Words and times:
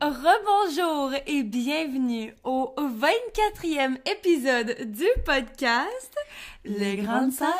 Rebonjour 0.00 1.12
et 1.26 1.42
bienvenue 1.42 2.34
au 2.42 2.74
24e 2.78 3.98
épisode 4.10 4.90
du 4.90 5.04
podcast 5.26 6.16
Les 6.64 6.96
Grandes 6.96 7.32
Sœurs. 7.32 7.50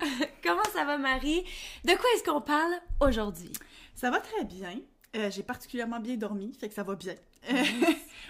Comment 0.42 0.64
ça 0.72 0.86
va 0.86 0.96
Marie? 0.96 1.44
De 1.84 1.92
quoi 1.92 2.06
est-ce 2.14 2.24
qu'on 2.24 2.40
parle 2.40 2.72
aujourd'hui? 3.02 3.52
Ça 3.94 4.10
va 4.10 4.20
très 4.20 4.44
bien. 4.44 4.80
Euh, 5.16 5.30
J'ai 5.30 5.42
particulièrement 5.42 6.00
bien 6.00 6.16
dormi, 6.16 6.54
fait 6.58 6.68
que 6.68 6.74
ça 6.74 6.82
va 6.82 6.94
bien. 6.94 7.14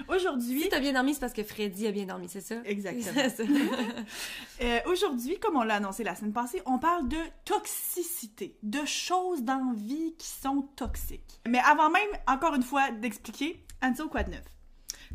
Aujourd'hui, 0.08 0.62
Si 0.62 0.68
t'as 0.68 0.80
bien 0.80 0.92
dormi, 0.92 1.14
c'est 1.14 1.20
parce 1.20 1.32
que 1.32 1.42
Freddy 1.42 1.86
a 1.86 1.90
bien 1.90 2.04
dormi, 2.04 2.28
c'est 2.28 2.40
ça? 2.40 2.56
Exactement. 2.64 3.28
Ça. 3.28 3.42
Euh, 4.62 4.78
Aujourd'hui, 4.86 5.38
comme 5.38 5.56
on 5.56 5.62
l'a 5.62 5.76
annoncé 5.76 6.02
la 6.02 6.14
semaine 6.14 6.32
passée, 6.32 6.62
on 6.64 6.78
parle 6.78 7.08
de 7.08 7.18
toxicité, 7.44 8.56
de 8.62 8.84
choses 8.86 9.42
dans 9.42 9.58
la 9.58 9.74
vie 9.74 10.14
qui 10.18 10.28
sont 10.28 10.62
toxiques. 10.76 11.40
Mais 11.46 11.58
avant 11.58 11.90
même, 11.90 12.08
encore 12.26 12.54
une 12.54 12.62
fois, 12.62 12.90
d'expliquer, 12.90 13.62
Anso, 13.82 14.08
quoi 14.08 14.22
de 14.22 14.30
neuf? 14.30 14.44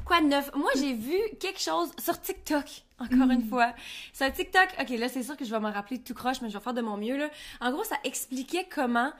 Quoi 0.05 0.21
de 0.21 0.27
neuf? 0.27 0.51
Moi, 0.55 0.69
j'ai 0.77 0.93
vu 0.93 1.17
quelque 1.39 1.59
chose 1.59 1.91
sur 1.99 2.19
TikTok, 2.21 2.83
encore 2.99 3.31
une 3.31 3.47
fois. 3.47 3.73
Sur 4.13 4.31
TikTok, 4.31 4.67
ok, 4.79 4.89
là, 4.89 5.09
c'est 5.09 5.23
sûr 5.23 5.35
que 5.35 5.45
je 5.45 5.49
vais 5.51 5.59
me 5.59 5.69
rappeler 5.71 5.99
tout 6.01 6.13
croche, 6.13 6.41
mais 6.41 6.49
je 6.49 6.57
vais 6.57 6.63
faire 6.63 6.73
de 6.73 6.81
mon 6.81 6.97
mieux, 6.97 7.17
là. 7.17 7.29
En 7.61 7.71
gros, 7.71 7.83
ça 7.83 7.97
expliquait 8.03 8.67
comment 8.73 9.11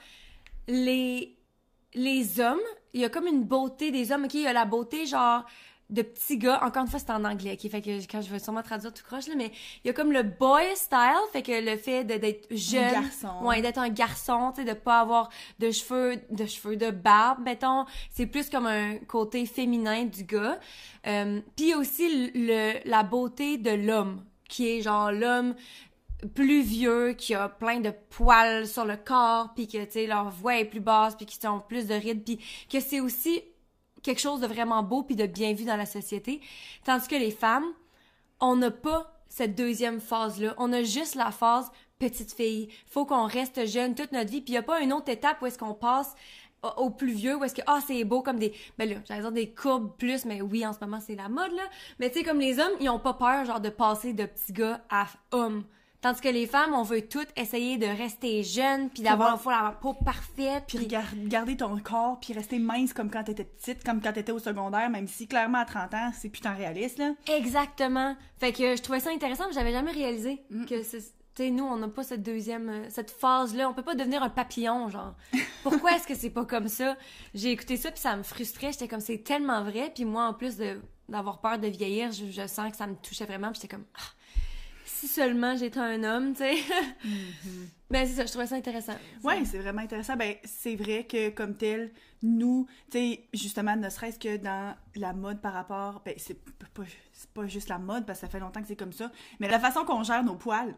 les, 0.68 1.36
les 1.96 2.40
hommes, 2.40 2.60
il 2.94 3.02
y 3.02 3.06
a 3.06 3.10
comme 3.10 3.28
une 3.28 3.44
beauté 3.44 3.92
des 3.92 4.12
hommes, 4.12 4.26
ok, 4.26 4.34
il 4.34 4.42
y 4.42 4.48
a 4.48 4.54
la 4.54 4.66
beauté, 4.66 5.06
genre, 5.06 5.46
de 5.92 6.02
petits 6.02 6.38
gars. 6.38 6.60
Encore 6.64 6.84
une 6.84 6.88
fois, 6.88 7.00
c'est 7.00 7.12
en 7.12 7.24
anglais, 7.26 7.58
ok, 7.62 7.70
fait 7.70 7.82
que 7.82 7.90
quand 8.10 8.22
je 8.22 8.32
vais 8.32 8.40
sûrement 8.40 8.64
traduire 8.64 8.94
tout 8.94 9.04
croche, 9.04 9.28
là, 9.28 9.36
mais 9.36 9.52
il 9.84 9.88
y 9.88 9.90
a 9.90 9.94
comme 9.94 10.12
le 10.12 10.24
boy 10.24 10.64
style, 10.76 11.20
fait 11.34 11.42
que 11.44 11.52
le 11.52 11.78
fait 11.78 12.06
d'être 12.06 12.48
jeune. 12.50 12.92
garçon. 12.92 13.44
Ouais, 13.44 13.62
d'être 13.62 13.78
un 13.78 13.90
garçon, 13.90 14.54
tu 14.56 14.62
sais, 14.62 14.68
de 14.68 14.74
pas 14.74 15.02
avoir 15.02 15.30
de 15.60 15.70
cheveux, 15.70 16.16
de 16.30 16.46
cheveux, 16.46 16.78
de 16.78 16.92
barbe, 16.92 17.40
mettons. 17.44 17.86
C'est 18.10 18.26
plus 18.26 18.50
comme 18.50 18.68
un 18.68 18.98
côté 19.00 19.46
féminin 19.46 20.06
du 20.06 20.24
gars. 20.24 20.60
Euh, 21.08 21.42
Puis 21.58 21.76
aussi 21.76 22.32
le, 22.34 22.80
la 22.86 23.04
beauté 23.04 23.58
de 23.58 23.72
l'homme, 23.72 24.24
qui 24.48 24.70
est 24.70 24.82
genre 24.82 25.12
l'homme 25.12 25.56
plus 26.36 26.62
vieux, 26.62 27.14
qui 27.14 27.34
a 27.34 27.50
plein 27.50 27.80
de 27.80 27.92
poils 28.10 28.68
sur 28.68 28.86
le 28.86 28.98
corps, 28.98 29.54
puis 29.56 29.68
que, 29.68 29.84
tu 29.86 29.92
sais, 29.92 30.08
leur 30.08 30.30
voix 30.30 30.58
est 30.58 30.66
plus 30.66 30.80
basse, 30.80 31.16
puis 31.16 31.26
qui 31.26 31.46
ont 31.48 31.60
plus 31.60 31.88
de 31.88 31.94
rides, 31.94 32.24
puis 32.24 32.40
que 32.70 32.80
c'est 32.80 33.00
aussi 33.00 33.42
quelque 34.04 34.22
chose 34.22 34.42
de 34.42 34.48
vraiment 34.48 34.84
beau 34.84 35.04
puis 35.04 35.16
de 35.16 35.26
bien 35.26 35.54
vu 35.54 35.64
dans 35.64 35.78
la 35.78 35.86
société. 35.86 36.42
Tandis 36.84 37.08
que 37.08 37.16
les 37.16 37.32
femmes, 37.32 37.66
on 38.40 38.56
n'a 38.56 38.72
pas 38.72 39.22
cette 39.30 39.56
deuxième 39.56 40.00
phase-là. 40.00 40.56
On 40.58 40.74
a 40.74 40.84
juste 40.84 41.16
la 41.16 41.32
phase 41.32 41.72
petite 42.00 42.34
fille. 42.34 42.70
Faut 42.88 43.06
qu'on 43.06 43.28
reste 43.28 43.68
jeune 43.68 43.94
toute 43.94 44.12
notre 44.12 44.32
vie. 44.32 44.42
Puis 44.42 44.50
il 44.50 44.54
n'y 44.54 44.58
a 44.58 44.64
pas 44.64 44.82
une 44.82 44.92
autre 44.92 45.10
étape 45.10 45.42
où 45.42 45.46
est-ce 45.46 45.58
qu'on 45.60 45.76
passe 45.76 46.16
au- 46.78 46.90
plus 46.90 47.14
vieux, 47.14 47.38
où 47.38 47.44
est-ce 47.44 47.56
que, 47.56 47.62
ah, 47.68 47.80
c'est 47.86 48.04
beau 48.04 48.22
comme 48.22 48.40
des, 48.40 48.54
ben 48.78 48.90
là, 48.90 48.96
j'allais 49.08 49.22
dire 49.22 49.32
des 49.32 49.54
courbes 49.54 49.96
plus, 49.98 50.26
mais 50.26 50.42
oui, 50.42 50.66
en 50.66 50.74
ce 50.74 50.80
moment, 50.82 51.00
c'est 51.00 51.16
la 51.16 51.30
mode, 51.30 51.54
là. 51.54 51.64
Mais 52.00 52.10
tu 52.12 52.20
sais, 52.20 52.26
comme 52.26 52.40
les 52.40 52.60
hommes, 52.60 52.74
ils 52.80 52.90
ont 52.90 53.00
pas 53.00 53.14
peur, 53.14 53.46
genre, 53.46 53.60
de 53.60 53.70
passer 53.70 54.14
de 54.14 54.26
petits 54.26 54.54
gars 54.54 54.82
à 54.90 55.08
hommes. 55.32 55.64
Tandis 56.02 56.20
que 56.20 56.30
les 56.30 56.48
femmes, 56.48 56.74
on 56.74 56.82
veut 56.82 57.08
toutes 57.08 57.30
essayer 57.36 57.78
de 57.78 57.86
rester 57.86 58.42
jeunes, 58.42 58.90
puis 58.90 59.04
d'avoir 59.04 59.40
la 59.48 59.78
peau 59.80 59.94
parfaite, 59.94 60.64
Puis 60.68 60.80
puis 60.80 60.88
garder 61.28 61.56
ton 61.56 61.78
corps, 61.78 62.20
puis 62.20 62.34
rester 62.34 62.58
mince 62.58 62.92
comme 62.92 63.12
quand 63.12 63.24
t'étais 63.24 63.44
petite, 63.44 63.84
comme 63.84 64.02
quand 64.02 64.12
t'étais 64.12 64.32
au 64.32 64.40
secondaire, 64.40 64.90
même 64.90 65.08
si 65.08 65.28
clairement 65.28 65.60
à 65.60 65.66
30 65.66 65.94
ans, 65.94 66.12
c'est 66.18 66.30
putain 66.30 66.54
réaliste, 66.54 66.98
là. 66.98 67.12
Exactement. 67.28 68.16
Fait 68.40 68.52
que 68.52 68.76
je 68.76 68.82
trouvais 68.82 69.00
ça 69.00 69.12
intéressant, 69.12 69.46
mais 69.48 69.54
j'avais 69.54 69.72
jamais 69.72 69.92
réalisé 69.92 70.42
que 70.68 70.82
c'est 70.82 71.04
tu 71.34 71.44
sais 71.44 71.50
nous 71.50 71.64
on 71.64 71.78
n'a 71.78 71.88
pas 71.88 72.04
cette 72.04 72.24
deuxième 72.24 72.68
euh, 72.68 72.90
cette 72.90 73.10
phase 73.10 73.56
là, 73.56 73.70
on 73.70 73.74
peut 73.74 73.84
pas 73.84 73.96
devenir 73.96 74.22
un 74.22 74.30
papillon 74.30 74.90
genre. 74.90 75.16
Pourquoi 75.64 75.94
est-ce 75.96 76.06
que 76.06 76.14
c'est 76.14 76.30
pas 76.30 76.44
comme 76.44 76.68
ça? 76.68 76.98
J'ai 77.34 77.52
écouté 77.52 77.78
ça 77.78 77.90
puis 77.90 78.02
ça 78.02 78.18
me 78.18 78.24
frustrait, 78.24 78.74
j'étais 78.74 78.90
comme 78.90 79.00
c'est 79.00 79.20
tellement 79.20 79.64
vrai 79.64 79.94
puis 79.96 80.04
moi 80.04 80.26
en 80.26 80.34
plus 80.34 80.58
de 80.58 80.82
d'avoir 81.08 81.40
peur 81.40 81.58
de 81.58 81.68
vieillir, 81.68 82.12
je, 82.12 82.26
je 82.26 82.48
sens 82.48 82.72
que 82.72 82.76
ça 82.76 82.86
me 82.86 82.96
touchait 82.96 83.26
vraiment, 83.26 83.52
j'étais 83.54 83.70
comme 83.70 83.86
ah, 83.96 84.14
si 85.02 85.08
seulement 85.08 85.56
j'étais 85.56 85.80
un 85.80 86.04
homme, 86.04 86.34
tu 86.34 86.44
sais. 86.44 86.56
Ben 87.90 88.08
c'est 88.08 88.14
ça, 88.14 88.26
je 88.26 88.30
trouvais 88.30 88.48
ça 88.48 88.56
intéressant. 88.56 88.94
Ouais, 89.22 89.44
c'est 89.44 89.58
vraiment 89.58 89.82
intéressant. 89.82 90.16
Ben, 90.16 90.36
c'est 90.46 90.78
vrai 90.78 91.04
que 91.04 91.30
comme 91.30 91.58
tel, 91.58 91.92
nous, 92.24 92.66
tu 92.90 92.98
sais, 92.98 93.28
justement, 93.34 93.76
ne 93.76 93.90
serait-ce 93.90 94.18
que 94.18 94.38
dans 94.38 94.74
la 94.96 95.12
mode 95.12 95.42
par 95.42 95.52
rapport, 95.52 96.02
ben, 96.06 96.14
c'est 96.16 96.42
pas, 96.74 96.84
c'est 97.12 97.30
pas 97.32 97.48
juste 97.48 97.68
la 97.68 97.80
mode 97.80 98.06
parce 98.06 98.20
que 98.22 98.28
ça 98.28 98.32
fait 98.32 98.40
longtemps 98.40 98.62
que 98.62 98.68
c'est 98.68 98.78
comme 98.78 98.94
ça, 98.94 99.12
mais 99.42 99.50
la 99.50 99.60
façon 99.60 99.84
qu'on 99.84 100.04
gère 100.04 100.24
nos 100.24 100.36
poils. 100.36 100.74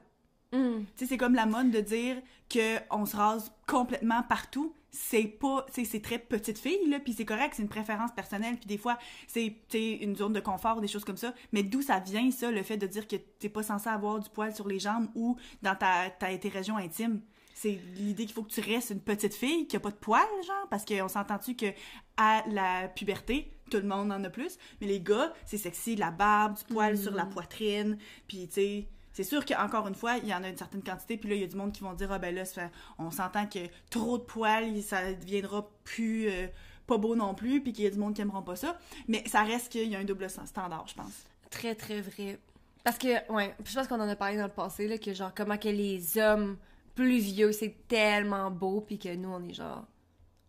Mm. 0.53 0.86
Tu 0.86 0.88
sais, 0.96 1.06
c'est 1.08 1.18
comme 1.18 1.34
la 1.34 1.46
mode 1.46 1.72
de 1.72 1.81
dire 1.81 2.18
que 2.50 2.78
on 2.91 3.06
se 3.06 3.18
rase 3.18 3.52
complètement 3.68 4.24
partout. 4.24 4.74
C'est 4.91 5.24
pas, 5.24 5.66
c'est 5.72 6.03
très 6.03 6.19
petite 6.19 6.59
fille 6.59 6.88
là, 6.88 7.00
puis 7.00 7.14
c'est 7.14 7.25
correct, 7.25 7.53
c'est 7.56 7.64
une 7.64 7.68
préférence 7.68 8.12
personnelle, 8.12 8.58
puis 8.58 8.68
des 8.68 8.78
fois 8.78 9.00
c'est, 9.25 9.58
une 9.74 10.16
zone 10.16 10.34
de 10.34 10.40
confort, 10.40 10.81
des 10.81 10.88
choses 10.88 11.03
comme 11.03 11.18
ça. 11.18 11.34
Mais 11.52 11.63
d'où 11.63 11.81
ça 11.81 12.00
vient 12.00 12.30
ça, 12.30 12.52
le 12.52 12.62
fait 12.62 12.78
de 12.78 12.86
dire 12.86 13.08
que 13.08 13.16
t'es 13.16 13.50
pas 13.50 13.63
censé 13.63 13.90
avoir 13.90 14.19
du 14.19 14.30
poil 14.30 14.53
sur 14.53 14.68
les 14.68 14.78
jambes 14.78 15.08
ou 15.16 15.36
dans 15.63 15.75
ta, 15.75 16.12
ta 16.12 16.38
tes 16.38 16.50
régions 16.50 16.78
intimes? 16.78 17.22
C'est 17.56 17.80
l'idée 17.96 18.25
qu'il 18.25 18.34
faut 18.34 18.44
que 18.44 18.52
tu 18.52 18.62
restes 18.62 18.92
une 18.92 19.00
petite 19.00 19.34
fille 19.34 19.68
qui 19.68 19.75
a 19.75 19.80
pas 19.80 19.90
de 19.90 19.96
poils, 19.96 20.22
genre, 20.46 20.68
parce 20.69 20.86
qu'on 20.86 21.08
s'entend-tu 21.08 21.56
que 21.56 21.68
à 22.18 22.44
la 22.50 22.88
puberté, 22.88 23.52
tout 23.72 23.78
le 23.78 23.88
monde 23.88 24.12
en 24.12 24.24
a 24.24 24.30
plus, 24.30 24.59
mais 24.80 24.86
les 24.86 25.02
gars, 25.02 25.34
c'est 25.46 25.58
sexy, 25.58 25.96
la 25.96 26.12
barbe, 26.12 26.56
du 26.56 26.63
poil 26.66 26.97
sur 26.97 27.13
la 27.13 27.25
poitrine, 27.25 27.97
puis 28.28 28.47
tu 28.47 28.53
sais, 28.53 28.88
c'est 29.13 29.24
sûr 29.24 29.46
qu'encore 29.46 29.88
une 29.88 29.96
fois, 29.96 30.18
il 30.18 30.28
y 30.28 30.34
en 30.34 30.44
a 30.44 30.50
une 30.50 30.57
certaine 30.57 30.84
quantité, 30.84 31.18
puis 31.18 31.29
là, 31.29 31.35
il 31.35 31.41
y 31.41 31.44
a 31.44 31.47
du 31.47 31.56
monde 31.56 31.72
qui 31.72 31.81
vont 31.81 31.94
dire, 31.94 32.12
ah 32.12 32.19
ben 32.19 32.34
là, 32.34 32.44
on 32.97 33.12
s'entend 33.12 33.46
que 33.46 33.59
trop 33.90 34.18
de 34.18 34.24
poils, 34.24 34.81
ça 34.81 35.13
deviendra 35.13 35.69
plus 35.84 36.28
euh, 36.29 36.47
pas 36.88 36.97
beau 36.97 37.16
non 37.16 37.35
plus, 37.35 37.62
puis 37.62 37.74
qu'il 37.74 37.84
y 37.84 37.88
a 37.88 37.91
du 37.91 38.00
monde 38.00 38.16
qui 38.16 38.22
aimeront 38.22 38.41
pas 38.41 38.56
ça, 38.56 38.78
mais 39.07 39.24
ça 39.28 39.44
reste 39.44 39.72
qu'il 39.72 39.88
y 39.88 39.96
a 39.96 40.00
un 40.00 40.03
double 40.03 40.29
standard, 40.29 40.88
je 40.88 40.96
pense. 40.96 41.24
Très, 41.51 41.75
très 41.75 42.01
vrai. 42.01 42.40
Parce 42.84 42.97
que, 42.97 43.31
ouais, 43.31 43.53
je 43.63 43.74
pense 43.74 43.88
qu'on 43.88 44.01
en 44.01 44.09
a 44.09 44.16
parlé 44.16 44.38
dans 44.38 44.44
le 44.44 44.50
passé, 44.50 44.88
là, 44.88 44.97
que 44.97 45.13
genre, 45.13 45.31
comment 45.35 45.57
que 45.57 45.69
les 45.69 46.18
hommes 46.18 46.57
plus 46.95 47.19
vieux, 47.19 47.51
c'est 47.51 47.88
tellement 47.88 48.50
beau, 48.50 48.81
puis 48.81 48.97
que 48.97 49.13
nous, 49.16 49.30
on 49.30 49.44
est 49.47 49.53
genre. 49.53 49.85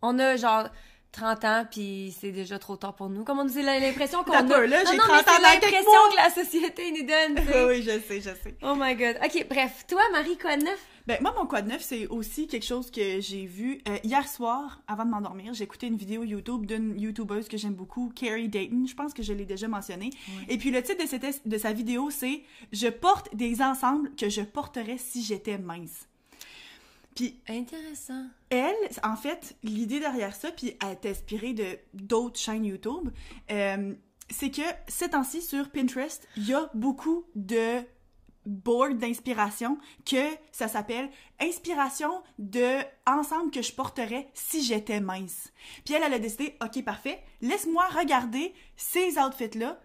On 0.01 0.17
a 0.19 0.35
genre 0.35 0.69
30 1.15 1.45
ans, 1.45 1.65
puis 1.69 2.15
c'est 2.19 2.31
déjà 2.31 2.59
trop 2.59 2.75
tard 2.75 2.95
pour 2.95 3.09
nous. 3.09 3.23
Comme 3.23 3.39
on 3.39 3.45
nous 3.45 3.57
a 3.57 3.61
l'impression 3.79 4.23
qu'on 4.23 4.33
a. 4.33 4.41
Là, 4.41 4.83
Non, 4.83 4.89
j'ai 4.91 4.97
non, 4.97 5.03
30 5.03 5.09
mais 5.25 5.31
ans 5.31 5.35
c'est 5.35 5.41
l'impression 5.41 6.01
que 6.11 6.15
la 6.17 6.29
société 6.43 6.91
nous 6.91 7.07
donne, 7.07 7.45
sais. 7.47 7.65
oui, 7.67 7.81
je 7.83 7.99
sais, 7.99 8.17
je 8.21 8.29
sais. 8.43 8.55
Oh 8.63 8.73
my 8.77 8.95
god. 8.95 9.17
Ok, 9.23 9.45
bref, 9.49 9.85
toi, 9.87 10.01
Marie, 10.11 10.37
quoi 10.37 10.57
de 10.57 10.63
neuf? 10.63 10.79
Ben, 11.07 11.19
moi, 11.21 11.33
mon 11.37 11.45
quoi 11.45 11.61
de 11.61 11.69
neuf, 11.69 11.81
c'est 11.83 12.07
aussi 12.07 12.47
quelque 12.47 12.65
chose 12.65 12.89
que 12.89 13.21
j'ai 13.21 13.45
vu 13.45 13.79
euh, 13.87 13.97
hier 14.03 14.27
soir, 14.27 14.81
avant 14.87 15.05
de 15.05 15.11
m'endormir. 15.11 15.53
J'ai 15.53 15.63
écouté 15.63 15.85
une 15.87 15.97
vidéo 15.97 16.23
YouTube 16.23 16.65
d'une 16.65 16.99
YouTubeuse 16.99 17.47
que 17.47 17.57
j'aime 17.57 17.75
beaucoup, 17.75 18.11
Carrie 18.15 18.49
Dayton. 18.49 18.85
Je 18.87 18.95
pense 18.95 19.13
que 19.13 19.21
je 19.21 19.31
l'ai 19.31 19.45
déjà 19.45 19.67
mentionné. 19.67 20.09
Et 20.49 20.57
puis, 20.57 20.71
le 20.71 20.81
titre 20.81 21.03
de, 21.03 21.07
cette- 21.07 21.47
de 21.47 21.57
sa 21.59 21.73
vidéo, 21.73 22.09
c'est 22.09 22.41
«Je 22.73 22.87
porte 22.87 23.35
des 23.35 23.61
ensembles 23.61 24.09
que 24.15 24.29
je 24.29 24.41
porterais 24.41 24.97
si 24.97 25.23
j'étais 25.23 25.59
mince». 25.59 26.07
Puis, 27.15 27.39
Intéressant. 27.47 28.25
elle, 28.49 28.75
en 29.03 29.15
fait, 29.15 29.55
l'idée 29.63 29.99
derrière 29.99 30.35
ça, 30.35 30.51
puis 30.51 30.77
elle 30.81 30.89
est 30.89 31.05
inspirée 31.05 31.53
de 31.53 31.79
d'autres 31.93 32.37
chaînes 32.39 32.65
YouTube, 32.65 33.09
euh, 33.51 33.93
c'est 34.29 34.51
que 34.51 34.61
ces 34.87 35.09
temps-ci, 35.09 35.41
sur 35.41 35.69
Pinterest, 35.69 36.27
il 36.35 36.47
y 36.47 36.53
a 36.53 36.69
beaucoup 36.73 37.25
de 37.35 37.81
boards 38.45 38.95
d'inspiration 38.95 39.77
que 40.05 40.29
ça 40.51 40.67
s'appelle 40.67 41.09
Inspiration 41.39 42.21
de 42.37 42.79
ensemble 43.07 43.51
que 43.51 43.61
je 43.61 43.73
porterais 43.73 44.29
si 44.33 44.63
j'étais 44.63 44.99
mince. 44.99 45.51
Puis 45.83 45.93
elle, 45.95 46.03
elle 46.03 46.13
a 46.13 46.19
décidé, 46.19 46.55
ok, 46.61 46.83
parfait, 46.83 47.23
laisse-moi 47.41 47.85
regarder 47.87 48.53
ces 48.75 49.17
outfits-là, 49.17 49.79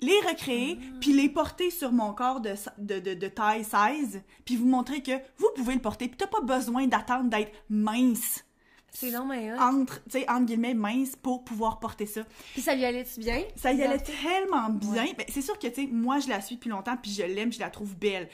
les 0.00 0.18
recréer, 0.28 0.78
puis 1.00 1.12
les 1.12 1.28
porter 1.28 1.70
sur 1.70 1.92
mon 1.92 2.12
corps 2.12 2.40
de, 2.40 2.54
de, 2.78 2.98
de, 2.98 3.14
de 3.14 3.28
taille 3.28 3.64
16, 3.64 4.22
puis 4.44 4.56
vous 4.56 4.66
montrer 4.66 5.02
que 5.02 5.12
vous 5.38 5.48
pouvez 5.54 5.74
le 5.74 5.80
porter, 5.80 6.08
puis 6.08 6.16
t'as 6.16 6.26
pas 6.26 6.40
besoin 6.40 6.86
d'attendre 6.86 7.28
d'être 7.30 7.52
mince, 7.68 8.44
C'est 8.92 9.10
non, 9.10 9.24
mais 9.24 9.52
entre, 9.52 10.02
tu 10.04 10.18
sais, 10.18 10.30
entre 10.30 10.46
guillemets, 10.46 10.74
mince 10.74 11.14
pour 11.16 11.44
pouvoir 11.44 11.78
porter 11.78 12.06
ça. 12.06 12.22
Puis 12.52 12.62
ça 12.62 12.74
lui 12.74 12.84
allait-tu 12.84 13.20
bien? 13.20 13.42
Ça 13.56 13.72
y 13.72 13.82
allait 13.82 13.98
tellement 13.98 14.68
bien. 14.68 15.06
Ben, 15.16 15.26
c'est 15.28 15.42
sûr 15.42 15.58
que, 15.58 15.68
tu 15.68 15.82
sais, 15.82 15.88
moi, 15.90 16.18
je 16.18 16.28
la 16.28 16.40
suis 16.40 16.56
depuis 16.56 16.70
longtemps, 16.70 16.96
puis 16.96 17.12
je 17.12 17.22
l'aime, 17.22 17.52
je 17.52 17.60
la 17.60 17.70
trouve 17.70 17.96
belle. 17.96 18.28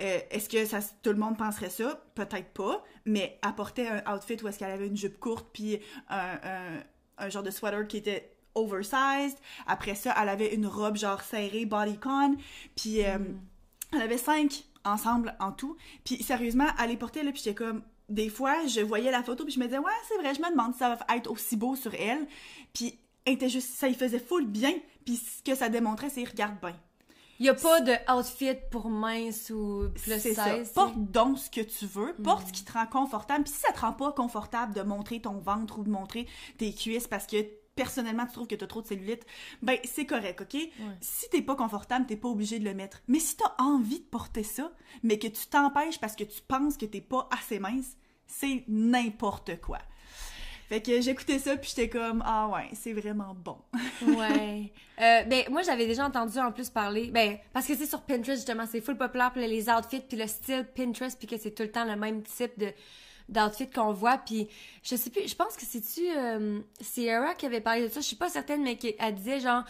Euh, 0.00 0.18
est-ce 0.30 0.48
que 0.48 0.64
ça, 0.64 0.80
tout 1.02 1.10
le 1.10 1.18
monde 1.18 1.36
penserait 1.36 1.70
ça? 1.70 2.02
Peut-être 2.14 2.48
pas, 2.52 2.82
mais 3.04 3.38
portait 3.56 3.86
un 3.88 4.14
outfit 4.14 4.36
où 4.42 4.48
est-ce 4.48 4.58
qu'elle 4.58 4.70
avait 4.70 4.88
une 4.88 4.96
jupe 4.96 5.18
courte, 5.20 5.48
puis 5.52 5.78
un, 6.08 6.38
un, 6.42 6.82
un 7.18 7.28
genre 7.28 7.42
de 7.42 7.50
sweater 7.50 7.86
qui 7.86 7.98
était 7.98 8.32
oversized. 8.54 9.38
Après 9.66 9.94
ça, 9.94 10.14
elle 10.20 10.28
avait 10.28 10.54
une 10.54 10.66
robe 10.66 10.96
genre 10.96 11.22
serrée, 11.22 11.66
bodycon, 11.66 12.36
puis... 12.76 13.04
euh, 13.04 13.18
Elle 13.92 14.02
avait 14.02 14.18
cinq 14.18 14.64
ensemble 14.84 15.34
en 15.40 15.50
tout. 15.52 15.76
Puis 16.04 16.22
sérieusement, 16.22 16.66
elle 16.80 16.90
les 16.90 16.96
portait 16.96 17.22
là, 17.22 17.32
puis 17.32 17.42
j'étais 17.44 17.54
comme 17.56 17.82
des 18.08 18.28
fois, 18.28 18.66
je 18.66 18.80
voyais 18.80 19.10
la 19.10 19.22
photo 19.22 19.44
puis 19.44 19.52
je 19.52 19.60
me 19.60 19.66
disais 19.66 19.78
ouais, 19.78 19.92
c'est 20.08 20.16
vrai, 20.18 20.34
je 20.34 20.40
me 20.40 20.50
demande 20.50 20.72
si 20.72 20.78
ça 20.80 20.94
va 20.94 21.16
être 21.16 21.30
aussi 21.30 21.56
beau 21.56 21.74
sur 21.76 21.92
elle. 21.94 22.26
Puis 22.72 22.98
elle 23.24 23.34
était 23.34 23.48
juste 23.48 23.70
ça 23.74 23.88
y 23.88 23.94
faisait 23.94 24.18
full 24.20 24.46
bien. 24.46 24.72
Puis 25.04 25.16
ce 25.16 25.42
que 25.42 25.56
ça 25.56 25.68
démontrait, 25.68 26.08
c'est 26.10 26.24
regarde 26.24 26.54
bien. 26.60 26.76
Il 27.40 27.46
y 27.46 27.48
a 27.48 27.54
pas 27.54 27.80
de 27.80 27.92
outfit 28.12 28.54
pour 28.70 28.90
mince 28.90 29.50
ou 29.50 29.84
plus 29.94 30.18
C'est 30.20 30.34
16. 30.34 30.66
ça. 30.68 30.72
Porte 30.74 30.98
donc 30.98 31.38
ce 31.38 31.50
que 31.50 31.62
tu 31.62 31.86
veux, 31.86 32.14
porte 32.22 32.48
ce 32.48 32.52
qui 32.52 32.64
te 32.64 32.72
rend 32.72 32.86
confortable. 32.86 33.44
Puis 33.44 33.52
si 33.54 33.60
ça 33.60 33.72
te 33.72 33.80
rend 33.80 33.92
pas 33.92 34.12
confortable 34.12 34.74
de 34.74 34.82
montrer 34.82 35.20
ton 35.20 35.38
ventre 35.38 35.78
ou 35.78 35.84
de 35.84 35.90
montrer 35.90 36.26
tes 36.58 36.72
cuisses 36.74 37.08
parce 37.08 37.26
que 37.26 37.36
personnellement 37.74 38.26
tu 38.26 38.32
trouves 38.32 38.46
que 38.46 38.54
tu 38.54 38.64
as 38.64 38.66
trop 38.66 38.82
de 38.82 38.86
cellulite, 38.86 39.24
ben 39.62 39.78
c'est 39.84 40.06
correct, 40.06 40.42
OK? 40.42 40.60
Si 41.00 41.28
t'es 41.30 41.42
pas 41.42 41.56
confortable, 41.56 42.06
t'es 42.06 42.16
pas 42.16 42.28
obligé 42.28 42.58
de 42.58 42.64
le 42.64 42.74
mettre. 42.74 43.02
Mais 43.08 43.20
si 43.20 43.36
t'as 43.36 43.54
envie 43.58 44.00
de 44.00 44.04
porter 44.04 44.42
ça, 44.42 44.72
mais 45.02 45.18
que 45.18 45.28
tu 45.28 45.46
t'empêches 45.46 45.98
parce 45.98 46.16
que 46.16 46.24
tu 46.24 46.40
penses 46.42 46.76
que 46.76 46.86
t'es 46.86 47.00
pas 47.00 47.28
assez 47.30 47.58
mince, 47.58 47.96
c'est 48.26 48.64
n'importe 48.68 49.60
quoi. 49.60 49.78
Fait 50.70 50.80
que 50.80 51.00
j'écoutais 51.00 51.40
ça 51.40 51.56
puis 51.56 51.68
j'étais 51.74 51.88
comme 51.88 52.22
ah 52.24 52.46
ouais, 52.48 52.68
c'est 52.74 52.92
vraiment 52.92 53.34
bon. 53.34 53.58
Ouais. 54.06 54.72
Euh, 55.00 55.24
ben, 55.24 55.44
moi, 55.50 55.62
j'avais 55.62 55.86
déjà 55.86 56.06
entendu 56.06 56.38
en 56.38 56.52
plus 56.52 56.70
parler. 56.70 57.10
Ben, 57.10 57.38
parce 57.52 57.66
que 57.66 57.74
c'est 57.74 57.86
sur 57.86 58.02
Pinterest, 58.02 58.38
justement, 58.38 58.66
c'est 58.70 58.80
full 58.80 58.96
populaire, 58.96 59.32
puis 59.32 59.46
les 59.46 59.68
outfits, 59.68 60.00
puis 60.00 60.16
le 60.16 60.26
style 60.26 60.66
Pinterest, 60.74 61.18
puis 61.18 61.26
que 61.26 61.36
c'est 61.38 61.50
tout 61.50 61.64
le 61.64 61.72
temps 61.72 61.84
le 61.84 61.96
même 61.96 62.22
type 62.22 62.56
de 62.58 62.72
d'outfit 63.30 63.70
qu'on 63.70 63.92
voit 63.92 64.18
puis 64.18 64.48
je 64.82 64.96
sais 64.96 65.08
plus 65.10 65.26
je 65.28 65.34
pense 65.34 65.56
que 65.56 65.62
c'est 65.64 65.80
tu 65.80 66.02
Sierra 66.80 67.34
qui 67.34 67.46
avait 67.46 67.60
parlé 67.60 67.82
de 67.82 67.88
ça 67.88 68.00
je 68.00 68.06
suis 68.06 68.16
pas 68.16 68.28
certaine 68.28 68.62
mais 68.62 68.76
qui- 68.76 68.94
elle 68.98 69.14
disait 69.14 69.40
genre 69.40 69.62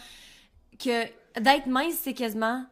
que 0.83 1.05
d'être 1.39 1.67
mince 1.67 1.95
c'est 2.01 2.13
quasiment 2.13 2.65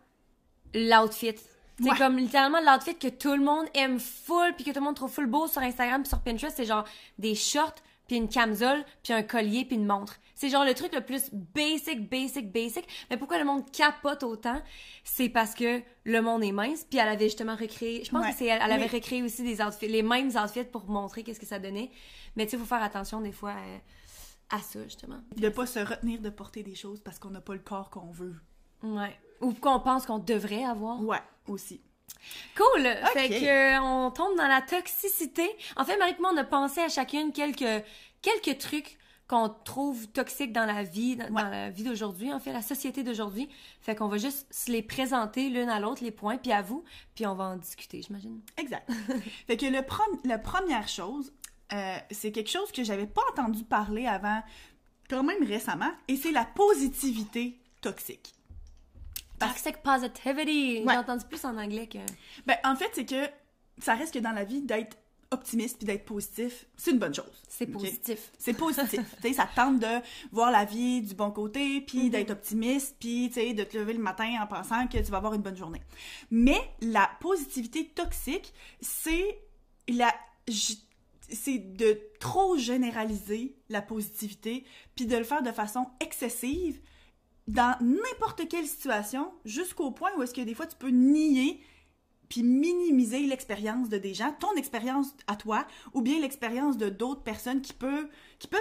l'outfit 0.74 1.36
c'est 1.82 1.90
Ouais. 1.90 1.98
comme 1.98 2.18
littéralement 2.18 2.60
l'outfit 2.60 2.96
que 2.96 3.08
tout 3.08 3.34
le 3.34 3.42
monde 3.44 3.66
aime 3.74 4.00
full 4.00 4.54
puis 4.56 4.66
que 4.66 4.72
tout 4.72 4.80
le 4.80 4.86
monde 4.86 4.96
trouve 4.96 5.12
full 5.12 5.28
beau 5.28 5.48
sur 5.48 5.62
Instagram 5.62 6.02
puis 6.02 6.10
sur 6.10 6.20
Pinterest 6.20 6.56
c'est 6.58 6.66
genre 6.66 6.84
des 7.18 7.36
shorts 7.36 7.76
puis 8.10 8.18
une 8.18 8.28
camisole 8.28 8.84
puis 9.02 9.14
un 9.14 9.24
collier 9.24 9.64
puis 9.64 9.78
une 9.78 9.86
montre 9.86 10.18
c'est 10.36 10.50
genre 10.50 10.66
le 10.66 10.74
truc 10.74 10.94
le 10.94 11.02
plus 11.02 11.30
basic 11.34 12.10
basic 12.10 12.52
basic 12.52 12.86
mais 13.10 13.16
pourquoi 13.16 13.38
le 13.40 13.46
monde 13.46 13.70
capote 13.72 14.24
autant? 14.24 14.62
C'est 15.06 15.30
parce 15.30 15.54
que 15.54 15.82
le 16.04 16.22
monde 16.22 16.44
est 16.44 16.52
mince 16.52 16.84
puis 16.90 17.00
elle 17.00 17.08
avait 17.08 17.26
justement 17.26 17.56
recréé 17.56 18.04
je 18.04 18.12
pense 18.12 18.26
Ouais. 18.26 18.32
que 18.32 18.38
c'est 18.38 18.46
elle, 18.48 18.62
elle 18.66 18.72
avait 18.74 18.90
Oui. 18.90 18.98
recréé 18.98 19.24
aussi 19.24 19.44
des 19.44 19.62
outfits 19.62 19.88
les 19.88 20.02
mêmes 20.04 20.32
outfits 20.36 20.66
pour 20.66 20.90
montrer 20.90 21.24
qu'est-ce 21.24 21.40
que 21.40 21.46
ça 21.46 21.60
donnait 21.60 21.92
mais 22.36 22.46
tu 22.46 22.52
sais 22.52 22.58
faut 22.58 22.66
faire 22.66 22.84
attention 22.84 23.22
des 23.22 23.32
fois 23.32 23.52
euh, 23.52 23.78
à 24.50 24.60
ça 24.60 24.84
justement 24.84 25.20
De 25.38 25.50
pas 25.50 25.66
se 25.68 25.80
retenir 25.80 26.20
de 26.20 26.30
porter 26.30 26.64
des 26.64 26.76
choses 26.76 27.00
parce 27.00 27.20
qu'on 27.20 27.30
n'a 27.30 27.42
pas 27.42 27.54
le 27.54 27.60
corps 27.60 27.90
qu'on 27.90 28.12
veut. 28.12 28.36
ouais 28.84 29.16
ou 29.42 29.54
qu'on 29.54 29.80
pense 29.80 30.06
qu'on 30.06 30.20
devrait 30.20 30.66
avoir 30.66 31.02
Ouais, 31.02 31.22
aussi. 31.48 31.82
Cool! 32.58 32.84
Fait 33.14 33.30
que 33.30 33.46
euh, 33.78 33.82
on 33.82 34.12
tombe 34.12 34.38
dans 34.38 34.48
la 34.48 34.62
toxicité. 34.62 35.50
En 35.76 35.86
fait, 35.86 35.98
Marie 35.98 36.12
et 36.12 36.22
moi, 36.22 36.32
on 36.34 36.38
a 36.38 36.44
pensé 36.44 36.82
à 36.82 36.90
chacune 36.90 37.32
quelques, 37.32 37.84
quelques 38.22 38.58
trucs 38.60 38.98
qu'on 39.28 39.48
trouve 39.50 40.08
toxiques 40.08 40.52
dans 40.54 40.66
la 40.66 40.82
vie, 40.84 41.16
dans, 41.16 41.26
Ouais. 41.26 41.44
dans 41.44 41.50
la 41.50 41.70
vie 41.70 41.84
d'aujourd'hui, 41.84 42.34
en 42.34 42.40
fait, 42.40 42.52
la 42.52 42.64
société 42.64 43.04
d'aujourd'hui. 43.04 43.48
Fait 43.82 43.96
qu'on 43.96 44.08
va 44.08 44.18
juste 44.18 44.48
se 44.52 44.72
les 44.72 44.82
présenter 44.82 45.50
l'une 45.50 45.70
à 45.70 45.80
l'autre, 45.80 46.04
les 46.04 46.10
points, 46.12 46.38
puis 46.38 46.52
à 46.52 46.64
vous, 46.64 46.84
puis 47.14 47.28
on 47.28 47.36
va 47.36 47.44
en 47.46 47.56
discuter, 47.58 48.02
j'imagine. 48.02 48.42
Exact. 48.58 48.90
fait 49.48 49.56
que 49.58 49.68
le 49.68 49.82
prom- 49.82 50.20
la 50.26 50.40
première 50.40 50.88
chose, 50.88 51.32
euh, 51.74 51.96
c'est 52.10 52.32
quelque 52.32 52.50
chose 52.50 52.72
que 52.72 52.84
j'avais 52.84 53.06
pas 53.06 53.22
entendu 53.32 53.64
parler 53.64 54.08
avant, 54.08 54.42
quand 55.12 55.22
même 55.24 55.44
récemment, 55.44 55.92
et 56.08 56.16
c'est 56.16 56.32
la 56.32 56.46
positivité 56.46 57.60
toxique. 57.82 58.34
Toxic 59.40 59.78
positivity! 59.78 60.84
Ouais. 60.86 60.94
J'ai 60.94 60.98
entendu 61.00 61.26
plus 61.26 61.44
en 61.46 61.58
anglais 61.58 61.88
que... 61.88 62.00
Ben, 62.46 62.58
en 62.64 62.76
fait, 62.76 62.90
c'est 62.94 63.06
que 63.06 63.30
ça 63.80 63.96
reste 63.96 64.14
que 64.14 64.20
dans 64.20 64.32
la 64.32 64.44
vie, 64.44 64.62
d'être 64.62 64.98
optimiste 65.32 65.78
puis 65.78 65.86
d'être 65.86 66.06
positif, 66.06 66.66
c'est 66.76 66.90
une 66.92 66.98
bonne 66.98 67.14
chose. 67.14 67.44
C'est 67.48 67.68
positif. 67.68 68.32
C'est 68.40 68.54
positif. 68.54 69.02
tu 69.22 69.28
sais, 69.28 69.34
ça 69.34 69.48
tente 69.56 69.80
de 69.80 70.02
voir 70.32 70.50
la 70.50 70.66
vie 70.66 71.02
du 71.02 71.14
bon 71.14 71.30
côté, 71.30 71.82
puis 71.82 72.06
Mhm. 72.06 72.10
d'être 72.10 72.32
optimiste, 72.32 72.96
puis 73.00 73.28
tu 73.28 73.36
sais, 73.36 73.54
de 73.54 73.64
te 73.64 73.78
lever 73.78 73.94
le 73.94 74.00
matin 74.00 74.28
en 74.42 74.48
pensant 74.48 74.88
que 74.88 74.98
tu 74.98 75.12
vas 75.12 75.18
avoir 75.18 75.36
une 75.36 75.44
bonne 75.44 75.56
journée. 75.58 75.82
Mais 76.32 76.60
la 76.82 77.10
positivité 77.20 77.88
toxique, 77.90 78.54
c'est 78.82 79.40
la 79.88 80.14
c'est 81.32 81.60
de 81.60 82.02
trop 82.20 82.58
généraliser 82.58 83.56
la 83.70 83.84
positivité, 83.84 84.66
puis 84.96 85.06
de 85.06 85.16
le 85.16 85.24
faire 85.24 85.44
de 85.44 85.52
façon 85.52 85.86
excessive 86.00 86.80
dans 87.50 87.76
n'importe 87.82 88.48
quelle 88.48 88.68
situation, 88.68 89.32
jusqu'au 89.44 89.90
point 89.90 90.12
où 90.18 90.22
est-ce 90.22 90.36
que 90.36 90.42
des 90.42 90.54
fois 90.54 90.68
tu 90.68 90.76
peux 90.76 90.90
nier 90.90 91.60
puis 92.30 92.44
minimiser 92.44 93.26
l'expérience 93.26 93.90
de 93.90 93.98
des 93.98 94.14
gens, 94.14 94.32
ton 94.40 94.54
expérience 94.54 95.16
à 95.26 95.36
toi, 95.36 95.66
ou 95.96 96.02
bien 96.02 96.20
l'expérience 96.20 96.78
de 96.78 96.88
d'autres 96.88 97.24
personnes 97.24 97.62
qui 97.62 97.74
peuvent, 97.74 98.08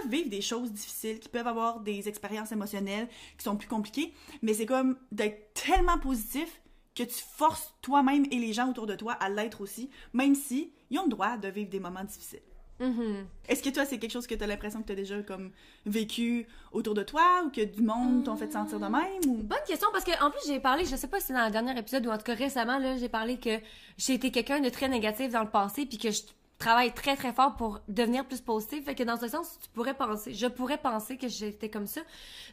vivre 0.09 0.31
des 0.31 0.41
choses 0.41 0.73
difficiles, 0.73 1.21
qui 1.21 1.29
peuvent 1.29 1.47
avoir 1.47 1.81
des 1.81 2.09
expériences 2.09 2.51
émotionnelles 2.51 3.09
qui 3.37 3.45
sont 3.45 3.57
plus 3.59 3.69
compliquées, 3.69 4.15
mais 4.41 4.55
c'est 4.55 4.65
comme 4.65 4.97
d'être 5.13 5.53
tellement 5.53 5.99
positif 5.99 6.63
que 6.95 7.03
tu 7.03 7.23
forces 7.37 7.75
toi-même 7.83 8.25
et 8.31 8.39
les 8.39 8.55
gens 8.55 8.71
autour 8.71 8.87
de 8.87 8.95
toi 8.95 9.13
à 9.13 9.29
l'être 9.29 9.61
aussi, 9.61 9.91
même 10.15 10.35
si 10.35 10.73
ils 10.89 10.99
ont 10.99 11.05
le 11.05 11.11
droit 11.11 11.37
de 11.37 11.49
vivre 11.49 11.69
des 11.69 11.79
moments 11.79 12.05
difficiles. 12.05 12.41
Mhm. 12.81 13.27
Est-ce 13.49 13.63
que 13.63 13.71
toi, 13.71 13.85
c'est 13.85 13.99
quelque 13.99 14.13
chose 14.13 14.27
que 14.27 14.35
tu 14.35 14.45
as 14.45 14.47
l'impression 14.47 14.81
que 14.81 14.87
tu 14.87 14.93
as 14.93 14.97
déjà 14.97 15.21
comme 15.23 15.51
vécu 15.85 16.47
autour 16.73 16.95
de 16.95 17.03
toi 17.03 17.43
ou 17.45 17.51
que 17.51 17.65
du 17.65 17.83
monde 17.83 18.25
t'ont 18.25 18.37
fait 18.37 18.53
sentir 18.53 18.79
de 18.79 18.87
même 18.87 19.03
ou? 19.27 19.35
Bonne 19.43 19.59
question 19.67 19.89
parce 19.93 20.05
que 20.05 20.13
en 20.25 20.31
plus 20.31 20.41
j'ai 20.47 20.61
parlé, 20.61 20.85
je 20.85 20.95
sais 20.97 21.09
pas 21.09 21.19
si 21.21 21.29
c'est 21.29 21.33
dans 21.33 21.47
le 21.47 21.51
dernier 21.51 21.77
épisode 21.79 22.07
ou 22.07 22.11
en 22.11 22.19
tout 22.19 22.25
cas 22.25 22.35
récemment 22.35 22.79
là, 22.79 22.97
j'ai 22.97 23.09
parlé 23.09 23.39
que 23.39 23.59
j'ai 23.97 24.15
été 24.15 24.31
quelqu'un 24.31 24.61
de 24.61 24.69
très 24.69 24.89
négatif 24.89 25.33
dans 25.33 25.43
le 25.43 25.51
passé 25.51 25.87
puis 25.87 25.99
que 25.99 26.11
je 26.11 26.23
travaille 26.59 26.93
très 26.93 27.17
très 27.17 27.33
fort 27.33 27.55
pour 27.57 27.81
devenir 27.89 28.25
plus 28.27 28.41
positif. 28.41 28.85
Fait 28.85 28.95
que 28.95 29.05
dans 29.05 29.17
ce 29.17 29.29
sens, 29.29 29.59
tu 29.63 29.69
pourrais 29.71 29.95
penser, 29.95 30.35
je 30.35 30.47
pourrais 30.47 30.79
penser 30.79 31.17
que 31.17 31.29
j'étais 31.29 31.69
comme 31.69 31.87
ça, 31.87 32.01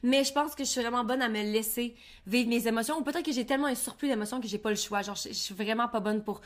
mais 0.03 0.23
je 0.23 0.31
pense 0.31 0.55
que 0.55 0.63
je 0.63 0.69
suis 0.69 0.81
vraiment 0.81 1.03
bonne 1.03 1.21
à 1.21 1.29
me 1.29 1.41
laisser 1.41 1.95
vivre 2.27 2.49
mes 2.49 2.67
émotions 2.67 2.97
ou 2.99 3.03
peut-être 3.03 3.25
que 3.25 3.31
j'ai 3.31 3.45
tellement 3.45 3.67
un 3.67 3.75
surplus 3.75 4.07
d'émotions 4.07 4.39
que 4.39 4.47
j'ai 4.47 4.59
pas 4.59 4.69
le 4.69 4.75
choix. 4.75 5.01
Genre 5.01 5.15
je, 5.15 5.29
je 5.29 5.33
suis 5.33 5.55
vraiment 5.55 5.87
pas 5.87 5.99
bonne 5.99 6.23
pour 6.23 6.41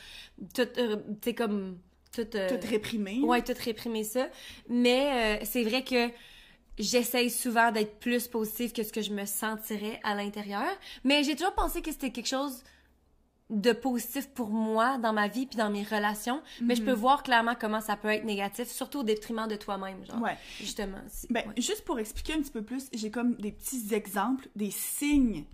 tout 0.53 0.61
euh, 0.77 0.95
tu 1.21 1.29
sais 1.29 1.35
comme 1.35 1.77
tout 2.11 2.27
euh, 2.35 2.49
tout 2.49 2.67
réprimé? 2.67 3.19
Ouais, 3.21 3.41
tout 3.41 3.53
réprimer 3.63 4.03
ça. 4.03 4.29
Mais 4.67 5.39
euh, 5.41 5.45
c'est 5.45 5.63
vrai 5.63 5.83
que 5.83 6.09
j'essaye 6.77 7.29
souvent 7.29 7.71
d'être 7.71 7.99
plus 7.99 8.27
positive 8.27 8.71
que 8.71 8.83
ce 8.83 8.91
que 8.91 9.01
je 9.01 9.11
me 9.11 9.25
sentirais 9.25 9.99
à 10.03 10.15
l'intérieur. 10.15 10.69
Mais 11.03 11.23
j'ai 11.23 11.35
toujours 11.35 11.53
pensé 11.53 11.81
que 11.81 11.91
c'était 11.91 12.11
quelque 12.11 12.27
chose 12.27 12.63
de 13.49 13.71
positif 13.71 14.29
pour 14.29 14.49
moi 14.49 14.99
dans 14.99 15.11
ma 15.11 15.27
vie 15.27 15.47
puis 15.47 15.57
dans 15.57 15.71
mes 15.71 15.83
relations. 15.83 16.41
Mais 16.61 16.75
je 16.75 16.83
peux 16.83 16.93
voir 16.93 17.23
clairement 17.23 17.55
comment 17.59 17.81
ça 17.81 17.95
peut 17.95 18.09
être 18.09 18.23
négatif, 18.23 18.69
surtout 18.69 18.99
au 18.99 19.03
détriment 19.03 19.47
de 19.47 19.55
toi-même, 19.55 20.05
genre. 20.05 20.21
Ouais. 20.21 20.37
Justement. 20.59 20.99
Ben, 21.29 21.47
ouais. 21.47 21.61
juste 21.61 21.83
pour 21.83 21.99
expliquer 21.99 22.33
un 22.33 22.41
petit 22.41 22.51
peu 22.51 22.61
plus, 22.63 22.87
j'ai 22.93 23.09
comme 23.09 23.35
des 23.35 23.51
petits 23.51 23.93
exemples, 23.93 24.47
des 24.55 24.71
signes 24.71 25.45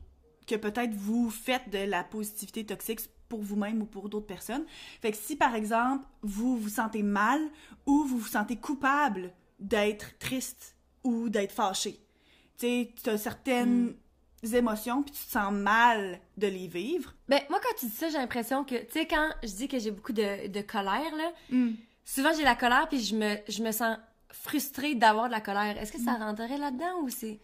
que 0.45 0.55
peut-être 0.55 0.93
vous 0.93 1.29
faites 1.29 1.69
de 1.69 1.79
la 1.79 2.03
positivité 2.03 2.65
toxique 2.65 2.99
pour 3.27 3.41
vous-même 3.41 3.81
ou 3.81 3.85
pour 3.85 4.09
d'autres 4.09 4.27
personnes. 4.27 4.65
Fait 5.01 5.11
que 5.11 5.17
si, 5.17 5.35
par 5.35 5.55
exemple, 5.55 6.05
vous 6.21 6.57
vous 6.57 6.69
sentez 6.69 7.03
mal 7.03 7.41
ou 7.85 8.03
vous 8.03 8.19
vous 8.19 8.27
sentez 8.27 8.55
coupable 8.55 9.33
d'être 9.59 10.17
triste 10.19 10.75
ou 11.03 11.29
d'être 11.29 11.51
fâché, 11.51 11.99
tu 12.57 12.67
sais, 12.67 12.93
tu 13.03 13.09
as 13.09 13.17
certaines 13.17 13.95
émotions 14.53 15.03
puis 15.03 15.11
tu 15.13 15.25
te 15.25 15.31
sens 15.31 15.51
mal 15.51 16.19
de 16.37 16.47
les 16.47 16.67
vivre. 16.67 17.15
Ben, 17.27 17.41
moi, 17.49 17.59
quand 17.61 17.75
tu 17.79 17.87
dis 17.87 17.95
ça, 17.95 18.09
j'ai 18.09 18.17
l'impression 18.17 18.63
que, 18.63 18.75
tu 18.75 18.91
sais, 18.91 19.07
quand 19.07 19.29
je 19.43 19.53
dis 19.53 19.67
que 19.67 19.79
j'ai 19.79 19.91
beaucoup 19.91 20.13
de, 20.13 20.47
de 20.47 20.61
colère, 20.61 21.15
là, 21.15 21.31
souvent 22.03 22.31
j'ai 22.33 22.43
la 22.43 22.55
colère 22.55 22.87
puis 22.87 22.99
je 22.99 23.15
me, 23.15 23.37
je 23.47 23.63
me 23.63 23.71
sens 23.71 23.97
frustrée 24.31 24.95
d'avoir 24.95 25.27
de 25.27 25.31
la 25.31 25.41
colère. 25.41 25.77
Est-ce 25.81 25.91
que 25.91 25.99
ça 25.99 26.13
rentrerait 26.13 26.57
là-dedans 26.57 27.01
ou 27.01 27.09
c'est... 27.09 27.39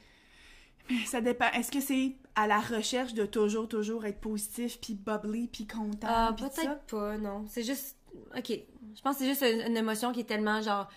Ça 1.05 1.21
dépend. 1.21 1.49
Est-ce 1.51 1.71
que 1.71 1.79
c'est 1.79 2.15
à 2.35 2.47
la 2.47 2.59
recherche 2.59 3.13
de 3.13 3.25
toujours, 3.25 3.67
toujours 3.67 4.05
être 4.05 4.19
positif 4.21 4.79
puis 4.79 4.93
bubbly 4.95 5.47
puis 5.47 5.67
content 5.67 6.07
Ah, 6.09 6.35
peut-être 6.37 6.79
pas, 6.87 7.17
non. 7.17 7.45
C'est 7.49 7.63
juste. 7.63 7.97
Ok. 8.37 8.49
Je 8.95 9.01
pense 9.01 9.17
que 9.17 9.23
c'est 9.23 9.29
juste 9.29 9.41
une, 9.43 9.61
une 9.71 9.77
émotion 9.77 10.11
qui 10.11 10.21
est 10.21 10.25
tellement 10.25 10.61
genre. 10.61 10.89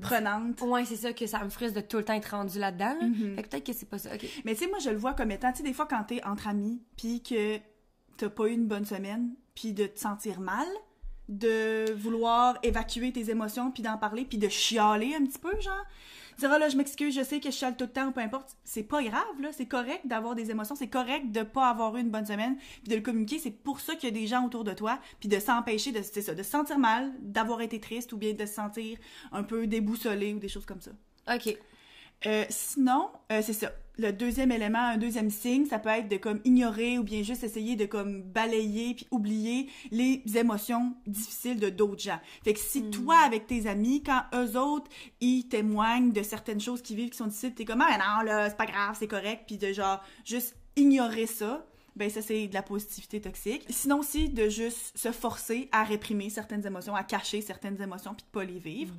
Prenante. 0.00 0.60
Ouais, 0.60 0.84
c'est 0.84 0.94
ça 0.94 1.12
que 1.12 1.26
ça 1.26 1.42
me 1.42 1.50
frustre 1.50 1.74
de 1.74 1.80
tout 1.84 1.96
le 1.96 2.04
temps 2.04 2.12
être 2.12 2.30
rendu 2.30 2.60
là-dedans. 2.60 2.94
là. 3.00 3.06
Mhm. 3.06 3.34
Fait 3.34 3.42
que 3.42 3.48
peut-être 3.48 3.66
que 3.66 3.72
c'est 3.72 3.88
pas 3.88 3.98
ça. 3.98 4.14
Ok. 4.14 4.24
Mais 4.44 4.54
tu 4.54 4.60
sais, 4.64 4.68
moi, 4.70 4.78
je 4.78 4.90
le 4.90 4.96
vois 4.96 5.14
comme 5.14 5.32
étant, 5.32 5.50
tu 5.50 5.58
sais, 5.58 5.62
des 5.64 5.72
fois, 5.72 5.86
quand 5.86 6.04
t'es 6.04 6.22
entre 6.24 6.46
amis, 6.46 6.80
puis 6.96 7.20
que 7.22 7.58
t'as 8.16 8.28
pas 8.28 8.46
eu 8.46 8.52
une 8.52 8.68
bonne 8.68 8.84
semaine, 8.84 9.30
puis 9.56 9.72
de 9.72 9.86
te 9.86 9.98
sentir 9.98 10.38
mal, 10.38 10.66
de 11.28 11.92
vouloir 11.94 12.56
évacuer 12.62 13.12
tes 13.12 13.30
émotions, 13.30 13.72
puis 13.72 13.82
d'en 13.82 13.98
parler, 13.98 14.24
puis 14.24 14.38
de 14.38 14.48
chialer 14.48 15.14
un 15.16 15.24
petit 15.24 15.38
peu, 15.40 15.60
genre. 15.60 15.84
Dire, 16.40 16.50
ah 16.52 16.58
là, 16.58 16.70
je 16.70 16.76
m'excuse, 16.78 17.14
je 17.14 17.22
sais 17.22 17.38
que 17.38 17.50
je 17.50 17.54
chiale 17.54 17.76
tout 17.76 17.84
le 17.84 17.90
temps, 17.90 18.12
peu 18.12 18.22
importe. 18.22 18.56
C'est 18.64 18.82
pas 18.82 19.02
grave, 19.02 19.40
là. 19.40 19.50
C'est 19.52 19.66
correct 19.66 20.00
d'avoir 20.06 20.34
des 20.34 20.50
émotions. 20.50 20.74
C'est 20.74 20.88
correct 20.88 21.30
de 21.30 21.42
pas 21.42 21.68
avoir 21.68 21.94
eu 21.96 22.00
une 22.00 22.08
bonne 22.08 22.24
semaine, 22.24 22.56
puis 22.56 22.88
de 22.88 22.96
le 22.96 23.02
communiquer. 23.02 23.38
C'est 23.38 23.50
pour 23.50 23.80
ça 23.80 23.94
qu'il 23.94 24.08
y 24.08 24.12
a 24.12 24.18
des 24.18 24.26
gens 24.26 24.46
autour 24.46 24.64
de 24.64 24.72
toi, 24.72 24.98
puis 25.18 25.28
de 25.28 25.38
s'empêcher 25.38 25.92
de, 25.92 26.00
c'est 26.00 26.22
ça, 26.22 26.34
de 26.34 26.42
se 26.42 26.50
sentir 26.50 26.78
mal, 26.78 27.12
d'avoir 27.20 27.60
été 27.60 27.78
triste, 27.78 28.14
ou 28.14 28.16
bien 28.16 28.32
de 28.32 28.46
se 28.46 28.54
sentir 28.54 28.96
un 29.32 29.42
peu 29.42 29.66
déboussolé, 29.66 30.32
ou 30.32 30.38
des 30.38 30.48
choses 30.48 30.64
comme 30.64 30.80
ça. 30.80 30.92
Ok. 31.30 31.58
Euh, 32.24 32.44
sinon, 32.48 33.10
euh, 33.30 33.42
c'est 33.42 33.52
ça. 33.52 33.72
Le 34.00 34.12
deuxième 34.12 34.50
élément, 34.50 34.78
un 34.78 34.96
deuxième 34.96 35.30
signe, 35.30 35.66
ça 35.66 35.78
peut 35.78 35.90
être 35.90 36.08
de 36.08 36.16
comme 36.16 36.40
ignorer 36.44 36.98
ou 36.98 37.04
bien 37.04 37.22
juste 37.22 37.44
essayer 37.44 37.76
de 37.76 37.86
comme 37.86 38.22
balayer 38.22 38.94
puis 38.94 39.06
oublier 39.10 39.68
les 39.90 40.22
émotions 40.34 40.94
difficiles 41.06 41.60
de 41.60 41.68
d'autres 41.68 42.02
gens. 42.02 42.18
Fait 42.42 42.54
que 42.54 42.60
si 42.60 42.90
toi 42.90 43.16
avec 43.24 43.46
tes 43.46 43.66
amis, 43.66 44.02
quand 44.02 44.22
eux 44.34 44.58
autres 44.58 44.90
ils 45.20 45.46
témoignent 45.48 46.12
de 46.12 46.22
certaines 46.22 46.60
choses 46.60 46.82
qu'ils 46.82 46.96
vivent 46.96 47.10
qui 47.10 47.18
sont 47.18 47.26
difficiles, 47.26 47.54
t'es 47.54 47.64
comme 47.64 47.82
ah 47.82 47.98
non 47.98 48.24
là 48.24 48.48
c'est 48.48 48.56
pas 48.56 48.66
grave, 48.66 48.96
c'est 48.98 49.08
correct, 49.08 49.44
puis 49.46 49.58
de 49.58 49.72
genre 49.72 50.02
juste 50.24 50.56
ignorer 50.76 51.26
ça. 51.26 51.66
Ben 51.96 52.08
ça 52.10 52.22
c'est 52.22 52.48
de 52.48 52.54
la 52.54 52.62
positivité 52.62 53.20
toxique. 53.20 53.64
Sinon 53.68 53.98
aussi 53.98 54.28
de 54.28 54.48
juste 54.48 54.96
se 54.96 55.12
forcer 55.12 55.68
à 55.72 55.84
réprimer 55.84 56.30
certaines 56.30 56.66
émotions, 56.66 56.94
à 56.94 57.04
cacher 57.04 57.40
certaines 57.40 57.80
émotions 57.82 58.14
puis 58.14 58.24
de 58.24 58.30
pas 58.30 58.44
les 58.44 58.58
vivre. 58.58 58.94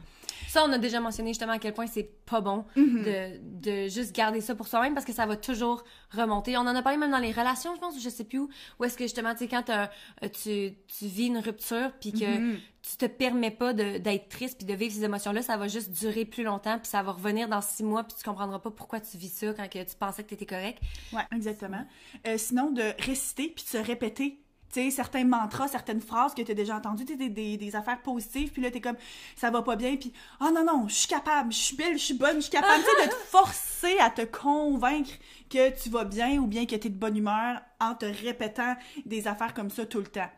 Ça, 0.47 0.65
on 0.65 0.71
a 0.73 0.77
déjà 0.77 0.99
mentionné 0.99 1.29
justement 1.29 1.53
à 1.53 1.59
quel 1.59 1.73
point 1.73 1.87
c'est 1.87 2.09
pas 2.25 2.41
bon 2.41 2.65
de, 2.75 3.37
de 3.39 3.87
juste 3.87 4.13
garder 4.13 4.41
ça 4.41 4.55
pour 4.55 4.67
soi-même 4.67 4.93
parce 4.93 5.05
que 5.05 5.13
ça 5.13 5.25
va 5.25 5.37
toujours 5.37 5.83
remonter. 6.09 6.57
On 6.57 6.61
en 6.61 6.75
a 6.75 6.81
parlé 6.81 6.97
même 6.97 7.11
dans 7.11 7.19
les 7.19 7.31
relations, 7.31 7.73
je 7.75 7.79
pense, 7.79 8.01
je 8.01 8.09
sais 8.09 8.23
plus 8.23 8.39
où, 8.39 8.49
où 8.79 8.83
est-ce 8.83 8.97
que 8.97 9.05
justement, 9.05 9.33
tu 9.33 9.39
sais, 9.39 9.47
quand 9.47 9.69
euh, 9.69 9.85
tu, 10.29 10.73
tu 10.87 11.05
vis 11.05 11.27
une 11.27 11.37
rupture 11.37 11.91
puis 11.99 12.11
que 12.11 12.55
tu 12.81 12.97
te 12.97 13.05
permets 13.05 13.51
pas 13.51 13.73
d'être 13.73 14.29
triste 14.29 14.57
puis 14.57 14.65
de 14.65 14.73
vivre 14.73 14.93
ces 14.93 15.03
émotions-là, 15.03 15.41
ça 15.41 15.55
va 15.57 15.67
juste 15.67 15.91
durer 15.91 16.25
plus 16.25 16.43
longtemps 16.43 16.79
puis 16.79 16.87
ça 16.87 17.03
va 17.03 17.11
revenir 17.11 17.47
dans 17.47 17.61
six 17.61 17.83
mois 17.83 18.03
puis 18.03 18.15
tu 18.17 18.23
comprendras 18.23 18.59
pas 18.59 18.71
pourquoi 18.71 18.99
tu 18.99 19.17
vis 19.17 19.29
ça 19.29 19.53
quand 19.53 19.69
que 19.69 19.83
tu 19.83 19.95
pensais 19.95 20.23
que 20.23 20.29
t'étais 20.29 20.47
correct. 20.47 20.81
Ouais, 21.13 21.23
exactement. 21.31 21.85
Euh, 22.25 22.37
sinon, 22.37 22.71
de 22.71 22.93
réciter 22.99 23.49
puis 23.49 23.63
de 23.63 23.69
se 23.69 23.77
répéter. 23.77 24.39
Tu 24.73 24.79
sais, 24.79 24.89
certains 24.89 25.25
mantras, 25.25 25.67
certaines 25.67 25.99
phrases 25.99 26.33
que 26.33 26.41
tu 26.41 26.51
as 26.51 26.55
déjà 26.55 26.77
entendues, 26.77 27.03
tu 27.03 27.17
des, 27.17 27.27
des, 27.27 27.57
des 27.57 27.75
affaires 27.75 28.01
positives, 28.01 28.51
puis 28.53 28.61
là, 28.61 28.71
t'es 28.71 28.79
comme, 28.79 28.95
ça 29.35 29.51
va 29.51 29.61
pas 29.63 29.75
bien, 29.75 29.97
puis, 29.97 30.13
oh 30.39 30.49
non, 30.55 30.63
non, 30.63 30.87
je 30.87 30.93
suis 30.93 31.07
capable, 31.09 31.51
je 31.51 31.57
suis 31.57 31.75
belle, 31.75 31.97
je 31.97 32.03
suis 32.05 32.13
bonne, 32.13 32.37
je 32.37 32.43
suis 32.43 32.51
capable, 32.51 32.81
tu 32.81 33.05
de 33.05 33.11
te 33.11 33.15
forcer 33.15 33.99
à 33.99 34.09
te 34.09 34.21
convaincre 34.21 35.11
que 35.49 35.77
tu 35.77 35.89
vas 35.89 36.05
bien 36.05 36.37
ou 36.37 36.47
bien 36.47 36.65
que 36.65 36.75
tu 36.77 36.87
es 36.87 36.89
de 36.89 36.97
bonne 36.97 37.17
humeur 37.17 37.61
en 37.81 37.95
te 37.95 38.05
répétant 38.05 38.77
des 39.05 39.27
affaires 39.27 39.53
comme 39.53 39.69
ça 39.69 39.85
tout 39.85 39.99
le 39.99 40.07
temps. 40.07 40.29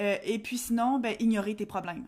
Euh, 0.00 0.16
et 0.24 0.38
puis 0.38 0.58
sinon, 0.58 0.98
ben, 0.98 1.16
ignorer 1.20 1.54
tes 1.56 1.66
problèmes. 1.66 2.06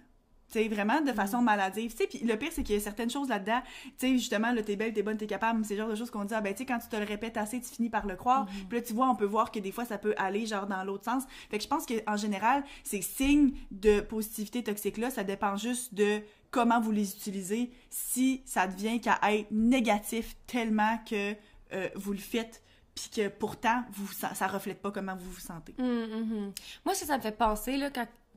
Tu 0.50 0.60
sais, 0.60 0.68
vraiment 0.68 1.02
de 1.02 1.12
façon 1.12 1.42
maladive. 1.42 1.90
Tu 1.90 1.98
sais, 1.98 2.06
puis 2.06 2.20
le 2.20 2.36
pire, 2.36 2.48
c'est 2.52 2.62
qu'il 2.62 2.74
y 2.74 2.78
a 2.78 2.80
certaines 2.80 3.10
choses 3.10 3.28
là-dedans. 3.28 3.60
Tu 3.82 3.90
sais, 3.98 4.12
justement, 4.12 4.50
là, 4.50 4.62
t'es 4.62 4.76
belle, 4.76 4.94
t'es 4.94 5.02
bonne, 5.02 5.18
t'es 5.18 5.26
capable. 5.26 5.62
C'est 5.64 5.74
le 5.74 5.80
genre 5.80 5.90
de 5.90 5.94
choses 5.94 6.10
qu'on 6.10 6.24
dit, 6.24 6.32
ah 6.32 6.40
ben, 6.40 6.54
tu 6.54 6.58
sais, 6.58 6.66
quand 6.66 6.78
tu 6.78 6.88
te 6.88 6.96
le 6.96 7.04
répètes 7.04 7.36
assez, 7.36 7.60
tu 7.60 7.68
finis 7.68 7.90
par 7.90 8.06
le 8.06 8.16
croire. 8.16 8.46
Puis 8.68 8.78
là, 8.78 8.82
tu 8.82 8.94
vois, 8.94 9.10
on 9.10 9.14
peut 9.14 9.26
voir 9.26 9.50
que 9.50 9.58
des 9.58 9.72
fois, 9.72 9.84
ça 9.84 9.98
peut 9.98 10.14
aller, 10.16 10.46
genre, 10.46 10.66
dans 10.66 10.82
l'autre 10.84 11.04
sens. 11.04 11.24
Fait 11.50 11.58
que 11.58 11.64
je 11.64 11.68
pense 11.68 11.84
qu'en 11.84 12.16
général, 12.16 12.64
ces 12.82 13.02
signes 13.02 13.52
de 13.70 14.00
positivité 14.00 14.62
toxique-là, 14.62 15.10
ça 15.10 15.22
dépend 15.22 15.56
juste 15.56 15.92
de 15.92 16.22
comment 16.50 16.80
vous 16.80 16.92
les 16.92 17.14
utilisez. 17.14 17.70
Si 17.90 18.40
ça 18.46 18.66
devient 18.66 19.02
qu'à 19.02 19.18
être 19.30 19.50
négatif 19.50 20.34
tellement 20.46 20.98
que 21.08 21.34
euh, 21.74 21.88
vous 21.94 22.12
le 22.12 22.18
faites, 22.18 22.62
puis 22.98 23.10
que 23.22 23.28
pourtant, 23.28 23.84
vous, 23.92 24.12
ça, 24.12 24.34
ça 24.34 24.46
reflète 24.46 24.80
pas 24.80 24.90
comment 24.90 25.14
vous 25.14 25.30
vous 25.30 25.40
sentez. 25.40 25.74
Hum, 25.78 25.86
hum. 25.86 26.52
Moi, 26.84 26.94
ce 26.94 27.02
que 27.02 27.06
ça 27.06 27.16
me 27.16 27.22
fait 27.22 27.36
penser, 27.36 27.76
là, 27.76 27.90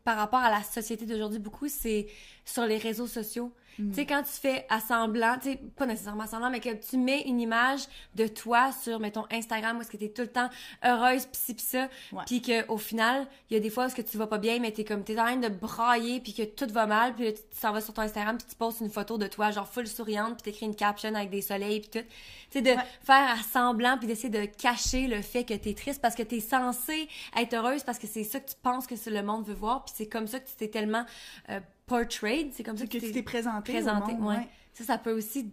par 0.03 0.17
rapport 0.17 0.39
à 0.39 0.51
la 0.51 0.63
société 0.63 1.05
d'aujourd'hui, 1.05 1.39
beaucoup, 1.39 1.67
c'est 1.67 2.07
sur 2.45 2.65
les 2.65 2.77
réseaux 2.77 3.07
sociaux. 3.07 3.51
Tu 3.77 3.93
sais, 3.93 4.05
quand 4.05 4.21
tu 4.23 4.31
fais 4.31 4.65
assemblant, 4.69 5.37
tu 5.41 5.51
sais, 5.51 5.59
pas 5.75 5.85
nécessairement 5.85 6.23
assemblant, 6.23 6.49
mais 6.49 6.59
que 6.59 6.69
tu 6.73 6.97
mets 6.97 7.21
une 7.21 7.39
image 7.39 7.81
de 8.15 8.27
toi 8.27 8.71
sur, 8.71 8.99
mettons, 8.99 9.25
Instagram, 9.31 9.77
où 9.77 9.81
est-ce 9.81 9.89
que 9.89 9.97
t'es 9.97 10.09
tout 10.09 10.21
le 10.23 10.27
temps 10.27 10.49
heureuse, 10.83 11.25
pis 11.25 11.37
ci, 11.39 11.53
pis 11.53 11.63
ça, 11.63 11.87
puis 12.25 12.41
qu'au 12.41 12.77
final, 12.77 13.25
il 13.49 13.53
y 13.55 13.57
a 13.57 13.59
des 13.59 13.69
fois 13.69 13.85
où 13.85 13.87
est-ce 13.87 13.95
que 13.95 14.01
tu 14.01 14.17
vas 14.17 14.27
pas 14.27 14.37
bien, 14.37 14.59
mais 14.59 14.71
t'es 14.71 14.83
comme, 14.83 15.03
t'es 15.03 15.19
en 15.19 15.23
train 15.25 15.37
de 15.37 15.47
brailler, 15.47 16.19
puis 16.19 16.33
que 16.33 16.43
tout 16.43 16.67
va 16.71 16.85
mal, 16.85 17.15
puis 17.15 17.33
tu 17.33 17.41
t'en 17.61 17.71
vas 17.71 17.81
sur 17.81 17.93
ton 17.93 18.01
Instagram, 18.03 18.37
puis 18.37 18.45
tu 18.49 18.55
postes 18.55 18.81
une 18.81 18.89
photo 18.89 19.17
de 19.17 19.27
toi, 19.27 19.51
genre 19.51 19.67
full 19.67 19.87
souriante, 19.87 20.33
puis 20.41 20.51
t'écris 20.51 20.65
une 20.65 20.75
caption 20.75 21.15
avec 21.15 21.29
des 21.29 21.41
soleils, 21.41 21.79
puis 21.81 22.01
tout. 22.01 22.07
Tu 22.51 22.57
sais, 22.57 22.61
de 22.61 22.71
Ouais. 22.71 22.77
faire 23.03 23.29
assemblant, 23.39 23.97
puis 23.97 24.07
d'essayer 24.07 24.29
de 24.29 24.45
cacher 24.45 25.07
le 25.07 25.21
fait 25.21 25.45
que 25.45 25.53
t'es 25.53 25.73
triste, 25.73 26.01
parce 26.01 26.15
que 26.15 26.23
t'es 26.23 26.39
censé 26.41 27.07
être 27.37 27.53
heureuse, 27.53 27.83
parce 27.83 27.97
que 27.97 28.07
c'est 28.07 28.23
ça 28.25 28.39
que 28.39 28.49
tu 28.49 28.55
penses 28.61 28.85
que 28.87 28.95
le 29.09 29.23
monde 29.23 29.45
veut 29.47 29.53
voir, 29.53 29.85
puis 29.85 29.93
c'est 29.97 30.07
comme 30.07 30.27
ça 30.27 30.39
que 30.39 30.47
tu 30.47 30.55
t'es 30.55 30.67
tellement 30.67 31.05
euh, 31.49 31.59
portrayed, 31.99 32.51
c'est 32.53 32.63
comme 32.63 32.77
ça 32.77 32.85
Que 32.85 32.97
tu 32.97 33.11
t'es 33.11 33.23
présenté. 33.23 33.71
au 33.71 33.75
présenté. 33.75 34.13
monde, 34.13 34.27
ouais. 34.29 34.35
ouais. 34.37 34.47
Ça, 34.73 34.83
ça 34.83 34.97
peut 34.97 35.11
aussi 35.11 35.51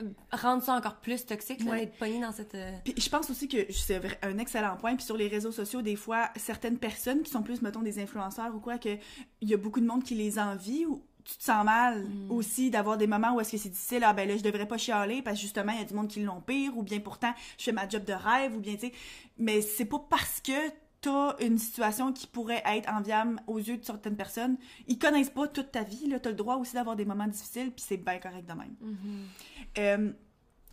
euh, 0.00 0.04
rendre 0.32 0.62
ça 0.62 0.74
encore 0.74 0.96
plus 0.96 1.24
toxique, 1.26 1.60
Ouais. 1.66 1.80
d'être 1.80 1.96
pogné 1.98 2.20
dans 2.20 2.32
cette... 2.32 2.54
euh, 2.54 2.70
Puis 2.84 2.94
je 2.98 3.08
pense 3.08 3.30
aussi 3.30 3.48
que 3.48 3.72
c'est 3.72 4.00
un 4.22 4.38
excellent 4.38 4.76
point. 4.76 4.94
Puis 4.96 5.04
sur 5.04 5.16
les 5.16 5.26
réseaux 5.28 5.52
sociaux, 5.52 5.82
des 5.82 5.96
fois, 5.96 6.30
certaines 6.36 6.76
personnes 6.78 7.22
qui 7.22 7.30
sont 7.30 7.42
plus, 7.42 7.62
mettons, 7.62 7.80
des 7.82 7.98
influenceurs 8.00 8.54
ou 8.54 8.60
quoi, 8.60 8.78
que 8.78 8.96
il 9.40 9.48
y 9.48 9.54
a 9.54 9.56
beaucoup 9.56 9.80
de 9.80 9.86
monde 9.86 10.02
qui 10.04 10.14
les 10.14 10.38
envie 10.38 10.84
ou 10.86 11.02
tu 11.24 11.36
te 11.36 11.42
sens 11.44 11.64
mal 11.64 12.04
Mm. 12.04 12.30
aussi 12.30 12.70
d'avoir 12.70 12.96
des 12.96 13.06
moments 13.06 13.34
où 13.34 13.40
est-ce 13.40 13.52
que 13.52 13.58
c'est 13.58 13.68
difficile. 13.68 14.02
Ah 14.04 14.12
ben 14.12 14.26
là, 14.28 14.36
je 14.36 14.42
devrais 14.42 14.66
pas 14.66 14.78
chialer 14.78 15.20
parce 15.22 15.36
que 15.36 15.42
justement, 15.42 15.72
il 15.72 15.78
y 15.78 15.82
a 15.82 15.84
du 15.84 15.94
monde 15.94 16.08
qui 16.08 16.20
l'ont 16.22 16.40
pire 16.40 16.76
ou 16.76 16.82
bien 16.82 16.98
pourtant, 17.00 17.32
je 17.58 17.64
fais 17.64 17.72
ma 17.72 17.88
job 17.88 18.04
de 18.04 18.12
rêve 18.14 18.54
ou 18.56 18.60
bien, 18.60 18.74
tu 18.74 18.80
sais. 18.86 18.92
Mais 19.38 19.60
c'est 19.60 19.84
pas 19.84 20.02
parce 20.10 20.40
que 20.40 20.52
t'as 21.00 21.36
une 21.40 21.58
situation 21.58 22.12
qui 22.12 22.26
pourrait 22.26 22.62
être 22.66 22.88
enviable 22.92 23.40
aux 23.46 23.58
yeux 23.58 23.78
de 23.78 23.84
certaines 23.84 24.16
personnes. 24.16 24.56
Ils 24.86 24.98
connaissent 24.98 25.30
pas 25.30 25.48
toute 25.48 25.72
ta 25.72 25.82
vie, 25.82 26.06
là. 26.08 26.20
T'as 26.20 26.30
le 26.30 26.36
droit 26.36 26.56
aussi 26.56 26.74
d'avoir 26.74 26.96
des 26.96 27.04
moments 27.04 27.26
difficiles 27.26 27.70
puis 27.72 27.84
c'est 27.86 27.96
bien 27.96 28.18
correct 28.18 28.46
de 28.46 28.52
même. 28.52 28.76
Euh, 29.78 30.12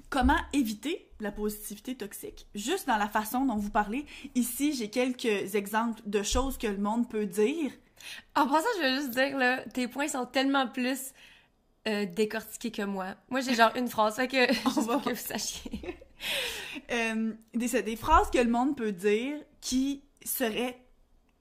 comment 0.09 0.37
éviter 0.53 1.09
la 1.19 1.31
positivité 1.31 1.95
toxique? 1.95 2.47
Juste 2.55 2.87
dans 2.87 2.97
la 2.97 3.07
façon 3.07 3.45
dont 3.45 3.55
vous 3.55 3.69
parlez. 3.71 4.05
Ici, 4.35 4.73
j'ai 4.73 4.89
quelques 4.89 5.55
exemples 5.55 6.01
de 6.05 6.23
choses 6.23 6.57
que 6.57 6.67
le 6.67 6.77
monde 6.77 7.09
peut 7.09 7.25
dire. 7.25 7.71
En 8.35 8.47
passant, 8.47 8.67
je 8.79 8.83
veux 8.87 8.95
juste 9.01 9.11
dire, 9.11 9.37
là, 9.37 9.63
tes 9.73 9.87
points 9.87 10.07
sont 10.07 10.25
tellement 10.25 10.67
plus 10.67 11.13
euh, 11.87 12.05
décortiqués 12.05 12.71
que 12.71 12.83
moi. 12.83 13.15
Moi, 13.29 13.41
j'ai 13.41 13.55
genre 13.55 13.75
une 13.75 13.87
phrase, 13.87 14.15
fait 14.17 14.27
que, 14.27 14.53
juste 14.53 14.81
va- 14.81 14.99
que 14.99 15.09
vous 15.09 15.15
sachiez. 15.15 15.97
Euh, 16.91 17.33
des 17.53 17.95
phrases 17.95 18.29
que 18.29 18.37
le 18.39 18.49
monde 18.49 18.75
peut 18.77 18.91
dire 18.91 19.37
qui 19.61 20.03
seraient 20.23 20.81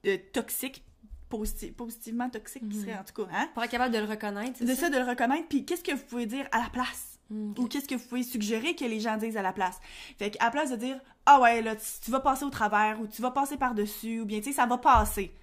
euh, 0.05 0.17
toxiques, 0.33 0.83
posi- 1.31 1.73
positivement 1.73 2.29
toxiques, 2.29 2.67
qui 2.69 2.79
seraient 2.79 2.97
en 2.97 3.03
tout 3.03 3.23
cas, 3.25 3.29
hein? 3.33 3.49
Pour 3.53 3.63
être 3.63 3.71
capable 3.71 3.93
de 3.93 3.99
le 3.99 4.05
reconnaître, 4.05 4.59
De 4.63 4.67
ça? 4.67 4.75
ça, 4.75 4.89
de 4.89 4.97
le 4.97 5.03
reconnaître. 5.05 5.47
Puis 5.47 5.65
qu'est-ce 5.65 5.83
que 5.83 5.91
vous 5.93 6.03
pouvez 6.05 6.25
dire 6.25 6.47
à 6.51 6.59
la 6.59 6.69
place? 6.69 7.19
Mm. 7.29 7.53
Ou 7.57 7.67
qu'est-ce 7.67 7.87
que 7.87 7.95
vous 7.95 8.07
pouvez 8.07 8.23
suggérer 8.23 8.75
que 8.75 8.85
les 8.85 8.99
gens 8.99 9.17
disent 9.17 9.35
à 9.37 9.41
la 9.41 9.51
place? 9.53 9.79
Fait 10.17 10.31
qu'à 10.31 10.45
la 10.45 10.51
place 10.51 10.71
de 10.71 10.75
dire, 10.77 10.99
ah 11.25 11.39
ouais, 11.41 11.61
là, 11.61 11.75
tu, 11.75 11.85
tu 12.05 12.11
vas 12.11 12.21
passer 12.21 12.45
au 12.45 12.49
travers, 12.49 13.01
ou 13.01 13.07
tu 13.07 13.21
vas 13.21 13.31
passer 13.31 13.57
par-dessus, 13.57 14.21
ou 14.21 14.25
bien, 14.25 14.39
tu 14.39 14.45
sais, 14.45 14.53
ça 14.53 14.65
va 14.65 14.77
passer. 14.77 15.33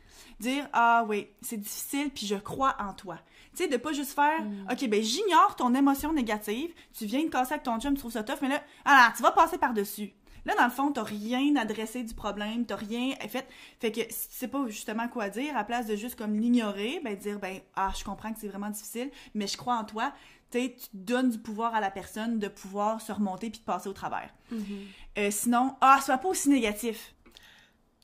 Dire, 0.40 0.66
ah 0.72 1.04
oui, 1.08 1.28
c'est 1.42 1.58
difficile, 1.58 2.10
puis 2.10 2.26
je 2.26 2.34
crois 2.36 2.74
en 2.80 2.92
toi. 2.94 3.18
Tu 3.54 3.62
sais, 3.64 3.68
de 3.68 3.76
pas 3.76 3.92
juste 3.92 4.12
faire, 4.14 4.40
ok, 4.70 4.88
ben 4.88 5.00
j'ignore 5.02 5.54
ton 5.56 5.72
émotion 5.74 6.12
négative, 6.12 6.72
tu 6.92 7.04
viens 7.06 7.22
de 7.22 7.28
casser 7.28 7.52
avec 7.52 7.62
ton 7.64 7.78
chum, 7.78 7.92
tu 7.94 8.00
trouves 8.00 8.10
ça 8.12 8.24
tough, 8.24 8.38
mais 8.42 8.48
là, 8.48 8.60
ah, 8.84 9.12
tu 9.16 9.22
vas 9.22 9.30
passer 9.30 9.58
par-dessus. 9.58 10.12
Là, 10.46 10.54
dans 10.56 10.64
le 10.64 10.70
fond, 10.70 10.92
t'as 10.92 11.02
rien 11.04 11.56
adressé 11.56 12.02
du 12.02 12.14
problème, 12.14 12.66
t'as 12.66 12.76
rien 12.76 13.14
fait. 13.28 13.46
Fait 13.80 13.90
que 13.92 14.00
si 14.10 14.28
tu 14.28 14.34
sais 14.36 14.48
pas 14.48 14.66
justement 14.68 15.08
quoi 15.08 15.28
dire, 15.30 15.52
à 15.54 15.58
la 15.58 15.64
place 15.64 15.86
de 15.86 15.96
juste 15.96 16.16
comme 16.16 16.38
l'ignorer, 16.38 17.00
ben 17.02 17.16
dire, 17.16 17.38
ben, 17.38 17.60
ah, 17.76 17.92
je 17.98 18.04
comprends 18.04 18.32
que 18.32 18.38
c'est 18.40 18.48
vraiment 18.48 18.70
difficile, 18.70 19.10
mais 19.34 19.46
je 19.46 19.56
crois 19.56 19.76
en 19.76 19.84
toi. 19.84 20.12
Tu 20.50 20.60
sais, 20.60 20.76
tu 20.78 20.86
donnes 20.92 21.30
du 21.30 21.38
pouvoir 21.38 21.74
à 21.74 21.80
la 21.80 21.90
personne 21.90 22.38
de 22.38 22.48
pouvoir 22.48 23.00
se 23.00 23.10
remonter 23.10 23.48
puis 23.50 23.60
de 23.60 23.64
passer 23.64 23.88
au 23.88 23.92
travers. 23.94 24.28
Euh, 25.18 25.30
sinon, 25.30 25.74
ah, 25.80 25.98
sois 26.04 26.18
pas 26.18 26.28
aussi 26.28 26.48
négatif. 26.50 27.14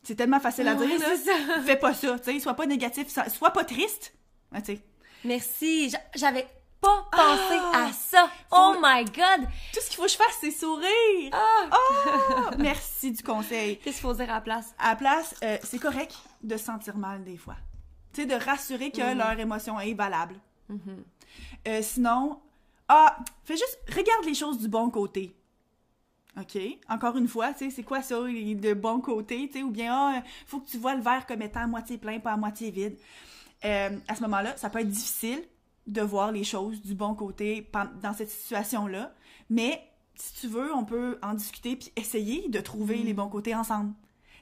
C'est 0.02 0.14
tellement 0.14 0.40
facile 0.40 0.66
à 0.66 0.74
dire, 0.74 0.98
là. 0.98 1.06
c'est 1.16 1.24
ça. 1.30 1.60
Fais 1.62 1.76
pas 1.76 1.92
ça, 1.92 2.18
tu 2.18 2.32
sais, 2.32 2.40
sois 2.40 2.54
pas 2.54 2.64
négatif, 2.66 3.08
so- 3.08 3.28
sois 3.28 3.50
pas 3.52 3.64
triste. 3.64 4.14
Sais. 4.64 4.80
Merci. 5.24 5.90
J'a- 5.90 6.00
J'avais 6.16 6.46
pas 6.80 7.06
pensé 7.12 7.58
Ah! 7.72 7.86
à 7.88 7.92
ça. 7.92 8.30
Oh 8.50 8.74
my 8.80 9.04
god! 9.04 9.46
Tout 9.72 9.80
ce 9.80 9.88
qu'il 9.88 9.96
faut 9.96 10.04
que 10.04 10.08
je 10.10 10.16
fasse, 10.16 10.38
c'est 10.40 10.50
sourire. 10.50 11.30
Ah! 11.32 11.68
Ah! 11.70 12.50
Merci 12.58 13.12
du 13.12 13.22
conseil. 13.22 13.78
Qu'est-ce 13.78 13.96
qu'il 13.98 14.08
faut 14.08 14.14
dire 14.14 14.30
à 14.30 14.34
la 14.34 14.40
place? 14.40 14.74
À 14.78 14.90
la 14.90 14.96
place, 14.96 15.34
euh, 15.42 15.58
c'est 15.62 15.78
correct 15.78 16.16
de 16.42 16.56
se 16.56 16.64
sentir 16.64 16.96
mal 16.96 17.22
des 17.24 17.36
fois. 17.36 17.56
Tu 18.12 18.22
sais, 18.22 18.26
de 18.26 18.34
rassurer 18.34 18.90
que 18.90 19.14
leur 19.16 19.38
émotion 19.38 19.78
est 19.78 19.94
valable. 19.94 20.34
Euh, 21.68 21.80
sinon, 21.82 22.40
ah, 22.88 23.16
fais 23.44 23.56
juste, 23.56 23.78
regarde 23.88 24.24
les 24.24 24.34
choses 24.34 24.58
du 24.58 24.68
bon 24.68 24.90
côté. 24.90 25.34
OK? 26.38 26.58
Encore 26.88 27.16
une 27.16 27.28
fois, 27.28 27.52
tu 27.52 27.66
sais, 27.66 27.70
c'est 27.70 27.82
quoi 27.82 28.02
ça, 28.02 28.16
de 28.20 28.74
bon 28.74 29.00
côté, 29.00 29.48
tu 29.48 29.58
sais, 29.58 29.62
ou 29.62 29.70
bien, 29.70 29.94
ah, 29.94 30.22
faut 30.46 30.60
que 30.60 30.68
tu 30.68 30.78
vois 30.78 30.94
le 30.94 31.02
verre 31.02 31.26
comme 31.26 31.42
étant 31.42 31.60
à 31.60 31.66
moitié 31.66 31.98
plein, 31.98 32.18
pas 32.20 32.32
à 32.32 32.36
moitié 32.36 32.70
vide. 32.70 32.96
Euh, 33.64 33.90
à 34.08 34.14
ce 34.14 34.22
moment-là, 34.22 34.56
ça 34.56 34.70
peut 34.70 34.80
être 34.80 34.88
difficile 34.88 35.42
de 35.90 36.02
voir 36.02 36.32
les 36.32 36.44
choses 36.44 36.80
du 36.82 36.94
bon 36.94 37.14
côté 37.14 37.68
dans 38.02 38.14
cette 38.14 38.30
situation-là, 38.30 39.12
mais 39.48 39.82
si 40.14 40.34
tu 40.34 40.46
veux, 40.48 40.72
on 40.74 40.84
peut 40.84 41.18
en 41.22 41.34
discuter 41.34 41.76
puis 41.76 41.92
essayer 41.96 42.48
de 42.48 42.60
trouver 42.60 42.98
les 42.98 43.14
bons 43.14 43.28
côtés 43.28 43.54
ensemble. 43.54 43.92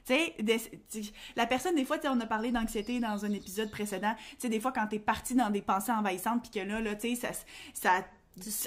Tu 0.05 0.13
sais, 0.13 1.11
la 1.35 1.45
personne, 1.45 1.75
des 1.75 1.85
fois, 1.85 1.97
on 2.05 2.19
a 2.19 2.25
parlé 2.25 2.51
d'anxiété 2.51 2.99
dans 2.99 3.25
un 3.25 3.31
épisode 3.31 3.69
précédent. 3.69 4.13
Tu 4.31 4.35
sais, 4.39 4.49
des 4.49 4.59
fois, 4.59 4.71
quand 4.71 4.87
t'es 4.87 4.99
parti 4.99 5.35
dans 5.35 5.49
des 5.49 5.61
pensées 5.61 5.91
envahissantes, 5.91 6.41
puis 6.41 6.61
que 6.61 6.67
là, 6.67 6.81
là, 6.81 6.95
tu 6.95 7.15
sais, 7.15 7.33
ça, 7.33 7.39
ça 7.73 8.05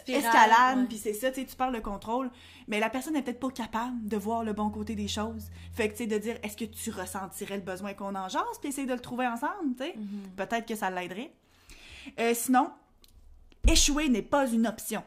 escalade, 0.06 0.78
ouais. 0.78 0.86
puis 0.86 0.98
c'est 0.98 1.14
ça, 1.14 1.30
tu 1.30 1.40
sais, 1.40 1.46
tu 1.46 1.56
parles 1.56 1.74
de 1.74 1.80
contrôle. 1.80 2.30
Mais 2.68 2.80
la 2.80 2.90
personne 2.90 3.14
n'est 3.14 3.22
peut-être 3.22 3.40
pas 3.40 3.50
capable 3.50 4.06
de 4.06 4.16
voir 4.16 4.44
le 4.44 4.52
bon 4.52 4.70
côté 4.70 4.94
des 4.94 5.08
choses. 5.08 5.50
Fait 5.72 5.88
que, 5.88 5.92
tu 5.92 6.04
sais, 6.04 6.06
de 6.06 6.18
dire, 6.18 6.36
est-ce 6.42 6.56
que 6.56 6.64
tu 6.64 6.90
ressentirais 6.90 7.56
le 7.56 7.62
besoin 7.62 7.94
qu'on 7.94 8.14
en 8.14 8.28
jase, 8.28 8.58
puis 8.60 8.68
essayer 8.68 8.86
de 8.86 8.92
le 8.92 9.00
trouver 9.00 9.26
ensemble, 9.26 9.74
tu 9.76 9.84
sais? 9.84 9.94
Mm-hmm. 9.96 10.36
Peut-être 10.36 10.66
que 10.66 10.74
ça 10.74 10.90
l'aiderait. 10.90 11.32
Euh, 12.18 12.34
sinon, 12.34 12.70
échouer 13.68 14.08
n'est 14.08 14.22
pas 14.22 14.46
une 14.46 14.66
option. 14.66 15.04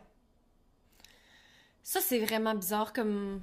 Ça, 1.84 2.00
c'est 2.02 2.20
vraiment 2.20 2.56
bizarre 2.56 2.94
comme, 2.94 3.42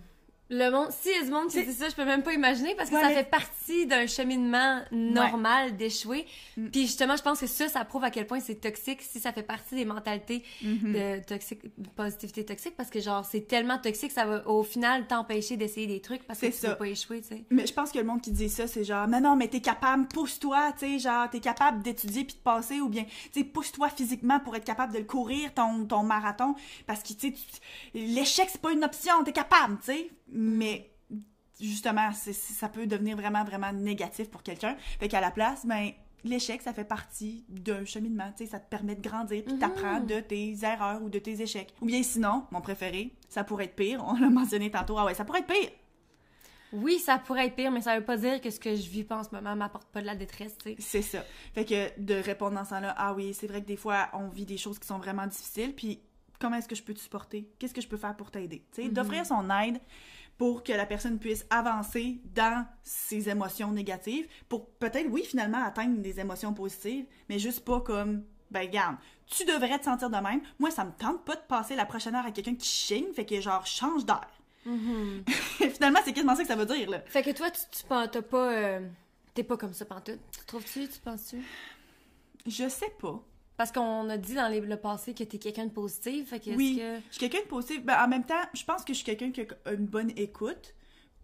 Le 0.55 0.71
monde, 0.71 0.89
si 0.91 1.09
il 1.09 1.17
y 1.17 1.19
a 1.19 1.25
du 1.25 1.31
monde 1.31 1.49
qui 1.49 1.65
dit 1.65 1.73
ça, 1.73 1.89
je 1.89 1.95
peux 1.95 2.05
même 2.05 2.23
pas 2.23 2.35
imaginer 2.35 2.75
parce 2.75 2.91
que 2.91 2.95
Ouais, 2.95 3.01
ça 3.01 3.09
mais- 3.09 3.15
fait 3.15 3.31
partie 3.31 3.87
d'un 3.87 4.07
cheminement 4.07 4.83
normal 4.93 5.79
d'échouer. 5.79 6.27
Mm. 6.59 6.67
Puis 6.69 6.83
justement, 6.83 7.17
je 7.17 7.23
pense 7.23 7.41
que 7.41 7.47
ça, 7.47 7.69
ça 7.69 7.83
prouve 7.87 8.05
à 8.05 8.11
quel 8.11 8.27
point 8.27 8.39
c'est 8.39 8.57
toxique 8.57 9.01
si 9.01 9.19
ça 9.19 9.33
fait 9.33 9.43
partie 9.43 9.75
des 9.77 9.87
mentalités 9.87 10.43
Mhm. 10.63 10.93
de 10.93 11.25
toxique, 11.25 11.61
positivité 11.97 12.45
toxique 12.45 12.75
parce 12.77 12.91
que 12.91 13.01
genre 13.01 13.25
c'est 13.25 13.49
tellement 13.49 13.79
toxique, 13.79 14.13
ça 14.13 14.27
va 14.27 14.47
au 14.47 14.63
final 14.63 15.07
t'empêcher 15.07 15.57
d'essayer 15.57 15.87
des 15.87 16.01
trucs 16.03 16.23
parce 16.27 16.39
que 16.41 16.47
tu 16.47 16.53
ça. 16.53 16.69
veux 16.71 16.77
pas 16.77 16.89
échouer, 16.89 17.23
tu 17.23 17.29
sais. 17.29 17.45
Mais 17.49 17.67
je 17.67 17.73
pense 17.73 17.91
que 17.91 17.99
le 17.99 18.05
monde 18.05 18.21
qui 18.21 18.31
dit 18.31 18.51
ça, 18.51 18.67
c'est 18.67 18.85
genre, 18.85 19.09
mais 19.09 19.23
non, 19.23 19.37
mais 19.37 19.49
t'es 19.49 19.61
capable, 19.61 20.07
pousse-toi, 20.09 20.73
tu 20.79 20.81
sais, 20.81 20.99
genre, 20.99 21.31
t'es 21.31 21.41
capable 21.41 21.83
d'étudier 21.83 22.25
puis 22.25 22.37
de 22.37 22.41
passer, 22.43 22.79
ou 22.83 22.91
bien, 22.91 23.05
tu 23.33 23.41
sais, 23.41 23.45
pousse-toi 23.45 23.89
physiquement 23.89 24.39
pour 24.41 24.55
être 24.55 24.65
capable 24.67 24.93
de 24.93 24.99
le 24.99 25.05
courir, 25.05 25.55
ton, 25.55 25.87
ton 25.87 26.03
marathon, 26.03 26.55
parce 26.87 27.03
que, 27.03 27.15
tu 27.15 27.31
sais, 27.31 27.35
l'échec, 27.95 28.49
c'est 28.53 28.61
pas 28.61 28.73
une 28.73 28.85
option, 28.85 29.25
t'es 29.25 29.33
capable, 29.33 29.79
tu 29.79 29.93
sais. 29.93 30.11
Mais, 30.43 30.91
justement, 31.61 32.11
ça 32.13 32.69
peut 32.69 32.87
devenir 32.87 33.17
vraiment, 33.17 33.45
vraiment 33.45 33.73
négatif 33.73 34.31
pour 34.31 34.43
quelqu'un. 34.43 34.77
Fait 34.99 35.09
qu'à 35.09 35.21
la 35.21 35.31
place, 35.31 35.65
ben, 35.67 35.91
l'échec, 36.25 36.63
ça 36.63 36.73
fait 36.73 36.85
partie 36.85 37.45
d'un 37.49 37.85
cheminement, 37.85 38.31
tu 38.37 38.45
sais, 38.45 38.51
ça 38.51 38.61
te 38.61 38.69
permet 38.69 38.95
de 38.95 39.03
grandir, 39.03 39.43
puis 39.45 39.55
Mhm. 39.55 39.59
t'apprends 39.59 40.01
de 40.01 40.21
tes 40.21 40.57
erreurs 40.65 41.03
ou 41.03 41.09
de 41.09 41.19
tes 41.19 41.41
échecs. 41.43 41.75
Ou 41.81 41.87
bien 41.87 42.03
sinon, 42.03 42.45
mon 42.51 42.61
préféré, 42.61 43.13
ça 43.29 43.43
pourrait 43.45 43.65
être 43.65 43.77
pire, 43.77 44.03
on 44.07 44.15
l'a 44.15 44.31
mentionné 44.31 44.71
tantôt, 44.71 44.99
ah 44.99 45.05
ouais, 45.05 45.15
ça 45.15 45.25
pourrait 45.25 45.41
être 45.41 45.47
pire. 45.53 45.71
Oui, 46.73 46.99
ça 47.01 47.19
pourrait 47.19 47.49
être 47.49 47.55
pire, 47.57 47.71
mais 47.71 47.83
ça 47.83 47.99
veut 47.99 48.05
pas 48.05 48.17
dire 48.17 48.41
que 48.41 48.49
ce 48.51 48.59
que 48.59 48.75
je 48.75 48.89
vis 48.89 49.05
pas 49.05 49.19
en 49.19 49.25
ce 49.25 49.29
moment 49.33 49.55
m'apporte 49.55 49.89
pas 49.89 50.01
de 50.01 50.07
la 50.07 50.15
détresse, 50.15 50.57
tu 50.57 50.71
sais. 50.71 50.77
C'est 50.79 51.03
ça. 51.03 51.23
Fait 51.55 51.65
que 51.67 52.01
de 52.01 52.15
répondre 52.15 52.55
dans 52.55 52.65
ce 52.65 52.71
sens-là, 52.71 52.95
ah 52.97 53.13
oui, 53.15 53.35
c'est 53.35 53.47
vrai 53.47 53.61
que 53.61 53.67
des 53.67 53.77
fois, 53.77 54.09
on 54.15 54.29
vit 54.29 54.47
des 54.47 54.57
choses 54.57 54.79
qui 54.79 54.87
sont 54.87 54.99
vraiment 54.99 55.27
difficiles, 55.27 55.75
puis 55.75 56.01
comment 56.39 56.57
est-ce 56.57 56.69
que 56.69 56.75
je 56.75 56.83
peux 56.83 56.95
te 56.95 57.01
supporter? 57.01 57.47
Qu'est-ce 57.59 57.75
que 57.75 57.83
je 57.83 57.89
peux 57.89 57.99
faire 57.99 58.17
pour 58.17 58.31
t'aider? 58.31 58.65
Tu 58.73 58.85
sais, 58.85 58.89
d'offrir 58.89 59.27
son 59.27 59.51
aide 59.51 59.81
pour 60.43 60.65
que 60.65 60.73
la 60.73 60.87
personne 60.87 61.21
puisse 61.21 61.47
avancer 61.51 62.19
dans 62.35 62.67
ses 62.83 63.29
émotions 63.29 63.71
négatives, 63.71 64.27
pour 64.49 64.67
peut-être, 64.71 65.07
oui, 65.09 65.23
finalement, 65.25 65.63
atteindre 65.65 66.01
des 66.03 66.19
émotions 66.19 66.53
positives, 66.53 67.07
mais 67.29 67.39
juste 67.39 67.65
pas 67.65 67.81
comme, 67.81 68.25
ben, 68.51 68.69
garde, 68.69 68.97
tu 69.29 69.45
devrais 69.45 69.79
te 69.79 69.85
sentir 69.85 70.11
de 70.11 70.17
même. 70.17 70.41
Moi, 70.59 70.73
ça 70.73 70.85
me 70.85 70.91
tente 70.91 71.25
pas 71.25 71.37
de 71.37 71.43
passer 71.43 71.77
la 71.77 71.87
prochaine 71.87 72.17
heure 72.17 72.27
à 72.27 72.33
quelqu'un 72.33 72.57
qui 72.57 72.67
chigne, 72.67 73.13
fait 73.15 73.25
que 73.25 73.41
genre, 73.41 73.65
change 73.65 74.05
d'air. 74.05 74.27
finalement, 74.67 76.01
c'est 76.05 76.13
quasiment 76.13 76.35
ça 76.35 76.43
que 76.43 76.49
ça 76.49 76.57
veut 76.57 76.67
dire, 76.67 76.91
là. 76.91 77.03
Fait 77.07 77.23
que 77.23 77.31
toi, 77.31 77.49
tu, 77.49 77.61
tu 77.71 77.85
t'as 77.87 78.09
pas. 78.23 78.53
euh, 78.53 78.89
T'es 79.35 79.45
pas 79.45 79.57
comme 79.57 79.73
ça, 79.75 79.85
pantoute. 79.85 80.19
Tu 80.37 80.45
trouves-tu? 80.45 80.89
Tu 80.89 80.99
penses-tu? 81.05 81.41
Je 82.49 82.69
sais 82.69 82.93
pas. 83.01 83.23
Parce 83.63 83.71
qu'on 83.71 84.09
a 84.11 84.17
dit 84.17 84.35
dans 84.35 84.49
les- 84.49 84.61
le 84.61 84.77
passé 84.77 85.15
que 85.15 85.23
t'es 85.23 85.39
quelqu'un 85.39 85.67
de 85.67 85.71
positif, 85.71 86.31
fait 86.31 86.41
que 86.41 86.51
Oui, 86.51 86.79
que... 86.81 86.97
je 87.11 87.17
suis 87.17 87.21
quelqu'un 87.21 87.45
de 87.45 87.49
positif. 87.49 87.85
Ben, 87.85 87.97
en 88.05 88.09
même 88.09 88.25
temps, 88.25 88.43
je 88.55 88.65
pense 88.65 88.83
que 88.85 88.93
je 88.93 88.97
suis 88.99 89.05
quelqu'un 89.07 89.31
qui 89.31 89.43
a 89.43 89.73
une 89.73 89.87
bonne 89.87 90.11
écoute. 90.17 90.75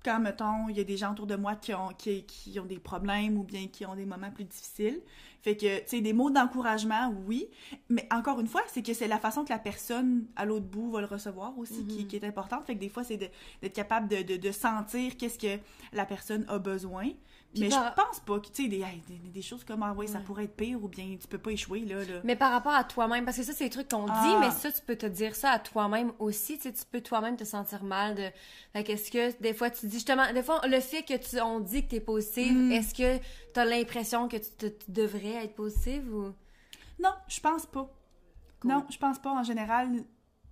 Quand, 0.05 0.21
mettons, 0.21 0.69
il 0.69 0.77
y 0.77 0.81
a 0.81 0.85
des 0.85 0.97
gens 0.97 1.11
autour 1.11 1.27
de 1.27 1.35
moi 1.35 1.57
qui 1.57 1.75
ont, 1.75 1.89
qui, 1.99 2.23
qui 2.23 2.61
ont 2.61 2.65
des 2.65 2.79
problèmes 2.79 3.37
ou 3.39 3.43
bien 3.43 3.67
qui 3.67 3.85
ont 3.87 3.97
des 3.97 4.07
moments 4.07 4.31
plus 4.31 4.45
difficiles. 4.45 5.01
Fait 5.43 5.57
que, 5.57 5.79
tu 5.81 5.85
sais, 5.89 6.01
des 6.01 6.13
mots 6.13 6.31
d'encouragement, 6.31 7.13
oui. 7.27 7.49
Mais 7.89 8.07
encore 8.13 8.39
une 8.39 8.47
fois, 8.47 8.63
c'est 8.69 8.83
que 8.85 8.95
c'est 8.95 9.09
la 9.09 9.19
façon 9.19 9.43
que 9.45 9.51
la 9.51 9.59
personne 9.59 10.27
à 10.37 10.45
l'autre 10.45 10.67
bout 10.67 10.93
va 10.93 11.01
le 11.01 11.07
recevoir 11.09 11.59
aussi 11.59 11.85
qui, 11.87 12.07
qui 12.07 12.15
est 12.15 12.23
importante. 12.25 12.65
Fait 12.67 12.77
que 12.77 12.81
des 12.81 12.89
fois, 12.89 13.03
c'est 13.03 13.17
d'être 13.17 13.73
capable 13.75 14.07
de, 14.07 14.23
de, 14.23 14.37
de 14.37 14.53
sentir 14.53 15.17
qu'est-ce 15.17 15.41
que 15.41 15.61
la 15.93 16.07
personne 16.07 16.45
a 16.49 16.61
besoin. 16.61 17.09
Mais 17.57 17.69
par- 17.71 17.95
je 17.97 18.03
pense 18.03 18.21
pas 18.21 18.39
que, 18.41 18.49
tu 18.49 18.65
sais, 18.65 18.69
des, 18.69 18.85
des, 19.09 19.31
des 19.31 19.43
choses 19.43 19.65
comme, 19.65 19.83
ah 19.83 19.95
oui, 19.97 20.07
ça 20.07 20.19
pourrait 20.19 20.45
être 20.45 20.55
pire 20.57 20.83
ou 20.85 20.89
bien 20.89 21.17
tu 21.21 21.27
peux 21.27 21.39
pas 21.39 21.51
échouer, 21.51 21.81
là. 21.81 21.97
là. 22.05 22.21
Mais 22.23 22.37
par 22.37 22.53
rapport 22.53 22.73
à 22.75 22.85
toi-même, 22.85 23.25
parce 23.25 23.39
que 23.39 23.43
ça, 23.43 23.53
c'est 23.55 23.65
des 23.65 23.71
trucs 23.71 23.89
qu'on 23.89 24.05
dit, 24.05 24.11
Ah. 24.13 24.37
mais 24.41 24.51
ça, 24.51 24.71
tu 24.71 24.83
peux 24.83 24.97
te 24.97 25.07
dire 25.07 25.35
ça 25.35 25.53
à 25.53 25.59
toi-même 25.59 26.13
aussi. 26.19 26.57
Tu 26.59 26.65
sais, 26.65 26.73
tu 26.75 26.85
peux 26.91 27.01
toi-même 27.01 27.37
te 27.37 27.45
sentir 27.45 27.83
mal 27.85 28.15
de. 28.15 28.29
Fait 28.75 28.85
qu'est-ce 28.85 29.11
que, 29.11 29.41
des 29.41 29.55
fois, 29.55 29.71
tu 29.71 29.87
dis 29.87 29.95
justement, 29.95 30.31
des 30.33 30.43
fois, 30.43 30.61
le 30.67 30.79
fait 30.81 31.03
que 31.03 31.17
tu, 31.17 31.41
on 31.41 31.61
dit 31.61 31.85
que 31.85 31.91
t'es 31.91 32.01
positive, 32.01 32.53
Mm. 32.55 32.73
est-ce 32.73 32.95
que 32.95 33.19
t'as 33.55 33.65
l'impression 33.65 34.29
que 34.29 34.37
tu, 34.37 34.51
te- 34.59 34.67
tu 34.67 34.91
devrais 34.91 35.45
être 35.45 35.55
positive 35.55 36.15
ou? 36.15 36.35
Non, 37.01 37.13
je 37.29 37.41
pense 37.41 37.65
pas. 37.65 37.89
Non, 38.65 38.85
je 38.91 38.99
pense 38.99 39.19
pas. 39.19 39.31
En 39.33 39.43
général, 39.43 39.89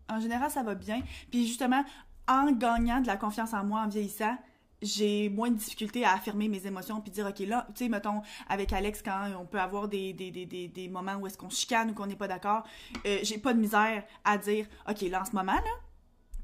en 0.08 0.18
général, 0.20 0.50
ça 0.50 0.62
va 0.62 0.74
bien. 0.74 1.02
Puis 1.30 1.46
justement, 1.46 1.84
en 2.26 2.52
gagnant 2.52 3.00
de 3.00 3.06
la 3.06 3.16
confiance 3.16 3.52
en 3.52 3.64
moi, 3.64 3.80
en 3.82 3.88
vieillissant, 3.88 4.36
j'ai 4.82 5.28
moins 5.28 5.50
de 5.50 5.56
difficulté 5.56 6.04
à 6.04 6.12
affirmer 6.12 6.48
mes 6.48 6.66
émotions 6.66 7.00
puis 7.00 7.10
dire 7.10 7.26
ok 7.26 7.38
là 7.46 7.66
tu 7.74 7.84
sais 7.84 7.88
mettons 7.88 8.22
avec 8.48 8.72
Alex 8.72 9.02
quand 9.02 9.30
on 9.40 9.46
peut 9.46 9.60
avoir 9.60 9.88
des, 9.88 10.12
des, 10.12 10.30
des, 10.30 10.46
des, 10.46 10.68
des 10.68 10.88
moments 10.88 11.16
où 11.16 11.26
est-ce 11.26 11.38
qu'on 11.38 11.50
chicane 11.50 11.90
ou 11.90 11.94
qu'on 11.94 12.06
n'est 12.06 12.16
pas 12.16 12.28
d'accord 12.28 12.64
euh, 13.06 13.18
j'ai 13.22 13.38
pas 13.38 13.54
de 13.54 13.58
misère 13.58 14.04
à 14.24 14.36
dire 14.38 14.66
ok 14.88 15.00
là 15.02 15.22
en 15.22 15.24
ce 15.24 15.32
moment 15.32 15.52
là 15.54 15.70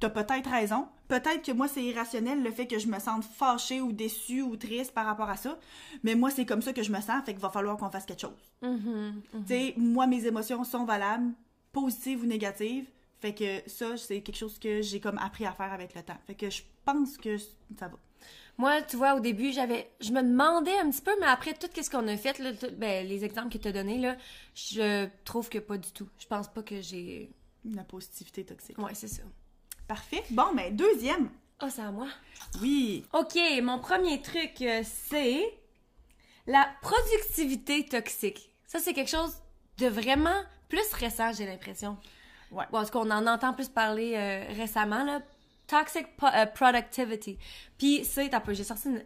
t'as 0.01 0.11
peut-être 0.11 0.51
raison 0.51 0.88
peut-être 1.09 1.42
que 1.45 1.53
moi 1.53 1.68
c'est 1.68 1.85
irrationnel 1.85 2.42
le 2.42 2.51
fait 2.51 2.66
que 2.66 2.79
je 2.79 2.87
me 2.88 2.99
sente 2.99 3.25
fâchée 3.25 3.81
ou 3.81 3.92
déçue 3.92 4.42
ou 4.42 4.57
triste 4.57 4.92
par 4.95 5.07
rapport 5.07 5.29
à 5.29 5.37
ça 5.37 5.59
mais 6.03 6.14
moi 6.14 6.31
c'est 6.31 6.47
comme 6.47 6.62
ça 6.62 6.73
que 6.73 6.83
je 6.83 6.90
me 6.90 7.01
sens 7.01 7.25
fait 7.25 7.33
qu'il 7.33 7.42
va 7.42 7.51
falloir 7.51 7.77
qu'on 7.77 7.90
fasse 7.90 8.07
quelque 8.07 8.21
chose 8.23 8.53
Mhm, 8.62 9.23
mhm. 9.35 9.45
tu 9.45 9.49
sais, 9.49 9.75
moi, 9.77 10.07
mes 10.07 10.25
émotions 10.27 10.62
sont 10.64 10.85
valables, 10.85 11.33
positives 11.73 12.23
ou 12.23 12.27
négatives. 12.27 12.87
Fait 13.21 13.35
que 13.35 13.68
ça, 13.68 13.97
c'est 13.97 14.21
quelque 14.23 14.37
chose 14.37 14.59
que 14.59 14.83
j'ai 14.83 15.01
comme 15.01 15.18
appris 15.18 15.47
à 15.47 15.53
faire 15.53 15.73
avec 15.73 15.95
le 15.95 16.03
temps. 16.03 16.16
Fait 16.27 16.35
que 16.35 16.49
je 16.51 16.62
pense 16.85 17.16
que 17.16 17.37
ça 17.38 17.88
va. 17.88 17.99
Moi, 18.62 18.81
tu 18.83 18.94
vois, 18.96 19.14
au 19.16 19.18
début, 19.20 19.51
j'avais, 19.51 19.90
je 20.01 20.12
me 20.12 20.22
demandais 20.22 20.79
un 20.79 20.88
petit 20.88 21.03
peu, 21.03 21.11
mais 21.18 21.27
après 21.27 21.53
tout 21.53 21.66
ce 21.75 21.90
qu'on 21.90 22.07
a 22.07 22.16
fait, 22.16 22.38
là, 22.38 22.53
tout- 22.53 22.70
ben, 22.77 23.05
les 23.05 23.25
exemples 23.25 23.48
que 23.53 23.59
tu 23.59 23.66
as 23.66 23.72
donnés, 23.72 23.98
là, 23.98 24.16
je 24.55 25.09
trouve 25.25 25.48
que 25.48 25.59
pas 25.59 25.77
du 25.79 25.90
tout. 25.90 26.09
Je 26.20 26.27
pense 26.29 26.46
pas 26.46 26.62
que 26.62 26.81
j'ai. 26.81 27.33
La 27.64 27.83
positivité 27.83 28.44
toxique. 28.44 28.79
Ouais, 28.79 28.94
c'est 28.94 29.09
ça. 29.09 29.22
Parfait. 29.88 30.22
Bon, 30.31 30.53
mais 30.55 30.70
deuxième. 30.70 31.29
Oh, 31.61 31.66
c'est 31.68 31.83
à 31.83 31.90
moi. 31.90 32.07
Oui. 32.61 33.05
Ok, 33.12 33.37
mon 33.64 33.81
premier 33.81 34.22
truc, 34.22 34.53
euh, 34.62 34.83
c'est 34.85 35.42
la 36.46 36.68
productivité 36.83 37.85
toxique. 37.85 38.48
Ça, 38.66 38.79
c'est 38.79 38.92
quelque 38.94 39.11
chose 39.11 39.35
de 39.79 39.88
vraiment 39.88 40.40
plus 40.68 40.92
récent, 40.92 41.33
j'ai 41.33 41.46
l'impression. 41.46 41.96
Ouais. 42.53 42.64
Bon, 42.70 42.85
ce 42.85 42.92
qu'on 42.92 43.11
en 43.11 43.27
entend 43.27 43.55
plus 43.55 43.68
parler 43.68 44.12
euh, 44.14 44.44
récemment, 44.57 45.03
là. 45.03 45.20
Toxic 45.73 46.07
euh, 46.23 46.45
productivity. 46.47 47.39
Puis, 47.79 48.07
un 48.31 48.41
peu, 48.41 48.53
j'ai 48.53 48.63
sorti 48.63 48.89
une... 48.89 49.03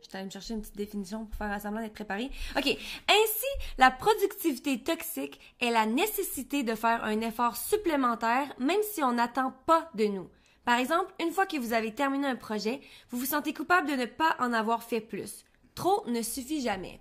J'étais 0.00 0.16
allée 0.16 0.24
me 0.24 0.30
chercher 0.30 0.54
une 0.54 0.62
petite 0.62 0.76
définition 0.76 1.26
pour 1.26 1.36
faire 1.36 1.60
semblant 1.60 1.82
d'être 1.82 1.92
préparée. 1.92 2.30
OK. 2.56 2.66
Ainsi, 2.66 3.46
la 3.76 3.90
productivité 3.90 4.82
toxique 4.82 5.38
est 5.60 5.70
la 5.70 5.84
nécessité 5.84 6.62
de 6.62 6.74
faire 6.74 7.04
un 7.04 7.20
effort 7.20 7.54
supplémentaire, 7.54 8.46
même 8.58 8.80
si 8.94 9.02
on 9.02 9.12
n'attend 9.12 9.52
pas 9.66 9.90
de 9.94 10.06
nous. 10.06 10.30
Par 10.64 10.78
exemple, 10.78 11.12
une 11.20 11.32
fois 11.32 11.44
que 11.44 11.58
vous 11.58 11.74
avez 11.74 11.94
terminé 11.94 12.26
un 12.26 12.36
projet, 12.36 12.80
vous 13.10 13.18
vous 13.18 13.26
sentez 13.26 13.52
coupable 13.52 13.90
de 13.90 13.96
ne 13.96 14.06
pas 14.06 14.36
en 14.38 14.54
avoir 14.54 14.82
fait 14.82 15.02
plus. 15.02 15.44
Trop 15.74 16.02
ne 16.06 16.22
suffit 16.22 16.62
jamais. 16.62 16.98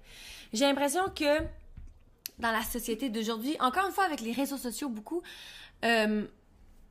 J'ai 0.51 0.65
l'impression 0.65 1.05
que 1.15 1.39
dans 2.37 2.51
la 2.51 2.63
société 2.63 3.09
d'aujourd'hui, 3.09 3.55
encore 3.61 3.85
une 3.85 3.93
fois 3.93 4.03
avec 4.03 4.19
les 4.19 4.33
réseaux 4.33 4.57
sociaux 4.57 4.89
beaucoup, 4.89 5.21
euh, 5.85 6.27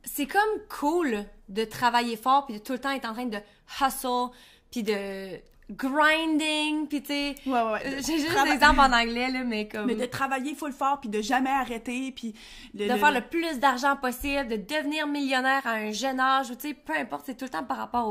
c'est 0.03 0.27
comme 0.27 0.41
cool 0.69 1.25
de 1.49 1.65
travailler 1.65 2.17
fort 2.17 2.45
puis 2.45 2.55
de 2.55 2.59
tout 2.59 2.73
le 2.73 2.79
temps 2.79 2.91
être 2.91 3.09
en 3.09 3.13
train 3.13 3.25
de 3.25 3.37
hustle 3.81 4.29
puis 4.71 4.83
de 4.83 5.39
grinding 5.71 6.87
puis 6.87 7.01
tu 7.01 7.07
sais 7.07 7.35
Ouais, 7.45 7.51
ouais, 7.51 7.71
ouais. 7.71 7.85
euh, 7.85 8.01
j'ai 8.05 8.17
juste 8.19 8.43
des 8.43 8.51
exemples 8.51 8.79
en 8.79 8.91
anglais 8.91 9.29
là 9.29 9.43
mais 9.43 9.67
comme 9.67 9.85
Mais 9.85 9.95
de 9.95 10.05
travailler 10.05 10.55
full 10.55 10.73
fort, 10.73 10.99
puis 10.99 11.09
de 11.09 11.21
jamais 11.21 11.49
arrêter, 11.51 12.11
puis... 12.11 12.33
de 12.73 12.87
faire 12.87 13.11
le 13.11 13.21
plus 13.21 13.59
d'argent 13.59 13.95
possible, 13.95 14.47
de 14.47 14.55
devenir 14.55 15.05
millionnaire 15.07 15.65
à 15.65 15.73
un 15.73 15.91
jeune 15.91 16.19
âge, 16.19 16.49
ou 16.49 16.55
tu 16.55 16.69
sais, 16.69 16.73
peu 16.73 16.93
importe, 16.95 17.23
c'est 17.27 17.35
tout 17.35 17.45
le 17.45 17.51
temps 17.51 17.63
par 17.63 17.77
rapport 17.77 18.07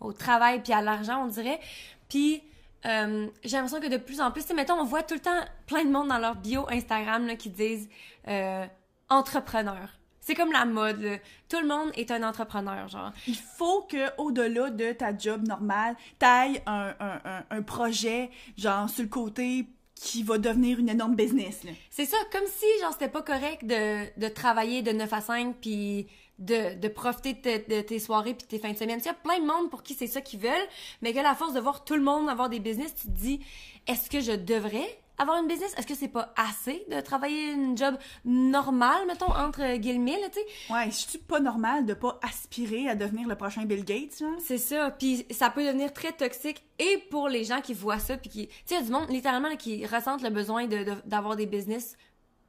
au, 0.00 0.06
au 0.08 0.12
travail 0.12 0.62
puis 0.62 0.72
à 0.72 0.80
l'argent, 0.80 1.24
on 1.24 1.26
dirait. 1.26 1.60
Puis 2.08 2.42
euh, 2.86 3.28
j'ai 3.44 3.56
l'impression 3.56 3.80
que 3.80 3.88
de 3.88 3.96
plus 3.96 4.20
en 4.20 4.30
plus, 4.30 4.48
mettons, 4.54 4.74
on 4.74 4.84
voit 4.84 5.02
tout 5.02 5.14
le 5.14 5.20
temps 5.20 5.40
plein 5.66 5.84
de 5.84 5.90
monde 5.90 6.08
dans 6.08 6.18
leur 6.18 6.34
bio 6.34 6.66
Instagram 6.70 7.26
là, 7.26 7.36
qui 7.36 7.50
disent 7.50 7.88
euh, 8.28 8.66
entrepreneur. 9.08 9.88
C'est 10.22 10.34
comme 10.34 10.52
la 10.52 10.64
mode, 10.64 11.00
là. 11.02 11.16
Tout 11.48 11.60
le 11.60 11.66
monde 11.66 11.90
est 11.96 12.10
un 12.10 12.22
entrepreneur, 12.22 12.88
genre. 12.88 13.12
Il 13.26 13.34
faut 13.36 13.82
que 13.82 14.16
au-delà 14.18 14.70
de 14.70 14.92
ta 14.92 15.16
job 15.16 15.46
normale, 15.46 15.96
t'ailles 16.18 16.62
un, 16.66 16.94
un, 17.00 17.20
un, 17.24 17.44
un 17.50 17.62
projet, 17.62 18.30
genre, 18.56 18.88
sur 18.88 19.02
le 19.02 19.08
côté, 19.08 19.66
qui 19.96 20.22
va 20.22 20.38
devenir 20.38 20.78
une 20.78 20.88
énorme 20.88 21.14
business, 21.16 21.62
là. 21.64 21.72
C'est 21.90 22.06
ça, 22.06 22.16
comme 22.32 22.46
si, 22.46 22.66
genre, 22.80 22.92
c'était 22.92 23.08
pas 23.08 23.22
correct 23.22 23.64
de, 23.64 24.18
de 24.20 24.28
travailler 24.28 24.82
de 24.82 24.92
9 24.92 25.12
à 25.12 25.20
5 25.20 25.56
puis 25.60 26.06
de, 26.38 26.74
de 26.80 26.88
profiter 26.88 27.34
de, 27.34 27.40
te- 27.40 27.70
de 27.76 27.80
tes 27.82 27.98
soirées 28.00 28.34
puis 28.34 28.44
de 28.44 28.48
tes 28.48 28.58
fins 28.58 28.72
de 28.72 28.76
semaine. 28.78 28.98
Il 29.00 29.06
y 29.06 29.08
a 29.08 29.14
plein 29.14 29.38
de 29.38 29.44
monde 29.46 29.70
pour 29.70 29.82
qui 29.84 29.94
c'est 29.94 30.06
ça 30.08 30.20
qu'ils 30.20 30.40
veulent, 30.40 30.68
mais 31.02 31.12
que 31.12 31.18
la 31.20 31.34
force 31.34 31.52
de 31.52 31.60
voir 31.60 31.84
tout 31.84 31.94
le 31.94 32.00
monde 32.02 32.28
avoir 32.28 32.48
des 32.48 32.58
business, 32.58 32.94
tu 32.94 33.08
te 33.08 33.12
dis, 33.12 33.40
est-ce 33.86 34.08
que 34.10 34.20
je 34.20 34.32
devrais 34.32 34.98
avoir 35.22 35.40
une 35.40 35.48
business? 35.48 35.74
Est-ce 35.76 35.86
que 35.86 35.94
c'est 35.94 36.08
pas 36.08 36.32
assez 36.36 36.84
de 36.90 37.00
travailler 37.00 37.52
une 37.52 37.76
job 37.76 37.96
normale, 38.24 39.06
mettons, 39.06 39.30
entre 39.34 39.76
guillemets, 39.76 40.18
tu 40.32 40.38
sais? 40.40 40.72
Ouais, 40.72 40.86
je 40.86 40.96
suis 40.96 41.18
pas 41.18 41.40
normal 41.40 41.86
de 41.86 41.94
pas 41.94 42.18
aspirer 42.22 42.88
à 42.88 42.94
devenir 42.94 43.28
le 43.28 43.34
prochain 43.36 43.64
Bill 43.64 43.84
Gates? 43.84 44.22
C'est 44.40 44.58
ça, 44.58 44.90
puis 44.90 45.24
ça 45.30 45.50
peut 45.50 45.64
devenir 45.64 45.92
très 45.92 46.12
toxique 46.12 46.62
et 46.78 46.98
pour 47.10 47.28
les 47.28 47.44
gens 47.44 47.60
qui 47.60 47.74
voient 47.74 47.98
ça 47.98 48.16
puis 48.16 48.30
qui 48.30 48.48
tu 48.48 48.54
sais 48.66 48.74
il 48.74 48.78
y 48.78 48.82
a 48.82 48.84
du 48.84 48.90
monde 48.90 49.08
littéralement 49.10 49.48
là, 49.48 49.56
qui 49.56 49.86
ressentent 49.86 50.22
le 50.22 50.30
besoin 50.30 50.66
de 50.66 50.84
de- 50.84 50.96
d'avoir 51.04 51.36
des 51.36 51.46
business 51.46 51.96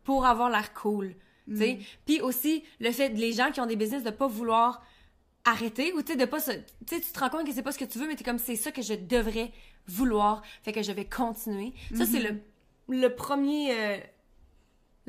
pour 0.03 0.25
avoir 0.25 0.49
l'air 0.49 0.73
cool, 0.73 1.15
tu 1.47 1.57
sais? 1.57 1.79
Puis 2.05 2.21
aussi 2.21 2.63
le 2.79 2.91
fait 2.91 3.09
de 3.09 3.19
les 3.19 3.31
gens 3.33 3.51
qui 3.51 3.61
ont 3.61 3.65
des 3.65 3.75
business 3.75 4.03
de 4.03 4.09
pas 4.11 4.27
vouloir 4.27 4.81
arrêter 5.45 5.91
ou 5.93 6.01
tu 6.01 6.13
sais 6.13 6.17
de 6.17 6.25
pas 6.25 6.39
se 6.39 6.51
tu 6.51 6.61
sais 6.95 7.01
tu 7.01 7.11
te 7.11 7.19
rends 7.19 7.29
compte 7.29 7.45
que 7.45 7.51
c'est 7.53 7.61
pas 7.63 7.73
ce 7.73 7.77
que 7.77 7.83
tu 7.85 7.99
veux 7.99 8.07
mais 8.07 8.15
t'es 8.15 8.23
comme 8.23 8.39
c'est 8.39 8.55
ça 8.55 8.71
que 8.71 8.81
je 8.81 8.93
devrais 8.93 9.51
vouloir 9.87 10.41
fait 10.63 10.71
que 10.71 10.81
je 10.81 10.91
vais 10.93 11.03
continuer 11.03 11.73
ça 11.93 12.05
c'est 12.05 12.19
le 12.19 12.39
le 12.89 13.07
premier 13.09 13.71
euh, 13.71 13.97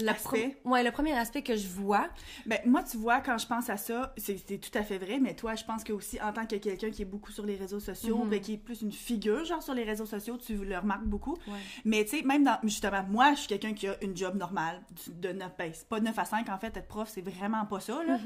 Aspect. 0.09 0.57
pro- 0.65 0.71
ouais 0.73 0.83
le 0.83 0.91
premier 0.91 1.13
aspect 1.17 1.43
que 1.43 1.55
je 1.55 1.69
vois 1.69 2.09
Ben, 2.47 2.59
moi, 2.67 2.83
tu 2.83 2.97
vois, 2.97 3.21
quand 3.21 3.39
je 3.39 3.47
pense 3.47 3.71
à 3.71 3.77
ça, 3.77 4.13
c'est 4.17 4.35
tout 4.61 4.77
à 4.77 4.83
fait 4.83 4.99
vrai, 4.99 5.21
mais 5.21 5.35
toi, 5.37 5.55
je 5.55 5.63
pense 5.65 5.85
que 5.85 5.93
aussi, 5.93 6.21
en 6.21 6.33
tant 6.33 6.47
que 6.47 6.57
quelqu'un 6.57 6.91
qui 6.91 7.03
est 7.03 7.05
beaucoup 7.05 7.31
sur 7.31 7.47
les 7.47 7.55
réseaux 7.55 7.79
sociaux, 7.79 8.19
Mhm. 8.25 8.29
ben, 8.31 8.41
qui 8.41 8.55
est 8.55 8.59
plus 8.59 8.83
une 8.83 8.91
figure, 8.91 9.45
genre, 9.45 9.63
sur 9.63 9.73
les 9.73 9.85
réseaux 9.85 10.05
sociaux, 10.07 10.37
tu 10.37 10.57
le 10.57 10.77
remarques 10.77 11.05
beaucoup. 11.05 11.35
Ouais. 11.47 11.61
Mais, 11.85 12.05
tu 12.05 12.19
sais, 12.19 12.23
même 12.25 12.43
dans, 12.43 12.59
justement, 12.65 13.05
moi, 13.09 13.35
je 13.35 13.39
suis 13.41 13.49
quelqu'un 13.49 13.73
qui 13.73 13.87
a 13.87 13.95
une 14.03 14.17
job 14.17 14.35
normale, 14.37 14.83
de 15.09 15.29
9, 15.31 15.53
ben, 15.57 15.73
pas 15.89 16.01
de 16.01 16.05
9 16.07 16.19
à 16.19 16.25
5, 16.25 16.49
en 16.49 16.59
fait, 16.59 16.77
être 16.77 16.89
prof, 16.89 17.09
c'est 17.09 17.23
vraiment 17.23 17.65
pas 17.65 17.79
ça, 17.79 18.03
là. 18.03 18.19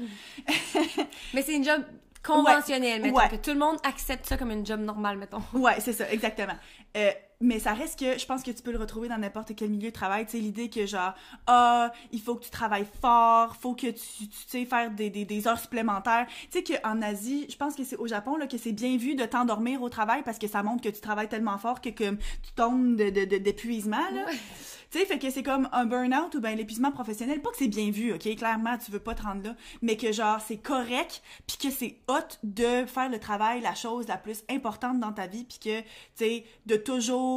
mais 1.35 1.43
c'est 1.43 1.55
une 1.55 1.63
job 1.63 1.83
conventionnelle 2.23 3.01
mettons 3.01 3.15
Ouais. 3.17 3.29
que 3.29 3.35
tout 3.37 3.51
le 3.51 3.59
monde 3.59 3.77
accepte 3.83 4.25
ça 4.25 4.35
comme 4.37 4.51
une 4.51 4.65
job 4.65 4.81
normale 4.81 5.17
mettons 5.17 5.41
Ouais, 5.53 5.79
c'est 5.79 5.93
ça, 5.93 6.11
exactement. 6.11 6.55
Euh, 6.97 7.11
mais 7.41 7.59
ça 7.59 7.73
reste 7.73 7.97
que 7.99 8.19
je 8.19 8.25
pense 8.25 8.43
que 8.43 8.51
tu 8.51 8.61
peux 8.61 8.71
le 8.71 8.77
retrouver 8.77 9.07
dans 9.07 9.17
n'importe 9.17 9.55
quel 9.55 9.69
milieu 9.69 9.89
de 9.89 9.93
travail. 9.93 10.25
Tu 10.25 10.31
sais, 10.31 10.37
l'idée 10.39 10.69
que 10.69 10.85
genre, 10.85 11.13
ah, 11.47 11.91
il 12.11 12.19
faut 12.21 12.35
que 12.35 12.43
tu 12.43 12.49
travailles 12.49 12.87
fort, 13.01 13.55
faut 13.55 13.75
que 13.75 13.87
tu, 13.87 14.27
tu 14.27 14.37
sais 14.47 14.65
faire 14.65 14.91
des, 14.91 15.09
des, 15.09 15.23
des 15.23 15.47
heures 15.47 15.59
supplémentaires. 15.59 16.27
Tu 16.51 16.59
sais 16.59 16.63
qu'en 16.81 17.01
Asie, 17.01 17.45
je 17.49 17.55
pense 17.55 17.75
que 17.75 17.83
c'est 17.83 17.95
au 17.97 18.07
Japon 18.07 18.35
là, 18.35 18.45
que 18.47 18.57
c'est 18.57 18.73
bien 18.73 18.97
vu 18.97 19.15
de 19.15 19.23
t'endormir 19.25 19.81
au 19.81 19.89
travail 19.89 20.21
parce 20.23 20.37
que 20.37 20.47
ça 20.47 20.63
montre 20.63 20.83
que 20.83 20.89
tu 20.89 20.99
travailles 20.99 21.29
tellement 21.29 21.57
fort 21.57 21.79
que 21.79 21.89
comme, 21.89 22.17
tu 22.17 22.51
tombes 22.55 22.95
de, 22.97 23.09
de, 23.09 23.25
de- 23.25 23.37
d'épuisement. 23.37 24.09
Là. 24.13 24.25
Tu 24.91 24.97
sais, 24.97 25.05
fait 25.05 25.19
que 25.19 25.29
c'est 25.29 25.43
comme 25.43 25.69
un 25.71 25.85
burn-out 25.85 26.33
ou 26.33 26.41
ben 26.41 26.57
l'épuisement 26.57 26.91
professionnel. 26.91 27.41
Pas 27.43 27.51
que 27.51 27.57
c'est 27.57 27.67
bien 27.67 27.91
vu, 27.91 28.11
ok? 28.11 28.35
Clairement, 28.35 28.75
tu 28.77 28.89
veux 28.89 28.99
pas 28.99 29.13
te 29.13 29.21
rendre 29.21 29.43
là. 29.43 29.55
Mais 29.83 29.95
que 29.97 30.11
genre, 30.11 30.41
c'est 30.41 30.57
correct, 30.57 31.21
puis 31.45 31.57
que 31.57 31.69
c'est 31.69 31.97
hot 32.07 32.37
de 32.41 32.85
faire 32.87 33.07
le 33.07 33.19
travail, 33.19 33.61
la 33.61 33.75
chose 33.75 34.07
la 34.07 34.17
plus 34.17 34.43
importante 34.49 34.99
dans 34.99 35.13
ta 35.13 35.27
vie, 35.27 35.43
puis 35.43 35.59
que, 35.59 35.79
tu 35.81 35.85
sais, 36.15 36.43
de 36.65 36.75
toujours 36.75 37.28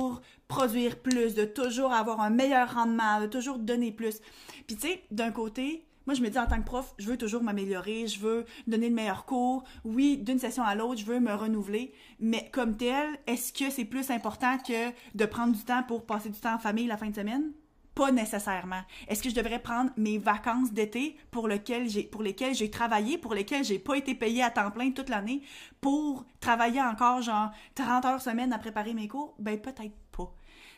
produire 0.48 1.00
plus, 1.00 1.34
de 1.34 1.44
toujours 1.44 1.92
avoir 1.92 2.20
un 2.20 2.30
meilleur 2.30 2.74
rendement, 2.74 3.20
de 3.20 3.26
toujours 3.26 3.58
donner 3.58 3.92
plus. 3.92 4.20
Puis 4.66 4.76
tu 4.76 4.88
sais, 4.88 5.02
d'un 5.10 5.30
côté, 5.30 5.84
moi, 6.06 6.14
je 6.14 6.22
me 6.22 6.28
dis 6.30 6.38
en 6.38 6.46
tant 6.46 6.58
que 6.58 6.66
prof, 6.66 6.94
je 6.98 7.06
veux 7.06 7.16
toujours 7.16 7.42
m'améliorer, 7.42 8.08
je 8.08 8.18
veux 8.18 8.44
donner 8.66 8.88
le 8.88 8.94
meilleur 8.94 9.24
cours. 9.24 9.62
Oui, 9.84 10.18
d'une 10.18 10.38
session 10.38 10.64
à 10.64 10.74
l'autre, 10.74 11.00
je 11.00 11.04
veux 11.04 11.20
me 11.20 11.32
renouveler. 11.32 11.92
Mais 12.18 12.50
comme 12.52 12.76
tel, 12.76 13.06
est-ce 13.26 13.52
que 13.52 13.70
c'est 13.70 13.84
plus 13.84 14.10
important 14.10 14.58
que 14.58 14.90
de 15.14 15.24
prendre 15.26 15.52
du 15.52 15.64
temps 15.64 15.84
pour 15.84 16.04
passer 16.04 16.30
du 16.30 16.40
temps 16.40 16.54
en 16.54 16.58
famille 16.58 16.86
la 16.86 16.96
fin 16.96 17.10
de 17.10 17.14
semaine? 17.14 17.52
Pas 17.94 18.10
nécessairement. 18.10 18.82
Est-ce 19.06 19.22
que 19.22 19.28
je 19.28 19.34
devrais 19.34 19.58
prendre 19.58 19.90
mes 19.96 20.18
vacances 20.18 20.72
d'été 20.72 21.16
pour, 21.30 21.46
lesquelles 21.46 21.88
j'ai 21.88 22.70
travaillé, 22.70 23.18
pour 23.18 23.34
lesquelles 23.34 23.64
j'ai 23.64 23.78
pas 23.78 23.96
été 23.96 24.14
payée 24.14 24.42
à 24.42 24.50
temps 24.50 24.70
plein 24.70 24.90
toute 24.92 25.08
l'année, 25.08 25.42
pour 25.80 26.24
travailler 26.40 26.80
encore 26.80 27.20
genre 27.20 27.50
30 27.74 28.04
heures 28.06 28.22
semaine 28.22 28.52
à 28.52 28.58
préparer 28.58 28.94
mes 28.94 29.08
cours? 29.08 29.34
Ben 29.38 29.60
peut-être 29.60 29.94
pas. 30.10 30.32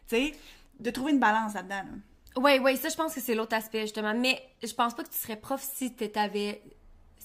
Tu 0.08 0.16
sais, 0.16 0.32
de 0.80 0.90
trouver 0.90 1.12
une 1.12 1.20
balance 1.20 1.54
là-dedans. 1.54 1.82
là. 1.84 1.98
Oui, 2.36 2.58
oui, 2.60 2.76
ça, 2.76 2.88
je 2.88 2.96
pense 2.96 3.14
que 3.14 3.20
c'est 3.20 3.34
l'autre 3.34 3.54
aspect, 3.54 3.82
justement. 3.82 4.14
Mais 4.14 4.42
je 4.62 4.72
pense 4.72 4.94
pas 4.94 5.04
que 5.04 5.10
tu 5.10 5.18
serais 5.18 5.36
prof 5.36 5.62
si 5.62 5.94
tu 5.94 6.10
t'avais. 6.10 6.62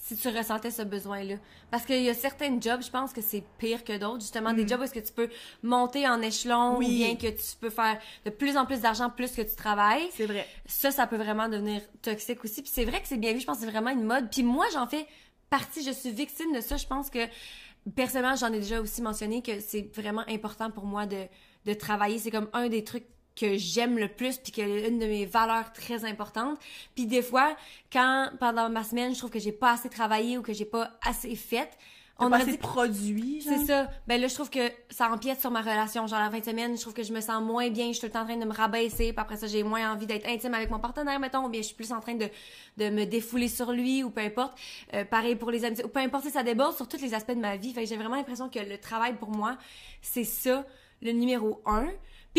Si 0.10 0.18
tu 0.18 0.28
ressentais 0.30 0.72
ce 0.72 0.82
besoin-là. 0.82 1.36
Parce 1.70 1.86
qu'il 1.86 2.02
y 2.02 2.10
a 2.10 2.16
certains 2.16 2.60
jobs, 2.60 2.82
je 2.82 2.90
pense 2.90 3.14
que 3.14 3.22
c'est 3.22 3.44
pire 3.60 3.84
que 3.84 3.96
d'autres. 3.96 4.22
Justement, 4.22 4.54
des 4.54 4.68
jobs 4.68 4.80
où 4.80 4.84
est-ce 4.84 4.94
que 4.94 5.00
tu 5.00 5.14
peux 5.14 5.30
monter 5.62 6.08
en 6.08 6.20
échelon 6.24 6.78
Oui. 6.80 6.86
ou 6.88 6.90
bien 6.90 7.16
que 7.16 7.28
tu 7.28 7.56
peux 7.60 7.70
faire 7.70 8.00
de 8.26 8.32
plus 8.32 8.58
en 8.58 8.66
plus 8.66 8.82
d'argent 8.82 9.12
plus 9.12 9.32
que 9.34 9.44
tu 9.44 9.56
travailles. 9.56 10.10
C'est 10.12 10.26
vrai. 10.26 10.48
Ça, 10.66 10.90
ça 10.90 11.06
peut 11.06 11.18
vraiment 11.18 11.48
devenir 11.48 11.82
toxique 12.02 12.44
aussi. 12.44 12.64
Puis 12.64 12.72
c'est 12.74 12.86
vrai 12.86 13.00
que 13.02 13.08
c'est 13.08 13.18
bien 13.18 13.34
vu. 13.34 13.40
Je 13.40 13.46
pense 13.46 13.58
que 13.60 13.66
c'est 13.66 13.70
vraiment 13.72 13.92
une 13.92 14.04
mode. 14.04 14.32
Puis 14.32 14.42
moi, 14.42 14.66
j'en 14.74 14.88
fais 14.88 15.06
partie. 15.52 15.84
Je 15.84 15.92
suis 15.92 16.10
victime 16.12 16.54
de 16.56 16.62
ça. 16.62 16.76
Je 16.78 16.88
pense 16.88 17.12
que 17.12 17.20
personnellement, 17.96 18.36
j'en 18.36 18.52
ai 18.52 18.60
déjà 18.60 18.82
aussi 18.82 19.04
mentionné 19.04 19.44
que 19.44 19.60
c'est 19.60 19.96
vraiment 19.96 20.24
important 20.28 20.72
pour 20.72 20.86
moi 20.86 21.06
de, 21.06 21.26
de 21.66 21.74
travailler. 21.76 22.18
C'est 22.18 22.32
comme 22.32 22.50
un 22.54 22.68
des 22.68 22.84
trucs 22.84 23.06
que 23.40 23.58
j'aime 23.58 23.98
le 23.98 24.08
plus 24.08 24.38
puis 24.38 24.52
que 24.52 24.88
une 24.88 25.00
de 25.00 25.06
mes 25.06 25.26
valeurs 25.26 25.72
très 25.74 26.04
importantes. 26.06 26.60
Puis 26.96 27.06
des 27.06 27.22
fois, 27.22 27.56
quand 27.92 28.30
pendant 28.40 28.70
ma 28.70 28.84
semaine, 28.84 29.14
je 29.14 29.20
trouve 29.20 29.32
que 29.32 29.40
j'ai 29.40 29.52
pas 29.52 29.74
assez 29.74 29.90
travaillé 29.90 30.38
ou 30.38 30.42
que 30.42 30.54
j'ai 30.54 30.66
pas 30.66 30.92
assez 31.06 31.36
fait, 31.36 31.70
On 32.22 32.32
assez 32.34 32.52
dit 32.52 32.58
produit, 32.58 33.42
c'est 33.42 33.66
ça. 33.66 33.90
Ben 34.06 34.20
là, 34.20 34.28
je 34.28 34.34
trouve 34.34 34.50
que 34.50 34.70
ça 34.90 35.10
empiète 35.10 35.40
sur 35.40 35.52
ma 35.52 35.62
relation. 35.62 36.06
Genre, 36.06 36.20
la 36.20 36.30
fin 36.30 36.40
de 36.40 36.44
semaine, 36.44 36.76
je 36.76 36.82
trouve 36.82 36.94
que 36.94 37.04
je 37.04 37.14
me 37.14 37.22
sens 37.22 37.42
moins 37.42 37.70
bien. 37.70 37.88
Je 37.88 37.94
suis 37.94 38.02
tout 38.02 38.08
le 38.08 38.12
temps 38.12 38.24
en 38.24 38.26
train 38.26 38.36
de 38.36 38.46
me 38.46 38.54
rabaisser. 38.54 39.14
Puis 39.14 39.22
après 39.22 39.38
ça, 39.38 39.48
j'ai 39.48 39.64
moins 39.64 39.94
envie 39.94 40.06
d'être 40.06 40.28
intime 40.28 40.54
avec 40.54 40.70
mon 40.70 40.80
partenaire, 40.80 41.18
mettons. 41.20 41.46
Ou 41.46 41.50
bien, 41.50 41.62
je 41.62 41.68
suis 41.68 41.76
plus 41.76 41.94
en 41.94 42.02
train 42.02 42.16
de, 42.16 42.30
de 42.78 42.90
me 42.90 43.06
défouler 43.06 43.48
sur 43.48 43.72
lui 43.72 44.04
ou 44.04 44.10
peu 44.10 44.22
importe. 44.22 44.58
Euh, 44.94 45.06
pareil 45.06 45.38
pour 45.38 45.50
les 45.50 45.64
amitiés. 45.64 45.86
Ou 45.86 45.88
peu 45.88 46.02
importe, 46.02 46.28
ça 46.28 46.44
déborde 46.44 46.76
sur 46.76 46.90
tous 46.90 47.02
les 47.02 47.14
aspects 47.14 47.32
de 47.32 47.40
ma 47.40 47.56
vie. 47.56 47.72
Fait 47.72 47.84
que 47.84 47.88
j'ai 47.88 47.96
vraiment 47.96 48.18
l'impression 48.18 48.50
que 48.50 48.60
le 48.60 48.78
travail, 48.78 49.14
pour 49.16 49.30
moi, 49.30 49.58
c'est 50.02 50.26
ça, 50.26 50.66
le 51.02 51.14
numéro 51.14 51.62
un. 51.66 51.88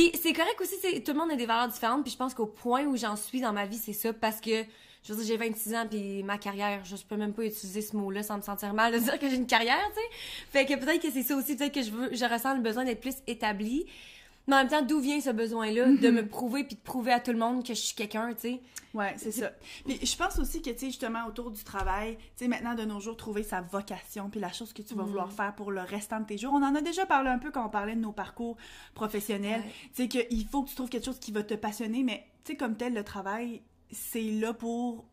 Puis 0.00 0.12
c'est 0.22 0.32
correct 0.32 0.58
aussi, 0.62 1.02
tout 1.02 1.12
le 1.12 1.18
monde 1.18 1.30
a 1.30 1.36
des 1.36 1.44
valeurs 1.44 1.68
différentes. 1.68 2.04
Puis 2.04 2.12
je 2.12 2.16
pense 2.16 2.32
qu'au 2.32 2.46
point 2.46 2.84
où 2.84 2.96
j'en 2.96 3.16
suis 3.16 3.42
dans 3.42 3.52
ma 3.52 3.66
vie, 3.66 3.76
c'est 3.76 3.92
ça. 3.92 4.14
Parce 4.14 4.40
que 4.40 4.64
je 5.02 5.12
veux 5.12 5.22
dire, 5.22 5.26
j'ai 5.26 5.36
26 5.36 5.74
ans, 5.74 5.86
puis 5.86 6.22
ma 6.22 6.38
carrière, 6.38 6.82
je 6.86 6.96
peux 7.06 7.16
même 7.16 7.34
pas 7.34 7.44
utiliser 7.44 7.82
ce 7.82 7.94
mot-là 7.94 8.22
sans 8.22 8.38
me 8.38 8.42
sentir 8.42 8.72
mal 8.72 8.94
de 8.94 8.98
dire 8.98 9.18
que 9.18 9.28
j'ai 9.28 9.36
une 9.36 9.46
carrière, 9.46 9.86
tu 9.94 10.00
sais. 10.00 10.08
Fait 10.52 10.64
que 10.64 10.82
peut-être 10.82 11.02
que 11.02 11.10
c'est 11.10 11.22
ça 11.22 11.36
aussi, 11.36 11.54
peut-être 11.54 11.74
que 11.74 11.82
je 11.82 11.90
veux, 11.90 12.14
je 12.14 12.24
ressens 12.24 12.54
le 12.54 12.62
besoin 12.62 12.84
d'être 12.84 13.02
plus 13.02 13.16
établie. 13.26 13.84
Mais 14.50 14.56
en 14.56 14.58
même 14.58 14.68
temps, 14.68 14.82
d'où 14.82 14.98
vient 14.98 15.20
ce 15.20 15.30
besoin-là 15.30 15.92
de 15.92 16.10
me 16.10 16.26
prouver 16.26 16.64
puis 16.64 16.74
de 16.74 16.80
prouver 16.80 17.12
à 17.12 17.20
tout 17.20 17.30
le 17.30 17.38
monde 17.38 17.62
que 17.64 17.72
je 17.72 17.80
suis 17.80 17.94
quelqu'un, 17.94 18.34
tu 18.34 18.40
sais? 18.40 18.60
Ouais, 18.92 19.14
c'est 19.16 19.30
ça. 19.30 19.52
Puis 19.86 20.04
je 20.04 20.16
pense 20.16 20.40
aussi 20.40 20.60
que, 20.60 20.70
tu 20.70 20.78
sais, 20.80 20.86
justement, 20.86 21.24
autour 21.28 21.52
du 21.52 21.62
travail, 21.62 22.16
tu 22.18 22.24
sais, 22.44 22.48
maintenant, 22.48 22.74
de 22.74 22.84
nos 22.84 22.98
jours, 22.98 23.16
trouver 23.16 23.44
sa 23.44 23.60
vocation, 23.60 24.28
puis 24.28 24.40
la 24.40 24.52
chose 24.52 24.72
que 24.72 24.82
tu 24.82 24.94
vas 24.94 25.04
vouloir 25.04 25.30
faire 25.30 25.54
pour 25.54 25.70
le 25.70 25.82
restant 25.82 26.18
de 26.18 26.26
tes 26.26 26.36
jours. 26.36 26.52
On 26.52 26.64
en 26.64 26.74
a 26.74 26.80
déjà 26.80 27.06
parlé 27.06 27.30
un 27.30 27.38
peu 27.38 27.52
quand 27.52 27.64
on 27.64 27.68
parlait 27.68 27.94
de 27.94 28.00
nos 28.00 28.10
parcours 28.10 28.56
professionnels. 28.92 29.60
Ouais. 29.60 29.72
Tu 29.94 30.02
sais, 30.02 30.08
qu'il 30.08 30.44
faut 30.46 30.64
que 30.64 30.70
tu 30.70 30.74
trouves 30.74 30.88
quelque 30.88 31.04
chose 31.06 31.20
qui 31.20 31.30
va 31.30 31.44
te 31.44 31.54
passionner, 31.54 32.02
mais, 32.02 32.26
tu 32.44 32.50
sais, 32.50 32.56
comme 32.56 32.76
tel, 32.76 32.92
le 32.92 33.04
travail, 33.04 33.62
c'est 33.92 34.20
là 34.32 34.52
pour 34.52 35.04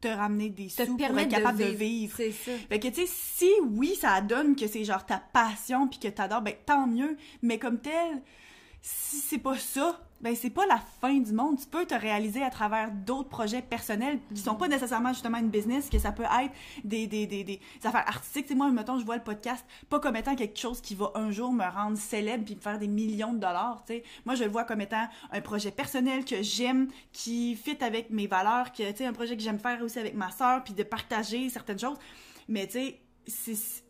te 0.00 0.08
ramener 0.08 0.48
des 0.48 0.68
Te 0.68 0.86
sous, 0.86 0.96
pour 0.96 1.18
être 1.18 1.28
capable 1.28 1.58
de 1.58 1.64
de 1.64 1.68
vivre. 1.68 1.78
vivre. 1.78 2.14
C'est 2.16 2.32
ça. 2.32 2.52
Fait 2.70 2.80
que, 2.80 2.88
tu 2.88 2.94
sais, 2.94 3.06
si 3.06 3.50
oui, 3.72 3.94
ça 3.94 4.22
donne 4.22 4.56
que 4.56 4.66
c'est 4.66 4.84
genre 4.84 5.04
ta 5.04 5.18
passion 5.18 5.88
puis 5.88 5.98
que 5.98 6.08
t'adores, 6.08 6.40
ben 6.40 6.54
tant 6.64 6.86
mieux. 6.86 7.18
Mais 7.42 7.58
comme 7.58 7.78
tel, 7.78 8.22
si 8.88 9.16
c'est 9.16 9.38
pas 9.38 9.58
ça, 9.58 10.00
ben 10.20 10.36
c'est 10.36 10.50
pas 10.50 10.64
la 10.64 10.78
fin 10.78 11.18
du 11.18 11.32
monde. 11.32 11.58
Tu 11.58 11.66
peux 11.66 11.84
te 11.84 11.94
réaliser 11.94 12.44
à 12.44 12.50
travers 12.50 12.92
d'autres 12.92 13.28
projets 13.28 13.60
personnels 13.60 14.20
qui 14.32 14.40
sont 14.40 14.54
pas 14.54 14.68
nécessairement 14.68 15.12
justement 15.12 15.38
une 15.38 15.48
business, 15.48 15.90
que 15.90 15.98
ça 15.98 16.12
peut 16.12 16.22
être 16.22 16.52
des, 16.84 17.08
des, 17.08 17.26
des, 17.26 17.42
des 17.42 17.60
affaires 17.82 18.06
artistiques. 18.06 18.46
Sais, 18.46 18.54
moi, 18.54 18.70
mettons, 18.70 18.96
je 19.00 19.04
vois 19.04 19.16
le 19.16 19.24
podcast 19.24 19.66
pas 19.88 19.98
comme 19.98 20.14
étant 20.14 20.36
quelque 20.36 20.56
chose 20.56 20.80
qui 20.80 20.94
va 20.94 21.10
un 21.16 21.32
jour 21.32 21.52
me 21.52 21.64
rendre 21.64 21.98
célèbre 21.98 22.44
puis 22.44 22.54
me 22.54 22.60
faire 22.60 22.78
des 22.78 22.86
millions 22.86 23.32
de 23.32 23.40
dollars, 23.40 23.82
tu 23.84 23.94
sais. 23.94 24.04
Moi, 24.24 24.36
je 24.36 24.44
le 24.44 24.50
vois 24.50 24.62
comme 24.62 24.80
étant 24.80 25.08
un 25.32 25.40
projet 25.40 25.72
personnel 25.72 26.24
que 26.24 26.40
j'aime, 26.42 26.88
qui 27.10 27.56
fit 27.56 27.82
avec 27.82 28.10
mes 28.10 28.28
valeurs, 28.28 28.70
que, 28.70 28.88
tu 28.92 28.98
sais, 28.98 29.06
un 29.06 29.12
projet 29.12 29.36
que 29.36 29.42
j'aime 29.42 29.58
faire 29.58 29.82
aussi 29.82 29.98
avec 29.98 30.14
ma 30.14 30.30
sœur 30.30 30.62
puis 30.62 30.74
de 30.74 30.84
partager 30.84 31.50
certaines 31.50 31.80
choses. 31.80 31.98
Mais, 32.48 32.68
tu 32.68 32.74
sais, 32.74 33.00
c'est 33.26 33.82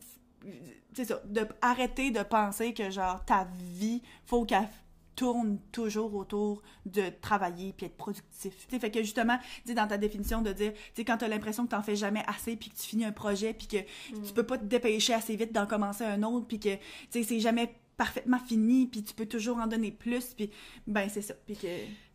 c'est 0.95 1.05
ça, 1.05 1.21
de 1.27 1.47
arrêter 1.61 2.11
de 2.11 2.23
penser 2.23 2.73
que 2.73 2.91
genre 2.91 3.23
ta 3.27 3.47
vie, 3.75 4.01
faut 4.25 4.47
qu'elle 4.47 4.67
tourne 5.17 5.59
toujours 5.73 6.15
autour 6.15 6.63
de 6.85 7.05
travailler 7.21 7.73
puis 7.73 7.87
être 7.87 7.97
productif. 7.97 8.55
Tu 8.69 8.71
sais, 8.71 8.79
fait 8.79 8.91
que 8.91 9.03
justement, 9.03 9.39
sais, 9.65 9.75
dans 9.75 9.89
ta 9.89 9.97
définition 9.97 10.43
de 10.43 10.53
dire, 10.53 10.73
tu 10.73 10.81
sais, 10.95 11.05
quand 11.05 11.17
t'as 11.17 11.29
l'impression 11.29 11.65
que 11.65 11.71
t'en 11.71 11.83
fais 11.83 11.97
jamais 11.97 12.23
assez 12.27 12.55
puis 12.55 12.71
que 12.71 12.77
tu 12.77 12.83
finis 12.83 13.05
un 13.05 13.13
projet 13.13 13.55
puis 13.55 13.67
que 13.67 13.79
tu 14.27 14.33
peux 14.35 14.45
pas 14.45 14.59
te 14.59 14.65
dépêcher 14.65 15.15
assez 15.15 15.35
vite 15.35 15.53
d'en 15.53 15.67
commencer 15.67 16.05
un 16.05 16.23
autre 16.23 16.47
puis 16.47 16.61
que, 16.61 16.77
tu 17.11 17.25
c'est 17.25 17.41
jamais 17.41 17.75
parfaitement 17.97 18.39
fini 18.39 18.87
puis 18.87 19.03
tu 19.03 19.15
peux 19.15 19.25
toujours 19.25 19.57
en 19.57 19.67
donner 19.67 19.91
plus 19.91 20.35
puis 20.35 20.51
ben 20.87 21.09
c'est 21.09 21.23
ça 21.23 21.33
puis 21.47 21.57
que 21.57 21.67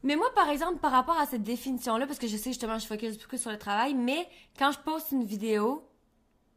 Mais 0.03 0.15
moi, 0.15 0.27
par 0.35 0.47
exemple, 0.49 0.77
par 0.77 0.91
rapport 0.91 1.19
à 1.19 1.25
cette 1.25 1.41
définition-là, 1.41 2.05
parce 2.05 2.19
que 2.19 2.27
je 2.27 2.37
sais 2.37 2.51
justement, 2.51 2.77
je 2.77 2.85
focus 2.85 3.17
beaucoup 3.17 3.37
sur 3.37 3.51
le 3.51 3.57
travail, 3.57 3.95
mais 3.95 4.27
quand 4.59 4.71
je 4.71 4.79
poste 4.79 5.11
une 5.11 5.23
vidéo, 5.23 5.83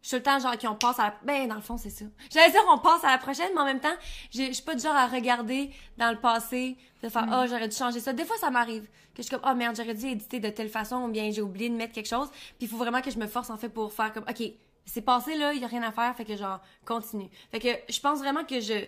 je 0.05 0.09
suis 0.09 0.17
le 0.19 0.23
temps 0.23 0.38
genre 0.38 0.59
qu'on 0.59 0.75
passe 0.75 0.99
à 0.99 1.05
la... 1.05 1.14
Ben, 1.23 1.49
dans 1.49 1.55
le 1.55 1.62
fond, 1.62 1.79
c'est 1.79 1.88
ça. 1.88 2.05
J'allais 2.31 2.51
dire 2.51 2.61
on 2.69 2.77
passe 2.77 3.03
à 3.05 3.09
la 3.09 3.17
prochaine, 3.17 3.49
mais 3.55 3.61
en 3.62 3.64
même 3.64 3.81
temps, 3.81 3.97
je 4.31 4.53
suis 4.53 4.62
pas 4.62 4.75
du 4.75 4.83
genre 4.83 4.95
à 4.95 5.07
regarder 5.07 5.71
dans 5.97 6.11
le 6.11 6.21
passé, 6.21 6.77
de 7.03 7.09
faire 7.09 7.27
«Oh, 7.33 7.47
j'aurais 7.49 7.69
dû 7.69 7.75
changer 7.75 8.01
ça». 8.01 8.12
Des 8.12 8.27
fois, 8.27 8.37
ça 8.37 8.51
m'arrive. 8.51 8.83
Que 8.83 9.19
je 9.19 9.23
suis 9.23 9.31
comme 9.31 9.40
«Oh 9.51 9.55
merde, 9.55 9.75
j'aurais 9.75 9.95
dû 9.95 10.05
éditer 10.05 10.40
de 10.40 10.51
telle 10.51 10.69
façon» 10.69 10.97
ou 11.05 11.09
bien 11.09 11.31
j'ai 11.31 11.40
oublié 11.40 11.71
de 11.71 11.75
mettre 11.75 11.95
quelque 11.95 12.09
chose. 12.09 12.29
Puis 12.31 12.67
il 12.67 12.69
faut 12.69 12.77
vraiment 12.77 13.01
que 13.01 13.11
je 13.11 13.19
me 13.19 13.27
force, 13.27 13.49
en 13.49 13.57
fait, 13.57 13.71
pour 13.71 13.95
faire 13.95 14.12
comme 14.12 14.27
«OK, 14.29 14.43
c'est 14.85 15.01
passé, 15.01 15.38
là, 15.38 15.55
il 15.55 15.62
y 15.62 15.64
a 15.64 15.69
rien 15.69 15.83
à 15.83 15.90
faire.» 15.90 16.14
Fait 16.17 16.27
que 16.27 16.37
genre, 16.37 16.61
continue. 16.85 17.31
Fait 17.51 17.61
que 17.61 17.69
je 17.90 17.99
pense 17.99 18.19
vraiment 18.19 18.45
que 18.45 18.61
je... 18.61 18.85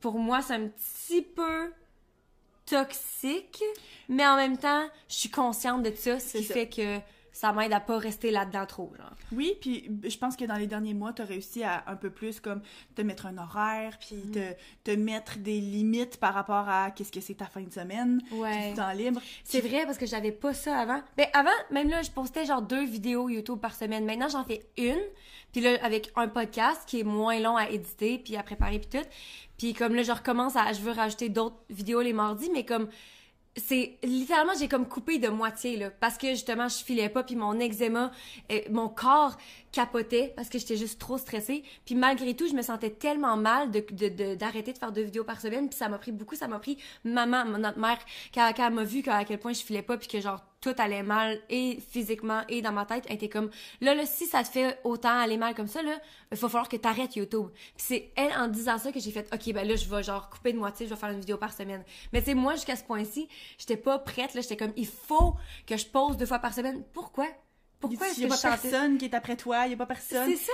Pour 0.00 0.18
moi, 0.18 0.40
c'est 0.40 0.54
un 0.54 0.68
petit 0.68 1.20
peu 1.20 1.74
toxique, 2.64 3.62
mais 4.08 4.26
en 4.26 4.36
même 4.36 4.56
temps, 4.56 4.88
je 5.10 5.14
suis 5.14 5.30
consciente 5.30 5.82
de 5.82 5.94
ça, 5.94 6.18
ce 6.18 6.38
qui 6.38 6.44
ça. 6.44 6.54
fait 6.54 6.70
que 6.70 7.00
ça 7.40 7.52
m'aide 7.52 7.72
à 7.72 7.78
pas 7.78 7.98
rester 7.98 8.32
là-dedans 8.32 8.66
trop, 8.66 8.92
genre. 8.98 9.12
Oui, 9.30 9.52
puis 9.60 9.88
je 10.02 10.18
pense 10.18 10.34
que 10.36 10.44
dans 10.44 10.56
les 10.56 10.66
derniers 10.66 10.92
mois, 10.94 11.12
tu 11.12 11.22
as 11.22 11.24
réussi 11.24 11.62
à 11.62 11.84
un 11.86 11.94
peu 11.94 12.10
plus 12.10 12.40
comme 12.40 12.60
te 12.96 13.02
mettre 13.02 13.26
un 13.26 13.38
horaire, 13.38 13.96
puis 14.00 14.16
Mhm. 14.16 14.30
te, 14.32 14.54
te 14.82 14.90
mettre 14.96 15.38
des 15.38 15.60
limites 15.60 16.16
par 16.18 16.34
rapport 16.34 16.68
à 16.68 16.90
qu'est-ce 16.90 17.12
que 17.12 17.20
c'est 17.20 17.34
ta 17.34 17.46
fin 17.46 17.60
de 17.62 17.72
semaine, 17.72 18.20
Ouais. 18.32 18.70
du 18.70 18.74
temps 18.74 18.90
libre. 18.90 19.20
C'est 19.44 19.60
vrai 19.60 19.84
parce 19.86 19.98
que 19.98 20.06
j'avais 20.06 20.32
pas 20.32 20.52
ça 20.52 20.76
avant. 20.80 21.00
Ben 21.16 21.28
avant, 21.32 21.50
même 21.70 21.88
là, 21.90 22.02
je 22.02 22.10
postais 22.10 22.44
genre 22.44 22.60
deux 22.62 22.84
vidéos 22.84 23.28
YouTube 23.28 23.60
par 23.60 23.74
semaine. 23.76 24.04
Maintenant, 24.04 24.28
j'en 24.28 24.42
fais 24.44 24.66
une. 24.76 24.98
Puis 25.52 25.60
là, 25.60 25.78
avec 25.82 26.10
un 26.16 26.26
podcast 26.26 26.82
qui 26.88 27.00
est 27.00 27.04
moins 27.04 27.38
long 27.38 27.56
à 27.56 27.70
éditer 27.70 28.18
puis 28.18 28.36
à 28.36 28.42
préparer 28.42 28.80
puis 28.80 28.98
tout. 29.00 29.08
Puis 29.56 29.74
comme 29.74 29.94
là, 29.94 30.02
je 30.02 30.12
recommence 30.12 30.56
à, 30.56 30.72
je 30.72 30.80
veux 30.80 30.92
rajouter 30.92 31.28
d'autres 31.28 31.56
vidéos 31.70 32.00
les 32.02 32.12
mardis, 32.12 32.50
mais 32.52 32.64
comme 32.64 32.88
c'est 33.58 33.98
littéralement 34.02 34.52
j'ai 34.58 34.68
comme 34.68 34.86
coupé 34.86 35.18
de 35.18 35.28
moitié 35.28 35.76
là 35.76 35.90
parce 35.90 36.18
que 36.18 36.28
justement 36.28 36.68
je 36.68 36.76
filais 36.76 37.08
pas 37.08 37.22
puis 37.22 37.36
mon 37.36 37.58
eczéma 37.58 38.10
euh, 38.52 38.60
mon 38.70 38.88
corps 38.88 39.36
capotait 39.72 40.32
parce 40.34 40.48
que 40.48 40.58
j'étais 40.58 40.76
juste 40.76 40.98
trop 40.98 41.18
stressée. 41.18 41.62
Puis 41.84 41.94
malgré 41.94 42.34
tout 42.34 42.48
je 42.48 42.54
me 42.54 42.62
sentais 42.62 42.90
tellement 42.90 43.36
mal 43.36 43.70
de 43.70 44.34
d'arrêter 44.34 44.72
de, 44.72 44.78
faire 44.78 44.92
deux 44.92 45.02
vidéos 45.02 45.24
par 45.24 45.40
semaine 45.40 45.68
puis 45.68 45.76
ça 45.76 45.88
m'a 45.88 45.98
pris 45.98 46.12
beaucoup 46.12 46.34
ça 46.34 46.48
m'a 46.48 46.58
pris 46.58 46.78
maman 47.04 47.44
notre 47.44 47.78
mère 47.78 47.98
quand, 48.34 48.50
quand 48.56 48.66
elle 48.66 48.74
m'a 48.74 48.84
vu 48.84 49.02
à 49.06 49.24
quel 49.24 49.38
point 49.38 49.52
je 49.52 49.62
filais 49.62 49.82
pas 49.82 49.96
puis 49.96 50.08
que 50.08 50.20
genre 50.20 50.40
tout 50.60 50.74
allait 50.78 51.02
mal 51.02 51.40
et 51.48 51.78
physiquement 51.90 52.42
et 52.48 52.62
dans 52.62 52.72
ma 52.72 52.84
tête 52.84 53.04
elle 53.08 53.14
était 53.14 53.28
comme 53.28 53.50
là 53.80 53.94
là 53.94 54.04
si 54.06 54.26
ça 54.26 54.42
te 54.42 54.48
fait 54.48 54.78
autant 54.84 55.16
aller 55.18 55.36
mal 55.36 55.54
comme 55.54 55.68
ça 55.68 55.82
là 55.82 55.98
il 56.32 56.36
va 56.38 56.48
falloir 56.48 56.68
que 56.68 56.76
t'arrêtes 56.76 57.16
YouTube. 57.16 57.48
Puis 57.76 57.84
c'est 57.86 58.12
elle 58.16 58.32
en 58.32 58.48
disant 58.48 58.78
ça 58.78 58.90
que 58.92 59.00
j'ai 59.00 59.10
fait 59.10 59.28
ok 59.32 59.52
ben 59.52 59.66
là 59.66 59.76
je 59.76 59.88
vais 59.88 60.02
genre 60.02 60.28
couper 60.30 60.52
de 60.52 60.58
moitié 60.58 60.86
je 60.86 60.94
vais 60.94 60.98
faire 61.00 61.10
une 61.10 61.20
vidéo 61.20 61.36
par 61.36 61.52
semaine. 61.52 61.84
Mais 62.12 62.20
tu 62.20 62.26
sais 62.26 62.34
moi 62.34 62.54
jusqu'à 62.54 62.76
ce 62.76 62.84
point-ci 62.84 63.28
j'étais 63.58 63.76
pas 63.76 63.98
prête 63.98 64.34
là 64.34 64.40
j'étais 64.40 64.56
comme 64.56 64.72
il 64.76 64.86
faut 64.86 65.34
que 65.66 65.76
je 65.76 65.86
pose 65.86 66.16
deux 66.16 66.26
fois 66.26 66.38
par 66.40 66.52
semaine. 66.54 66.82
Pourquoi? 66.92 67.26
Pourquoi 67.80 68.08
est-ce 68.08 68.18
Il 68.20 68.24
y 68.24 68.28
que 68.28 68.32
a 68.32 68.36
pas 68.36 68.58
personne 68.58 68.98
qui 68.98 69.04
est 69.04 69.14
après 69.14 69.36
toi, 69.36 69.66
il 69.66 69.70
y 69.70 69.74
a 69.74 69.76
pas 69.76 69.86
personne. 69.86 70.28
c'est 70.28 70.36
ça 70.36 70.52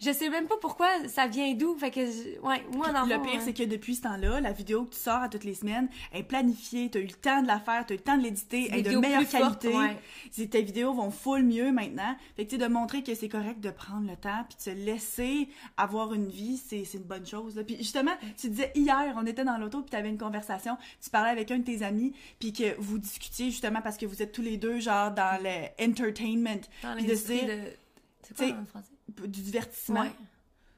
je 0.00 0.10
sais 0.12 0.28
même 0.28 0.46
pas 0.46 0.56
pourquoi 0.60 0.88
ça 1.08 1.26
vient 1.26 1.52
d'où 1.54 1.76
fait 1.78 1.90
que 1.90 2.04
je- 2.06 2.38
ouais 2.40 2.62
moi 2.74 2.92
dans 2.92 3.04
Le 3.06 3.14
fond, 3.14 3.22
pire, 3.22 3.36
euh, 3.40 3.42
c'est 3.44 3.52
que 3.54 3.62
depuis 3.62 3.94
ce 3.96 4.02
temps-là, 4.02 4.40
la 4.40 4.52
vidéo 4.52 4.84
que 4.84 4.94
tu 4.94 5.00
sors 5.00 5.22
à 5.22 5.28
toutes 5.28 5.44
les 5.44 5.54
semaines 5.54 5.88
est 6.12 6.22
planifiée, 6.22 6.90
t'as 6.90 7.00
eu 7.00 7.06
le 7.06 7.12
temps 7.14 7.42
de 7.42 7.46
la 7.46 7.58
faire, 7.60 7.84
t'as 7.86 7.94
eu 7.94 7.98
le 7.98 8.02
temps 8.02 8.16
de 8.18 8.22
l'éditer, 8.22 8.68
elle 8.70 8.80
est 8.80 8.82
de 8.82 8.96
meilleure 8.98 9.20
qualité. 9.28 9.68
ouais. 9.76 10.48
Tes 10.48 10.62
vidéos 10.62 10.92
vont 10.92 11.10
full 11.10 11.42
mieux 11.44 11.72
maintenant. 11.72 12.14
Fait 12.36 12.44
que 12.44 12.50
tu 12.50 12.56
sais, 12.56 12.62
de 12.62 12.72
montrer 12.72 13.02
que 13.02 13.14
c'est 13.14 13.28
correct 13.28 13.60
de 13.60 13.70
prendre 13.70 14.08
le 14.08 14.16
temps 14.16 14.44
puis 14.48 14.56
de 14.56 14.62
se 14.62 14.70
laisser 14.70 15.48
avoir 15.76 16.12
une 16.14 16.28
vie, 16.28 16.56
c'est 16.58 16.82
une 16.94 17.02
bonne 17.04 17.26
chose. 17.26 17.56
Là. 17.56 17.64
Puis 17.64 17.76
justement, 17.78 18.12
tu 18.38 18.48
disais 18.50 18.72
hier, 18.74 19.14
on 19.16 19.24
était 19.26 19.44
dans 19.44 19.56
l'auto 19.58 19.80
puis 19.82 19.90
t'avais 19.90 20.08
une 20.10 20.18
conversation, 20.18 20.76
tu 21.02 21.10
parlais 21.10 21.30
avec 21.30 21.50
un 21.50 21.58
de 21.58 21.64
tes 21.64 21.82
amis 21.82 22.12
puis 22.38 22.52
que 22.52 22.74
vous 22.78 22.98
discutiez 22.98 23.50
justement 23.50 23.80
parce 23.82 23.96
que 23.96 24.06
vous 24.06 24.22
êtes 24.22 24.32
tous 24.32 24.42
les 24.42 24.56
deux 24.56 24.78
genre 24.80 25.10
dans 25.10 25.42
le 25.42 25.66
entertainment, 25.82 26.60
dans 26.82 26.94
puis 26.96 27.06
de 27.06 27.14
se 27.14 27.28
l'industrie 27.32 27.46
dire 27.46 27.56
de 27.56 27.70
c'est 28.22 28.34
quoi 28.50 28.60
en 28.60 28.64
français? 28.66 28.88
Du 29.08 29.40
divertissement. 29.42 30.00
ouais 30.02 30.12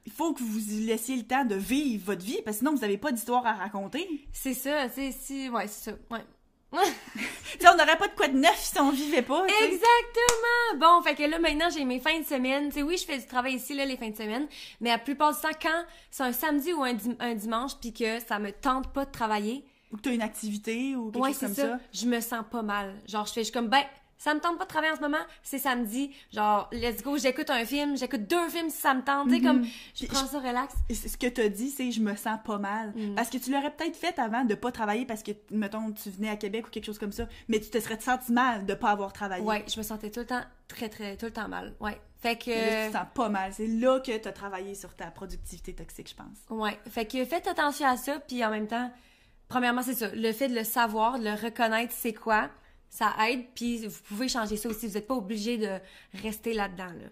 Il 0.05 0.11
faut 0.11 0.33
que 0.33 0.41
vous 0.43 0.59
laissiez 0.85 1.15
le 1.17 1.23
temps 1.23 1.45
de 1.45 1.55
vivre 1.55 2.05
votre 2.07 2.23
vie 2.25 2.39
parce 2.45 2.57
que 2.57 2.59
sinon 2.59 2.71
vous 2.75 2.81
n'avez 2.81 2.97
pas 2.97 3.11
d'histoire 3.11 3.45
à 3.45 3.53
raconter. 3.53 4.07
c'est 4.33 4.53
ça 4.53 4.89
sais 4.89 5.11
si 5.11 5.49
ouais 5.49 5.67
c'est 5.67 5.91
ça 5.91 5.97
ouais 6.11 6.23
on 6.71 7.75
n'aurait 7.77 7.97
pas 7.97 8.07
de 8.07 8.13
quoi 8.15 8.27
de 8.27 8.37
neuf 8.37 8.55
si 8.59 8.79
on 8.79 8.91
vivait 8.91 9.23
pas. 9.23 9.43
Exactement! 9.63 10.77
Bon, 10.79 11.01
fait 11.01 11.15
que 11.15 11.23
là, 11.23 11.39
maintenant, 11.39 11.67
j'ai 11.69 11.83
mes 11.83 11.99
fins 11.99 12.19
de 12.19 12.25
semaine. 12.25 12.71
Sais, 12.71 12.83
oui, 12.83 12.95
je 12.95 13.05
fais 13.05 13.17
du 13.17 13.25
travail 13.25 13.55
ici, 13.55 13.73
là, 13.73 13.85
les 13.85 13.97
fins 13.97 14.09
de 14.11 14.15
semaine, 14.15 14.47
mais 14.79 14.89
la 14.89 14.99
plupart 14.99 15.33
du 15.33 15.41
temps, 15.41 15.49
quand 15.59 15.83
c'est 16.11 16.21
un 16.23 16.31
samedi 16.31 16.71
ou 16.73 16.83
un, 16.83 16.93
dim- 16.93 17.15
un 17.19 17.33
dimanche, 17.33 17.71
puis 17.81 17.91
que 17.91 18.19
ça 18.19 18.37
me 18.37 18.51
tente 18.51 18.93
pas 18.93 19.05
de 19.05 19.11
travailler, 19.11 19.65
Ou 19.91 19.97
que 19.97 20.01
tu 20.03 20.09
as 20.09 20.13
une 20.13 20.21
activité 20.21 20.95
ou 20.95 21.09
quelque 21.11 21.23
ouais, 21.23 21.29
chose 21.31 21.39
c'est 21.39 21.45
comme 21.47 21.55
ça, 21.55 21.61
ça. 21.69 21.79
je 21.91 22.05
me 22.05 22.19
sens 22.21 22.45
pas 22.51 22.61
mal. 22.61 22.93
Genre, 23.07 23.25
je 23.25 23.33
fais, 23.33 23.41
je 23.41 23.45
suis 23.45 23.53
comme, 23.53 23.67
ben, 23.69 23.83
ça 24.19 24.33
me 24.35 24.39
tente 24.41 24.57
pas 24.57 24.65
de 24.65 24.69
travailler 24.69 24.91
en 24.91 24.97
ce 24.97 25.01
moment, 25.01 25.17
c'est 25.43 25.57
samedi. 25.59 26.11
Genre, 26.31 26.69
let's 26.73 27.01
go, 27.01 27.17
j'écoute 27.17 27.49
un 27.49 27.63
film, 27.65 27.97
j'écoute 27.97 28.27
deux 28.27 28.49
films 28.49 28.69
si 28.69 28.77
ça 28.77 28.93
me 28.93 29.01
tente. 29.01 29.29
Tu 29.29 29.35
sais, 29.37 29.41
comme, 29.41 29.63
je 29.63 29.69
Mhm. 29.69 29.73
Puis 29.95 30.07
prends 30.07 30.27
ça 30.27 30.39
relax. 30.39 30.75
Ce 30.91 31.15
que 31.17 31.27
tu 31.27 31.39
as 31.41 31.47
dit, 31.49 31.69
c'est 31.69 31.89
je 31.91 32.01
me 32.01 32.15
sens 32.15 32.37
pas 32.45 32.57
mal. 32.57 32.91
Mm. 32.95 33.15
Parce 33.15 33.29
que 33.29 33.37
tu 33.37 33.49
l'aurais 33.49 33.71
peut-être 33.71 33.95
fait 33.95 34.19
avant 34.19 34.43
de 34.43 34.53
pas 34.55 34.71
travailler 34.73 35.05
parce 35.05 35.23
que, 35.23 35.31
mettons, 35.51 35.91
tu 35.93 36.09
venais 36.09 36.29
à 36.29 36.35
Québec 36.35 36.67
ou 36.67 36.69
quelque 36.69 36.85
chose 36.85 36.99
comme 36.99 37.13
ça, 37.13 37.27
mais 37.47 37.59
tu 37.61 37.69
te 37.69 37.79
serais 37.79 37.99
senti 37.99 38.31
mal 38.33 38.65
de 38.65 38.73
pas 38.73 38.89
avoir 38.89 39.13
travaillé. 39.13 39.43
Ouais, 39.43 39.63
je 39.73 39.77
me 39.79 39.83
sentais 39.83 40.11
tout 40.11 40.19
le 40.19 40.25
temps 40.25 40.43
très, 40.67 40.89
très, 40.89 41.15
tout 41.15 41.25
le 41.25 41.31
temps 41.31 41.47
mal. 41.47 41.73
Ouais. 41.79 41.99
Fait 42.21 42.35
que. 42.37 42.51
Et 42.51 42.55
là, 42.69 42.85
tu 42.87 42.91
te 42.91 42.97
sens 42.97 43.07
pas 43.15 43.29
mal. 43.29 43.53
C'est 43.53 43.67
là 43.67 44.01
que 44.01 44.17
tu 44.17 44.27
as 44.27 44.33
travaillé 44.33 44.75
sur 44.75 44.93
ta 44.93 45.05
productivité 45.11 45.73
toxique, 45.73 46.09
je 46.09 46.15
pense. 46.15 46.37
Ouais. 46.49 46.77
Fait 46.89 47.05
que 47.05 47.23
faites 47.23 47.47
attention 47.47 47.87
à 47.87 47.95
ça, 47.95 48.19
puis 48.19 48.43
en 48.43 48.49
même 48.49 48.67
temps, 48.67 48.91
premièrement, 49.47 49.81
c'est 49.81 49.93
ça. 49.93 50.09
Le 50.13 50.33
fait 50.33 50.49
de 50.49 50.55
le 50.55 50.65
savoir, 50.65 51.17
de 51.19 51.23
le 51.23 51.33
reconnaître, 51.33 51.93
c'est 51.95 52.13
quoi, 52.13 52.49
ça 52.89 53.13
aide, 53.29 53.45
puis 53.55 53.85
vous 53.87 53.99
pouvez 54.07 54.27
changer 54.27 54.57
ça 54.57 54.69
aussi. 54.69 54.87
Vous 54.87 54.93
n'êtes 54.95 55.07
pas 55.07 55.15
obligé 55.15 55.57
de 55.57 55.79
rester 56.23 56.53
là-dedans, 56.53 56.85
là. 56.87 57.09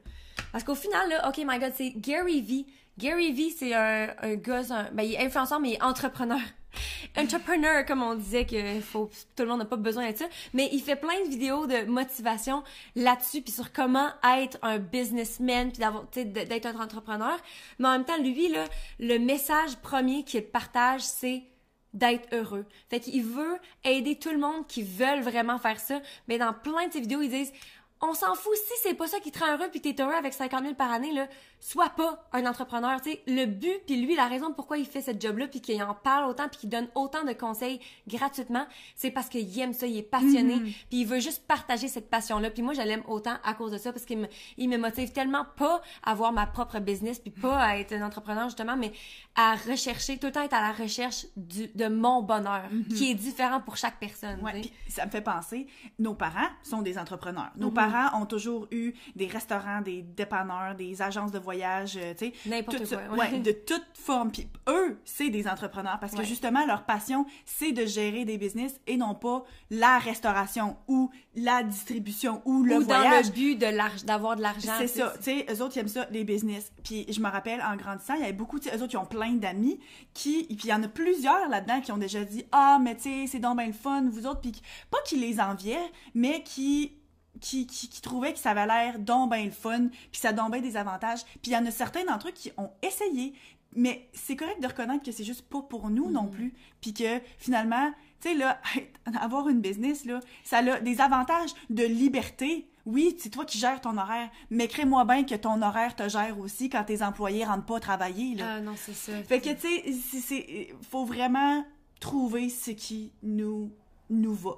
Parce 0.52 0.64
qu'au 0.64 0.76
final, 0.76 1.10
là, 1.10 1.28
OK, 1.30 1.38
my 1.46 1.60
God, 1.60 1.74
c'est 1.76 1.92
Gary 1.96 2.42
V. 2.42 2.66
Gary 2.98 3.32
V, 3.32 3.54
c'est 3.56 3.74
un, 3.74 4.10
un 4.22 4.36
gars, 4.36 4.64
un- 4.72 4.92
ben, 4.92 5.04
il 5.04 5.14
est 5.14 5.26
influenceur, 5.26 5.60
mais 5.60 5.70
il 5.72 5.74
est 5.76 5.84
entrepreneur. 5.84 6.40
Entrepreneur, 7.18 7.86
comme 7.86 8.04
on 8.04 8.16
disait 8.16 8.46
que 8.46 8.80
faut, 8.82 9.10
tout 9.36 9.44
le 9.44 9.50
monde 9.50 9.60
n'a 9.60 9.66
pas 9.66 9.78
besoin 9.78 10.06
d'être 10.06 10.20
ça. 10.20 10.28
Mais 10.54 10.70
il 10.72 10.82
fait 10.82 10.96
plein 10.96 11.24
de 11.26 11.30
vidéos 11.30 11.66
de 11.66 11.86
motivation 11.86 12.64
là-dessus, 12.96 13.42
puis 13.42 13.52
sur 13.52 13.72
comment 13.74 14.10
être 14.38 14.58
un 14.62 14.78
businessman, 14.78 15.70
puis 15.72 15.80
d'avoir, 15.80 16.04
de- 16.16 16.24
d'être 16.24 16.66
un 16.68 16.80
entrepreneur. 16.80 17.38
Mais 17.80 17.88
en 17.88 17.92
même 17.94 18.06
temps, 18.06 18.18
lui, 18.22 18.50
là, 18.50 18.66
le 19.00 19.18
message 19.18 19.76
premier 19.82 20.24
qu'il 20.24 20.44
partage, 20.44 21.02
c'est 21.02 21.44
d'être 21.94 22.28
heureux. 22.34 22.66
Fait 22.90 23.00
qu'il 23.00 23.24
veut 23.24 23.58
aider 23.84 24.16
tout 24.16 24.32
le 24.32 24.38
monde 24.38 24.68
qui 24.68 24.84
veulent 24.84 25.22
vraiment 25.22 25.58
faire 25.58 25.80
ça. 25.80 26.02
Mais 26.28 26.38
dans 26.38 26.54
plein 26.54 26.88
de 26.88 26.94
ses 26.94 27.02
vidéos, 27.02 27.22
ils 27.22 27.30
disent 27.30 27.54
on 28.02 28.14
s'en 28.14 28.36
fout 28.36 28.56
si 28.56 28.74
c'est 28.84 28.94
pas 28.94 29.08
ça 29.08 29.20
qui 29.20 29.32
te 29.32 29.40
rend 29.40 29.54
heureux 29.54 29.70
puis 29.72 29.82
t'es 29.82 30.00
heureux 30.02 30.14
avec 30.14 30.34
50 30.34 30.62
000 30.62 30.76
par 30.76 30.92
année 30.92 31.12
là, 31.12 31.28
sois 31.60 31.90
pas 31.90 32.28
un 32.34 32.46
entrepreneur, 32.46 33.02
tu 33.02 33.12
sais. 33.12 33.24
Le 33.28 33.46
but 33.46 33.82
puis 33.86 34.02
lui 34.02 34.16
la 34.16 34.28
raison 34.28 34.54
pourquoi 34.54 34.78
il 34.78 34.86
fait 34.86 35.02
ce 35.02 35.12
job 35.18 35.38
là 35.38 35.48
puis 35.48 35.62
qu'il 35.62 35.82
en 35.82 35.94
parle 35.94 36.30
autant 36.30 36.48
puis 36.50 36.60
qu'il 36.60 36.70
donne 36.70 36.88
autant 36.96 37.24
de 37.24 37.34
conseils 37.34 37.80
gratuitement, 38.08 38.66
c'est 38.96 39.12
parce 39.12 39.30
qu'il 39.30 39.60
aime 39.60 39.74
ça, 39.74 39.88
il 39.88 39.98
est 39.98 40.04
passionné 40.04 40.60
puis 40.60 41.02
il 41.02 41.06
veut 41.06 41.20
juste 41.20 41.46
partager 41.48 41.88
cette 41.88 42.10
passion 42.10 42.40
là. 42.40 42.50
Puis 42.50 42.62
moi 42.62 42.74
je 42.74 42.82
l'aime 42.82 43.04
autant 43.08 43.36
à 43.44 43.54
cause 43.54 43.72
de 43.72 43.78
ça 43.78 43.92
parce 43.92 44.06
qu'il 44.06 44.20
me 44.20 44.28
il 44.58 44.70
me 44.70 44.78
motive 44.78 45.12
tellement 45.12 45.46
pas 45.58 45.82
à 46.04 46.12
avoir 46.12 46.32
ma 46.32 46.46
propre 46.48 46.80
business 46.80 47.20
puis 47.20 47.32
pas 47.32 47.58
à 47.60 47.78
être 47.78 47.94
un 47.94 48.06
entrepreneur 48.06 48.46
justement 48.46 48.76
mais 48.76 48.92
à 49.36 49.56
rechercher 49.56 50.18
tout 50.18 50.28
le 50.28 50.34
temps 50.34 50.44
être 50.44 50.54
à 50.54 50.62
la 50.62 50.74
recherche 50.74 51.26
du 51.36 51.68
de 51.76 51.88
mon 51.88 52.22
bonheur 52.22 52.70
qui 52.96 53.12
est 53.12 53.16
différent 53.16 53.62
pour 53.62 53.78
chaque 53.78 54.00
personne, 54.00 54.40
Ouais, 54.42 54.52
puis 54.54 54.74
ça 54.88 55.06
me 55.06 55.12
fait 55.12 55.22
penser, 55.22 55.68
nos 56.00 56.14
parents 56.14 56.48
sont 56.64 56.82
des 56.82 56.98
entrepreneurs. 56.98 57.52
Mhm. 57.56 57.62
Nos 57.62 57.72
parents 57.72 58.20
ont 58.20 58.26
toujours 58.26 58.68
eu 58.72 58.94
des 59.16 59.28
restaurants, 59.28 59.82
des 59.82 60.02
dépanneurs, 60.02 60.76
des 60.76 61.02
agences 61.02 61.32
de 61.32 61.40
voyage, 61.48 61.98
euh, 61.98 62.14
tu 62.14 62.26
sais. 62.28 62.34
N'importe 62.46 62.88
quoi, 62.90 62.98
ouais. 63.12 63.32
Ouais, 63.32 63.40
de 63.40 63.52
toute 63.52 63.86
forme. 63.94 64.32
Puis 64.32 64.48
eux, 64.68 65.00
c'est 65.06 65.30
des 65.30 65.48
entrepreneurs 65.48 65.98
parce 66.00 66.12
que 66.14 66.20
Ouais. 66.20 66.26
justement, 66.26 66.66
leur 66.66 66.84
passion, 66.84 67.26
c'est 67.46 67.72
de 67.72 67.86
gérer 67.86 68.26
des 68.26 68.38
business 68.38 68.80
et 68.86 68.98
non 68.98 69.16
pas 69.16 69.44
la 69.70 69.98
restauration 69.98 70.76
ou 70.90 71.10
la 71.36 71.64
distribution 71.64 72.42
ou 72.46 72.64
le 72.64 72.78
ou 72.78 72.82
voyage. 72.84 73.30
dans 73.30 73.30
le 73.30 73.34
but 73.34 74.06
d'avoir 74.06 74.36
de 74.36 74.42
l'argent. 74.42 74.74
C'est 74.78 74.88
ça, 74.88 75.14
tu 75.18 75.24
sais, 75.24 75.46
eux 75.50 75.62
autres, 75.62 75.78
ils 75.78 75.80
aiment 75.80 75.88
ça, 75.88 76.06
les 76.12 76.24
business. 76.26 76.72
Puis 76.84 77.06
je 77.10 77.20
me 77.22 77.30
rappelle, 77.30 77.62
en 77.62 77.76
grandissant, 77.78 78.16
il 78.16 78.22
y 78.22 78.24
avait 78.24 78.34
beaucoup, 78.34 78.60
tu 78.60 78.70
sais, 78.70 78.76
eux 78.78 78.82
autres, 78.84 78.94
ils 78.94 78.98
ont 78.98 79.06
plein 79.06 79.32
d'amis 79.34 79.80
qui, 80.14 80.44
puis 80.48 80.58
il 80.66 80.70
y 80.70 80.74
en 80.74 80.84
a 80.84 80.88
plusieurs 80.90 81.48
là-dedans 81.48 81.80
qui 81.82 81.92
ont 81.94 81.98
déjà 81.98 82.24
dit, 82.26 82.44
ah, 82.52 82.78
mais 82.82 82.96
tu 82.96 83.04
sais, 83.04 83.26
c'est 83.28 83.40
donc 83.40 83.58
bien 83.58 83.68
le 83.68 83.74
fun, 83.74 84.04
vous 84.12 84.26
autres, 84.28 84.42
puis 84.42 84.52
pas 84.92 84.98
qu'ils 85.06 85.22
les 85.22 85.40
enviaient, 85.40 85.92
mais 86.14 86.44
qui, 86.44 86.94
qui, 87.40 87.68
qui, 87.68 87.90
qui 87.90 88.02
trouvaient 88.02 88.34
que 88.34 88.40
ça 88.40 88.52
avait 88.52 88.66
l'air 88.68 89.00
donc 89.00 89.32
bien 89.32 89.46
le 89.46 89.52
fun, 89.52 89.88
puis 90.12 90.20
ça 90.22 90.30
a 90.30 90.34
donc 90.34 90.52
bien 90.52 90.62
des 90.62 90.78
avantages. 90.78 91.24
Puis 91.26 91.40
il 91.48 91.52
y 91.52 91.58
en 91.58 91.66
a 91.66 91.72
certains 91.72 92.06
d'entre 92.06 92.30
eux 92.30 92.32
qui 92.32 92.52
ont 92.58 92.72
essayé, 92.82 93.34
mais 93.76 94.10
c'est 94.14 94.36
correct 94.36 94.62
de 94.62 94.68
reconnaître 94.68 95.04
que 95.04 95.12
c'est 95.12 95.24
juste 95.24 95.44
pas 95.48 95.62
pour 95.62 95.90
nous 95.90 96.10
non 96.10 96.28
plus, 96.28 96.54
puis 96.82 96.94
que 96.94 97.20
finalement, 97.38 97.92
tu 98.22 98.30
sais, 98.30 98.34
là, 98.36 98.60
avoir 99.22 99.50
une 99.50 99.62
business, 99.62 100.06
là, 100.06 100.20
ça 100.44 100.58
a 100.60 100.80
des 100.80 101.02
avantages 101.02 101.52
de 101.70 101.84
liberté. 101.84 102.68
Oui, 102.86 103.16
c'est 103.20 103.30
toi 103.30 103.44
qui 103.44 103.58
gères 103.58 103.82
ton 103.82 103.98
horaire, 103.98 104.30
mais 104.50 104.70
crée-moi 104.70 105.04
bien 105.04 105.26
que 105.26 105.36
ton 105.36 105.62
horaire 105.62 105.94
te 105.96 106.08
gère 106.08 106.40
aussi 106.40 106.70
quand 106.70 106.86
tes 106.86 107.04
employés 107.04 107.44
rentrent 107.44 107.66
pas 107.66 107.82
travailler, 107.82 108.34
là. 108.36 108.54
Ah 108.56 108.62
non, 108.62 108.76
c'est 108.78 108.94
ça. 108.96 109.12
Fait 109.24 109.42
que, 109.42 109.50
tu 109.50 109.94
sais, 109.94 110.20
c'est- 110.22 110.74
faut 110.90 111.04
vraiment 111.04 111.66
trouver 112.00 112.48
ce 112.50 112.72
qui 112.72 113.12
nous, 113.24 113.72
nous 114.10 114.34
va. 114.34 114.52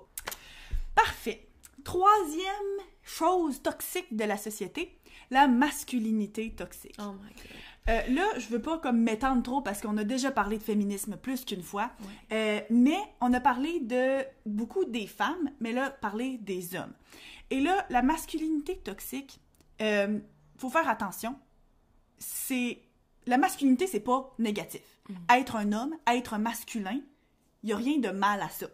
Parfait. 0.94 1.49
Troisième 1.84 2.80
chose 3.04 3.62
toxique 3.62 4.16
de 4.16 4.24
la 4.24 4.38
société, 4.38 4.98
la 5.32 5.48
masculinité 5.48 6.52
toxique. 6.52 6.96
Oh 7.00 7.14
my 7.14 7.30
god. 7.34 7.46
Euh, 7.90 8.02
là, 8.10 8.26
je 8.38 8.48
veux 8.50 8.62
pas 8.62 8.78
comme 8.78 9.02
m'étendre 9.02 9.42
trop 9.42 9.62
parce 9.62 9.82
qu'on 9.82 9.98
a 9.98 10.04
déjà 10.04 10.32
parlé 10.32 10.58
de 10.58 10.64
féminisme 10.64 11.18
plus 11.18 11.44
qu'une 11.46 11.64
fois, 11.64 11.92
Euh, 12.32 12.62
mais 12.70 12.98
on 13.20 13.34
a 13.34 13.40
parlé 13.40 13.80
de 13.80 14.24
beaucoup 14.46 14.86
des 14.86 15.08
femmes, 15.08 15.50
mais 15.60 15.72
là, 15.72 15.90
parler 15.90 16.38
des 16.38 16.76
hommes. 16.76 16.94
Et 17.50 17.60
là, 17.62 17.86
la 17.90 18.04
masculinité 18.04 18.78
toxique, 18.78 19.40
euh, 19.82 20.20
faut 20.58 20.70
faire 20.70 20.88
attention. 20.88 21.36
C'est 22.20 22.84
la 23.26 23.38
masculinité, 23.40 23.88
c'est 23.88 24.00
pas 24.02 24.36
négatif. 24.38 24.82
Être 25.30 25.56
un 25.56 25.72
homme, 25.74 25.96
être 26.06 26.38
masculin, 26.38 27.02
il 27.64 27.70
y 27.70 27.74
a 27.74 27.78
rien 27.78 27.98
de 27.98 28.10
mal 28.10 28.42
à 28.42 28.50
ça, 28.50 28.68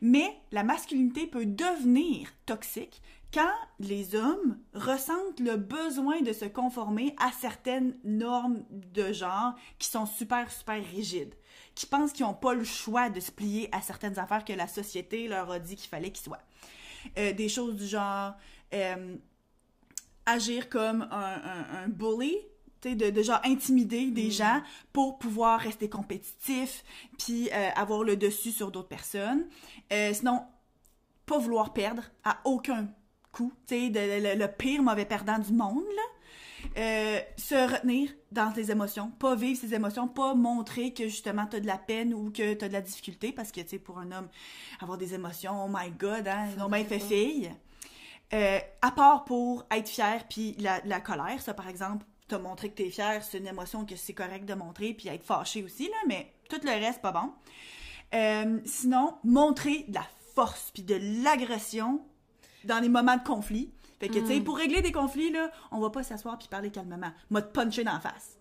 Mais 0.00 0.36
la 0.52 0.62
masculinité 0.62 1.26
peut 1.26 1.46
devenir 1.46 2.28
toxique 2.44 3.02
quand 3.32 3.52
les 3.80 4.14
hommes 4.14 4.58
ressentent 4.72 5.40
le 5.40 5.56
besoin 5.56 6.22
de 6.22 6.32
se 6.32 6.44
conformer 6.44 7.14
à 7.18 7.32
certaines 7.32 7.96
normes 8.04 8.64
de 8.70 9.12
genre 9.12 9.54
qui 9.78 9.88
sont 9.88 10.06
super, 10.06 10.50
super 10.50 10.82
rigides, 10.82 11.34
qui 11.74 11.86
pensent 11.86 12.12
qu'ils 12.12 12.24
n'ont 12.24 12.34
pas 12.34 12.54
le 12.54 12.64
choix 12.64 13.10
de 13.10 13.20
se 13.20 13.30
plier 13.30 13.68
à 13.72 13.82
certaines 13.82 14.18
affaires 14.18 14.44
que 14.44 14.52
la 14.52 14.68
société 14.68 15.28
leur 15.28 15.50
a 15.50 15.58
dit 15.58 15.76
qu'il 15.76 15.88
fallait 15.88 16.10
qu'ils 16.10 16.24
soient. 16.24 16.42
Euh, 17.18 17.32
des 17.32 17.48
choses 17.48 17.76
du 17.76 17.86
genre 17.86 18.34
euh, 18.74 19.16
agir 20.24 20.68
comme 20.68 21.02
un, 21.10 21.88
bully, 21.88 22.36
de, 22.94 23.10
de 23.10 23.22
genre 23.22 23.40
intimider 23.44 24.10
des 24.10 24.30
gens 24.30 24.62
pour 24.92 25.18
pouvoir 25.18 25.60
rester 25.60 25.88
compétitif, 25.88 26.84
puis 27.18 27.50
euh, 27.52 27.70
avoir 27.74 28.04
le 28.04 28.16
dessus 28.16 28.52
sur 28.52 28.70
d'autres 28.70 28.88
personnes. 28.88 29.46
Euh, 29.92 30.12
sinon, 30.12 30.42
pas 31.26 31.38
vouloir 31.38 31.72
perdre 31.72 32.02
à 32.24 32.38
aucun 32.44 32.88
coup, 33.32 33.52
tu 33.66 33.92
sais, 33.92 34.20
le, 34.20 34.38
le 34.38 34.48
pire 34.48 34.82
mauvais 34.82 35.04
perdant 35.04 35.38
du 35.38 35.52
monde, 35.52 35.84
là. 35.94 36.02
Euh, 36.78 37.20
se 37.36 37.54
retenir 37.54 38.10
dans 38.32 38.50
tes 38.50 38.70
émotions, 38.70 39.10
pas 39.10 39.36
vivre 39.36 39.58
ses 39.60 39.72
émotions, 39.72 40.08
pas 40.08 40.34
montrer 40.34 40.92
que 40.92 41.04
justement 41.04 41.46
t'as 41.46 41.60
de 41.60 41.66
la 41.66 41.78
peine 41.78 42.12
ou 42.12 42.30
que 42.30 42.54
t'as 42.54 42.66
de 42.66 42.72
la 42.72 42.80
difficulté, 42.80 43.30
parce 43.30 43.52
que, 43.52 43.60
tu 43.60 43.68
sais, 43.68 43.78
pour 43.78 43.98
un 43.98 44.10
homme, 44.10 44.28
avoir 44.80 44.98
des 44.98 45.14
émotions, 45.14 45.64
oh 45.64 45.68
my 45.68 45.90
god, 45.90 46.26
hein, 46.26 46.48
ils 46.54 46.62
ont 46.62 46.68
bien 46.68 46.84
fait 46.84 46.98
fille. 46.98 47.52
Euh, 48.32 48.58
à 48.82 48.90
part 48.90 49.24
pour 49.24 49.64
être 49.70 49.88
fier 49.88 50.24
puis 50.28 50.56
la, 50.58 50.80
la 50.84 51.00
colère, 51.00 51.40
ça 51.40 51.54
par 51.54 51.68
exemple, 51.68 52.04
te 52.28 52.34
montrer 52.34 52.70
que 52.70 52.74
t'es 52.74 52.90
fier, 52.90 53.22
c'est 53.22 53.38
une 53.38 53.46
émotion 53.46 53.84
que 53.84 53.96
c'est 53.96 54.12
correct 54.12 54.44
de 54.44 54.54
montrer, 54.54 54.92
puis 54.92 55.08
être 55.08 55.24
fâché 55.24 55.62
aussi, 55.62 55.84
là, 55.88 55.96
mais 56.08 56.32
tout 56.48 56.60
le 56.62 56.70
reste, 56.70 57.00
pas 57.00 57.12
bon. 57.12 57.32
Euh, 58.14 58.60
sinon, 58.64 59.14
montrer 59.24 59.84
de 59.88 59.94
la 59.94 60.06
force 60.34 60.70
puis 60.72 60.82
de 60.82 60.98
l'agression 61.24 62.00
dans 62.64 62.78
les 62.78 62.88
moments 62.88 63.16
de 63.16 63.24
conflit. 63.24 63.70
Fait 63.98 64.08
que, 64.08 64.18
tu 64.18 64.26
sais, 64.26 64.40
pour 64.40 64.58
régler 64.58 64.82
des 64.82 64.92
conflits, 64.92 65.30
là, 65.30 65.50
on 65.70 65.80
va 65.80 65.90
pas 65.90 66.02
s'asseoir 66.02 66.36
puis 66.38 66.48
parler 66.48 66.70
calmement. 66.70 67.12
M'a 67.30 67.42
te 67.42 67.50
puncher 67.52 67.82
dans 67.82 67.94
la 67.94 68.00
face. 68.00 68.38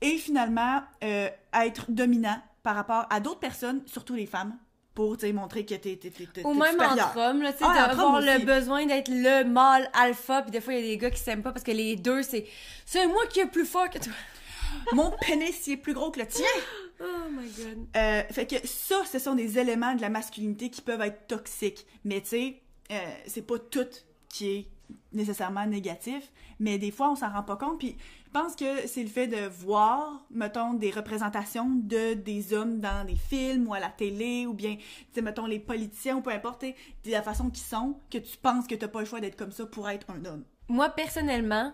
Et 0.00 0.16
finalement, 0.18 0.82
euh, 1.02 1.28
être 1.54 1.90
dominant 1.90 2.40
par 2.62 2.76
rapport 2.76 3.06
à 3.10 3.20
d'autres 3.20 3.40
personnes, 3.40 3.82
surtout 3.86 4.14
les 4.14 4.26
femmes, 4.26 4.56
pour, 4.94 5.16
montrer 5.32 5.64
que 5.64 5.74
t'es 5.74 5.96
t'es- 5.96 6.10
t'es- 6.10 6.44
Ou 6.44 6.52
même 6.54 6.72
supérieur. 6.72 7.06
entre 7.08 7.18
hommes, 7.18 7.42
là, 7.42 7.52
tu 7.52 7.58
sais, 7.58 7.64
Ah, 7.68 7.88
d'avoir 7.88 8.20
le 8.20 8.36
aussi. 8.36 8.44
besoin 8.44 8.86
d'être 8.86 9.08
le 9.08 9.44
mâle 9.44 9.88
alpha, 9.94 10.42
puis 10.42 10.50
des 10.50 10.60
fois, 10.60 10.74
il 10.74 10.80
y 10.80 10.82
a 10.84 10.86
des 10.92 10.96
gars 10.98 11.10
qui 11.10 11.20
s'aiment 11.20 11.42
pas 11.42 11.52
parce 11.52 11.64
que 11.64 11.70
les 11.70 11.96
deux, 11.96 12.22
c'est 12.22 12.46
«C'est 12.86 13.06
moi 13.06 13.26
qui 13.28 13.40
est 13.40 13.46
plus 13.46 13.64
fort 13.66 13.88
que 13.88 13.98
toi! 13.98 14.12
Mon 14.92 15.10
pénis, 15.20 15.66
il 15.66 15.74
est 15.74 15.76
plus 15.76 15.94
gros 15.94 16.10
que 16.10 16.20
le 16.20 16.26
tien.» 16.26 16.44
Oh 17.02 17.04
my 17.30 17.48
god. 17.50 17.86
Euh, 17.96 18.22
fait 18.30 18.46
que 18.46 18.66
ça, 18.66 18.96
ce 19.10 19.18
sont 19.18 19.34
des 19.34 19.58
éléments 19.58 19.94
de 19.94 20.02
la 20.02 20.10
masculinité 20.10 20.68
qui 20.68 20.82
peuvent 20.82 21.00
être 21.00 21.26
toxiques. 21.28 21.86
Mais 22.04 22.20
tu 22.20 22.28
sais, 22.28 22.62
euh, 22.92 22.96
c'est 23.26 23.46
pas 23.46 23.58
tout 23.58 23.86
qui 24.28 24.50
est 24.50 24.66
nécessairement 25.12 25.66
négatif, 25.66 26.32
mais 26.58 26.78
des 26.78 26.90
fois, 26.90 27.10
on 27.10 27.16
s'en 27.16 27.30
rend 27.30 27.42
pas 27.42 27.56
compte. 27.56 27.78
Puis 27.78 27.96
je 28.26 28.30
pense 28.30 28.54
que 28.54 28.86
c'est 28.86 29.02
le 29.02 29.08
fait 29.08 29.26
de 29.26 29.48
voir, 29.48 30.24
mettons, 30.30 30.74
des 30.74 30.90
représentations 30.90 31.68
de 31.68 32.14
des 32.14 32.52
hommes 32.52 32.80
dans 32.80 33.06
des 33.06 33.16
films 33.16 33.68
ou 33.68 33.74
à 33.74 33.80
la 33.80 33.88
télé, 33.88 34.46
ou 34.46 34.54
bien, 34.54 34.76
tu 34.76 34.84
sais, 35.12 35.22
mettons, 35.22 35.46
les 35.46 35.58
politiciens 35.58 36.16
ou 36.16 36.20
peu 36.20 36.30
importe, 36.30 36.64
de 36.64 37.10
la 37.10 37.22
façon 37.22 37.50
qu'ils 37.50 37.64
sont, 37.64 37.96
que 38.10 38.18
tu 38.18 38.36
penses 38.36 38.66
que 38.66 38.74
t'as 38.74 38.88
pas 38.88 39.00
le 39.00 39.06
choix 39.06 39.20
d'être 39.20 39.36
comme 39.36 39.52
ça 39.52 39.66
pour 39.66 39.88
être 39.88 40.10
un 40.10 40.24
homme. 40.24 40.44
Moi, 40.68 40.88
personnellement, 40.90 41.72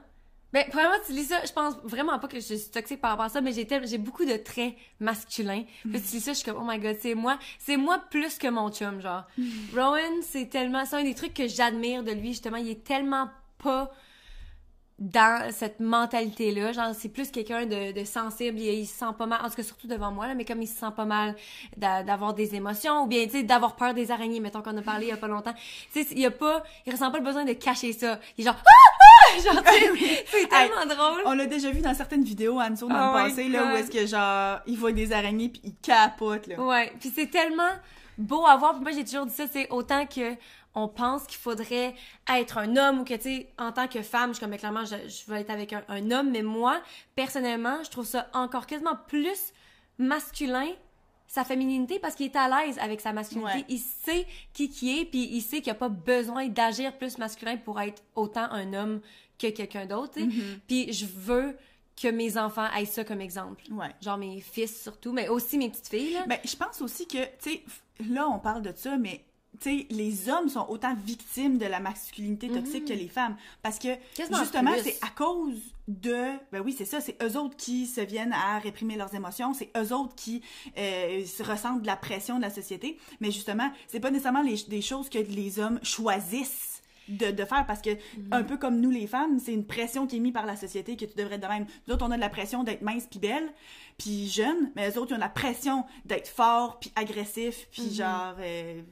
ben, 0.57 0.65
premièrement, 0.71 0.97
tu 1.05 1.13
lis 1.13 1.25
ça, 1.25 1.45
je 1.45 1.53
pense 1.53 1.75
vraiment 1.85 2.19
pas 2.19 2.29
que 2.29 2.37
je 2.37 2.41
suis 2.41 2.71
toxique 2.71 2.99
par 2.99 3.11
rapport 3.11 3.27
à 3.27 3.29
ça, 3.29 3.43
mais 3.43 3.53
j'ai 3.53 3.69
j'ai 3.85 3.99
beaucoup 3.99 4.25
de 4.25 4.39
traits 4.39 4.75
masculins. 5.01 5.65
Puis 5.83 6.01
tu 6.01 6.17
lis 6.17 6.21
ça, 6.23 6.33
je 6.33 6.39
suis 6.39 6.51
comme, 6.51 6.57
oh 6.59 6.67
my 6.67 6.79
god, 6.79 6.97
c'est 6.99 7.15
moi, 7.15 7.39
c'est 7.59 7.77
moi 7.77 8.03
plus 8.11 8.39
que 8.39 8.49
mon 8.49 8.71
chum, 8.73 9.03
genre. 9.03 9.25
Rowan, 9.75 10.23
c'est 10.23 10.49
tellement, 10.49 10.87
c'est 10.87 10.97
un 10.97 11.03
des 11.03 11.15
trucs 11.15 11.35
que 11.35 11.47
j'admire 11.47 12.03
de 12.05 12.13
lui, 12.13 12.29
justement, 12.29 12.57
il 12.57 12.71
est 12.71 12.83
tellement 12.83 13.29
pas 13.59 13.93
dans 14.99 15.53
cette 15.53 15.79
mentalité-là. 15.79 16.73
Genre, 16.73 16.95
c'est 16.95 17.11
plus 17.11 17.31
quelqu'un 17.31 17.67
de, 17.67 17.93
de 17.93 18.05
sensible, 18.07 18.59
il, 18.59 18.79
il 18.79 18.87
se 18.87 18.99
sent 18.99 19.13
pas 19.19 19.27
mal, 19.27 19.41
en 19.45 19.51
tout 19.51 19.57
cas 19.57 19.63
surtout 19.63 19.89
devant 19.89 20.11
moi, 20.11 20.27
là, 20.27 20.35
mais 20.35 20.47
comme 20.47 20.63
il 20.63 20.69
se 20.69 20.79
sent 20.79 20.93
pas 20.97 21.05
mal 21.05 21.37
d'a- 21.77 22.03
d'avoir 22.03 22.33
des 22.33 22.55
émotions, 22.55 23.03
ou 23.03 23.07
bien, 23.07 23.27
tu 23.27 23.33
sais, 23.33 23.43
d'avoir 23.43 23.77
peur 23.77 23.93
des 23.93 24.11
araignées, 24.11 24.41
mettons 24.41 24.63
qu'on 24.63 24.79
a 24.79 24.81
parlé 24.81 25.09
il 25.09 25.11
y 25.11 25.13
a 25.13 25.19
pas 25.19 25.29
longtemps. 25.29 25.53
Tu 25.93 26.03
sais, 26.03 26.09
il 26.13 26.21
y 26.21 26.25
a 26.25 26.31
pas, 26.31 26.65
il 26.87 26.93
ressent 26.95 27.11
pas 27.11 27.19
le 27.19 27.25
besoin 27.25 27.45
de 27.45 27.53
cacher 27.53 27.93
ça. 27.93 28.19
Il 28.39 28.41
est 28.41 28.45
genre, 28.47 28.57
ah! 28.65 28.96
Genre, 29.45 29.63
c'est 30.27 30.49
tellement 30.49 30.87
drôle. 30.87 31.23
On 31.27 31.35
l'a 31.35 31.47
déjà 31.47 31.71
vu 31.71 31.81
dans 31.81 31.95
certaines 31.95 32.25
vidéos, 32.25 32.61
Anso, 32.61 32.89
dans 32.89 32.95
Oh 32.95 33.17
le 33.17 33.29
passé, 33.29 33.49
là, 33.49 33.73
où 33.73 33.77
est-ce 33.77 33.91
que, 33.91 34.07
genre, 34.07 34.61
il 34.67 34.79
voit 34.79 34.93
des 34.93 35.13
araignées 35.13 35.49
puis 35.49 35.61
il 35.65 35.75
capote, 35.77 36.47
là. 36.47 36.61
Ouais, 36.61 36.93
puis 37.01 37.13
c'est 37.15 37.31
tellement 37.31 37.73
beau 38.19 38.47
à 38.47 38.57
voir. 38.57 38.75
Puis 38.75 38.83
moi, 38.83 38.93
j'ai 38.93 39.05
toujours 39.05 39.27
dit 39.27 39.35
ça, 39.35 39.47
c'est 39.51 39.69
autant 39.71 40.07
que 40.07 40.35
on 40.75 40.89
pense 40.89 41.27
qu'il 41.27 41.39
faudrait 41.39 41.95
être 42.29 42.59
un 42.59 42.77
homme 42.77 43.01
ou 43.01 43.05
que, 43.05 43.15
tu 43.15 43.23
sais, 43.23 43.49
en 43.59 43.73
tant 43.73 43.89
que 43.89 44.03
femme, 44.03 44.31
je 44.31 44.35
suis 44.35 44.41
comme, 44.41 44.51
mais 44.51 44.59
clairement, 44.59 44.85
je, 44.85 45.09
je 45.09 45.31
veux 45.31 45.39
être 45.39 45.51
avec 45.51 45.73
un, 45.73 45.83
un 45.89 46.11
homme. 46.11 46.31
Mais 46.31 46.43
moi, 46.43 46.81
personnellement, 47.15 47.83
je 47.83 47.91
trouve 47.91 48.05
ça 48.05 48.29
encore 48.35 48.67
quasiment 48.67 48.97
plus 49.09 49.55
masculin 49.99 50.69
sa 51.27 51.45
féminité 51.45 51.99
parce 51.99 52.15
qu'il 52.15 52.27
est 52.27 52.37
à 52.37 52.49
l'aise 52.49 52.79
avec 52.79 53.01
sa 53.01 53.13
masculinité. 53.13 53.59
Ouais. 53.59 53.65
Il 53.69 53.79
sait 53.79 54.27
qui 54.53 54.69
qui 54.69 55.01
est, 55.01 55.05
puis 55.05 55.29
il 55.33 55.41
sait 55.41 55.57
qu'il 55.57 55.73
n'y 55.73 55.77
a 55.77 55.81
pas 55.81 55.89
besoin 55.89 56.49
d'agir 56.49 56.97
plus 56.97 57.19
masculin 57.19 57.57
pour 57.57 57.81
être 57.81 58.03
autant 58.15 58.47
un 58.51 58.73
homme 58.75 59.01
que 59.39 59.49
quelqu'un 59.49 59.87
d'autre. 59.87 60.15
sais. 60.15 60.29
Puis 60.67 60.93
je 60.93 61.07
veux 61.07 61.57
que 62.01 62.09
mes 62.09 62.37
enfants 62.37 62.69
aient 62.79 62.85
ça 62.85 63.05
comme 63.05 63.21
exemple. 63.21 63.65
Ouais. 63.71 63.91
Genre 64.03 64.19
mes 64.19 64.41
fils 64.41 64.83
surtout, 64.83 65.13
mais 65.13 65.29
aussi 65.29 65.59
mes 65.59 65.71
petites 65.71 65.89
filles. 65.89 66.13
Là. 66.13 66.25
Ben, 66.27 66.39
je 66.45 66.55
pense 66.57 66.81
aussi 66.83 67.07
que, 67.07 67.25
tu 67.43 67.51
sais, 67.51 67.63
là, 68.11 68.29
on 68.29 68.39
parle 68.39 68.63
de 68.63 68.73
ça, 68.77 68.99
mais, 68.99 69.25
tu 69.59 69.71
sais, 69.71 69.87
les 69.89 70.29
hommes 70.29 70.51
sont 70.51 70.67
autant 70.69 70.95
victimes 70.95 71.57
de 71.57 71.65
la 71.65 71.81
masculinité 71.81 72.49
toxique 72.49 72.85
que 72.85 72.93
les 72.93 73.09
femmes. 73.09 73.37
Parce 73.63 73.79
que, 73.79 73.89
justement, 74.15 74.73
c'est 74.83 74.99
à 75.01 75.09
cause 75.09 75.59
de. 75.89 76.33
Ben 76.53 76.61
oui, 76.63 76.75
c'est 76.77 76.85
ça, 76.85 77.01
c'est 77.01 77.17
eux 77.23 77.39
autres 77.39 77.57
qui 77.57 77.87
se 77.87 78.03
viennent 78.03 78.35
à 78.35 78.59
réprimer 78.59 78.97
leurs 78.97 79.15
émotions, 79.15 79.55
c'est 79.55 79.71
eux 79.79 79.95
autres 79.95 80.15
qui 80.15 80.43
euh, 80.77 81.25
se 81.25 81.43
ressentent 81.43 81.81
de 81.81 81.87
la 81.87 81.97
pression 81.97 82.37
de 82.37 82.43
la 82.43 82.51
société. 82.51 82.99
Mais 83.21 83.31
justement, 83.31 83.71
c'est 83.89 84.01
pas 84.01 84.11
nécessairement 84.11 84.43
les, 84.43 84.57
des 84.69 84.83
choses 84.83 85.09
que 85.09 85.19
les 85.19 85.59
hommes 85.59 85.81
choisissent. 85.83 86.76
De, 87.09 87.31
de 87.31 87.45
faire 87.45 87.65
parce 87.67 87.83
que 87.83 87.91
Mhm. 87.91 88.29
un 88.33 88.43
peu 88.43 88.57
comme 88.57 88.81
nous 88.81 88.91
les 88.91 89.07
femmes 89.07 89.39
c'est 89.39 89.53
une 89.53 89.65
pression 89.67 90.07
qui 90.09 90.17
est 90.17 90.21
mise 90.21 90.33
par 90.33 90.45
la 90.47 90.57
société 90.57 90.97
que 90.97 91.05
tu 91.05 91.15
devrais 91.17 91.37
être 91.37 91.43
de 91.43 91.47
même. 91.47 91.67
Nous 91.87 91.95
autres 91.95 92.05
on 92.05 92.11
a 92.11 92.17
de 92.17 92.21
la 92.21 92.29
pression 92.29 92.65
d'être 92.65 92.83
mince 92.83 93.07
puis 93.09 93.21
belle 93.21 93.49
puis 93.97 94.29
jeune 94.29 94.73
mais 94.75 94.89
les 94.89 94.99
autres 94.99 95.13
ils 95.13 95.15
ont 95.15 95.19
la 95.19 95.29
pression 95.29 95.85
d'être 96.05 96.27
fort 96.29 96.81
puis 96.81 96.93
agressif 96.97 97.69
puis 97.71 97.95
genre 97.95 98.35
euh, 98.41 98.83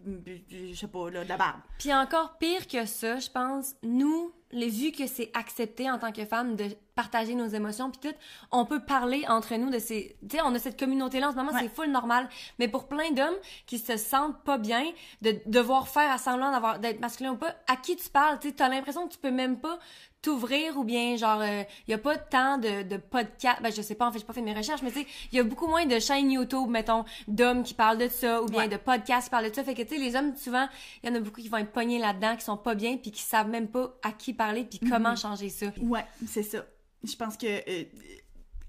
je 0.48 0.74
sais 0.74 0.87
pas 0.87 1.11
là 1.11 1.24
de 1.24 1.29
la 1.29 1.37
barbe. 1.37 1.61
Puis 1.79 1.92
encore 1.92 2.37
pire 2.38 2.66
que 2.68 2.85
ça, 2.87 3.18
je 3.18 3.29
pense, 3.31 3.74
nous, 3.83 4.33
les 4.54 4.68
vu 4.68 4.92
que 4.92 5.06
c'est 5.06 5.30
accepté 5.34 5.90
en 5.90 5.98
tant 5.98 6.12
que 6.12 6.24
femme 6.24 6.56
de 6.56 6.64
partager 6.94 7.34
nos 7.34 7.46
émotions 7.48 7.90
puis 7.90 8.08
tout, 8.10 8.16
on 8.52 8.64
peut 8.64 8.80
parler 8.80 9.24
entre 9.28 9.54
nous 9.56 9.68
de 9.68 9.78
ces 9.78 10.16
tu 10.28 10.36
sais 10.36 10.42
on 10.44 10.54
a 10.54 10.58
cette 10.58 10.78
communauté 10.78 11.20
là 11.20 11.28
en 11.28 11.32
ce 11.32 11.36
moment, 11.36 11.52
Ouais. 11.52 11.60
c'est 11.62 11.68
full 11.74 11.90
normal, 11.90 12.28
mais 12.58 12.68
pour 12.68 12.86
plein 12.88 13.10
d'hommes 13.10 13.34
qui 13.66 13.78
se 13.78 13.96
sentent 13.96 14.42
pas 14.44 14.56
bien 14.58 14.84
de 15.20 15.36
devoir 15.46 15.88
faire 15.88 16.10
à 16.10 16.18
semblant 16.18 16.50
d'avoir 16.52 16.78
d'être 16.78 17.00
masculin 17.00 17.32
ou 17.32 17.36
pas, 17.36 17.54
à 17.66 17.76
qui 17.76 17.96
tu 17.96 18.08
parles, 18.08 18.38
tu 18.38 18.48
sais, 18.48 18.54
t'as 18.54 18.68
l'impression 18.68 19.06
que 19.08 19.12
tu 19.12 19.18
peux 19.18 19.30
même 19.32 19.58
pas 19.60 19.78
t'ouvrir 20.24 20.78
ou 20.78 20.84
bien 20.84 21.16
genre 21.16 21.42
il 21.44 21.90
y 21.90 21.94
a 21.94 21.98
pas 21.98 22.16
tant 22.16 22.56
de, 22.58 22.82
de 22.82 22.96
podcasts 22.96 23.60
ben 23.62 23.70
je 23.70 23.82
sais 23.82 23.94
pas 23.94 24.06
en 24.08 24.12
fait 24.12 24.18
j'ai 24.20 24.24
pas 24.24 24.32
fait 24.32 24.40
mes 24.42 24.54
recherches 24.54 24.80
mais 24.82 24.90
tu 24.90 25.00
sais 25.00 25.06
il 25.32 25.37
y 25.37 25.40
a 25.40 25.44
beaucoup 25.44 25.66
moins 25.66 25.84
de 25.84 25.98
chaînes 25.98 26.30
YouTube 26.32 26.68
mettons 26.70 27.04
d'hommes 27.28 27.62
qui 27.62 27.74
parlent 27.74 27.98
de 27.98 28.08
ça 28.08 28.42
ou 28.42 28.46
bien 28.46 28.62
Ouais. 28.62 28.68
de 28.68 28.76
podcasts 28.78 29.24
qui 29.24 29.30
parlent 29.30 29.50
de 29.50 29.54
ça 29.54 29.62
fait 29.62 29.74
que 29.74 29.82
tu 29.82 29.96
sais 29.96 30.00
les 30.00 30.16
hommes 30.16 30.34
souvent 30.37 30.66
il 31.02 31.10
y 31.10 31.12
en 31.12 31.14
a 31.16 31.20
beaucoup 31.20 31.40
qui 31.42 31.48
vont 31.48 31.58
être 31.58 31.72
pognés 31.72 31.98
là-dedans 31.98 32.37
qui 32.37 32.44
sont 32.44 32.56
pas 32.56 32.74
bien 32.74 32.96
puis 32.96 33.10
qui 33.10 33.20
savent 33.22 33.48
même 33.50 33.68
pas 33.68 33.94
à 34.02 34.12
qui 34.12 34.32
parler 34.32 34.64
puis 34.64 34.80
comment 34.80 35.14
changer 35.14 35.48
ça 35.50 35.66
Ouais, 35.82 36.04
c'est 36.26 36.42
ça. 36.42 36.64
Je 37.02 37.14
pense 37.16 37.37
que 37.37 37.46
euh, 37.46 37.84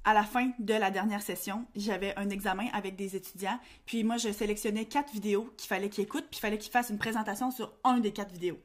à 0.04 0.14
la 0.14 0.24
fin 0.24 0.52
de 0.60 0.74
la 0.74 0.92
dernière 0.92 1.22
session, 1.22 1.66
j'avais 1.76 2.14
un 2.18 2.30
examen 2.30 2.68
avec 2.74 2.96
des 2.96 3.16
étudiants, 3.16 3.58
puis 3.86 4.04
moi 4.04 4.18
je 4.18 4.32
sélectionnais 4.32 4.86
quatre 4.86 5.12
vidéos 5.14 5.50
qu'il 5.58 5.68
fallait 5.68 5.90
qu'ils 5.90 6.04
écoutent, 6.04 6.28
puis 6.30 6.38
il 6.38 6.42
fallait 6.42 6.58
qu'ils 6.58 6.72
fassent 6.72 6.90
une 6.90 6.98
présentation 7.00 7.50
sur 7.50 7.72
un 7.84 8.00
des 8.00 8.12
quatre 8.12 8.32
vidéos. 8.34 8.60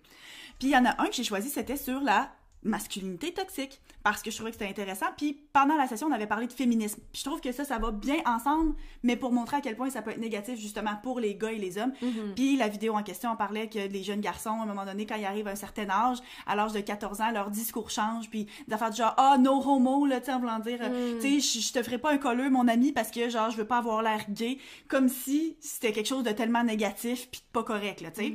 Puis 0.58 0.68
il 0.68 0.70
y 0.72 0.76
en 0.76 0.84
a 0.84 1.00
un 1.00 1.06
que 1.06 1.14
j'ai 1.14 1.24
choisi, 1.24 1.48
c'était 1.48 1.76
sur 1.76 2.00
la 2.00 2.30
masculinité 2.62 3.32
toxique 3.32 3.80
parce 4.02 4.22
que 4.22 4.30
je 4.30 4.36
trouvais 4.36 4.50
que 4.50 4.56
c'était 4.58 4.70
intéressant. 4.70 5.06
Puis 5.16 5.38
pendant 5.52 5.76
la 5.76 5.86
session 5.86 6.06
on 6.08 6.12
avait 6.12 6.26
parlé 6.26 6.46
de 6.46 6.52
féminisme. 6.52 7.00
Puis 7.12 7.20
je 7.22 7.28
trouve 7.28 7.40
que 7.40 7.52
ça 7.52 7.64
ça 7.64 7.78
va 7.78 7.90
bien 7.90 8.16
ensemble 8.26 8.74
mais 9.02 9.16
pour 9.16 9.32
montrer 9.32 9.56
à 9.58 9.60
quel 9.60 9.76
point 9.76 9.90
ça 9.90 10.02
peut 10.02 10.10
être 10.10 10.18
négatif 10.20 10.58
justement 10.58 10.96
pour 11.02 11.20
les 11.20 11.34
gars 11.36 11.52
et 11.52 11.58
les 11.58 11.78
hommes. 11.78 11.92
Puis 12.34 12.56
la 12.56 12.68
vidéo 12.68 12.94
en 12.94 13.02
question 13.02 13.30
on 13.32 13.36
parlait 13.36 13.68
que 13.68 13.78
les 13.78 14.02
jeunes 14.02 14.20
garçons 14.20 14.50
à 14.60 14.62
un 14.62 14.66
moment 14.66 14.84
donné 14.84 15.06
quand 15.06 15.16
ils 15.16 15.24
arrivent 15.24 15.48
à 15.48 15.52
un 15.52 15.56
certain 15.56 15.88
âge 15.90 16.18
à 16.46 16.54
l'âge 16.56 16.72
de 16.72 16.80
14 16.80 17.20
ans 17.20 17.30
leur 17.30 17.50
discours 17.50 17.90
change 17.90 18.28
puis 18.30 18.46
des 18.68 18.74
affaires 18.74 18.90
du 18.90 18.96
genre 18.98 19.14
ah 19.16 19.36
no 19.38 19.52
homo 19.62 20.06
là 20.06 20.20
tu 20.20 20.26
sais 20.26 20.32
en 20.32 20.40
voulant 20.40 20.58
dire 20.58 20.78
euh, 20.82 21.20
tu 21.20 21.40
sais 21.40 21.60
je- 21.60 21.72
te 21.72 21.82
ferai 21.82 21.98
pas 21.98 22.12
un 22.12 22.18
colleux 22.18 22.50
mon 22.50 22.68
ami 22.68 22.92
parce 22.92 23.10
que 23.10 23.28
genre 23.28 23.50
je 23.50 23.56
veux 23.56 23.66
pas 23.66 23.78
avoir 23.78 24.02
l'air 24.02 24.24
gay 24.30 24.58
comme 24.88 25.08
si 25.08 25.56
c'était 25.60 25.92
quelque 25.92 26.06
chose 26.08 26.24
de 26.24 26.30
tellement 26.32 26.64
négatif 26.64 27.28
puis 27.30 27.42
pas 27.52 27.62
correct 27.62 28.00
là 28.00 28.10
tu 28.10 28.20
sais 28.22 28.34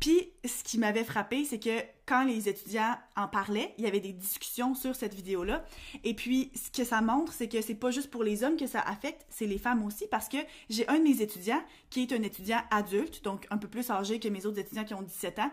Puis, 0.00 0.30
ce 0.44 0.62
qui 0.62 0.78
m'avait 0.78 1.04
frappé, 1.04 1.44
c'est 1.44 1.58
que 1.58 1.80
quand 2.04 2.24
les 2.24 2.48
étudiants 2.48 2.96
en 3.16 3.28
parlaient, 3.28 3.74
il 3.78 3.84
y 3.84 3.86
avait 3.86 4.00
des 4.00 4.12
discussions 4.12 4.74
sur 4.74 4.94
cette 4.94 5.14
vidéo-là. 5.14 5.64
Et 6.04 6.14
puis, 6.14 6.50
ce 6.54 6.70
que 6.70 6.86
ça 6.86 7.00
montre, 7.00 7.32
c'est 7.32 7.48
que 7.48 7.62
c'est 7.62 7.74
pas 7.74 7.90
juste 7.90 8.10
pour 8.10 8.22
les 8.22 8.44
hommes 8.44 8.56
que 8.56 8.66
ça 8.66 8.80
affecte, 8.80 9.24
c'est 9.30 9.46
les 9.46 9.58
femmes 9.58 9.84
aussi, 9.84 10.06
parce 10.10 10.28
que 10.28 10.38
j'ai 10.68 10.86
un 10.88 10.98
de 10.98 11.04
mes 11.04 11.22
étudiants 11.22 11.62
qui 11.90 12.02
est 12.02 12.12
un 12.12 12.22
étudiant 12.22 12.60
adulte, 12.70 13.24
donc 13.24 13.46
un 13.50 13.58
peu 13.58 13.68
plus 13.68 13.90
âgé 13.90 14.20
que 14.20 14.28
mes 14.28 14.44
autres 14.44 14.58
étudiants 14.58 14.84
qui 14.84 14.94
ont 14.94 15.02
17 15.02 15.38
ans. 15.38 15.50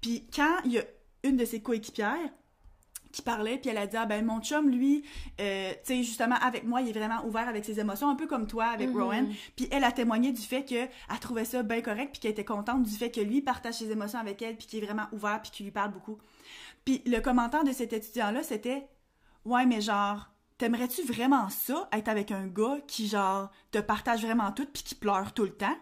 Puis, 0.00 0.26
quand 0.34 0.58
il 0.64 0.72
y 0.72 0.78
a 0.78 0.84
une 1.22 1.36
de 1.36 1.44
ses 1.44 1.62
coéquipières 1.62 2.30
qui 3.14 3.22
parlait, 3.22 3.58
puis 3.58 3.70
elle 3.70 3.78
a 3.78 3.86
dit 3.86 3.96
ah, 3.96 4.06
ben 4.06 4.24
mon 4.24 4.40
chum 4.40 4.68
lui, 4.68 5.04
euh, 5.40 5.70
tu 5.72 5.78
sais 5.84 6.02
justement 6.02 6.36
avec 6.36 6.64
moi, 6.64 6.82
il 6.82 6.88
est 6.88 6.92
vraiment 6.92 7.24
ouvert 7.24 7.48
avec 7.48 7.64
ses 7.64 7.78
émotions, 7.80 8.08
un 8.10 8.16
peu 8.16 8.26
comme 8.26 8.46
toi 8.46 8.66
avec 8.66 8.90
Mhm. 8.90 9.00
Rowan. 9.00 9.32
Puis 9.56 9.68
elle 9.70 9.84
a 9.84 9.92
témoigné 9.92 10.32
du 10.32 10.42
fait 10.42 10.64
que 10.64 10.74
elle 10.74 11.18
trouvait 11.20 11.44
ça 11.44 11.62
bien 11.62 11.80
correct, 11.80 12.10
puis 12.12 12.20
qu'elle 12.20 12.32
était 12.32 12.44
contente 12.44 12.82
du 12.82 12.90
fait 12.94 13.10
que 13.10 13.20
lui 13.20 13.40
partage 13.40 13.74
ses 13.74 13.90
émotions 13.90 14.18
avec 14.18 14.42
elle, 14.42 14.56
puis 14.56 14.66
qu'il 14.66 14.82
est 14.82 14.86
vraiment 14.86 15.06
ouvert, 15.12 15.40
puis 15.42 15.50
qu'il 15.50 15.66
lui 15.66 15.72
parle 15.72 15.92
beaucoup. 15.92 16.18
Puis 16.84 17.02
le 17.06 17.20
commentaire 17.20 17.64
de 17.64 17.72
cet 17.72 17.92
étudiant 17.92 18.30
là, 18.30 18.42
c'était 18.42 18.86
ouais 19.44 19.64
mais 19.66 19.80
genre 19.80 20.28
T'aimerais-tu 20.56 21.02
vraiment 21.02 21.48
ça, 21.48 21.88
être 21.92 22.06
avec 22.08 22.30
un 22.30 22.46
gars 22.46 22.78
qui, 22.86 23.08
genre, 23.08 23.50
te 23.72 23.78
partage 23.80 24.22
vraiment 24.24 24.52
tout 24.52 24.66
puis 24.72 24.84
qui 24.84 24.94
pleure 24.94 25.34
tout 25.34 25.42
le 25.42 25.50
temps? 25.50 25.76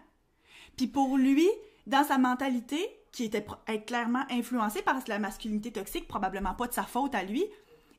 Puis 0.75 0.87
pour 0.87 1.15
lui, 1.15 1.47
dans 1.85 2.03
sa 2.03 2.17
mentalité, 2.17 2.79
qui 3.13 3.23
était 3.25 3.45
clairement 3.85 4.25
influencée 4.29 4.81
par 4.81 4.97
la 5.07 5.19
masculinité 5.19 5.71
toxique, 5.71 6.07
probablement 6.07 6.53
pas 6.55 6.67
de 6.67 6.73
sa 6.73 6.83
faute 6.83 7.15
à 7.15 7.23
lui, 7.23 7.45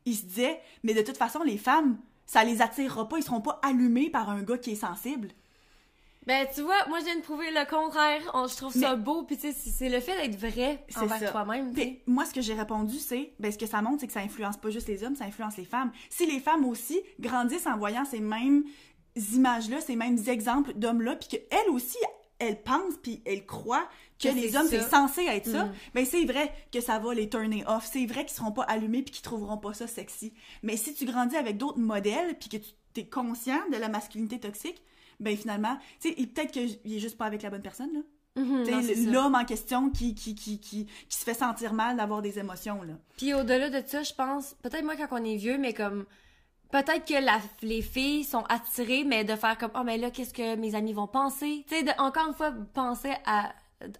il 0.04 0.14
se 0.14 0.24
disait, 0.26 0.60
mais 0.82 0.92
de 0.92 1.00
toute 1.00 1.16
façon, 1.16 1.42
les 1.42 1.56
femmes, 1.56 1.96
ça 2.26 2.44
les 2.44 2.60
attirera 2.60 3.08
pas, 3.08 3.16
ils 3.16 3.22
seront 3.22 3.40
pas 3.40 3.58
allumés 3.62 4.10
par 4.10 4.28
un 4.28 4.42
gars 4.42 4.58
qui 4.58 4.72
est 4.72 4.74
sensible. 4.74 5.28
Ben, 6.26 6.46
tu 6.54 6.62
vois, 6.62 6.86
moi, 6.88 7.00
je 7.00 7.04
viens 7.04 7.16
de 7.16 7.20
prouver 7.22 7.50
le 7.50 7.68
contraire. 7.68 8.22
On- 8.32 8.46
je 8.48 8.56
trouve 8.56 8.72
ça 8.72 8.96
Mais- 8.96 9.02
beau, 9.02 9.24
puis 9.24 9.36
tu 9.36 9.52
sais, 9.52 9.52
c'est 9.52 9.90
le 9.90 10.00
fait 10.00 10.16
d'être 10.16 10.38
vrai 10.40 10.82
C'est 10.88 11.00
envers 11.00 11.30
toi-même, 11.30 11.72
moi, 12.06 12.24
ce 12.24 12.32
que 12.32 12.40
j'ai 12.40 12.54
répondu, 12.54 12.96
c'est, 12.98 13.32
ben, 13.38 13.52
ce 13.52 13.58
que 13.58 13.66
ça 13.66 13.82
montre, 13.82 14.00
c'est 14.00 14.06
que 14.06 14.12
ça 14.14 14.20
influence 14.20 14.56
pas 14.56 14.70
juste 14.70 14.88
les 14.88 15.04
hommes, 15.04 15.16
ça 15.16 15.26
influence 15.26 15.58
les 15.58 15.66
femmes. 15.66 15.92
Si 16.08 16.24
les 16.26 16.40
femmes 16.40 16.64
aussi 16.64 17.00
grandissent 17.20 17.66
en 17.66 17.76
voyant 17.76 18.04
ces 18.06 18.20
mêmes 18.20 18.64
images-là, 19.16 19.80
ces 19.80 19.96
mêmes 19.96 20.18
exemples 20.26 20.72
d'hommes-là, 20.74 21.16
puis 21.16 21.28
qu'elles 21.28 21.68
aussi, 21.70 21.98
elles 22.38 22.62
pensent, 22.62 22.96
puis 23.02 23.22
elles 23.26 23.44
croient 23.46 23.88
que, 24.30 24.34
les 24.34 24.56
hommes, 24.56 24.66
c'est 24.68 24.80
censé 24.82 25.22
être 25.26 25.48
ça, 25.50 25.64
Mm. 25.64 25.72
ben 25.94 26.04
c'est 26.06 26.24
vrai 26.24 26.52
que 26.72 26.80
ça 26.80 26.98
va 26.98 27.14
les 27.14 27.28
turner 27.28 27.64
off. 27.66 27.88
C'est 27.90 28.06
vrai 28.06 28.24
qu'ils 28.24 28.34
seront 28.36 28.52
pas 28.52 28.62
allumés, 28.64 29.02
puis 29.02 29.12
qu'ils 29.12 29.22
trouveront 29.22 29.58
pas 29.58 29.74
ça 29.74 29.86
sexy. 29.86 30.32
Mais 30.62 30.76
si 30.76 30.94
tu 30.94 31.04
grandis 31.04 31.36
avec 31.36 31.56
d'autres 31.58 31.78
modèles, 31.78 32.36
puis 32.38 32.48
que 32.48 32.56
tu 32.56 33.00
es 33.00 33.06
conscient 33.06 33.60
de 33.72 33.76
la 33.76 33.88
masculinité 33.88 34.38
toxique, 34.40 34.82
ben 35.20 35.36
finalement, 35.36 35.76
tu 36.00 36.08
sais, 36.10 36.14
peut-être 36.26 36.50
qu'il 36.52 36.78
est 36.84 36.98
juste 36.98 37.16
pas 37.16 37.26
avec 37.26 37.42
la 37.42 37.50
bonne 37.50 37.62
personne, 37.62 37.92
là. 37.92 38.00
Mhm, 38.36 38.64
ça. 38.66 39.10
l'homme 39.12 39.36
en 39.36 39.44
question 39.44 39.90
qui, 39.90 40.12
qui, 40.16 40.34
qui, 40.34 40.58
qui, 40.58 40.86
qui 40.86 41.16
se 41.16 41.22
fait 41.22 41.34
sentir 41.34 41.72
mal 41.72 41.96
d'avoir 41.96 42.20
des 42.20 42.40
émotions, 42.40 42.82
là. 42.82 42.94
Puis 43.16 43.32
au-delà 43.32 43.70
de 43.70 43.86
ça, 43.86 44.02
je 44.02 44.12
pense, 44.12 44.56
peut-être 44.62 44.84
moi 44.84 44.96
quand 44.96 45.06
on 45.12 45.24
est 45.24 45.36
vieux, 45.36 45.56
mais 45.56 45.72
comme 45.72 46.04
peut-être 46.72 47.04
que 47.06 47.24
la, 47.24 47.38
les 47.62 47.80
filles 47.80 48.24
sont 48.24 48.42
attirées, 48.48 49.04
mais 49.04 49.22
de 49.22 49.36
faire 49.36 49.56
comme 49.56 49.70
oh 49.76 49.82
mais 49.84 49.98
là 49.98 50.10
qu'est-ce 50.10 50.34
que 50.34 50.56
mes 50.56 50.74
amis 50.74 50.92
vont 50.92 51.06
penser, 51.06 51.64
tu 51.68 51.76
sais, 51.76 51.84
encore 52.00 52.26
une 52.26 52.34
fois 52.34 52.52
penser 52.74 53.12
à 53.24 53.52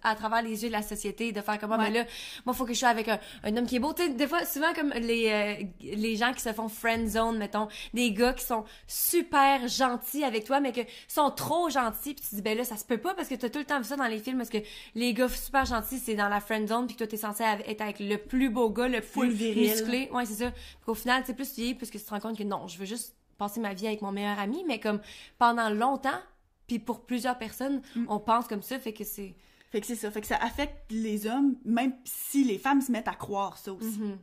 à 0.03 0.15
travers 0.15 0.41
les 0.41 0.63
yeux 0.63 0.69
de 0.69 0.73
la 0.73 0.81
société, 0.81 1.31
de 1.31 1.41
faire 1.41 1.59
comme 1.59 1.71
oh, 1.73 1.77
Ouais. 1.77 1.89
mais 1.91 1.99
là 2.03 2.05
moi 2.45 2.53
faut 2.55 2.65
que 2.65 2.73
je 2.73 2.79
sois 2.79 2.89
avec 2.89 3.07
un, 3.07 3.19
un 3.43 3.57
homme 3.57 3.65
qui 3.65 3.75
est 3.77 3.79
beau, 3.79 3.93
tu 3.93 4.03
sais, 4.03 4.09
des 4.09 4.27
fois 4.27 4.45
souvent 4.45 4.73
comme 4.73 4.89
les 4.93 5.29
euh, 5.29 5.63
les 5.95 6.15
gens 6.15 6.33
qui 6.33 6.41
se 6.41 6.53
font 6.53 6.67
friend 6.69 7.07
zone, 7.07 7.37
mettons, 7.37 7.67
des 7.93 8.11
gars 8.11 8.33
qui 8.33 8.45
sont 8.45 8.63
super 8.87 9.67
gentils 9.67 10.23
avec 10.23 10.45
toi, 10.45 10.59
mais 10.59 10.71
que 10.71 10.81
sont 11.07 11.29
trop 11.31 11.69
gentils, 11.69 12.13
puis 12.13 12.23
tu 12.23 12.29
te 12.29 12.35
dis 12.35 12.41
ben 12.41 12.57
là 12.57 12.63
ça 12.63 12.77
se 12.77 12.85
peut 12.85 12.97
pas 12.97 13.13
parce 13.13 13.27
que 13.27 13.35
t'as 13.35 13.49
tout 13.49 13.59
le 13.59 13.65
temps 13.65 13.77
vu 13.79 13.85
ça 13.85 13.95
dans 13.95 14.07
les 14.07 14.19
films 14.19 14.37
parce 14.37 14.49
que 14.49 14.57
les 14.95 15.13
gars 15.13 15.29
super 15.29 15.65
gentils 15.65 15.99
c'est 15.99 16.15
dans 16.15 16.29
la 16.29 16.39
friend 16.39 16.67
zone 16.67 16.85
puis 16.87 16.95
que 16.95 16.99
toi 16.99 17.07
t'es 17.07 17.17
censé 17.17 17.43
être 17.43 17.81
avec 17.81 17.99
le 17.99 18.17
plus 18.17 18.49
beau 18.49 18.69
gars, 18.69 18.87
le 18.87 19.01
plus 19.01 19.29
viril. 19.29 19.69
musclé, 19.69 20.09
ouais 20.11 20.25
c'est 20.25 20.43
ça. 20.45 20.51
Puis 20.51 20.87
au 20.87 20.93
final 20.95 21.21
tu 21.21 21.27
sais 21.27 21.33
plus 21.33 21.49
tu 21.53 21.61
vieillis 21.61 21.75
plus 21.75 21.89
que 21.89 21.97
tu 21.97 22.03
te 22.03 22.09
rends 22.09 22.19
compte 22.19 22.37
que 22.37 22.43
non 22.43 22.67
je 22.67 22.77
veux 22.77 22.85
juste 22.85 23.15
passer 23.37 23.59
ma 23.59 23.73
vie 23.73 23.87
avec 23.87 24.01
mon 24.01 24.11
meilleur 24.11 24.39
ami, 24.39 24.63
mais 24.67 24.79
comme 24.79 25.01
pendant 25.37 25.69
longtemps 25.69 26.19
puis 26.67 26.79
pour 26.79 27.05
plusieurs 27.05 27.37
personnes 27.37 27.81
Mm. 27.95 28.05
on 28.09 28.19
pense 28.19 28.47
comme 28.47 28.61
ça 28.63 28.79
fait 28.79 28.93
que 28.93 29.03
c'est 29.03 29.35
Fait 29.71 29.81
que 29.81 29.87
c'est 29.87 29.95
ça. 29.95 30.11
Fait 30.11 30.21
que 30.21 30.27
ça 30.27 30.37
affecte 30.37 30.91
les 30.91 31.27
hommes, 31.27 31.55
même 31.65 31.93
si 32.03 32.43
les 32.43 32.57
femmes 32.57 32.81
se 32.81 32.91
mettent 32.91 33.07
à 33.07 33.15
croire 33.15 33.57
ça 33.57 33.73
aussi. 33.73 33.99
Mhm. 33.99 34.17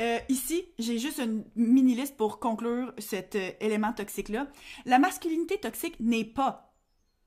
Euh, 0.00 0.18
ici, 0.28 0.64
j'ai 0.78 0.98
juste 0.98 1.18
une 1.18 1.44
mini 1.54 1.94
liste 1.94 2.16
pour 2.16 2.38
conclure 2.38 2.92
cet 2.98 3.36
euh, 3.36 3.50
élément 3.60 3.92
toxique-là. 3.92 4.48
La 4.84 4.98
masculinité 4.98 5.58
toxique 5.58 5.98
n'est 6.00 6.24
pas 6.24 6.72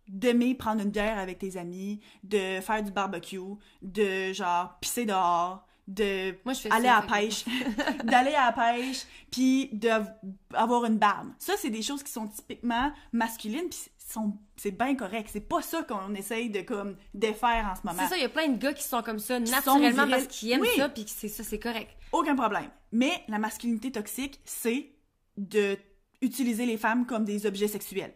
d'aimer 0.08 0.54
prendre 0.54 0.82
une 0.82 0.92
bière 0.92 1.18
avec 1.18 1.40
tes 1.40 1.58
amis, 1.58 2.00
de 2.24 2.60
faire 2.62 2.84
du 2.84 2.92
barbecue, 2.92 3.40
de 3.82 4.34
genre 4.34 4.78
pisser 4.80 5.06
dehors, 5.06 5.66
de 5.88 6.36
moi 6.44 6.54
je 6.54 6.62
fais 6.62 6.72
aller 6.72 6.86
ça, 6.86 6.98
à 6.98 7.02
la 7.02 7.08
pêche, 7.08 7.46
d'aller 8.04 8.34
à 8.34 8.48
la 8.48 8.52
pêche, 8.74 9.06
puis 9.32 9.70
d'avoir 9.74 10.86
une 10.86 10.98
barbe. 10.98 11.30
Ça, 11.40 11.54
c'est 11.58 11.70
des 11.70 11.82
choses 11.82 12.04
qui 12.04 12.12
sont 12.12 12.28
typiquement 12.28 12.92
masculines, 13.12 13.70
puis 13.70 13.80
c'est 14.56 14.72
bien 14.72 14.96
correct. 14.96 15.30
C'est 15.32 15.48
pas 15.48 15.62
ça 15.62 15.84
qu'on 15.84 16.14
essaye 16.14 16.50
de 16.50 16.62
comme 16.62 16.96
défaire 17.14 17.72
en 17.72 17.76
ce 17.76 17.82
moment. 17.86 18.04
C'est 18.04 18.10
ça, 18.10 18.18
il 18.18 18.22
y 18.22 18.26
a 18.26 18.30
plein 18.30 18.48
de 18.50 18.58
gars 18.58 18.74
qui 18.74 18.84
sont 18.84 19.02
comme 19.02 19.20
ça 19.20 19.40
naturellement 19.40 20.08
parce 20.10 20.28
qu'ils 20.28 20.52
aiment 20.52 20.62
Oui. 20.62 20.70
ça 20.78 20.90
puis 20.90 21.06
que 21.06 21.12
c'est 21.12 21.28
ça 21.28 21.44
c'est 21.44 21.60
correct. 21.60 21.92
Aucun 22.12 22.36
problème. 22.36 22.70
Mais 22.92 23.24
la 23.28 23.40
masculinité 23.40 23.92
toxique, 23.92 24.40
c'est 24.46 24.92
de 25.38 25.78
utiliser 26.22 26.66
les 26.66 26.78
femmes 26.78 27.06
comme 27.06 27.26
des 27.26 27.46
objets 27.46 27.68
sexuels. 27.68 28.14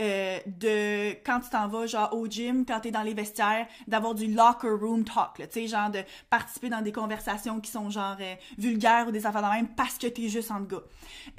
Euh, 0.00 0.38
de 0.46 1.10
quand 1.24 1.40
tu 1.40 1.50
t'en 1.50 1.68
vas 1.68 1.86
genre 1.86 2.14
au 2.14 2.26
gym, 2.26 2.64
quand 2.64 2.80
t'es 2.80 2.90
dans 2.90 3.02
les 3.02 3.12
vestiaires, 3.12 3.66
d'avoir 3.86 4.14
du 4.14 4.32
locker 4.32 4.70
room 4.80 5.04
talk, 5.04 5.36
tu 5.36 5.46
sais, 5.50 5.66
genre 5.66 5.90
de 5.90 6.00
participer 6.30 6.70
dans 6.70 6.80
des 6.80 6.92
conversations 6.92 7.60
qui 7.60 7.70
sont 7.70 7.90
genre 7.90 8.16
euh, 8.20 8.34
vulgaires 8.56 9.08
ou 9.08 9.10
des 9.10 9.26
affaires 9.26 9.42
de 9.42 9.48
même 9.48 9.68
parce 9.68 9.98
que 9.98 10.06
t'es 10.06 10.28
juste 10.28 10.50
entre 10.50 10.68
gars. 10.68 10.82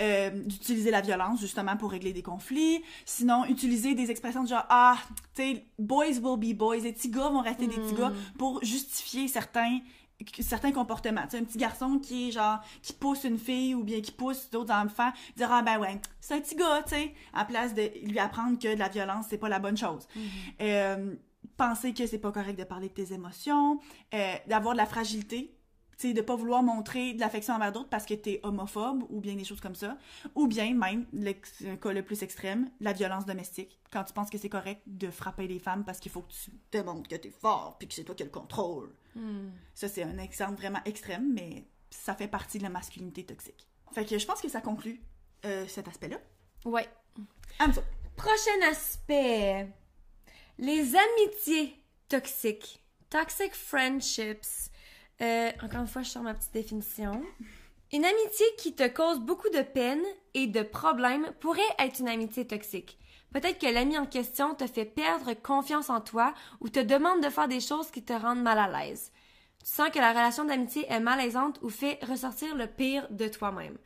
Euh, 0.02 0.30
d'utiliser 0.46 0.92
la 0.92 1.02
violence 1.02 1.40
justement 1.40 1.76
pour 1.76 1.90
régler 1.90 2.14
des 2.14 2.22
conflits. 2.22 2.84
Sinon, 3.06 3.46
utiliser 3.46 3.96
des 3.96 4.12
expressions 4.12 4.44
de 4.44 4.50
genre 4.50 4.66
ah, 4.70 4.98
tu 5.34 5.42
sais, 5.42 5.66
boys 5.80 6.20
will 6.22 6.38
be 6.38 6.56
boys, 6.56 6.78
les 6.78 6.94
petits 6.94 7.10
gars 7.10 7.30
vont 7.30 7.42
rester 7.42 7.66
des 7.66 7.76
petits 7.76 7.96
gars 7.96 8.12
pour 8.38 8.64
justifier 8.64 9.28
certains 9.28 9.80
certains 10.40 10.72
comportements. 10.72 11.24
Tu 11.24 11.32
sais, 11.32 11.38
un 11.38 11.44
petit 11.44 11.58
garçon 11.58 12.00
qui 12.00 12.30
est 12.30 12.32
genre, 12.32 12.60
qui 12.82 12.94
pousse 12.94 13.24
une 13.24 13.38
fille 13.38 13.76
ou 13.76 13.84
bien 13.84 14.02
qui 14.02 14.12
pousse 14.12 14.50
d'autres 14.50 14.74
enfants, 14.74 15.12
dire 15.36 15.50
ah 15.52 15.62
ben 15.62 15.80
ouais, 15.80 16.00
c'est 16.20 16.36
un 16.36 16.42
petit 16.42 16.56
gars, 16.56 16.84
tu 16.84 16.96
sais, 16.96 17.14
en 17.34 17.46
place 17.46 17.74
de 17.74 17.90
lui 18.04 18.20
apprendre 18.20 18.58
que 18.58 18.74
de 18.74 18.80
la 18.80 18.90
violence, 18.90 19.26
c'est 19.30 19.38
pas 19.38 19.50
la 19.50 19.60
bonne 19.60 19.78
chose. 19.78 20.08
Euh, 20.62 21.16
penser 21.58 21.94
que 21.94 22.06
c'est 22.08 22.20
pas 22.20 22.32
correct 22.32 22.58
de 22.58 22.64
parler 22.64 22.90
de 22.90 22.94
tes 22.94 23.14
émotions, 23.14 23.80
euh, 24.14 24.34
d'avoir 24.48 24.74
de 24.74 24.78
la 24.78 24.86
fragilité, 24.86 25.56
sais, 26.02 26.14
de 26.14 26.22
pas 26.22 26.36
vouloir 26.36 26.64
montrer 26.64 27.14
de 27.14 27.20
l'affection 27.20 27.54
envers 27.54 27.72
d'autres 27.72 27.90
parce 27.90 28.06
que 28.06 28.14
t'es 28.14 28.40
homophobe 28.44 29.04
ou 29.10 29.20
bien 29.20 29.36
des 29.36 29.44
choses 29.44 29.62
comme 29.62 29.76
ça, 29.76 29.98
ou 30.36 30.48
bien 30.48 30.74
même, 30.74 31.06
un 31.66 31.76
cas 31.78 31.94
le 31.94 32.04
plus 32.04 32.24
extrême, 32.24 32.70
la 32.80 32.94
violence 32.94 33.26
domestique. 33.26 33.80
Quand 33.92 34.04
tu 34.04 34.14
penses 34.14 34.30
que 34.30 34.38
c'est 34.38 34.50
correct 34.50 34.82
de 34.88 35.10
frapper 35.10 35.48
les 35.48 35.60
femmes 35.60 35.84
parce 35.84 36.00
qu'il 36.00 36.12
faut 36.12 36.22
que 36.22 36.32
tu 36.32 36.52
démontres 36.72 37.10
que 37.10 37.16
t'es 37.16 37.32
fort 37.32 37.78
puis 37.78 37.88
que 37.88 37.94
c'est 37.94 38.04
toi 38.04 38.16
qui 38.16 38.24
as 38.24 38.26
le 38.26 38.32
contrôle. 38.32 38.94
Ça, 39.74 39.90
c'est 39.90 40.04
un 40.04 40.18
exemple 40.18 40.56
vraiment 40.56 40.80
extrême, 40.86 41.34
mais 41.34 41.66
ça 41.90 42.16
fait 42.16 42.28
partie 42.28 42.58
de 42.58 42.64
la 42.64 42.70
masculinité 42.70 43.26
toxique. 43.26 43.68
Fait 43.92 44.06
que 44.06 44.18
je 44.18 44.26
pense 44.26 44.42
que 44.42 44.50
ça 44.50 44.62
conclut 44.62 45.02
euh, 45.46 45.68
cet 45.68 45.88
aspect-là. 45.88 46.18
Ouais. 46.66 46.88
Anne-toi. 47.60 47.84
Prochain 48.16 48.70
aspect. 48.70 49.68
Les 50.58 50.96
amitiés 50.96 51.84
toxiques. 52.08 52.82
Toxic 53.10 53.54
friendships. 53.54 54.71
Euh, 55.22 55.52
encore 55.64 55.82
une 55.82 55.88
fois, 55.88 56.02
je 56.02 56.10
sors 56.10 56.24
ma 56.24 56.34
petite 56.34 56.54
définition. 56.54 57.22
Une 57.94 58.06
amitié 58.06 58.46
qui 58.58 58.74
te 58.74 58.88
cause 58.88 59.20
beaucoup 59.20 59.50
de 59.50 59.62
peine 59.62 60.02
et 60.34 60.48
de 60.48 60.64
problèmes 60.64 61.32
pourrait 61.40 61.62
être 61.78 62.00
une 62.00 62.08
amitié 62.08 62.48
toxique. 62.48 62.98
Peut-être 63.34 63.60
que 63.60 63.72
l'ami 63.72 63.98
en 63.98 64.06
question 64.06 64.56
te 64.56 64.68
fait 64.68 64.86
perdre 64.86 65.34
confiance 65.34 65.90
en 65.90 66.02
toi 66.02 66.34
ou 66.60 66.70
te 66.70 66.80
demande 66.80 67.24
de 67.24 67.30
faire 67.30 67.48
des 67.48 67.60
choses 67.60 67.92
qui 67.92 68.04
te 68.04 68.14
rendent 68.14 68.42
mal 68.42 68.60
à 68.60 68.68
l'aise. 68.68 69.12
Tu 69.64 69.70
sens 69.70 69.90
que 69.90 70.00
la 70.00 70.10
relation 70.10 70.44
d'amitié 70.44 70.86
est 70.90 71.00
malaisante 71.00 71.60
ou 71.62 71.70
fait 71.70 72.00
ressortir 72.04 72.56
le 72.56 72.68
pire 72.68 73.08
de 73.12 73.28
toi-même. 73.28 73.78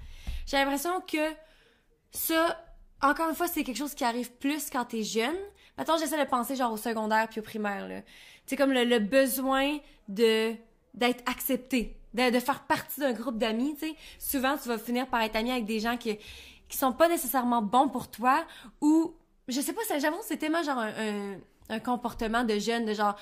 J'ai 0.45 0.57
l'impression 0.57 1.01
que 1.01 1.31
ça, 2.11 2.63
encore 3.01 3.29
une 3.29 3.35
fois, 3.35 3.47
c'est 3.47 3.63
quelque 3.63 3.77
chose 3.77 3.93
qui 3.93 4.05
arrive 4.05 4.31
plus 4.33 4.69
quand 4.69 4.85
t'es 4.85 5.03
jeune. 5.03 5.35
Maintenant, 5.77 5.97
j'essaie 5.97 6.23
de 6.23 6.29
penser 6.29 6.55
genre 6.55 6.71
au 6.71 6.77
secondaire 6.77 7.27
puis 7.27 7.41
au 7.41 7.43
primaire, 7.43 7.87
là. 7.87 8.01
C'est 8.45 8.55
comme 8.55 8.71
le, 8.71 8.83
le 8.85 8.99
besoin 8.99 9.79
de 10.07 10.55
d'être 10.95 11.23
accepté, 11.29 11.95
de, 12.13 12.31
de 12.31 12.39
faire 12.39 12.63
partie 12.63 12.99
d'un 13.01 13.13
groupe 13.13 13.37
d'amis, 13.37 13.75
tu 13.79 13.87
sais. 13.87 13.95
Souvent, 14.19 14.57
tu 14.57 14.67
vas 14.67 14.77
finir 14.79 15.07
par 15.07 15.21
être 15.21 15.35
ami 15.35 15.51
avec 15.51 15.65
des 15.65 15.79
gens 15.79 15.97
qui, 15.97 16.17
qui 16.67 16.77
sont 16.77 16.93
pas 16.93 17.07
nécessairement 17.07 17.61
bons 17.61 17.89
pour 17.89 18.09
toi 18.09 18.43
ou, 18.81 19.13
je 19.47 19.61
sais 19.61 19.73
pas, 19.73 19.81
j'avoue, 19.99 20.17
c'est 20.23 20.37
tellement 20.37 20.63
genre 20.63 20.79
un, 20.79 20.93
un, 20.97 21.37
un 21.69 21.79
comportement 21.79 22.43
de 22.43 22.57
jeune, 22.57 22.85
de 22.85 22.93
genre, 22.93 23.15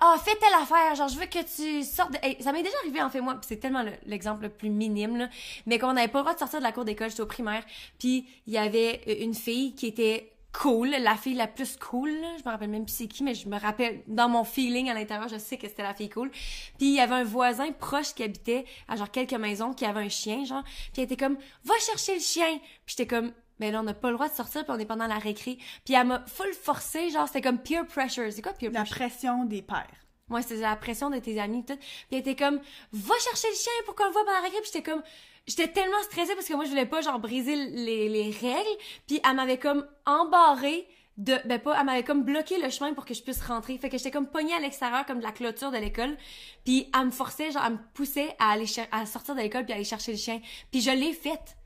Ah, 0.00 0.16
fais 0.24 0.34
telle 0.36 0.54
affaire, 0.60 0.94
genre, 0.94 1.08
je 1.08 1.18
veux 1.18 1.26
que 1.26 1.42
tu 1.44 1.84
sortes 1.84 2.12
de... 2.12 2.42
Ça 2.42 2.52
m'est 2.52 2.62
déjà 2.62 2.76
arrivé, 2.82 3.02
en 3.02 3.10
fait, 3.10 3.20
moi, 3.20 3.38
c'est 3.42 3.58
tellement 3.58 3.82
le- 3.82 3.92
l'exemple 4.06 4.42
le 4.42 4.48
plus 4.48 4.70
minime, 4.70 5.16
là, 5.18 5.28
mais 5.66 5.78
qu'on 5.78 5.92
n'avait 5.92 6.08
pas 6.08 6.18
le 6.18 6.22
droit 6.24 6.34
de 6.34 6.38
sortir 6.38 6.60
de 6.60 6.64
la 6.64 6.72
cour 6.72 6.84
d'école, 6.84 7.10
j'étais 7.10 7.22
au 7.22 7.26
primaire, 7.26 7.62
puis 7.98 8.26
il 8.46 8.52
y 8.54 8.58
avait 8.58 9.02
une 9.22 9.34
fille 9.34 9.74
qui 9.74 9.86
était 9.86 10.31
cool, 10.52 10.90
la 10.90 11.16
fille 11.16 11.34
la 11.34 11.46
plus 11.46 11.76
cool, 11.76 12.10
là. 12.10 12.36
je 12.38 12.44
me 12.44 12.50
rappelle 12.50 12.70
même 12.70 12.84
plus 12.84 12.94
c'est 12.94 13.06
qui, 13.06 13.24
mais 13.24 13.34
je 13.34 13.48
me 13.48 13.58
rappelle, 13.58 14.02
dans 14.06 14.28
mon 14.28 14.44
feeling 14.44 14.90
à 14.90 14.94
l'intérieur, 14.94 15.28
je 15.28 15.38
sais 15.38 15.56
que 15.56 15.68
c'était 15.68 15.82
la 15.82 15.94
fille 15.94 16.10
cool. 16.10 16.30
Puis 16.30 16.88
il 16.88 16.94
y 16.94 17.00
avait 17.00 17.14
un 17.14 17.24
voisin 17.24 17.72
proche 17.72 18.14
qui 18.14 18.22
habitait 18.22 18.64
à 18.88 18.96
genre 18.96 19.10
quelques 19.10 19.32
maisons, 19.32 19.72
qui 19.72 19.84
avait 19.84 20.00
un 20.00 20.08
chien, 20.08 20.44
genre, 20.44 20.62
puis 20.64 20.98
elle 20.98 21.04
était 21.04 21.16
comme, 21.16 21.36
va 21.64 21.74
chercher 21.80 22.14
le 22.14 22.20
chien! 22.20 22.58
Puis 22.84 22.96
j'étais 22.96 23.06
comme, 23.06 23.32
mais 23.58 23.70
là, 23.70 23.80
on 23.80 23.84
n'a 23.84 23.94
pas 23.94 24.08
le 24.08 24.14
droit 24.14 24.28
de 24.28 24.34
sortir, 24.34 24.64
puis 24.64 24.72
on 24.74 24.78
est 24.78 24.86
pendant 24.86 25.06
la 25.06 25.18
récré. 25.18 25.58
Puis 25.84 25.94
elle 25.94 26.06
m'a 26.06 26.24
full 26.26 26.52
forcé, 26.52 27.10
genre, 27.10 27.26
c'était 27.26 27.42
comme 27.42 27.58
peer 27.58 27.86
pressure. 27.86 28.32
C'est 28.32 28.42
quoi 28.42 28.52
peer 28.52 28.70
La 28.72 28.80
pressure? 28.80 28.96
pression 28.96 29.44
des 29.44 29.62
pères. 29.62 29.86
Moi, 30.28 30.42
c'était 30.42 30.62
la 30.62 30.76
pression 30.76 31.10
de 31.10 31.18
tes 31.18 31.38
amis, 31.38 31.64
tout. 31.64 31.76
Puis 31.76 32.08
elle 32.12 32.18
était 32.18 32.36
comme, 32.36 32.58
va 32.92 33.14
chercher 33.18 33.48
le 33.48 33.54
chien 33.54 33.72
pour 33.84 33.94
qu'on 33.94 34.06
le 34.06 34.12
voit 34.12 34.24
pendant 34.24 34.36
la 34.38 34.42
récré. 34.42 34.60
Puis 34.62 34.70
j'étais 34.72 34.90
comme, 34.90 35.02
j'étais 35.46 35.68
tellement 35.68 36.00
stressée 36.02 36.34
parce 36.34 36.46
que 36.46 36.54
moi, 36.54 36.64
je 36.64 36.70
voulais 36.70 36.86
pas, 36.86 37.00
genre, 37.00 37.18
briser 37.18 37.56
les, 37.56 38.08
les 38.08 38.30
règles. 38.30 38.78
Puis 39.06 39.20
elle 39.28 39.36
m'avait 39.36 39.58
comme 39.58 39.86
embarré 40.06 40.86
de, 41.18 41.36
ben 41.44 41.58
pas, 41.58 41.78
elle 41.78 41.86
m'avait 41.86 42.04
comme 42.04 42.22
bloqué 42.22 42.58
le 42.58 42.70
chemin 42.70 42.94
pour 42.94 43.04
que 43.04 43.14
je 43.14 43.22
puisse 43.22 43.42
rentrer. 43.42 43.76
Fait 43.78 43.88
que 43.88 43.98
j'étais 43.98 44.10
comme 44.10 44.28
pognée 44.28 44.54
à 44.54 44.60
l'extérieur, 44.60 45.04
comme 45.06 45.18
de 45.18 45.24
la 45.24 45.32
clôture 45.32 45.70
de 45.70 45.76
l'école. 45.76 46.16
Puis 46.64 46.88
elle 46.94 47.06
me 47.06 47.10
forçait, 47.10 47.50
genre, 47.50 47.64
elle 47.66 47.74
me 47.74 47.78
poussait 47.94 48.34
à 48.38 48.52
aller 48.52 48.66
à 48.90 49.06
sortir 49.06 49.34
de 49.34 49.40
l'école 49.40 49.64
puis 49.64 49.74
aller 49.74 49.84
chercher 49.84 50.12
le 50.12 50.18
chien. 50.18 50.40
Puis 50.70 50.80
je 50.80 50.90
l'ai 50.90 51.12
faite. 51.12 51.56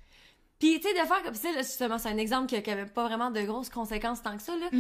Puis, 0.58 0.80
tu 0.80 0.88
sais, 0.88 0.94
de 0.94 1.06
faire 1.06 1.22
comme 1.22 1.34
ça, 1.34 1.48
justement, 1.58 1.98
c'est 1.98 2.08
un 2.08 2.16
exemple 2.16 2.46
qui, 2.46 2.62
qui 2.62 2.70
avait 2.70 2.86
pas 2.86 3.04
vraiment 3.04 3.30
de 3.30 3.42
grosses 3.42 3.68
conséquences 3.68 4.22
tant 4.22 4.36
que 4.38 4.42
ça, 4.42 4.56
là. 4.56 4.70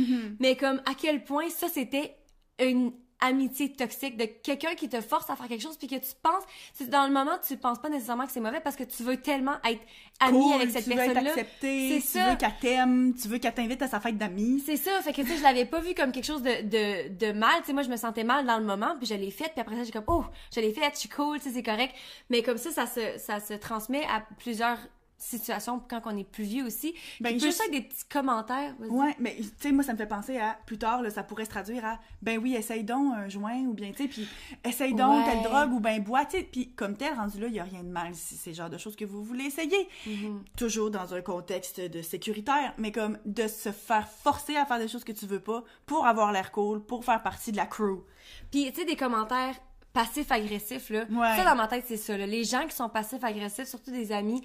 Mais 0.40 0.56
comme, 0.56 0.80
à 0.86 0.94
quel 0.94 1.22
point 1.22 1.50
ça, 1.50 1.68
c'était 1.68 2.16
une 2.58 2.92
amitié 3.20 3.72
toxique 3.72 4.16
de 4.16 4.24
quelqu'un 4.24 4.74
qui 4.74 4.88
te 4.88 5.00
force 5.00 5.28
à 5.30 5.36
faire 5.36 5.48
quelque 5.48 5.62
chose 5.62 5.76
puis 5.76 5.86
que 5.88 5.94
tu 5.96 6.12
penses, 6.22 6.44
dans 6.88 7.06
le 7.06 7.12
moment, 7.12 7.38
tu 7.46 7.56
penses 7.56 7.78
pas 7.80 7.88
nécessairement 7.88 8.26
que 8.26 8.32
c'est 8.32 8.40
mauvais 8.40 8.60
parce 8.60 8.76
que 8.76 8.84
tu 8.84 9.02
veux 9.02 9.16
tellement 9.16 9.56
être 9.64 9.80
ami 10.20 10.38
Cool, 10.38 10.54
avec 10.54 10.70
cette 10.70 10.84
tu 10.84 10.90
veux 10.90 10.98
être 10.98 11.12
personne-là. 11.14 11.30
accepté, 11.30 11.98
tu 12.00 12.06
ça. 12.06 12.30
veux 12.30 12.36
qu'elle 12.36 12.54
t'aime, 12.60 13.14
tu 13.14 13.28
veux 13.28 13.38
qu'elle 13.38 13.54
t'invite 13.54 13.82
à 13.82 13.88
sa 13.88 14.00
fête 14.00 14.18
d'amis. 14.18 14.62
C'est 14.64 14.76
ça, 14.76 15.00
fait 15.02 15.12
que 15.12 15.22
tu 15.22 15.28
sais, 15.28 15.36
je 15.38 15.42
l'avais 15.42 15.64
pas 15.64 15.80
vu 15.80 15.94
comme 15.94 16.12
quelque 16.12 16.24
chose 16.24 16.42
de, 16.42 16.62
de, 16.62 17.08
de 17.14 17.32
mal, 17.32 17.60
tu 17.60 17.66
sais, 17.66 17.72
moi 17.72 17.82
je 17.82 17.88
me 17.90 17.96
sentais 17.96 18.24
mal 18.24 18.46
dans 18.46 18.58
le 18.58 18.64
moment, 18.64 18.94
puis 18.98 19.06
je 19.06 19.14
l'ai 19.14 19.30
faite, 19.30 19.52
puis 19.52 19.60
après 19.60 19.76
ça 19.76 19.84
j'ai 19.84 19.92
comme 19.92 20.04
oh, 20.06 20.24
je 20.54 20.60
l'ai 20.60 20.72
faite, 20.72 20.94
je 20.94 21.00
suis 21.00 21.08
cool, 21.08 21.38
tu 21.38 21.44
sais, 21.48 21.54
c'est 21.54 21.62
correct. 21.62 21.94
Mais 22.30 22.42
comme 22.42 22.58
ça, 22.58 22.70
ça 22.70 22.86
se, 22.86 23.18
ça 23.18 23.40
se 23.40 23.54
transmet 23.54 24.04
à 24.04 24.22
plusieurs 24.38 24.78
situations 25.18 25.80
quand 25.88 26.02
on 26.04 26.16
est 26.16 26.24
plus 26.30 26.44
vieux 26.44 26.64
aussi. 26.66 26.92
Ben, 27.20 27.30
Ben, 27.30 27.32
juste- 27.34 27.46
juste 27.46 27.60
avec 27.60 27.72
des 27.72 27.88
petits 27.88 28.04
commentaires. 28.04 28.74
Ouais, 28.80 29.14
mais 29.18 29.36
tu 29.36 29.44
sais, 29.60 29.72
moi, 29.72 29.82
ça 29.82 29.92
me 29.92 29.98
fait 29.98 30.06
penser 30.06 30.38
à 30.38 30.58
plus 30.66 30.78
tard, 30.78 31.02
là, 31.02 31.10
ça 31.10 31.22
pourrait 31.22 31.44
se 31.44 31.50
traduire 31.50 31.84
à 31.84 31.98
ben 32.22 32.38
oui, 32.38 32.54
essaye 32.54 32.84
donc 32.84 33.14
un 33.14 33.28
joint, 33.28 33.60
ou 33.62 33.72
bien, 33.74 33.92
tu 33.92 34.02
sais, 34.04 34.08
puis 34.08 34.28
essaye 34.64 34.94
donc 34.94 35.24
Ouais. 35.26 35.32
telle 35.32 35.42
drogue, 35.42 35.72
ou 35.72 35.80
ben 35.80 36.02
bois, 36.02 36.24
tu 36.26 36.38
sais, 36.38 36.42
puis 36.44 36.72
comme 36.74 36.96
tel, 36.96 37.14
rendu 37.14 37.40
là, 37.40 37.46
il 37.48 37.54
y 37.54 37.60
a 37.60 37.64
rien 37.64 37.82
de 37.82 37.88
mal 37.88 38.14
si 38.14 38.34
c'est 38.36 38.50
le 38.50 38.56
genre 38.56 38.70
de 38.70 38.78
choses 38.78 38.96
que 38.96 39.04
vous 39.04 39.22
voulez 39.24 39.44
essayer. 39.44 39.88
Mhm. 40.06 40.44
Toujours 40.56 40.90
dans 40.90 41.14
un 41.14 41.22
contexte 41.22 41.80
de 41.80 42.02
sécuritaire, 42.02 42.74
mais 42.78 42.92
comme 42.92 43.18
de 43.24 43.48
se 43.48 43.72
faire 43.72 44.08
forcer 44.08 44.56
à 44.56 44.66
faire 44.66 44.78
des 44.78 44.88
choses 44.88 45.04
que 45.04 45.12
tu 45.12 45.26
veux 45.26 45.40
pas 45.40 45.64
pour 45.86 46.06
avoir 46.06 46.32
l'air 46.32 46.52
cool, 46.52 46.84
pour 46.84 47.04
faire 47.04 47.22
partie 47.22 47.52
de 47.52 47.56
la 47.56 47.66
crew. 47.66 48.04
Puis, 48.50 48.70
tu 48.72 48.80
sais, 48.80 48.84
des 48.84 48.96
commentaires 48.96 49.54
passifs-agressifs, 49.92 50.90
là. 50.90 51.04
Ouais. 51.10 51.36
Ça, 51.36 51.44
dans 51.44 51.56
ma 51.56 51.66
tête, 51.68 51.84
c'est 51.88 51.96
ça, 51.96 52.16
là. 52.16 52.26
Les 52.26 52.44
gens 52.44 52.66
qui 52.66 52.74
sont 52.76 52.88
passifs-agressifs, 52.88 53.66
surtout 53.68 53.90
des 53.90 54.12
amis, 54.12 54.42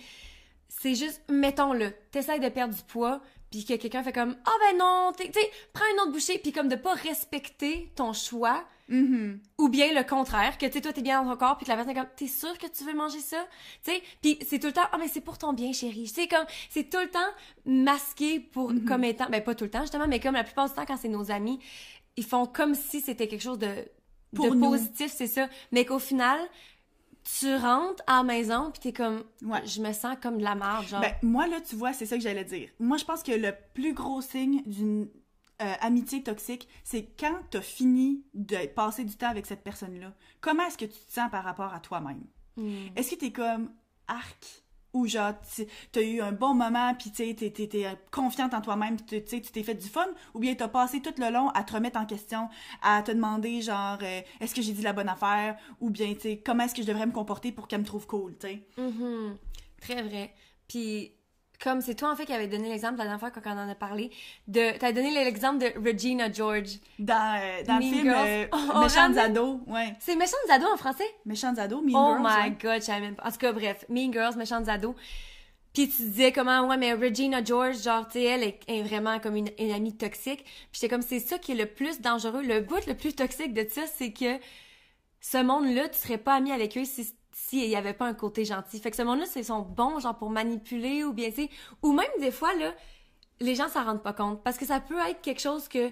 c'est 0.80 0.96
juste, 0.96 1.22
mettons-le, 1.30 1.92
t'essayes 2.12 2.40
de 2.40 2.50
perdre 2.50 2.74
du 2.74 2.82
poids, 2.84 3.22
puis 3.52 3.66
que 3.66 3.74
quelqu'un 3.76 4.02
fait 4.04 4.14
comme, 4.14 4.38
ah 4.46 4.52
ben 4.62 4.78
non, 4.78 5.12
tu 5.18 5.26
sais, 5.26 5.52
prends 5.74 5.84
une 5.94 6.00
autre 6.00 6.12
bouchée, 6.14 6.38
puis 6.40 6.54
comme 6.54 6.70
de 6.70 6.76
pas 6.78 6.94
respecter 6.94 7.92
ton 7.96 8.14
choix, 8.14 8.64
Mhm. 8.88 9.40
ou 9.58 9.70
bien 9.70 9.94
le 9.94 10.04
contraire, 10.08 10.58
que 10.58 10.66
tu 10.66 10.74
sais, 10.74 10.82
toi, 10.82 10.92
t'es 10.92 11.02
bien 11.02 11.22
dans 11.24 11.32
ton 11.32 11.38
corps, 11.38 11.58
puis 11.58 11.66
que 11.66 11.72
la 11.72 11.76
personne 11.78 11.96
est 11.96 12.00
comme, 12.00 12.10
t'es 12.16 12.28
sûr 12.28 12.58
que 12.58 12.68
tu 12.68 12.84
veux 12.84 12.94
manger 12.94 13.20
ça? 13.20 13.46
Tu 13.84 13.92
sais, 13.92 14.02
puis 14.22 14.38
c'est 14.48 14.60
tout 14.60 14.68
le 14.68 14.74
temps, 14.74 14.88
ah, 14.92 14.98
mais 14.98 15.08
c'est 15.08 15.22
pour 15.22 15.38
ton 15.38 15.54
bien, 15.54 15.72
chérie. 15.74 16.04
Tu 16.08 16.22
sais, 16.22 16.28
comme, 16.28 16.46
c'est 16.70 16.90
tout 16.90 17.00
le 17.00 17.10
temps 17.10 17.20
masqué 17.66 18.40
pour, 18.40 18.72
Mm-hmm. 18.72 18.86
comme 18.86 19.04
étant, 19.04 19.30
ben 19.30 19.42
pas 19.44 19.56
tout 19.56 19.64
le 19.66 19.70
temps, 19.70 19.82
justement, 19.82 20.08
mais 20.08 20.20
comme 20.20 20.36
la 20.36 20.44
plupart 20.44 20.68
du 20.68 20.74
temps, 20.76 20.86
quand 20.86 20.98
c'est 20.98 21.08
nos 21.10 21.32
amis, 21.32 21.60
ils 22.18 22.26
font 22.26 22.46
comme 22.46 22.76
si 22.76 23.00
c'était 23.02 23.28
quelque 23.28 23.42
chose 23.42 23.60
de, 23.60 23.74
Pour 24.36 24.50
de 24.50 24.56
nous. 24.56 24.70
positif, 24.72 25.12
c'est 25.16 25.28
ça. 25.28 25.48
Mais 25.72 25.86
qu'au 25.86 26.00
final, 26.00 26.40
tu 27.24 27.56
rentres 27.56 28.04
à 28.08 28.18
la 28.18 28.24
maison, 28.24 28.72
puis 28.72 28.80
t'es 28.82 28.94
comme, 28.94 29.24
Ouais. 29.44 29.66
je 29.66 29.82
me 29.82 29.94
sens 29.94 30.18
comme 30.22 30.38
de 30.38 30.44
la 30.44 30.56
merde, 30.56 30.86
genre. 30.88 31.02
Ben, 31.02 31.14
moi, 31.22 31.48
là, 31.48 31.62
tu 31.62 31.76
vois, 31.76 31.94
c'est 31.94 32.06
ça 32.06 32.16
que 32.18 32.22
j'allais 32.24 32.44
dire. 32.44 32.70
Moi, 32.80 32.98
je 32.98 33.06
pense 33.06 33.24
que 33.24 33.32
le 33.32 33.54
plus 33.74 33.94
gros 33.94 34.22
signe 34.22 34.62
d'une 34.66 35.08
euh, 35.62 35.74
amitié 35.82 36.24
toxique, 36.24 36.68
c'est 36.84 37.04
quand 37.20 37.38
t'as 37.52 37.62
fini 37.62 38.24
de 38.34 38.66
passer 38.68 39.04
du 39.04 39.16
temps 39.16 39.30
avec 39.30 39.46
cette 39.46 39.64
personne-là. 39.64 40.14
Comment 40.42 40.66
est-ce 40.66 40.78
que 40.78 40.86
tu 40.86 41.00
te 41.00 41.14
sens 41.14 41.30
par 41.30 41.44
rapport 41.44 41.74
à 41.74 41.80
toi-même? 41.80 42.24
Hmm. 42.58 42.88
Est-ce 42.96 43.12
que 43.12 43.16
t'es 43.20 43.32
comme 43.32 43.72
arc? 44.08 44.61
Ou 44.94 45.08
genre, 45.08 45.34
t'as 45.92 46.02
eu 46.02 46.20
un 46.22 46.32
bon 46.34 46.54
moment, 46.54 46.94
puis 46.96 47.12
tu 47.12 47.34
t'es- 47.36 47.50
t'es 47.52 47.86
confiante 48.12 48.54
en 48.54 48.62
toi-même, 48.62 48.98
tu 49.02 49.24
tu 49.24 49.42
t'es 49.42 49.64
fait 49.64 49.76
du 49.76 49.88
fun? 49.88 50.08
Ou 50.34 50.40
bien 50.40 50.54
t'as 50.56 50.68
passé 50.68 51.02
tout 51.02 51.14
le 51.18 51.32
long 51.32 51.50
à 51.50 51.64
te 51.64 51.74
remettre 51.74 52.00
en 52.00 52.06
question, 52.06 52.50
à 52.82 53.02
te 53.02 53.12
demander, 53.12 53.62
genre, 53.62 53.98
euh, 54.02 54.22
est-ce 54.42 54.54
que 54.54 54.62
j'ai 54.62 54.74
dit 54.74 54.82
la 54.82 54.94
bonne 54.94 55.10
affaire? 55.10 55.58
Ou 55.80 55.90
bien, 55.90 56.14
tu 56.14 56.38
comment 56.44 56.64
est-ce 56.66 56.76
que 56.76 56.82
je 56.82 56.88
devrais 56.88 57.06
me 57.06 57.12
comporter 57.14 57.52
pour 57.52 57.68
qu'elle 57.68 57.82
me 57.82 57.86
trouve 57.86 58.06
cool, 58.08 58.36
tu 58.38 58.48
sais? 58.48 58.68
Mhm. 58.78 59.38
Très 59.80 60.02
vrai. 60.04 60.34
Puis, 60.68 61.14
comme 61.62 61.82
c'est 61.82 61.96
toi, 61.96 62.12
en 62.12 62.16
fait, 62.16 62.26
qui 62.26 62.34
avait 62.34 62.48
donné 62.48 62.70
l'exemple 62.70 62.98
la 62.98 63.04
dernière 63.04 63.20
fois 63.20 63.32
quand 63.32 63.42
on 63.46 63.60
en 63.60 63.70
a 63.70 63.76
parlé, 63.76 64.12
de, 64.48 64.78
t'as 64.78 64.92
donné 64.92 65.12
l'exemple 65.12 65.60
de 65.60 65.74
Regina 65.88 66.32
George. 66.32 66.80
Dans, 66.98 67.40
euh, 67.40 67.64
dans 67.64 67.76
le 67.76 67.82
film 67.82 68.10
euh, 68.10 68.48
Oh, 68.52 69.72
ouais. 69.72 69.94
C'est 70.00 70.16
Méchantes 70.16 70.50
ados 70.50 70.70
en 70.74 70.78
français? 70.78 71.06
Méchantes 71.26 71.60
ados, 71.60 71.84
Mean 71.84 71.94
oh 71.96 72.18
Girls, 72.18 72.22
my 72.24 72.50
ouais. 72.50 72.58
god, 72.62 72.84
je 72.84 73.02
même 73.02 73.16
pas. 73.16 73.28
En 73.28 73.32
tout 73.32 73.38
cas, 73.38 73.52
bref, 73.54 73.86
Mean 73.90 74.12
Girls, 74.12 74.36
Méchantes 74.36 74.68
ados. 74.68 74.96
Puis 75.74 75.88
tu 75.88 76.02
disais 76.02 76.32
comment, 76.32 76.68
ouais, 76.68 76.78
mais 76.78 76.94
Regina 76.94 77.44
George, 77.44 77.82
genre, 77.82 78.08
tu 78.08 78.14
sais, 78.20 78.24
elle 78.24 78.44
est, 78.44 78.60
est 78.68 78.82
vraiment 78.82 79.20
comme 79.20 79.36
une, 79.36 79.50
une 79.58 79.72
amie 79.72 79.96
toxique. 79.96 80.44
Puis 80.44 80.70
j'étais 80.74 80.90
comme, 80.90 81.02
c'est 81.02 81.20
ça 81.20 81.38
qui 81.38 81.54
est 81.54 81.56
le 81.56 81.68
plus 81.68 82.02
dangereux. 82.02 82.42
Le 82.44 82.60
bout 82.62 82.86
le 82.88 82.96
plus 82.96 83.14
toxique 83.14 83.54
de 83.54 83.66
ça, 83.70 83.84
c'est 83.88 84.12
que 84.12 84.38
ce 85.22 85.38
monde-là, 85.38 85.88
tu 85.90 85.98
serais 86.00 86.18
pas 86.18 86.34
ami 86.34 86.52
avec 86.52 86.76
eux 86.78 86.86
si 86.86 87.16
s'il 87.52 87.68
y 87.68 87.76
avait 87.76 87.94
pas 87.94 88.06
un 88.08 88.14
côté 88.14 88.46
gentil. 88.46 88.80
Fait 88.80 88.92
que 88.92 88.96
ce 88.96 89.02
monde-là, 89.02 89.26
c'est 89.26 89.44
sont 89.44 89.60
bons, 89.60 90.00
genre, 90.00 90.18
pour 90.18 90.30
manipuler 90.30 91.04
ou 91.04 91.12
bien, 91.12 91.32
tu 91.32 91.50
ou 91.82 91.92
même 91.92 92.08
des 92.22 92.32
fois, 92.32 92.54
là, 92.56 92.74
les 93.42 93.56
gens 93.56 93.68
s'en 93.68 93.84
rendent 93.84 94.02
pas 94.02 94.14
compte. 94.14 94.42
Parce 94.42 94.58
que 94.58 94.66
ça 94.66 94.80
peut 94.80 94.98
être 95.10 95.22
quelque 95.22 95.42
chose 95.42 95.68
que, 95.68 95.92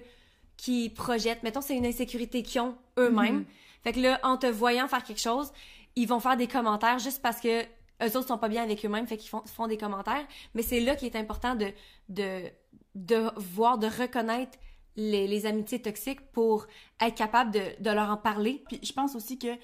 qui 0.56 0.88
projettent. 0.88 1.42
Mettons, 1.42 1.60
c'est 1.60 1.76
une 1.76 1.84
insécurité 1.84 2.42
qu'ils 2.42 2.62
ont 2.62 2.78
eux-mêmes. 2.98 3.44
Fait 3.84 3.92
que 3.92 4.00
là, 4.00 4.18
en 4.22 4.38
te 4.38 4.46
voyant 4.46 4.88
faire 4.88 5.04
quelque 5.04 5.20
chose, 5.20 5.52
ils 5.96 6.08
vont 6.08 6.18
faire 6.18 6.38
des 6.38 6.46
commentaires 6.46 6.98
juste 6.98 7.20
parce 7.20 7.40
que 7.40 7.62
eux 7.62 8.16
autres 8.16 8.28
sont 8.28 8.38
pas 8.38 8.48
bien 8.48 8.62
avec 8.62 8.82
eux-mêmes, 8.86 9.06
fait 9.06 9.18
qu'ils 9.18 9.28
font, 9.28 9.42
font 9.44 9.66
des 9.66 9.76
commentaires. 9.76 10.26
Mais 10.54 10.62
c'est 10.62 10.80
là 10.80 10.96
qu'il 10.96 11.08
est 11.08 11.16
important 11.16 11.56
de, 11.56 11.72
de, 12.08 12.44
de 12.94 13.30
voir, 13.36 13.76
de 13.76 13.86
reconnaître 13.86 14.58
les, 14.96 15.26
les 15.26 15.44
amitiés 15.44 15.82
toxiques 15.82 16.32
pour 16.32 16.66
être 17.00 17.14
capable 17.14 17.50
de, 17.50 17.60
de 17.80 17.90
leur 17.90 18.08
en 18.08 18.16
parler. 18.16 18.64
Puis 18.68 18.80
je 18.82 18.92
pense 18.94 19.14
aussi 19.14 19.38
que 19.38 19.54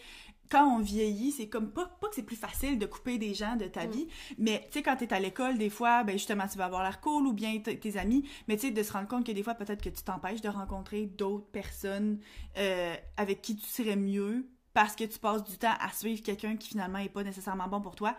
quand 0.51 0.67
on 0.67 0.81
vieillit, 0.81 1.33
c'est 1.33 1.49
comme 1.49 1.71
pas, 1.71 1.87
pas 2.01 2.09
que 2.09 2.15
c'est 2.15 2.23
plus 2.23 2.37
facile 2.37 2.79
de 2.79 2.87
couper 2.87 3.19
des 3.19 3.35
gens 3.35 3.57
de 3.57 3.67
ta 3.67 3.87
Mm. 3.87 3.91
vie, 3.91 4.09
mais 4.39 4.63
tu 4.71 4.79
sais, 4.79 4.83
quand 4.83 4.97
t'es 4.97 5.13
à 5.13 5.21
l'école, 5.21 5.59
des 5.59 5.71
fois, 5.71 6.05
ben 6.05 6.13
justement, 6.13 6.47
tu 6.49 6.59
vas 6.59 6.67
avoir 6.67 6.83
l'air 6.83 7.01
cool 7.01 7.27
ou 7.27 7.33
bien 7.33 7.59
tes 7.61 7.97
amis, 7.99 8.29
mais 8.49 8.57
tu 8.57 8.63
sais, 8.69 8.71
de 8.73 8.83
se 8.83 8.93
rendre 8.93 9.09
compte 9.09 9.27
que 9.27 9.33
des 9.33 9.43
fois, 9.43 9.55
peut-être 9.55 9.83
que 9.83 9.89
tu 9.91 10.03
t'empêches 10.03 10.41
de 10.41 10.49
rencontrer 10.49 11.07
d'autres 11.07 11.47
personnes 11.51 12.19
euh, 12.59 12.95
avec 13.17 13.43
qui 13.43 13.57
tu 13.57 13.67
serais 13.67 13.97
mieux 13.97 14.49
parce 14.73 14.95
que 14.95 15.05
tu 15.05 15.19
passes 15.19 15.43
du 15.43 15.57
temps 15.57 15.73
à 15.81 15.91
suivre 15.91 16.23
quelqu'un 16.23 16.55
qui 16.57 16.69
finalement 16.69 16.99
est 16.99 17.09
pas 17.09 17.23
nécessairement 17.25 17.67
bon 17.67 17.81
pour 17.81 17.95
toi. 17.95 18.15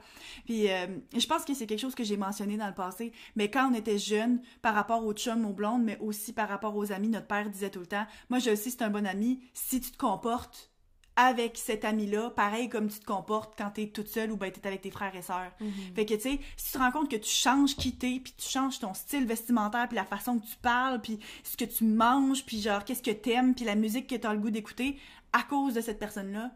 Puis 0.46 0.72
euh, 0.72 0.88
je 1.16 1.28
pense 1.28 1.46
que 1.46 1.54
c'est 1.54 1.68
quelque 1.68 1.80
chose 1.80 1.94
que 1.94 2.04
j'ai 2.04 2.18
mentionné 2.18 2.58
dans 2.58 2.66
le 2.66 2.74
passé, 2.74 3.12
mais 3.36 3.52
quand 3.52 3.70
on 3.70 3.76
était 3.76 4.00
jeune, 4.00 4.42
par 4.64 4.74
rapport 4.74 5.06
aux 5.06 5.14
chums, 5.14 5.46
aux 5.46 5.54
blondes, 5.54 5.84
mais 5.84 6.00
aussi 6.00 6.34
par 6.34 6.50
rapport 6.50 6.76
aux 6.76 6.92
amis, 6.92 7.10
notre 7.10 7.28
père 7.28 7.48
disait 7.52 7.70
tout 7.70 7.82
le 7.82 7.86
temps, 7.86 8.08
moi 8.32 8.40
je 8.40 8.56
sais 8.56 8.72
c'est 8.72 8.82
un 8.82 8.90
bon 8.90 9.06
ami 9.06 9.40
si 9.54 9.80
tu 9.80 9.92
te 9.92 9.98
comportes 9.98 10.72
avec 11.18 11.58
cet 11.58 11.84
ami-là, 11.84 12.30
pareil 12.30 12.70
comme 12.70 12.88
tu 12.88 13.00
te 13.00 13.06
comportes 13.06 13.56
quand 13.58 13.72
t'es 13.72 13.88
toute 13.88 14.08
seule 14.08 14.32
ou 14.32 14.38
ben 14.38 14.52
t'es 14.52 14.66
avec 14.68 14.82
tes 14.82 14.92
frères 14.92 15.16
et 15.16 15.24
sœurs. 15.24 15.52
Fait 15.96 16.06
que 16.06 16.14
tu 16.14 16.22
sais, 16.22 16.40
si 16.56 16.66
tu 16.68 16.72
te 16.72 16.78
rends 16.78 16.92
compte 16.92 17.10
que 17.10 17.16
tu 17.18 17.30
changes 17.30 17.76
qui 17.76 17.92
t'es, 17.96 18.22
puis 18.24 18.34
tu 18.38 18.48
changes 18.48 18.80
ton 18.80 18.94
style 18.94 19.26
vestimentaire, 19.26 19.88
puis 19.88 19.96
la 19.96 20.06
façon 20.06 20.38
que 20.38 20.46
tu 20.46 20.56
parles, 20.62 21.02
puis 21.02 21.20
ce 21.44 21.58
que 21.58 21.66
tu 21.66 21.84
manges, 21.84 22.46
puis 22.46 22.62
genre 22.62 22.86
qu'est-ce 22.86 23.02
que 23.02 23.12
t'aimes, 23.12 23.56
puis 23.56 23.66
la 23.66 23.76
musique 23.76 24.08
que 24.08 24.16
t'as 24.16 24.32
le 24.32 24.40
goût 24.40 24.52
d'écouter 24.52 24.98
à 25.34 25.42
cause 25.44 25.74
de 25.74 25.82
cette 25.82 26.00
personne-là, 26.00 26.52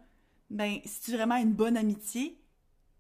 ben 0.52 0.78
c'est 0.86 1.12
vraiment 1.12 1.38
une 1.38 1.54
bonne 1.54 1.76
amitié 1.76 2.38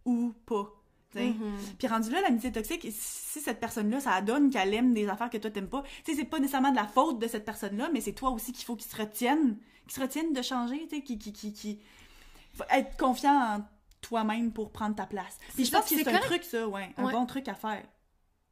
ou 0.03 0.33
pas. 0.47 0.67
sais? 1.13 1.33
Puis 1.77 1.87
rendu 1.87 2.09
là, 2.09 2.21
l'amitié 2.21 2.51
toxique, 2.51 2.87
si 2.89 3.39
cette 3.39 3.59
personne-là, 3.59 3.99
ça 3.99 4.19
donne 4.21 4.49
qu'elle 4.49 4.73
aime 4.73 4.95
des 4.95 5.07
affaires 5.07 5.29
que 5.29 5.37
toi 5.37 5.51
t'aimes 5.51 5.69
pas, 5.69 5.83
tu 6.03 6.11
sais, 6.11 6.17
c'est 6.17 6.25
pas 6.25 6.39
nécessairement 6.39 6.71
de 6.71 6.75
la 6.75 6.87
faute 6.87 7.19
de 7.19 7.27
cette 7.27 7.45
personne-là, 7.45 7.91
mais 7.93 8.01
c'est 8.01 8.13
toi 8.13 8.31
aussi 8.31 8.51
qu'il 8.51 8.65
faut 8.65 8.75
qu'il 8.75 8.89
se 8.89 8.97
retienne, 8.97 9.57
qu'il 9.91 9.95
se 9.95 10.01
retienne 10.01 10.33
de 10.33 10.41
changer, 10.41 10.87
tu 10.89 10.95
sais, 10.97 11.01
qui, 11.03 11.17
qui, 11.17 11.33
qui, 11.33 11.53
qui... 11.53 11.79
Faut 12.53 12.63
être 12.69 12.97
confiant 12.97 13.57
en 13.57 13.65
toi-même 14.01 14.51
pour 14.51 14.71
prendre 14.71 14.95
ta 14.95 15.05
place. 15.05 15.37
Puis 15.55 15.65
je 15.65 15.71
pense 15.71 15.83
que 15.83 15.95
c'est 15.95 16.01
un 16.01 16.11
correct. 16.11 16.25
truc, 16.25 16.43
ça, 16.43 16.67
ouais, 16.67 16.93
un 16.97 17.05
Ouais. 17.05 17.11
bon 17.11 17.25
truc 17.25 17.47
à 17.47 17.53
faire. 17.55 17.83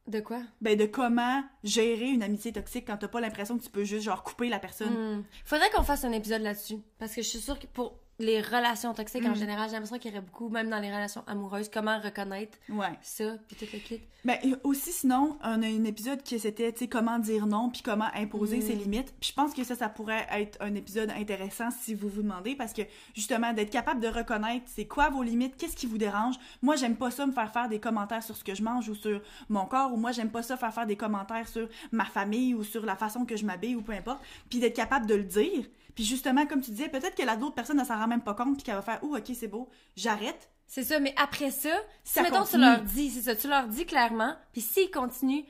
De 0.06 0.20
quoi? 0.20 0.40
Ben, 0.60 0.76
de 0.76 0.86
comment 0.86 1.42
gérer 1.62 2.08
une 2.08 2.22
amitié 2.22 2.52
toxique 2.52 2.86
quand 2.86 2.96
t'as 2.96 3.08
pas 3.08 3.20
l'impression 3.20 3.58
que 3.58 3.62
tu 3.62 3.70
peux 3.70 3.84
juste, 3.84 4.04
genre, 4.04 4.22
couper 4.22 4.48
la 4.48 4.58
personne. 4.58 5.18
Hmm. 5.18 5.24
Faudrait 5.44 5.70
qu'on 5.70 5.82
fasse 5.82 6.04
un 6.04 6.12
épisode 6.12 6.42
là-dessus. 6.42 6.78
Parce 6.98 7.14
que 7.14 7.22
je 7.22 7.28
suis 7.28 7.38
sûre 7.40 7.58
que 7.58 7.66
pour 7.66 7.98
les 8.20 8.40
relations 8.40 8.94
toxiques 8.94 9.24
en 9.24 9.30
Mm. 9.30 9.34
général, 9.36 9.66
j'ai 9.68 9.72
l'impression 9.74 9.98
qu'il 9.98 10.10
y 10.12 10.14
aurait 10.14 10.24
beaucoup, 10.24 10.48
même 10.50 10.68
dans 10.70 10.78
les 10.78 10.88
relations 10.94 11.24
amoureuses, 11.26 11.68
comment 11.68 11.98
reconnaître 11.98 12.56
Ouais. 12.68 12.96
ça, 13.02 13.32
puis 13.48 13.56
tout 13.56 13.66
le 13.72 13.78
kit. 13.80 14.00
Ben, 14.22 14.36
aussi, 14.64 14.92
sinon, 14.92 15.38
on 15.42 15.62
a 15.62 15.66
un 15.66 15.84
épisode 15.84 16.22
qui 16.22 16.38
c'était, 16.38 16.70
tu 16.72 16.80
sais, 16.80 16.88
comment 16.88 17.18
dire 17.18 17.46
non, 17.46 17.70
puis 17.70 17.80
comment 17.80 18.08
imposer 18.14 18.58
Mm. 18.58 18.62
ses 18.62 18.74
limites. 18.74 19.14
Puis 19.18 19.30
je 19.30 19.34
pense 19.34 19.54
que 19.54 19.64
ça, 19.64 19.74
ça 19.74 19.88
pourrait 19.88 20.26
être 20.32 20.58
un 20.60 20.74
épisode 20.74 21.10
intéressant 21.10 21.70
si 21.70 21.94
vous 21.94 22.08
vous 22.10 22.20
demandez, 22.22 22.54
parce 22.54 22.74
que, 22.74 22.82
justement, 23.14 23.54
d'être 23.54 23.70
capable 23.70 24.00
de 24.00 24.08
reconnaître 24.08 24.66
c'est 24.68 24.84
quoi 24.86 25.08
vos 25.08 25.22
limites, 25.22 25.56
qu'est-ce 25.56 25.74
qui 25.76 25.86
vous 25.86 25.96
dérange. 25.98 26.34
Moi, 26.60 26.76
j'aime 26.76 26.96
pas 26.96 27.10
ça 27.10 27.26
me 27.26 27.32
faire 27.32 27.50
faire 27.50 27.68
des 27.70 27.80
commentaires 27.80 28.22
sur 28.22 28.36
ce 28.36 28.44
que 28.44 28.54
je 28.54 28.62
mange 28.62 28.88
ou 28.90 28.94
sur 28.94 29.22
mon 29.48 29.64
corps, 29.64 29.90
ou 29.92 29.96
moi, 29.96 30.12
j'aime 30.12 30.30
pas 30.30 30.42
ça 30.42 30.58
faire 30.58 30.74
faire 30.74 30.86
des 30.86 30.96
commentaires 30.96 31.48
sur 31.48 31.66
ma 31.90 32.04
famille 32.04 32.52
ou 32.54 32.62
sur 32.62 32.84
la 32.84 32.96
façon 32.96 33.24
que 33.24 33.36
je 33.36 33.46
m'habille 33.46 33.74
ou 33.76 33.80
peu 33.82 33.92
importe. 33.92 34.20
Puis 34.50 34.58
d'être 34.58 34.76
capable 34.76 35.06
de 35.06 35.14
le 35.14 35.24
dire. 35.24 35.64
Puis 35.94 36.04
justement, 36.04 36.46
comme 36.46 36.60
tu 36.60 36.70
disais, 36.70 36.88
peut-être 36.88 37.14
que 37.14 37.22
la 37.24 37.36
d'autres 37.36 37.54
personne 37.54 37.78
ne 37.78 37.84
s'en 37.84 37.98
rend 37.98 38.08
même 38.08 38.22
pas 38.22 38.34
compte, 38.34 38.54
puis 38.54 38.62
qu'elle 38.62 38.76
va 38.76 38.82
faire, 38.82 39.00
oh, 39.02 39.16
ok, 39.16 39.30
c'est 39.34 39.48
beau, 39.48 39.68
j'arrête. 39.96 40.50
C'est 40.66 40.84
ça, 40.84 41.00
mais 41.00 41.12
après 41.16 41.50
ça, 41.50 41.70
si 42.04 42.14
Ça 42.14 42.22
mettons 42.22 42.44
tu 42.44 42.56
leur 42.56 42.82
dis, 42.82 43.10
c'est 43.10 43.22
ça, 43.22 43.34
tu 43.34 43.48
leur 43.48 43.66
dis 43.66 43.86
clairement, 43.86 44.36
puis 44.52 44.60
s'ils 44.60 44.90
continuent, 44.90 45.42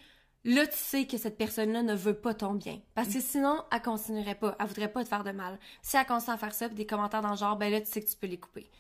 là 0.45 0.67
tu 0.67 0.79
sais 0.79 1.07
que 1.07 1.19
cette 1.19 1.37
personne-là 1.37 1.83
ne 1.83 1.95
veut 1.95 2.15
pas 2.15 2.33
ton 2.33 2.55
bien. 2.55 2.81
Parce 2.95 3.09
que 3.09 3.21
sinon, 3.21 3.63
elle 3.71 3.83
continuerait 3.83 4.35
pas, 4.35 4.57
elle 4.59 4.67
voudrait 4.67 4.91
pas 4.91 5.03
te 5.03 5.09
faire 5.09 5.25
de 5.25 5.33
mal. 5.33 5.59
Si 5.83 5.99
elle 5.99 6.07
continue 6.07 6.35
à 6.35 6.39
faire 6.39 6.55
ça, 6.55 6.69
puis 6.69 6.77
des 6.77 6.87
commentaires 6.87 7.21
dans 7.21 7.33
le 7.33 7.37
genre, 7.37 7.57
ben 7.57 7.71
là 7.71 7.81
tu 7.81 7.87
sais 7.87 8.01
que 8.01 8.09
tu 8.09 8.17
peux 8.17 8.27
les 8.29 8.41
couper. 8.41 8.71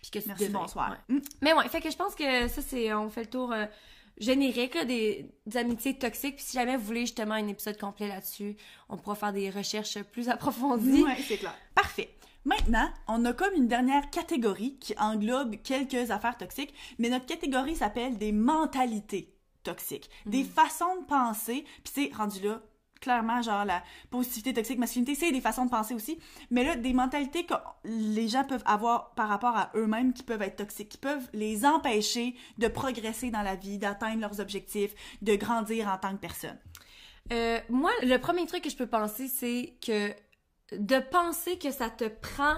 Puis 0.00 0.12
que 0.12 0.18
tu 0.20 0.28
Merci, 0.28 0.46
devrais. 0.46 0.60
bonsoir. 0.62 0.90
Ouais. 1.08 1.16
Mm. 1.16 1.22
Mais 1.42 1.52
ouais, 1.54 1.68
fait 1.68 1.80
que 1.80 1.90
je 1.90 1.96
pense 1.96 2.14
que 2.14 2.46
ça 2.46 2.62
c'est, 2.62 2.94
on 2.94 3.10
fait 3.10 3.22
le 3.22 3.30
tour 3.30 3.52
euh, 3.52 3.66
générique 4.18 4.74
là, 4.74 4.84
des, 4.84 5.30
des 5.46 5.56
amitiés 5.56 5.98
toxiques. 5.98 6.36
Puis 6.36 6.44
si 6.44 6.52
jamais 6.54 6.76
vous 6.76 6.84
voulez 6.84 7.02
justement 7.02 7.34
un 7.34 7.48
épisode 7.48 7.78
complet 7.78 8.08
là-dessus, 8.08 8.56
on 8.88 8.96
pourra 8.96 9.14
faire 9.14 9.32
des 9.32 9.50
recherches 9.50 10.02
plus 10.02 10.28
approfondies. 10.28 11.02
Ouais, 11.02 11.16
c'est 11.26 11.38
clair. 11.38 11.54
Parfait. 11.74 12.14
Maintenant, 12.44 12.88
on 13.08 13.24
a 13.24 13.32
comme 13.32 13.54
une 13.54 13.68
dernière 13.68 14.08
catégorie 14.10 14.78
qui 14.78 14.94
englobe 14.98 15.56
quelques 15.62 16.10
affaires 16.10 16.36
toxiques, 16.36 16.72
mais 16.98 17.10
notre 17.10 17.26
catégorie 17.26 17.76
s'appelle 17.76 18.16
des 18.16 18.32
mentalités 18.32 19.34
toxiques, 19.62 20.08
des 20.24 20.44
façons 20.44 21.00
de 21.00 21.06
penser, 21.06 21.64
puis 21.84 21.92
c'est 21.94 22.16
rendu 22.16 22.40
là 22.40 22.62
clairement 23.00 23.42
genre 23.42 23.64
la 23.64 23.82
positivité 24.10 24.52
toxique 24.54 24.78
masculinité 24.78 25.14
c'est 25.14 25.32
des 25.32 25.40
façons 25.40 25.64
de 25.64 25.70
penser 25.70 25.94
aussi 25.94 26.18
mais 26.50 26.64
là 26.64 26.76
des 26.76 26.92
mentalités 26.92 27.44
que 27.46 27.54
les 27.84 28.28
gens 28.28 28.44
peuvent 28.44 28.62
avoir 28.66 29.14
par 29.14 29.28
rapport 29.28 29.56
à 29.56 29.70
eux-mêmes 29.74 30.12
qui 30.12 30.22
peuvent 30.22 30.42
être 30.42 30.56
toxiques 30.56 30.90
qui 30.90 30.98
peuvent 30.98 31.28
les 31.32 31.64
empêcher 31.64 32.34
de 32.58 32.68
progresser 32.68 33.30
dans 33.30 33.42
la 33.42 33.54
vie 33.56 33.78
d'atteindre 33.78 34.20
leurs 34.20 34.40
objectifs 34.40 34.94
de 35.22 35.34
grandir 35.36 35.88
en 35.88 35.98
tant 35.98 36.12
que 36.12 36.20
personne 36.20 36.58
Euh, 37.32 37.60
moi, 37.68 37.90
le 38.02 38.16
premier 38.16 38.46
truc 38.46 38.62
que 38.64 38.70
je 38.70 38.76
peux 38.76 38.86
penser, 38.86 39.28
c'est 39.28 39.74
que 39.86 40.14
de 40.76 40.98
penser 40.98 41.58
que 41.58 41.70
ça 41.70 41.90
te 41.90 42.08
prend 42.08 42.54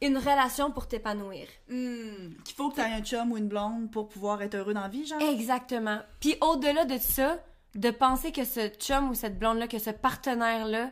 une 0.00 0.16
relation 0.16 0.70
pour 0.70 0.86
t'épanouir. 0.86 1.46
qu'il 1.66 2.54
faut 2.56 2.70
que 2.70 2.76
tu 2.76 2.80
aies 2.80 2.84
un 2.84 3.02
chum 3.02 3.32
ou 3.32 3.36
une 3.36 3.48
blonde 3.48 3.90
pour 3.90 4.08
pouvoir 4.08 4.40
être 4.42 4.54
heureux 4.54 4.72
dans 4.74 4.82
la 4.82 4.88
vie 4.88 5.04
genre 5.06 5.20
Exactement. 5.20 5.98
Puis 6.20 6.36
au-delà 6.40 6.84
de 6.84 6.98
ça, 6.98 7.38
de 7.74 7.90
penser 7.90 8.32
que 8.32 8.44
ce 8.44 8.68
chum 8.68 9.10
ou 9.10 9.14
cette 9.14 9.38
blonde-là, 9.38 9.68
que 9.68 9.78
ce 9.78 9.90
partenaire-là 9.90 10.90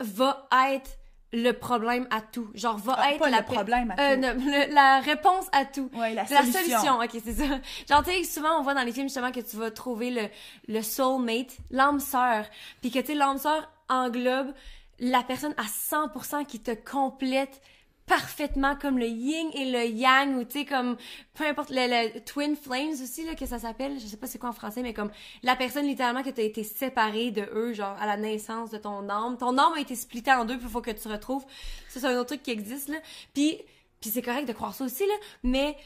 va 0.00 0.46
être 0.70 0.90
le 1.32 1.52
problème 1.52 2.06
à 2.10 2.22
tout. 2.22 2.50
Genre, 2.54 2.78
va 2.78 2.94
Ah, 2.98 3.12
être 3.12 3.18
pas 3.18 3.28
la 3.30 3.38
le 3.38 3.44
problème 3.44 3.90
à 3.96 4.00
euh, 4.00 4.14
tout. 4.14 4.20
non, 4.22 4.28
le- 4.46 4.72
la 4.74 5.00
réponse 5.00 5.46
à 5.52 5.64
tout. 5.66 5.90
Ouais, 5.92 6.14
la 6.14 6.22
La 6.22 6.42
solution. 6.42 6.52
solution, 6.78 6.98
ok, 7.00 7.10
c'est 7.22 7.32
ça. 7.34 7.44
Genre, 7.88 8.02
tu 8.04 8.10
sais, 8.12 8.24
souvent, 8.24 8.58
on 8.58 8.62
voit 8.62 8.72
dans 8.74 8.82
les 8.84 8.92
films, 8.92 9.08
justement, 9.08 9.30
que 9.32 9.40
tu 9.40 9.56
vas 9.56 9.70
trouver 9.70 10.10
le, 10.10 10.22
le 10.68 10.80
soulmate, 10.82 11.56
l'âme 11.70 12.00
sœur. 12.00 12.46
Puis 12.80 12.90
que, 12.90 12.98
tu 13.00 13.06
sais, 13.08 13.14
l'âme 13.14 13.36
sœur 13.38 13.70
englobe 13.90 14.52
la 15.00 15.22
personne 15.22 15.54
à 15.58 15.64
100% 15.64 16.46
qui 16.46 16.60
te 16.60 16.70
complète 16.70 17.60
parfaitement 18.08 18.74
comme 18.74 18.98
le 18.98 19.06
yin 19.06 19.50
et 19.54 19.70
le 19.70 19.84
yang 19.84 20.36
ou 20.36 20.44
tu 20.44 20.60
sais 20.60 20.64
comme 20.64 20.96
peu 21.34 21.46
importe 21.46 21.70
le, 21.70 22.18
twin 22.20 22.56
flames 22.56 22.94
aussi 23.02 23.24
là 23.24 23.34
que 23.34 23.46
ça 23.46 23.58
s'appelle. 23.58 24.00
Je 24.00 24.06
sais 24.06 24.16
pas 24.16 24.26
c'est 24.26 24.38
quoi 24.38 24.48
en 24.48 24.52
français 24.52 24.82
mais 24.82 24.94
comme 24.94 25.10
la 25.42 25.54
personne 25.54 25.86
littéralement 25.86 26.22
que 26.22 26.30
t'as 26.30 26.42
été 26.42 26.64
séparée 26.64 27.30
de 27.30 27.42
eux 27.52 27.72
genre 27.74 27.96
à 28.00 28.06
la 28.06 28.16
naissance 28.16 28.70
de 28.70 28.78
ton 28.78 29.08
âme. 29.08 29.36
Ton 29.38 29.56
âme 29.58 29.74
a 29.76 29.80
été 29.80 29.94
splittée 29.94 30.32
en 30.32 30.44
deux 30.44 30.58
puis 30.58 30.68
faut 30.68 30.80
que 30.80 30.90
tu 30.90 31.06
retrouves. 31.06 31.44
Ça 31.88 32.00
c'est 32.00 32.06
un 32.06 32.16
autre 32.18 32.28
truc 32.28 32.42
qui 32.42 32.50
existe 32.50 32.88
là. 32.88 32.96
Puis 33.34 33.58
puis 34.00 34.10
c'est 34.10 34.22
correct 34.22 34.48
de 34.48 34.52
croire 34.52 34.74
ça 34.74 34.84
aussi 34.84 35.06
là 35.06 35.14
mais 35.42 35.76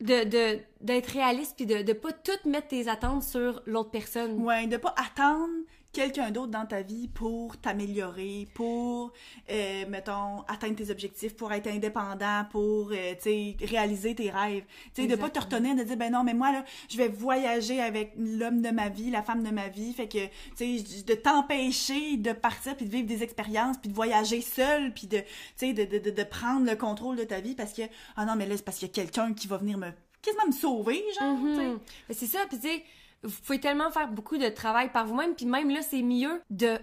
de 0.00 0.24
de 0.24 0.58
d'être 0.80 1.08
réaliste 1.08 1.56
puis 1.56 1.66
de 1.66 1.82
de 1.82 1.92
pas 1.92 2.12
tout 2.12 2.48
mettre 2.48 2.68
tes 2.68 2.88
attentes 2.88 3.22
sur 3.22 3.62
l'autre 3.66 3.90
personne. 3.90 4.42
Ouais, 4.44 4.66
de 4.66 4.76
pas 4.76 4.94
attendre 4.96 5.48
quelqu'un 5.92 6.30
d'autre 6.30 6.50
dans 6.50 6.66
ta 6.66 6.82
vie 6.82 7.08
pour 7.08 7.56
t'améliorer, 7.56 8.46
pour, 8.54 9.12
euh, 9.50 9.84
mettons, 9.88 10.42
atteindre 10.48 10.76
tes 10.76 10.90
objectifs, 10.90 11.34
pour 11.34 11.52
être 11.52 11.66
indépendant, 11.66 12.44
pour, 12.50 12.92
euh, 12.92 13.14
tu 13.14 13.22
sais, 13.22 13.56
réaliser 13.64 14.14
tes 14.14 14.30
rêves. 14.30 14.64
Tu 14.94 15.02
sais, 15.02 15.08
de 15.08 15.16
pas 15.16 15.30
te 15.30 15.40
retenir, 15.40 15.74
de 15.74 15.82
dire, 15.82 15.96
ben 15.96 16.12
non, 16.12 16.22
mais 16.22 16.34
moi, 16.34 16.52
là, 16.52 16.64
je 16.88 16.96
vais 16.96 17.08
voyager 17.08 17.80
avec 17.80 18.12
l'homme 18.16 18.62
de 18.62 18.70
ma 18.70 18.88
vie, 18.88 19.10
la 19.10 19.22
femme 19.22 19.42
de 19.42 19.50
ma 19.50 19.68
vie, 19.68 19.92
fait 19.92 20.08
que, 20.08 20.26
tu 20.56 20.78
sais, 20.78 21.02
de 21.02 21.14
t'empêcher 21.14 22.16
de 22.16 22.32
partir 22.32 22.76
puis 22.76 22.86
de 22.86 22.90
vivre 22.90 23.06
des 23.06 23.22
expériences 23.22 23.76
puis 23.78 23.90
de 23.90 23.94
voyager 23.94 24.40
seul 24.40 24.92
puis 24.94 25.06
de, 25.06 25.18
tu 25.18 25.26
sais, 25.56 25.72
de, 25.72 25.84
de, 25.84 25.98
de, 25.98 26.10
de 26.10 26.22
prendre 26.24 26.66
le 26.66 26.76
contrôle 26.76 27.16
de 27.16 27.24
ta 27.24 27.40
vie 27.40 27.54
parce 27.54 27.72
que, 27.72 27.82
ah 28.16 28.24
non, 28.24 28.36
mais 28.36 28.46
là, 28.46 28.56
c'est 28.56 28.64
parce 28.64 28.78
qu'il 28.78 28.88
y 28.88 28.90
a 28.90 28.94
quelqu'un 28.94 29.34
qui 29.34 29.48
va 29.48 29.56
venir 29.56 29.78
me, 29.78 29.90
quasiment 30.22 30.46
me 30.46 30.52
sauver, 30.52 31.02
genre, 31.18 31.36
tu 31.38 31.54
sais. 31.56 31.66
Mhm. 31.66 31.78
Mais 32.08 32.14
c'est 32.14 32.26
ça, 32.26 32.40
puis 32.48 32.58
tu 32.58 32.68
sais, 32.68 32.84
vous 33.22 33.40
pouvez 33.46 33.60
tellement 33.60 33.90
faire 33.90 34.08
beaucoup 34.08 34.38
de 34.38 34.48
travail 34.48 34.90
par 34.92 35.06
vous-même, 35.06 35.34
puis 35.34 35.46
même 35.46 35.70
là, 35.70 35.82
c'est 35.82 36.02
mieux 36.02 36.40
de 36.50 36.78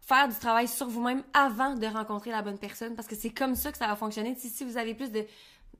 faire 0.00 0.28
du 0.28 0.34
travail 0.36 0.68
sur 0.68 0.88
vous-même 0.88 1.22
avant 1.32 1.74
de 1.74 1.86
rencontrer 1.86 2.30
la 2.30 2.42
bonne 2.42 2.58
personne, 2.58 2.94
parce 2.94 3.06
que 3.08 3.14
c'est 3.14 3.30
comme 3.30 3.54
ça 3.54 3.72
que 3.72 3.78
ça 3.78 3.86
va 3.86 3.96
fonctionner. 3.96 4.34
Si, 4.36 4.48
si 4.48 4.64
vous 4.64 4.76
avez 4.76 4.94
plus 4.94 5.10
de 5.10 5.24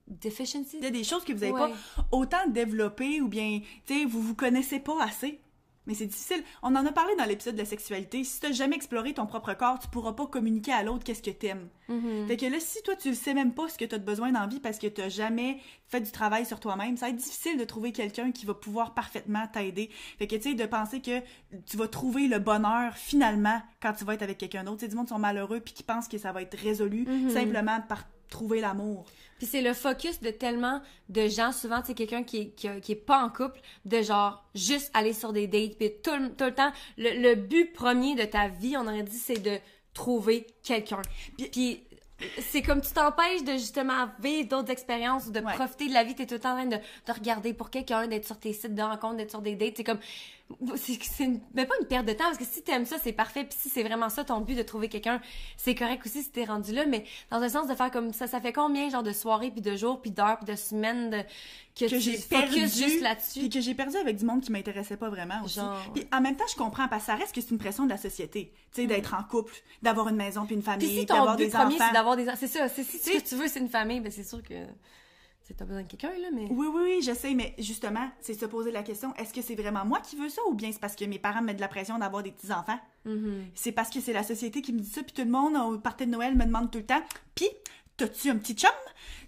deficiency, 0.07 0.79
Il 0.79 0.85
y 0.85 0.87
a 0.87 0.91
des 0.91 1.05
choses 1.05 1.25
que 1.25 1.33
vous 1.33 1.41
n'avez 1.41 1.53
Ouais. 1.53 1.71
pas 1.71 2.07
autant 2.11 2.47
développées 2.49 3.21
ou 3.21 3.29
bien, 3.29 3.61
tu 3.87 3.95
sais, 4.01 4.05
vous 4.05 4.21
vous 4.21 4.35
connaissez 4.35 4.81
pas 4.81 5.03
assez. 5.03 5.41
Mais 5.87 5.95
c'est 5.95 6.07
difficile. 6.07 6.45
On 6.63 6.77
en 6.77 6.87
a 6.87 6.93
parlé 6.93 7.15
dans 7.17 7.25
l'épisode 7.25 7.55
de 7.55 7.59
la 7.61 7.65
sexualité. 7.65 8.23
Si 8.23 8.39
t'as 8.39 8.53
jamais 8.53 8.77
exploré 8.77 9.15
ton 9.15 9.27
propre 9.27 9.53
corps, 9.55 9.81
tu 9.81 9.89
pourras 9.89 10.13
pas 10.13 10.27
communiquer 10.27 10.73
à 10.73 10.85
l'autre 10.85 11.03
qu'est-ce 11.03 11.23
que 11.23 11.31
t'aimes. 11.31 11.69
Mhm. 11.89 12.29
Fait 12.29 12.37
que 12.37 12.47
là, 12.47 12.61
si 12.61 12.81
toi, 12.85 12.95
tu 12.95 13.09
le 13.09 13.15
sais 13.17 13.35
même 13.35 13.53
pas 13.53 13.69
ce 13.69 13.77
que 13.79 13.85
t'as 13.85 13.99
de 13.99 14.05
besoin 14.05 14.31
dans 14.31 14.41
la 14.41 14.47
vie 14.47 14.61
parce 14.61 14.79
que 14.79 14.87
t'as 14.87 15.09
jamais 15.09 15.59
fait 15.89 16.01
du 16.01 16.11
travail 16.13 16.47
sur 16.47 16.61
toi-même, 16.61 16.97
ça 16.97 17.07
va 17.07 17.11
être 17.11 17.17
difficile 17.17 17.59
de 17.59 17.65
trouver 17.65 17.91
quelqu'un 17.93 18.31
qui 18.31 18.47
va 18.47 18.55
pouvoir 18.55 18.95
parfaitement 18.95 19.47
t'aider. 19.49 19.91
Fait 20.19 20.27
que, 20.29 20.37
tu 20.37 20.43
sais, 20.51 20.55
de 20.55 20.65
penser 20.67 21.01
que 21.01 21.21
tu 21.67 21.77
vas 21.77 21.89
trouver 21.89 22.29
le 22.29 22.39
bonheur 22.39 22.97
finalement 22.97 23.61
quand 23.81 23.93
tu 23.93 24.05
vas 24.05 24.15
être 24.15 24.23
avec 24.23 24.39
quelqu'un 24.39 24.63
d'autre. 24.65 24.79
Tu 24.79 24.85
sais, 24.85 24.89
du 24.89 24.95
monde 24.97 25.07
qui 25.07 25.13
sont 25.15 25.19
malheureux 25.19 25.59
puis 25.61 25.75
qui 25.75 25.83
pensent 25.83 26.07
que 26.09 26.17
ça 26.19 26.31
va 26.33 26.43
être 26.43 26.57
résolu 26.57 27.07
Mhm. 27.09 27.31
simplement 27.31 27.81
par 27.89 28.05
trouver 28.33 28.61
l'amour. 28.61 29.05
Puis 29.39 29.47
c'est 29.47 29.61
le 29.63 29.75
focus 29.75 30.21
de 30.21 30.31
tellement 30.31 30.81
de 31.09 31.27
gens, 31.29 31.53
souvent, 31.53 31.81
c'est 31.85 31.95
quelqu'un 31.95 32.23
qui, 32.23 32.51
qui, 32.53 32.69
qui 32.81 32.93
est 32.93 32.97
pas 32.97 33.23
en 33.25 33.29
couple, 33.29 33.61
de 33.85 34.01
genre 34.03 34.45
juste 34.55 34.91
aller 34.95 35.13
sur 35.13 35.33
des 35.33 35.47
dates, 35.49 35.77
puis 35.77 35.91
tout, 36.03 36.15
le- 36.17 36.33
tout 36.35 36.45
le 36.45 36.55
temps, 36.55 36.73
le, 36.97 37.21
le 37.21 37.35
but 37.35 37.73
premier 37.73 38.15
de 38.15 38.25
ta 38.25 38.49
vie, 38.49 38.77
on 38.77 38.87
aurait 38.87 39.03
dit, 39.03 39.17
c'est 39.19 39.43
de 39.43 39.59
trouver 39.95 40.47
quelqu'un. 40.63 41.03
Puis- 41.37 41.49
Puis 41.51 41.83
c'est 42.39 42.63
comme 42.63 42.81
tu 42.81 42.93
t'empêches 42.93 43.43
de 43.43 43.53
justement 43.55 44.07
vivre 44.21 44.49
d'autres 44.49 44.71
expériences 44.71 45.27
ou 45.27 45.33
de 45.33 45.41
Ouais. 45.41 45.55
profiter 45.55 45.89
de 45.89 45.93
la 45.95 46.05
vie, 46.05 46.15
t'es 46.15 46.25
tout 46.27 46.35
le 46.35 46.41
temps 46.41 46.53
en 46.53 46.57
train 46.57 46.67
de, 46.67 46.77
de 46.77 47.13
regarder 47.13 47.53
pour 47.53 47.69
quelqu'un, 47.69 48.07
d'être 48.07 48.25
sur 48.27 48.39
tes 48.39 48.53
sites 48.53 48.77
de 48.77 48.83
rencontres, 48.83 49.17
d'être 49.17 49.31
sur 49.33 49.43
des 49.43 49.57
dates, 49.57 49.75
c'est 49.77 49.83
comme 49.85 49.99
c'est 50.77 51.29
mais 51.55 51.67
pas 51.67 51.75
une 51.81 51.87
perte 51.87 52.07
de 52.07 52.13
temps 52.13 52.25
parce 52.25 52.39
que 52.39 52.45
si 52.45 52.63
t'aimes 52.63 52.87
ça 52.87 52.97
c'est 53.03 53.13
parfait 53.13 53.45
puis 53.45 53.57
si 53.59 53.69
c'est 53.69 53.83
vraiment 53.83 54.09
ça 54.09 54.25
ton 54.25 54.41
but 54.41 54.55
de 54.55 54.63
trouver 54.63 54.89
quelqu'un 54.89 55.21
c'est 55.57 55.75
correct 55.75 56.05
aussi 56.07 56.23
si 56.23 56.31
t'es 56.31 56.45
rendu 56.45 56.73
là 56.73 56.87
mais 56.87 57.05
dans 57.31 57.41
un 57.41 57.49
sens 57.49 57.69
de 57.69 57.75
faire 57.75 57.91
comme 57.91 58.13
ça 58.13 58.27
ça 58.27 58.41
fait 58.41 58.53
combien 58.53 58.89
genre 58.91 59.03
de 59.03 59.13
soirées 59.13 59.51
puis 59.51 59.61
de 59.61 59.77
jours 59.77 60.01
puis 60.01 60.11
d'heures 60.11 60.39
puis 60.39 60.53
de 60.53 60.57
semaines 60.57 61.11
de, 61.11 61.23
que, 61.79 61.89
j'ai 61.99 62.19
perdu 62.19 62.61
juste 62.61 62.77
puis 62.77 63.01
là-dessus 63.01 63.49
que 63.49 63.61
j'ai 63.61 63.75
perdu 63.75 63.97
avec 63.97 64.17
du 64.17 64.25
monde 64.25 64.41
qui 64.43 64.53
m'intéressait 64.53 64.97
pas 64.97 65.09
vraiment 65.09 65.43
aussi. 65.45 65.57
Genre. 65.57 65.77
Puis 65.95 66.07
en 66.13 66.21
même 66.21 66.37
temps, 66.37 66.45
je 66.51 66.57
comprends 66.57 66.89
parce 66.89 67.05
que 67.05 67.07
ça 67.07 67.15
reste 67.15 67.35
que 67.35 67.41
c'est 67.41 67.51
une 67.51 67.59
pression 67.59 67.85
de 67.85 67.91
la 67.91 67.97
société, 67.97 68.53
tu 68.73 68.83
sais, 68.83 68.87
d'être 68.87 69.15
en 69.15 69.23
couple, 69.23 69.55
d'avoir 69.83 70.09
une 70.09 70.17
maison 70.17 70.45
puis 70.45 70.55
une 70.55 70.63
puis 70.63 70.71
famille, 70.71 70.89
si 70.89 70.97
puis 70.99 71.07
ton 71.07 71.15
d'avoir 71.15 71.37
but 71.37 71.45
des 71.45 71.51
premier 71.51 71.75
enfants. 71.75 71.85
c'est 71.89 71.95
d'avoir 71.95 72.17
des 72.17 72.27
c'est 72.37 72.47
ça 72.47 72.69
c'est 72.69 72.85
si 72.85 72.99
ce 72.99 73.11
que 73.11 73.29
tu 73.29 73.37
veux 73.37 73.49
c'est 73.49 73.61
une 73.61 73.69
famille 73.69 74.01
ben 74.01 74.13
c'est 74.13 74.25
sûr 74.25 74.43
que 74.43 74.55
c'est 75.43 75.55
t'as 75.57 75.65
besoin 75.65 75.83
de 75.83 75.89
quelqu'un 75.89 76.17
là 76.19 76.29
mais 76.33 76.47
Oui, 76.51 76.69
oui, 76.73 76.83
oui, 76.83 77.03
je 77.03 77.13
sais, 77.13 77.35
mais 77.35 77.55
justement, 77.59 78.11
c'est 78.21 78.35
se 78.35 78.47
poser 78.47 78.71
la 78.71 78.83
question, 78.83 79.15
est-ce 79.17 79.35
que 79.35 79.43
c'est 79.43 79.55
vraiment 79.55 79.85
moi 79.85 80.01
qui 80.01 80.17
veux 80.17 80.29
ça 80.29 80.41
ou 80.49 80.55
bien 80.55 80.71
c'est 80.73 80.81
parce 80.81 80.97
que 80.97 81.05
mes 81.05 81.19
parents 81.19 81.41
me 81.41 81.47
mettent 81.47 81.57
de 81.57 81.61
la 81.63 81.69
pression 81.69 81.99
d'avoir 81.99 82.23
des 82.23 82.31
petits-enfants? 82.31 82.79
Mhm. 83.05 83.47
C'est 83.55 83.73
parce 83.73 83.91
que 83.91 84.01
c'est 84.01 84.13
la 84.13 84.23
société 84.23 84.63
qui 84.63 84.73
me 84.73 84.81
dit 84.81 84.89
ça, 84.89 85.03
puis 85.03 85.13
tout 85.13 85.23
le 85.23 85.31
monde, 85.31 85.57
au 85.57 85.79
party 85.79 86.07
de 86.07 86.13
Noël, 86.13 86.37
me 86.37 86.45
demande 86.45 86.71
tout 86.71 86.79
le 86.79 86.87
temps, 86.87 87.03
puis 87.35 87.49
t'as-tu 87.97 88.31
un 88.31 88.37
petit 88.37 88.55
chum? 88.55 88.71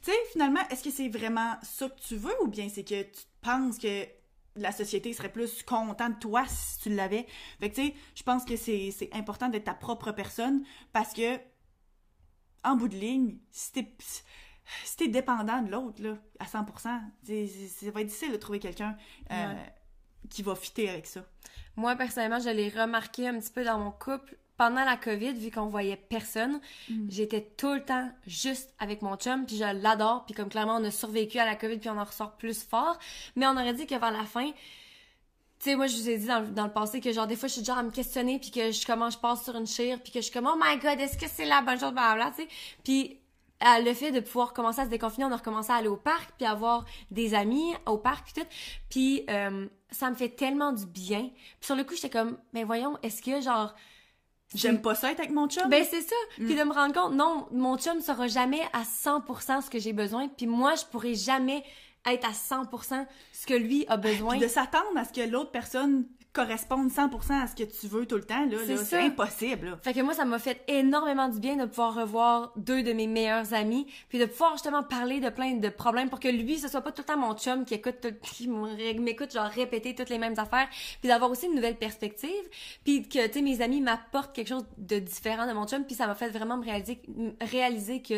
Tu 0.03 0.11
sais, 0.11 0.17
finalement, 0.33 0.61
est-ce 0.71 0.85
que 0.85 0.91
c'est 0.91 1.09
vraiment 1.09 1.57
ça 1.63 1.89
que 1.89 2.01
tu 2.01 2.17
veux 2.17 2.35
ou 2.43 2.47
bien 2.47 2.69
c'est 2.69 2.85
que 2.85 3.03
tu 3.03 3.23
penses 3.41 3.79
que 3.79 4.05
la 4.57 4.71
société 4.71 5.13
serait 5.13 5.33
plus 5.33 5.65
contente 5.65 6.15
de 6.15 6.19
toi 6.21 6.45
si 6.47 6.79
tu 6.79 6.91
l'avais? 6.91 7.27
Fait 7.59 7.71
que, 7.71 7.75
tu 7.75 7.87
sais, 7.89 7.95
je 8.15 8.23
pense 8.23 8.45
que 8.45 8.57
c'est 8.57 8.93
c'est 8.93 9.13
important 9.15 9.49
d'être 9.49 9.65
ta 9.65 9.75
propre 9.75 10.13
personne 10.13 10.65
parce 10.93 11.13
que, 11.13 11.39
en 12.63 12.77
bout 12.77 12.89
de 12.89 12.97
ligne, 12.97 13.39
si 13.51 13.73
t'es 13.73 13.95
si 14.85 14.97
t'es 14.97 15.09
dépendant 15.09 15.61
de 15.63 15.71
l'autre, 15.71 16.03
là, 16.03 16.17
à 16.39 16.45
100%, 16.47 17.01
c'est- 17.23 17.47
c'est- 17.47 17.87
ça 17.87 17.91
va 17.91 18.01
être 18.01 18.07
difficile 18.09 18.33
de 18.33 18.37
trouver 18.37 18.59
quelqu'un 18.61 18.97
euh, 19.31 19.53
Ouais. 19.55 19.75
qui 20.31 20.43
va 20.43 20.55
fitter 20.55 20.89
avec 20.89 21.07
ça. 21.07 21.21
Moi, 21.77 21.97
personnellement, 21.97 22.39
je 22.41 22.51
l'ai 22.51 22.69
remarqué 22.69 23.29
un 23.29 23.39
petit 23.39 23.51
peu 23.53 23.65
dans 23.65 23.79
mon 23.79 23.91
couple. 23.91 24.37
pendant 24.57 24.85
la 24.85 24.97
COVID, 24.97 25.33
vu 25.33 25.51
qu'on 25.51 25.67
voyait 25.67 25.97
personne, 25.97 26.61
Mm. 26.89 27.11
j'étais 27.11 27.41
tout 27.57 27.75
le 27.75 27.85
temps 27.85 28.09
juste 28.25 28.73
avec 28.79 29.03
mon 29.03 29.17
chum, 29.17 29.47
puis 29.47 29.57
je 29.57 29.65
l'adore, 29.83 30.25
puis 30.27 30.33
comme 30.37 30.49
clairement 30.49 30.77
on 30.77 30.85
a 30.85 30.93
survécu 30.93 31.41
à 31.41 31.45
la 31.45 31.57
COVID, 31.57 31.79
puis 31.79 31.89
on 31.91 31.99
en 31.99 32.05
ressort 32.05 32.37
plus 32.37 32.63
fort, 32.63 32.97
mais 33.35 33.49
on 33.49 33.55
aurait 33.57 33.75
dit 33.75 33.85
que 33.89 33.97
vers 33.97 34.13
la 34.13 34.23
fin, 34.25 34.49
tu 34.53 34.55
sais, 35.59 35.75
moi, 35.75 35.89
je 35.89 35.97
vous 35.97 36.09
ai 36.09 36.19
dit 36.19 36.27
dans, 36.27 36.39
le- 36.39 36.47
dans 36.53 36.67
le 36.67 36.73
passé 36.73 37.01
que, 37.01 37.11
genre, 37.13 37.27
des 37.27 37.35
fois, 37.35 37.49
je 37.49 37.55
suis 37.55 37.65
genre 37.65 37.79
à 37.79 37.83
me 37.83 37.91
questionner, 37.91 38.39
puis 38.39 38.53
que 38.53 38.71
je 38.71 38.87
commence, 38.87 39.15
je 39.15 39.19
passe 39.19 39.43
sur 39.43 39.57
une 39.57 39.67
chire, 39.67 40.01
puis 40.01 40.13
que 40.13 40.21
je 40.21 40.27
suis 40.27 40.33
comme, 40.33 40.47
oh 40.47 40.57
my 40.57 40.79
god, 40.79 41.01
est-ce 41.01 41.19
que 41.19 41.27
c'est 41.29 41.47
la 41.47 41.61
bonne 41.61 41.81
chose, 41.81 41.93
blablabla, 41.93 42.31
tu 42.37 42.43
sais. 42.43 42.49
Puis, 42.85 43.19
le 43.65 43.95
fait 43.95 44.11
de 44.11 44.21
pouvoir 44.21 44.53
commencer 44.53 44.81
à 44.81 44.85
se 44.85 44.91
déconfiner, 44.91 45.25
on 45.25 45.33
a 45.33 45.37
recommencé 45.37 45.73
à 45.73 45.77
aller 45.77 45.89
au 45.89 45.97
parc, 45.97 46.33
puis 46.37 46.47
avoir 46.47 46.85
des 47.11 47.35
amis 47.35 47.75
au 47.87 47.99
parc, 47.99 48.27
puis 48.33 48.43
tout. 48.43 48.49
Puis, 48.91 49.25
euh, 49.31 49.67
ça 49.91 50.11
me 50.11 50.15
fait 50.15 50.29
tellement 50.29 50.73
du 50.73 50.87
bien. 50.87 51.31
Puis, 51.31 51.67
sur 51.67 51.77
le 51.77 51.85
coup, 51.85 51.95
j'étais 51.95 52.11
comme, 52.11 52.39
mais 52.53 52.65
voyons, 52.65 52.99
est-ce 53.03 53.23
que, 53.23 53.41
genre, 53.41 53.75
J'aime 54.55 54.81
pas 54.81 54.95
ça 54.95 55.11
être 55.11 55.19
avec 55.19 55.33
mon 55.33 55.49
chum? 55.49 55.69
ben 55.69 55.85
c'est 55.85 56.03
ça. 56.03 56.15
Puis 56.37 56.55
de 56.55 56.63
me 56.63 56.73
rendre 56.73 56.95
compte, 56.95 57.15
non, 57.15 57.49
mon 57.51 57.77
chum 57.77 58.01
sera 58.01 58.29
jamais 58.29 58.61
à 58.73 58.83
100% 58.83 59.63
ce 59.63 59.71
que 59.71 59.81
j'ai 59.81 59.93
besoin. 59.93 60.29
Puis 60.29 60.47
moi, 60.47 60.75
je 60.77 60.85
pourrai 60.85 61.15
jamais 61.15 61.65
être 62.07 62.25
à 62.29 62.33
100% 62.33 63.07
ce 63.33 63.47
que 63.47 63.55
lui 63.55 63.85
a 63.89 63.97
besoin. 63.97 64.33
Puis 64.33 64.41
de 64.41 64.49
s'attendre 64.49 64.97
à 64.97 65.05
ce 65.05 65.13
que 65.13 65.23
l'autre 65.23 65.51
personne 65.51 66.07
corresponde 66.35 66.91
100% 66.91 67.43
à 67.43 67.47
ce 67.47 67.55
que 67.55 67.63
tu 67.63 67.87
veux 67.87 68.05
tout 68.05 68.17
le 68.17 68.25
temps, 68.25 68.45
là, 68.45 68.59
C'est 68.67 68.73
là, 68.73 68.77
ça. 68.77 68.85
c'est 68.85 69.01
impossible. 69.01 69.69
là. 69.71 69.79
Fait 69.83 69.95
que 69.95 70.01
moi, 70.01 70.13
ça 70.13 70.25
m'a 70.27 70.39
fait 70.39 70.63
énormément 70.69 71.29
du 71.29 71.39
bien 71.41 71.57
de 71.57 71.65
pouvoir 71.65 71.95
revoir 71.95 72.53
deux 72.57 72.83
de 72.83 72.93
mes 72.93 73.07
meilleurs 73.07 73.55
amis, 73.55 73.87
puis 74.09 74.19
de 74.19 74.27
pouvoir 74.27 74.53
justement 74.53 74.83
parler 74.83 75.21
de 75.21 75.31
plein 75.31 75.53
de 75.55 75.69
problèmes 75.71 76.11
pour 76.11 76.21
que 76.21 76.29
lui, 76.29 76.59
ce 76.59 76.69
soit 76.69 76.81
pas 76.83 76.93
tout 76.93 77.03
le 77.03 77.07
temps 77.07 77.17
mon 77.17 77.35
chum 77.35 77.65
qui 77.65 77.75
écoute, 77.75 78.01
tout- 78.03 78.15
qui 78.23 78.49
m'écoute 78.49 79.33
genre 79.33 79.47
répéter 79.49 79.95
toutes 79.95 80.11
les 80.11 80.19
mêmes 80.19 80.35
affaires, 80.39 80.69
puis 81.01 81.09
d'avoir 81.09 81.31
aussi 81.31 81.47
une 81.47 81.55
nouvelle 81.55 81.77
perspective, 81.79 82.29
puis 82.85 83.09
que, 83.09 83.27
tu 83.29 83.33
sais, 83.35 83.41
mes 83.43 83.63
amis 83.63 83.81
m'apportent 83.81 84.35
quelque 84.35 84.49
chose 84.49 84.67
de 84.77 84.99
différent 84.99 85.47
de 85.47 85.53
mon 85.53 85.67
chum, 85.67 85.85
puis 85.85 85.95
ça 85.95 86.07
m'a 86.07 86.15
fait 86.17 86.29
vraiment 86.29 86.57
me 86.59 86.65
réaliser, 86.65 87.01
réaliser 87.41 88.03
que 88.03 88.15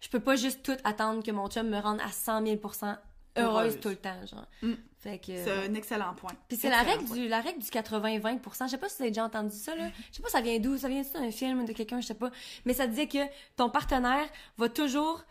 je 0.00 0.08
peux 0.08 0.20
pas 0.20 0.34
juste 0.36 0.62
tout 0.64 0.76
attendre 0.84 1.22
que 1.22 1.30
mon 1.30 1.48
chum 1.48 1.68
me 1.68 1.78
rende 1.78 2.00
à 2.00 2.08
100 2.10 2.44
000 2.46 2.56
heureuse 2.56 2.96
Heureuse. 3.36 3.80
tout 3.80 3.88
le 3.90 3.96
temps, 3.96 4.26
genre. 4.26 4.46
Mm. 4.62 4.72
C'est 5.02 5.50
un 5.50 5.74
excellent 5.74 6.14
point. 6.14 6.32
Puis 6.48 6.56
c'est 6.56 6.70
la 6.70 6.82
règle 6.82 7.04
point. 7.04 7.16
du 7.16 7.28
la 7.28 7.40
règle 7.40 7.58
du 7.60 7.68
80-20 7.68 8.38
Je 8.64 8.68
sais 8.70 8.78
pas 8.78 8.88
si 8.88 8.96
vous 8.96 9.02
avez 9.02 9.10
déjà 9.10 9.24
entendu 9.24 9.56
ça 9.56 9.74
là. 9.74 9.90
Je 10.10 10.16
sais 10.16 10.22
pas 10.22 10.28
ça 10.28 10.40
vient 10.40 10.58
d'où, 10.58 10.78
ça 10.78 10.88
vient 10.88 11.02
d'un 11.14 11.30
film 11.30 11.64
de 11.64 11.72
quelqu'un, 11.72 12.00
je 12.00 12.06
sais 12.06 12.14
pas, 12.14 12.30
mais 12.64 12.74
ça 12.74 12.86
disait 12.86 13.08
que 13.08 13.18
ton 13.56 13.68
partenaire 13.68 14.26
va 14.58 14.68
toujours 14.68 15.24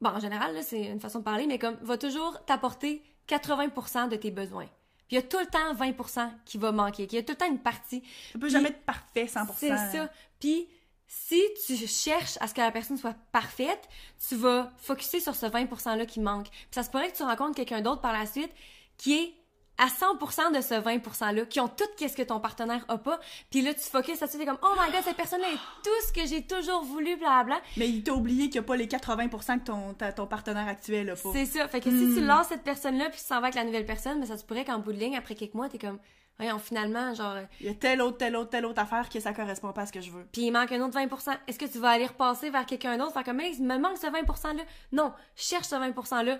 bon 0.00 0.10
en 0.10 0.20
général 0.20 0.62
c'est 0.62 0.82
une 0.86 1.00
façon 1.00 1.20
de 1.20 1.24
parler 1.24 1.46
mais 1.46 1.58
comme 1.58 1.76
va 1.80 1.96
toujours 1.96 2.44
t'apporter 2.44 3.02
80 3.26 4.08
de 4.08 4.16
tes 4.16 4.30
besoins. 4.30 4.68
Puis 5.08 5.12
il 5.12 5.14
y 5.16 5.18
a 5.18 5.22
tout 5.22 5.38
le 5.38 5.46
temps 5.46 5.72
20 5.74 6.34
qui 6.44 6.58
va 6.58 6.72
manquer, 6.72 7.06
qu'il 7.06 7.16
y 7.16 7.20
a 7.20 7.22
tout 7.22 7.32
le 7.32 7.38
temps 7.38 7.50
une 7.50 7.60
partie. 7.60 8.02
Ça 8.32 8.32
peut 8.34 8.40
Puis- 8.40 8.50
jamais 8.50 8.70
être 8.70 8.84
parfait 8.84 9.26
100%. 9.26 9.52
C'est 9.56 9.76
ça. 9.76 10.10
Puis 10.40 10.68
si 11.06 11.40
tu 11.64 11.76
cherches 11.86 12.36
à 12.40 12.48
ce 12.48 12.54
que 12.54 12.60
la 12.60 12.72
personne 12.72 12.96
soit 12.96 13.14
parfaite, 13.30 13.88
tu 14.28 14.34
vas 14.34 14.72
focuser 14.76 15.20
sur 15.20 15.36
ce 15.36 15.46
20% 15.46 15.96
là 15.96 16.06
qui 16.06 16.18
manque. 16.18 16.48
Puis 16.50 16.66
ça 16.72 16.82
se 16.82 16.90
pourrait 16.90 17.10
que 17.12 17.16
tu 17.16 17.22
rencontres 17.22 17.54
quelqu'un 17.54 17.80
d'autre 17.80 18.00
par 18.00 18.12
la 18.12 18.26
suite 18.26 18.50
qui 18.98 19.14
est 19.18 19.34
à 19.78 19.88
100% 19.88 20.56
de 20.56 20.62
ce 20.62 20.72
20%-là, 20.72 21.44
qui 21.44 21.60
ont 21.60 21.68
tout 21.68 21.84
qu'est-ce 21.98 22.16
que 22.16 22.22
ton 22.22 22.40
partenaire 22.40 22.82
a 22.88 22.96
pas, 22.96 23.20
puis 23.50 23.60
là, 23.60 23.74
tu 23.74 23.80
focuses 23.80 24.18
là-dessus, 24.20 24.38
t'es 24.38 24.46
comme, 24.46 24.56
oh 24.62 24.72
my 24.80 24.90
god, 24.90 25.02
cette 25.04 25.18
personne-là 25.18 25.48
est 25.48 25.58
tout 25.84 26.06
ce 26.08 26.12
que 26.14 26.26
j'ai 26.26 26.40
toujours 26.46 26.82
voulu, 26.82 27.14
blablabla. 27.16 27.60
Mais 27.76 27.86
il 27.86 28.02
t'a 28.02 28.14
oublié 28.14 28.44
qu'il 28.44 28.52
n'y 28.52 28.58
a 28.60 28.62
pas 28.62 28.76
les 28.76 28.86
80% 28.86 29.58
que 29.60 29.64
ton, 29.66 29.92
ta- 29.92 30.12
ton 30.14 30.26
partenaire 30.26 30.66
actuel 30.66 31.10
a 31.10 31.14
pas. 31.14 31.28
C'est 31.34 31.44
ça. 31.44 31.68
Fait 31.68 31.80
que 31.82 31.90
si 31.90 32.14
tu 32.14 32.24
lances 32.24 32.48
cette 32.48 32.62
personne-là, 32.64 33.10
puis 33.10 33.18
tu 33.20 33.26
s'en 33.26 33.34
vas 33.34 33.48
avec 33.48 33.54
la 33.54 33.64
nouvelle 33.64 33.84
personne, 33.84 34.18
mais 34.18 34.24
ça 34.26 34.38
se 34.38 34.44
pourrait 34.44 34.64
qu'en 34.64 34.78
bout 34.78 34.94
de 34.94 34.98
ligne, 34.98 35.14
après 35.14 35.34
quelques 35.34 35.52
mois, 35.52 35.68
t'es 35.68 35.76
comme, 35.78 35.98
voyons, 36.38 36.58
finalement, 36.58 37.12
genre, 37.12 37.34
Il 37.60 37.66
y 37.66 37.68
a 37.68 37.74
telle 37.74 38.00
autre, 38.00 38.16
telle 38.16 38.34
autre, 38.36 38.48
telle 38.48 38.64
autre 38.64 38.80
affaire 38.80 39.10
que 39.10 39.20
ça 39.20 39.34
correspond 39.34 39.72
pas 39.74 39.82
à 39.82 39.86
ce 39.86 39.92
que 39.92 40.00
je 40.00 40.10
veux. 40.10 40.26
puis 40.32 40.42
il 40.46 40.52
manque 40.52 40.72
un 40.72 40.80
autre 40.80 40.98
20%. 40.98 41.36
Est-ce 41.48 41.58
que 41.58 41.66
tu 41.66 41.78
vas 41.80 41.90
aller 41.90 42.06
repasser 42.06 42.48
vers 42.48 42.64
quelqu'un 42.64 42.96
d'autre, 42.96 43.12
faire 43.12 43.24
comme, 43.24 43.40
hey, 43.40 43.54
il 43.58 43.62
me 43.66 43.76
manque 43.76 43.98
ce 43.98 44.06
20%-là? 44.06 44.62
Non, 44.92 45.12
cherche 45.34 45.66
ce 45.66 45.74
20%-là 45.76 46.38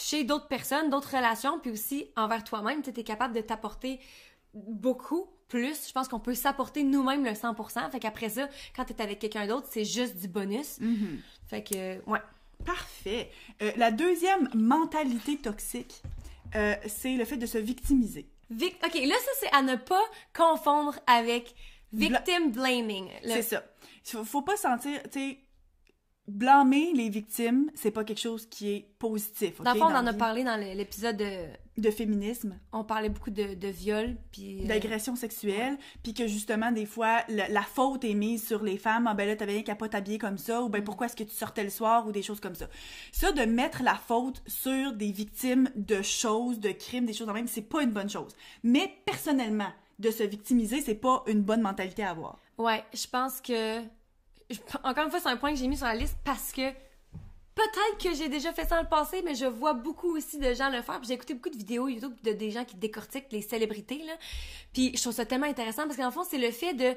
chez 0.00 0.24
d'autres 0.24 0.48
personnes, 0.48 0.90
d'autres 0.90 1.16
relations, 1.16 1.58
puis 1.60 1.70
aussi 1.70 2.08
envers 2.16 2.42
toi-même. 2.44 2.82
Tu 2.82 2.90
es 2.90 3.04
capable 3.04 3.34
de 3.34 3.40
t'apporter 3.40 4.00
beaucoup 4.54 5.28
plus. 5.48 5.88
Je 5.88 5.92
pense 5.92 6.08
qu'on 6.08 6.20
peut 6.20 6.34
s'apporter 6.34 6.82
nous-mêmes 6.82 7.24
le 7.24 7.32
100%. 7.32 7.90
Fait 7.90 8.00
qu'après 8.00 8.28
ça, 8.30 8.48
quand 8.74 8.84
tu 8.84 8.92
es 8.92 9.02
avec 9.02 9.18
quelqu'un 9.18 9.46
d'autre, 9.46 9.66
c'est 9.70 9.84
juste 9.84 10.16
du 10.16 10.28
bonus. 10.28 10.78
Fait 11.48 11.62
que, 11.62 11.98
ouais. 12.10 12.20
Parfait. 12.64 13.30
Euh, 13.62 13.72
la 13.76 13.90
deuxième 13.90 14.50
mentalité 14.54 15.38
toxique, 15.38 16.02
euh, 16.54 16.74
c'est 16.86 17.14
le 17.16 17.24
fait 17.24 17.38
de 17.38 17.46
se 17.46 17.56
victimiser. 17.56 18.26
Vic- 18.50 18.76
OK, 18.84 18.94
là, 18.94 19.14
ça, 19.14 19.30
c'est 19.40 19.54
à 19.56 19.62
ne 19.62 19.76
pas 19.76 20.02
confondre 20.36 20.98
avec 21.06 21.54
victim 21.92 22.50
blaming. 22.52 23.08
Le- 23.24 23.30
C'est 23.30 23.42
ça. 23.42 23.64
Faut, 24.04 24.24
faut 24.24 24.42
pas 24.42 24.56
sentir, 24.56 25.00
tu 25.04 25.10
sais, 25.30 25.38
blâmer 26.30 26.92
les 26.94 27.08
victimes, 27.08 27.70
c'est 27.74 27.90
pas 27.90 28.04
quelque 28.04 28.20
chose 28.20 28.46
qui 28.46 28.70
est 28.70 28.86
positif. 28.98 29.60
Dans 29.60 29.70
ok, 29.70 29.74
le 29.76 29.80
fond, 29.80 29.86
on 29.88 29.92
dans 29.92 29.98
en 30.00 30.06
a 30.06 30.12
parlé 30.14 30.44
dans 30.44 30.56
l'épisode 30.58 31.16
de... 31.16 31.46
De 31.78 31.90
féminisme, 31.90 32.58
On 32.72 32.84
parlait 32.84 33.08
beaucoup 33.08 33.30
de, 33.30 33.54
de 33.54 33.68
viol, 33.68 34.16
puis... 34.32 34.62
euh, 34.62 34.66
d'agression 34.66 35.16
sexuelle, 35.16 35.78
puis 36.02 36.12
que 36.12 36.26
justement, 36.26 36.72
des 36.72 36.84
fois, 36.84 37.20
la, 37.28 37.48
la 37.48 37.62
faute 37.62 38.04
est 38.04 38.12
mise 38.12 38.46
sur 38.46 38.62
les 38.62 38.76
femmes. 38.76 39.06
Ah 39.06 39.14
ben 39.14 39.26
là, 39.26 39.34
t'avais 39.34 39.52
rien 39.52 39.62
qu'à 39.62 39.76
pas 39.76 39.88
t'habiller 39.88 40.18
comme 40.18 40.36
ça, 40.36 40.62
ou 40.62 40.68
Mm. 40.68 40.72
ben 40.72 40.84
pourquoi 40.84 41.06
est-ce 41.06 41.16
que 41.16 41.24
tu 41.24 41.34
sortais 41.34 41.64
le 41.64 41.70
soir, 41.70 42.06
ou 42.06 42.12
des 42.12 42.22
choses 42.22 42.40
comme 42.40 42.54
ça. 42.54 42.66
Ça, 43.12 43.32
de 43.32 43.42
mettre 43.42 43.82
la 43.82 43.94
faute 43.94 44.42
sur 44.46 44.92
des 44.92 45.10
victimes 45.10 45.70
de 45.74 46.02
choses, 46.02 46.60
de 46.60 46.70
crimes, 46.70 47.06
des 47.06 47.14
choses 47.14 47.28
de 47.28 47.32
même, 47.32 47.46
c'est 47.46 47.62
pas 47.62 47.82
une 47.82 47.92
bonne 47.92 48.10
chose. 48.10 48.36
Mais 48.62 48.92
personnellement, 49.06 49.70
de 49.98 50.10
se 50.10 50.22
victimiser, 50.22 50.82
c'est 50.82 50.94
pas 50.94 51.22
une 51.28 51.40
bonne 51.42 51.62
mentalité 51.62 52.02
à 52.02 52.10
avoir. 52.10 52.38
Ouais, 52.58 52.84
je 52.92 53.06
pense 53.06 53.40
que. 53.40 53.80
Encore 54.84 55.04
une 55.04 55.10
fois, 55.10 55.20
c'est 55.20 55.28
un 55.28 55.36
point 55.36 55.52
que 55.52 55.58
j'ai 55.58 55.68
mis 55.68 55.76
sur 55.76 55.86
la 55.86 55.94
liste 55.94 56.16
parce 56.24 56.52
que 56.52 56.70
peut-être 57.54 57.98
que 58.02 58.14
j'ai 58.14 58.28
déjà 58.28 58.52
fait 58.52 58.64
ça 58.64 58.76
dans 58.76 58.82
le 58.82 58.88
passé, 58.88 59.22
mais 59.24 59.34
je 59.34 59.46
vois 59.46 59.74
beaucoup 59.74 60.16
aussi 60.16 60.38
de 60.38 60.52
gens 60.54 60.70
le 60.70 60.82
faire. 60.82 61.00
J'ai 61.02 61.14
écouté 61.14 61.34
beaucoup 61.34 61.50
de 61.50 61.56
vidéos 61.56 61.88
YouTube 61.88 62.14
de 62.22 62.32
des 62.32 62.50
gens 62.50 62.64
qui 62.64 62.76
décortiquent 62.76 63.30
les 63.30 63.42
célébrités. 63.42 64.02
Puis 64.72 64.92
je 64.96 65.00
trouve 65.00 65.12
ça 65.12 65.26
tellement 65.26 65.46
intéressant 65.46 65.86
parce 65.86 65.96
qu'en 65.96 66.10
fond, 66.10 66.24
c'est 66.24 66.38
le 66.38 66.50
fait 66.50 66.74
de 66.74 66.94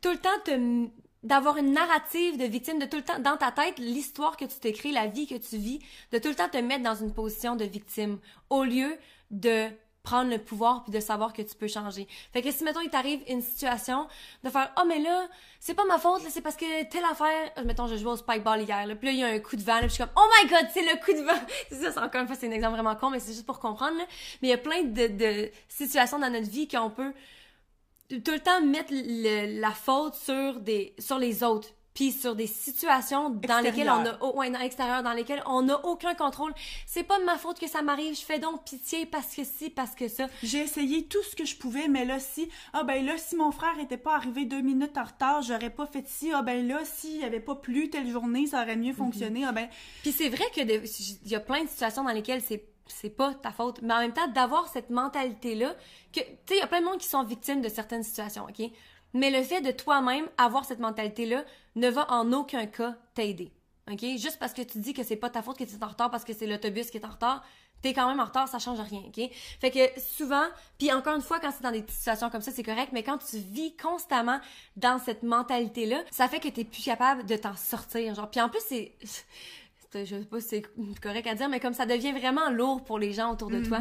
tout 0.00 0.10
le 0.10 0.18
temps 0.18 0.28
te 0.44 0.88
d'avoir 1.22 1.58
une 1.58 1.72
narrative 1.72 2.38
de 2.38 2.44
victime, 2.44 2.78
de 2.78 2.86
tout 2.86 2.96
le 2.96 3.02
temps, 3.02 3.18
dans 3.18 3.36
ta 3.36 3.52
tête, 3.52 3.78
l'histoire 3.78 4.38
que 4.38 4.46
tu 4.46 4.58
t'écris, 4.58 4.90
la 4.90 5.06
vie 5.06 5.26
que 5.26 5.34
tu 5.34 5.58
vis, 5.58 5.78
de 6.12 6.18
tout 6.18 6.28
le 6.28 6.34
temps 6.34 6.48
te 6.48 6.56
mettre 6.56 6.82
dans 6.82 6.94
une 6.94 7.12
position 7.12 7.56
de 7.56 7.64
victime, 7.66 8.18
au 8.48 8.64
lieu 8.64 8.96
de 9.30 9.68
prendre 10.10 10.30
le 10.30 10.38
pouvoir 10.38 10.82
puis 10.82 10.92
de 10.92 10.98
savoir 10.98 11.32
que 11.32 11.40
tu 11.40 11.54
peux 11.54 11.68
changer. 11.68 12.08
Fait 12.32 12.42
que 12.42 12.50
si, 12.50 12.64
mettons, 12.64 12.80
il 12.80 12.90
t'arrive 12.90 13.20
une 13.28 13.42
situation 13.42 14.08
de 14.42 14.50
faire 14.50 14.72
«Oh, 14.76 14.82
mais 14.88 14.98
là, 14.98 15.28
c'est 15.60 15.74
pas 15.74 15.84
ma 15.84 15.98
faute, 15.98 16.22
c'est 16.28 16.40
parce 16.40 16.56
que 16.56 16.84
telle 16.90 17.04
affaire...» 17.04 17.52
Mettons, 17.64 17.86
je 17.86 17.94
jouais 17.94 18.10
au 18.10 18.16
spikeball 18.16 18.62
hier, 18.62 18.86
là, 18.86 18.96
puis 18.96 19.06
là, 19.06 19.12
il 19.12 19.18
y 19.18 19.22
a 19.22 19.28
un 19.28 19.38
coup 19.38 19.54
de 19.54 19.62
vent, 19.62 19.74
là, 19.74 19.82
puis 19.82 19.90
je 19.90 19.94
suis 19.94 20.02
comme 20.02 20.12
«Oh 20.16 20.28
my 20.42 20.50
God, 20.50 20.66
c'est 20.74 20.82
le 20.82 21.04
coup 21.04 21.12
de 21.12 21.24
vent!» 21.24 21.40
C'est 21.68 21.76
ça, 21.76 21.92
c'est 21.92 22.00
encore 22.00 22.22
une 22.22 22.26
fois, 22.26 22.34
c'est 22.34 22.48
un 22.48 22.50
exemple 22.50 22.74
vraiment 22.74 22.96
con, 22.96 23.10
mais 23.10 23.20
c'est 23.20 23.32
juste 23.32 23.46
pour 23.46 23.60
comprendre. 23.60 23.98
Mais 24.42 24.48
il 24.48 24.50
y 24.50 24.52
a 24.52 24.58
plein 24.58 24.82
de, 24.82 25.50
situations 25.68 26.18
dans 26.18 26.30
notre 26.30 26.50
vie 26.50 26.66
qu'on 26.66 26.90
peut 26.90 27.12
tout 28.08 28.32
le 28.32 28.40
temps 28.40 28.60
mettre 28.60 28.92
la 28.92 29.70
faute 29.70 30.16
sur 30.16 30.58
des 30.58 30.96
sur 30.98 31.20
les 31.20 31.44
autres 31.44 31.68
puis 31.94 32.12
sur 32.12 32.36
des 32.36 32.46
situations 32.46 33.30
dans 33.30 33.60
lesquelles 33.60 33.90
on 33.90 34.06
a 34.06 34.18
oh, 34.20 34.32
ouais, 34.36 34.50
dans 34.50 34.58
l'extérieur 34.58 35.02
dans 35.02 35.12
lesquelles 35.12 35.42
on 35.46 35.62
n'a 35.62 35.84
aucun 35.84 36.14
contrôle 36.14 36.52
c'est 36.86 37.02
pas 37.02 37.18
de 37.18 37.24
ma 37.24 37.36
faute 37.36 37.58
que 37.58 37.68
ça 37.68 37.82
m'arrive 37.82 38.16
je 38.16 38.24
fais 38.24 38.38
donc 38.38 38.64
pitié 38.64 39.06
parce 39.06 39.34
que 39.34 39.44
si 39.44 39.70
parce 39.70 39.94
que 39.94 40.08
ça 40.08 40.28
J'ai 40.42 40.58
essayé 40.58 41.06
tout 41.06 41.22
ce 41.22 41.36
que 41.36 41.44
je 41.44 41.56
pouvais, 41.56 41.88
mais 41.88 42.04
là, 42.04 42.18
si, 42.18 42.48
ah 42.72 42.84
ben 42.84 43.04
là, 43.04 43.16
si 43.18 43.36
mon 43.36 43.52
frère 43.52 43.78
était 43.78 43.96
pas 43.96 44.14
arrivé 44.14 44.44
deux 44.44 44.60
minutes 44.60 44.96
en 44.98 45.04
retard, 45.04 45.42
j'aurais 45.42 45.70
pas 45.70 45.86
fait 45.86 46.06
ci. 46.06 46.32
Ah 46.32 46.42
ben 46.42 46.66
là, 46.66 46.80
s'il 46.84 47.22
avait 47.24 47.40
pas 47.40 47.54
plu 47.54 47.90
telle 47.90 48.08
journée, 48.08 48.46
ça 48.46 48.62
aurait 48.62 48.76
mieux 48.76 48.92
fonctionné. 48.92 49.44
Ah 49.44 49.52
ben, 49.52 49.68
puis 50.02 50.12
c'est 50.12 50.28
vrai 50.28 50.44
que 50.54 50.60
il 50.60 51.30
y 51.30 51.34
a 51.34 51.40
plein 51.40 51.64
de 51.64 51.68
situations 51.68 52.04
dans 52.04 52.12
lesquelles 52.12 52.42
c'est 52.42 52.64
c'est 52.86 53.10
pas 53.10 53.34
ta 53.34 53.52
faute 53.52 53.82
mais 53.82 53.94
en 53.94 54.00
même 54.00 54.12
temps 54.12 54.26
d'avoir 54.26 54.66
cette 54.66 54.90
mentalité 54.90 55.54
là 55.54 55.76
que 56.12 56.18
tu 56.18 56.26
sais 56.48 56.56
il 56.56 56.58
y 56.58 56.60
a 56.60 56.66
plein 56.66 56.80
de 56.80 56.86
monde 56.86 56.98
qui 56.98 57.06
sont 57.06 57.22
victimes 57.22 57.60
de 57.60 57.68
certaines 57.68 58.02
situations 58.02 58.46
OK? 58.48 58.68
Mais 59.14 59.30
le 59.30 59.42
fait 59.42 59.60
de 59.60 59.70
toi-même 59.70 60.26
avoir 60.38 60.64
cette 60.64 60.80
mentalité 60.80 61.26
là 61.26 61.44
ne 61.76 61.88
va 61.88 62.10
en 62.10 62.32
aucun 62.32 62.66
cas 62.66 62.96
t'aider 63.14 63.52
OK? 63.90 64.00
Juste 64.18 64.38
parce 64.38 64.52
que 64.52 64.62
tu 64.62 64.78
dis 64.78 64.92
que 64.92 65.02
c'est 65.02 65.16
pas 65.16 65.30
ta 65.30 65.42
faute 65.42 65.58
que 65.58 65.64
tu 65.64 65.74
es 65.74 65.84
en 65.84 65.88
retard 65.88 66.10
parce 66.10 66.24
que 66.24 66.32
c'est 66.32 66.46
l'autobus 66.46 66.90
qui 66.90 66.98
est 66.98 67.04
en 67.04 67.10
retard 67.10 67.44
T'es 67.82 67.94
quand 67.94 68.06
même 68.08 68.20
en 68.20 68.26
retard, 68.26 68.46
ça 68.46 68.58
change 68.58 68.78
rien, 68.78 69.00
ok? 69.06 69.30
Fait 69.58 69.70
que 69.70 69.78
souvent, 69.98 70.44
puis 70.78 70.92
encore 70.92 71.16
une 71.16 71.22
fois, 71.22 71.40
quand 71.40 71.50
c'est 71.50 71.62
dans 71.62 71.70
des 71.70 71.82
situations 71.88 72.28
comme 72.28 72.42
ça, 72.42 72.50
c'est 72.50 72.62
correct, 72.62 72.90
mais 72.92 73.02
quand 73.02 73.16
tu 73.16 73.38
vis 73.38 73.74
constamment 73.74 74.38
dans 74.76 74.98
cette 74.98 75.22
mentalité-là, 75.22 76.02
ça 76.10 76.28
fait 76.28 76.40
que 76.40 76.48
t'es 76.48 76.64
plus 76.64 76.84
capable 76.84 77.24
de 77.24 77.36
t'en 77.36 77.56
sortir, 77.56 78.14
genre. 78.14 78.30
Puis 78.30 78.38
en 78.40 78.50
plus, 78.50 78.60
c'est, 78.68 78.92
je 79.94 80.04
sais 80.04 80.24
pas 80.26 80.40
si 80.42 80.48
c'est 80.48 80.62
correct 81.00 81.26
à 81.26 81.34
dire, 81.34 81.48
mais 81.48 81.58
comme 81.58 81.72
ça 81.72 81.86
devient 81.86 82.12
vraiment 82.12 82.50
lourd 82.50 82.84
pour 82.84 82.98
les 82.98 83.14
gens 83.14 83.32
autour 83.32 83.48
de 83.48 83.64
toi. 83.64 83.80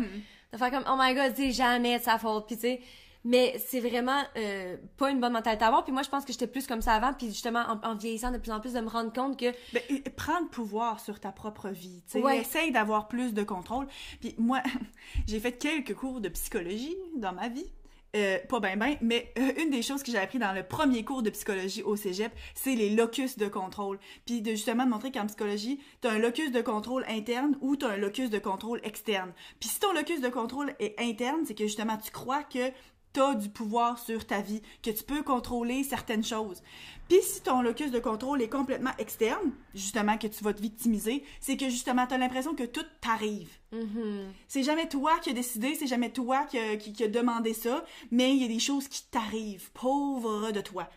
De 0.53 0.57
faire 0.57 0.71
comme, 0.71 0.85
oh 0.89 0.95
my 0.97 1.13
god, 1.13 1.33
c'est 1.35 1.51
jamais 1.51 1.99
de 1.99 2.03
sa 2.03 2.17
faute, 2.17 2.47
puis 2.47 2.55
tu 2.55 2.61
sais. 2.61 2.81
Mais 3.25 3.61
c'est 3.67 3.81
vraiment 3.81 4.21
euh, 4.37 4.77
pas 4.97 5.09
une 5.11 5.19
bonne 5.19 5.33
mentalité 5.33 5.63
à 5.65 5.67
avoir. 5.67 5.83
Puis 5.83 5.91
moi, 5.91 6.03
je 6.03 6.09
pense 6.09 6.23
que 6.23 6.31
j'étais 6.31 6.47
plus 6.47 6.67
comme 6.67 6.81
ça 6.81 6.93
avant. 6.93 7.13
Puis 7.13 7.27
justement, 7.27 7.63
en, 7.67 7.89
en 7.91 7.95
vieillissant 7.95 8.31
de 8.31 8.37
plus 8.37 8.51
en 8.51 8.59
plus, 8.61 8.73
de 8.73 8.79
me 8.79 8.87
rendre 8.87 9.11
compte 9.11 9.37
que 9.37 9.51
ben, 9.73 9.81
et- 9.89 9.95
et 10.05 10.09
prendre 10.09 10.47
pouvoir 10.49 10.99
sur 11.01 11.19
ta 11.19 11.31
propre 11.33 11.69
vie. 11.69 12.01
Tu 12.05 12.13
sais, 12.13 12.21
Ouais. 12.21 12.39
essaye 12.39 12.71
d'avoir 12.71 13.07
plus 13.09 13.33
de 13.33 13.43
contrôle. 13.43 13.87
Puis 14.21 14.35
moi, 14.37 14.61
j'ai 15.27 15.39
fait 15.39 15.51
quelques 15.51 15.93
cours 15.95 16.21
de 16.21 16.29
psychologie 16.29 16.95
dans 17.17 17.33
ma 17.33 17.49
vie. 17.49 17.65
euh, 18.15 18.39
pas 18.49 18.59
ben 18.59 18.75
ben, 18.79 18.95
mais 19.01 19.31
euh, 19.37 19.51
une 19.61 19.69
des 19.69 19.83
choses 19.83 20.01
que 20.01 20.11
j'ai 20.11 20.17
appris 20.17 20.39
dans 20.39 20.51
le 20.51 20.63
premier 20.63 21.03
cours 21.05 21.21
de 21.21 21.29
psychologie 21.29 21.83
au 21.83 21.95
cégep, 21.95 22.31
c'est 22.55 22.73
les 22.73 22.89
locus 22.89 23.37
de 23.37 23.47
contrôle. 23.47 23.99
Puis 24.25 24.41
de 24.41 24.49
justement 24.51 24.85
de 24.85 24.89
montrer 24.89 25.11
qu'en 25.11 25.27
psychologie, 25.27 25.79
t'as 26.01 26.13
un 26.13 26.17
locus 26.17 26.51
de 26.51 26.61
contrôle 26.61 27.05
interne 27.07 27.55
ou 27.61 27.75
t'as 27.75 27.89
un 27.89 27.97
locus 27.97 28.31
de 28.31 28.39
contrôle 28.39 28.79
externe. 28.83 29.31
Puis 29.59 29.69
si 29.69 29.79
ton 29.79 29.93
locus 29.93 30.21
de 30.21 30.29
contrôle 30.29 30.73
est 30.79 30.99
interne, 30.99 31.41
c'est 31.45 31.53
que 31.53 31.65
justement 31.65 31.97
tu 31.97 32.09
crois 32.09 32.41
que 32.43 32.71
t'as 33.13 33.35
du 33.35 33.49
pouvoir 33.49 33.99
sur 33.99 34.25
ta 34.25 34.41
vie, 34.41 34.61
que 34.83 34.91
tu 34.91 35.03
peux 35.03 35.23
contrôler 35.23 35.83
certaines 35.83 36.23
choses. 36.23 36.61
Puis 37.07 37.21
si 37.23 37.41
ton 37.41 37.61
locus 37.61 37.89
de 37.91 37.99
contrôle 37.99 38.41
est 38.41 38.49
complètement 38.49 38.91
externe, 38.99 39.51
justement 39.73 40.17
que 40.17 40.27
tu 40.27 40.43
vas 40.43 40.53
te 40.53 40.61
victimiser, 40.61 41.23
c'est 41.39 41.57
que 41.57 41.69
justement 41.69 42.05
t'as 42.05 42.17
l'impression 42.17 42.53
que 42.53 42.63
tout 42.63 42.85
t'arrive. 43.01 43.49
C'est 44.47 44.63
jamais 44.63 44.87
toi 44.87 45.17
qui 45.19 45.31
as 45.31 45.33
décidé, 45.33 45.75
c'est 45.75 45.87
jamais 45.87 46.11
toi 46.11 46.45
qui 46.45 46.59
a, 46.59 46.77
qui, 46.77 46.93
qui 46.93 47.03
a 47.03 47.07
demandé 47.07 47.53
ça, 47.53 47.83
mais 48.11 48.35
il 48.35 48.41
y 48.41 48.45
a 48.45 48.47
des 48.47 48.59
choses 48.59 48.87
qui 48.87 49.03
t'arrivent, 49.09 49.71
pauvre 49.71 50.51
de 50.51 50.61
toi. 50.61 50.87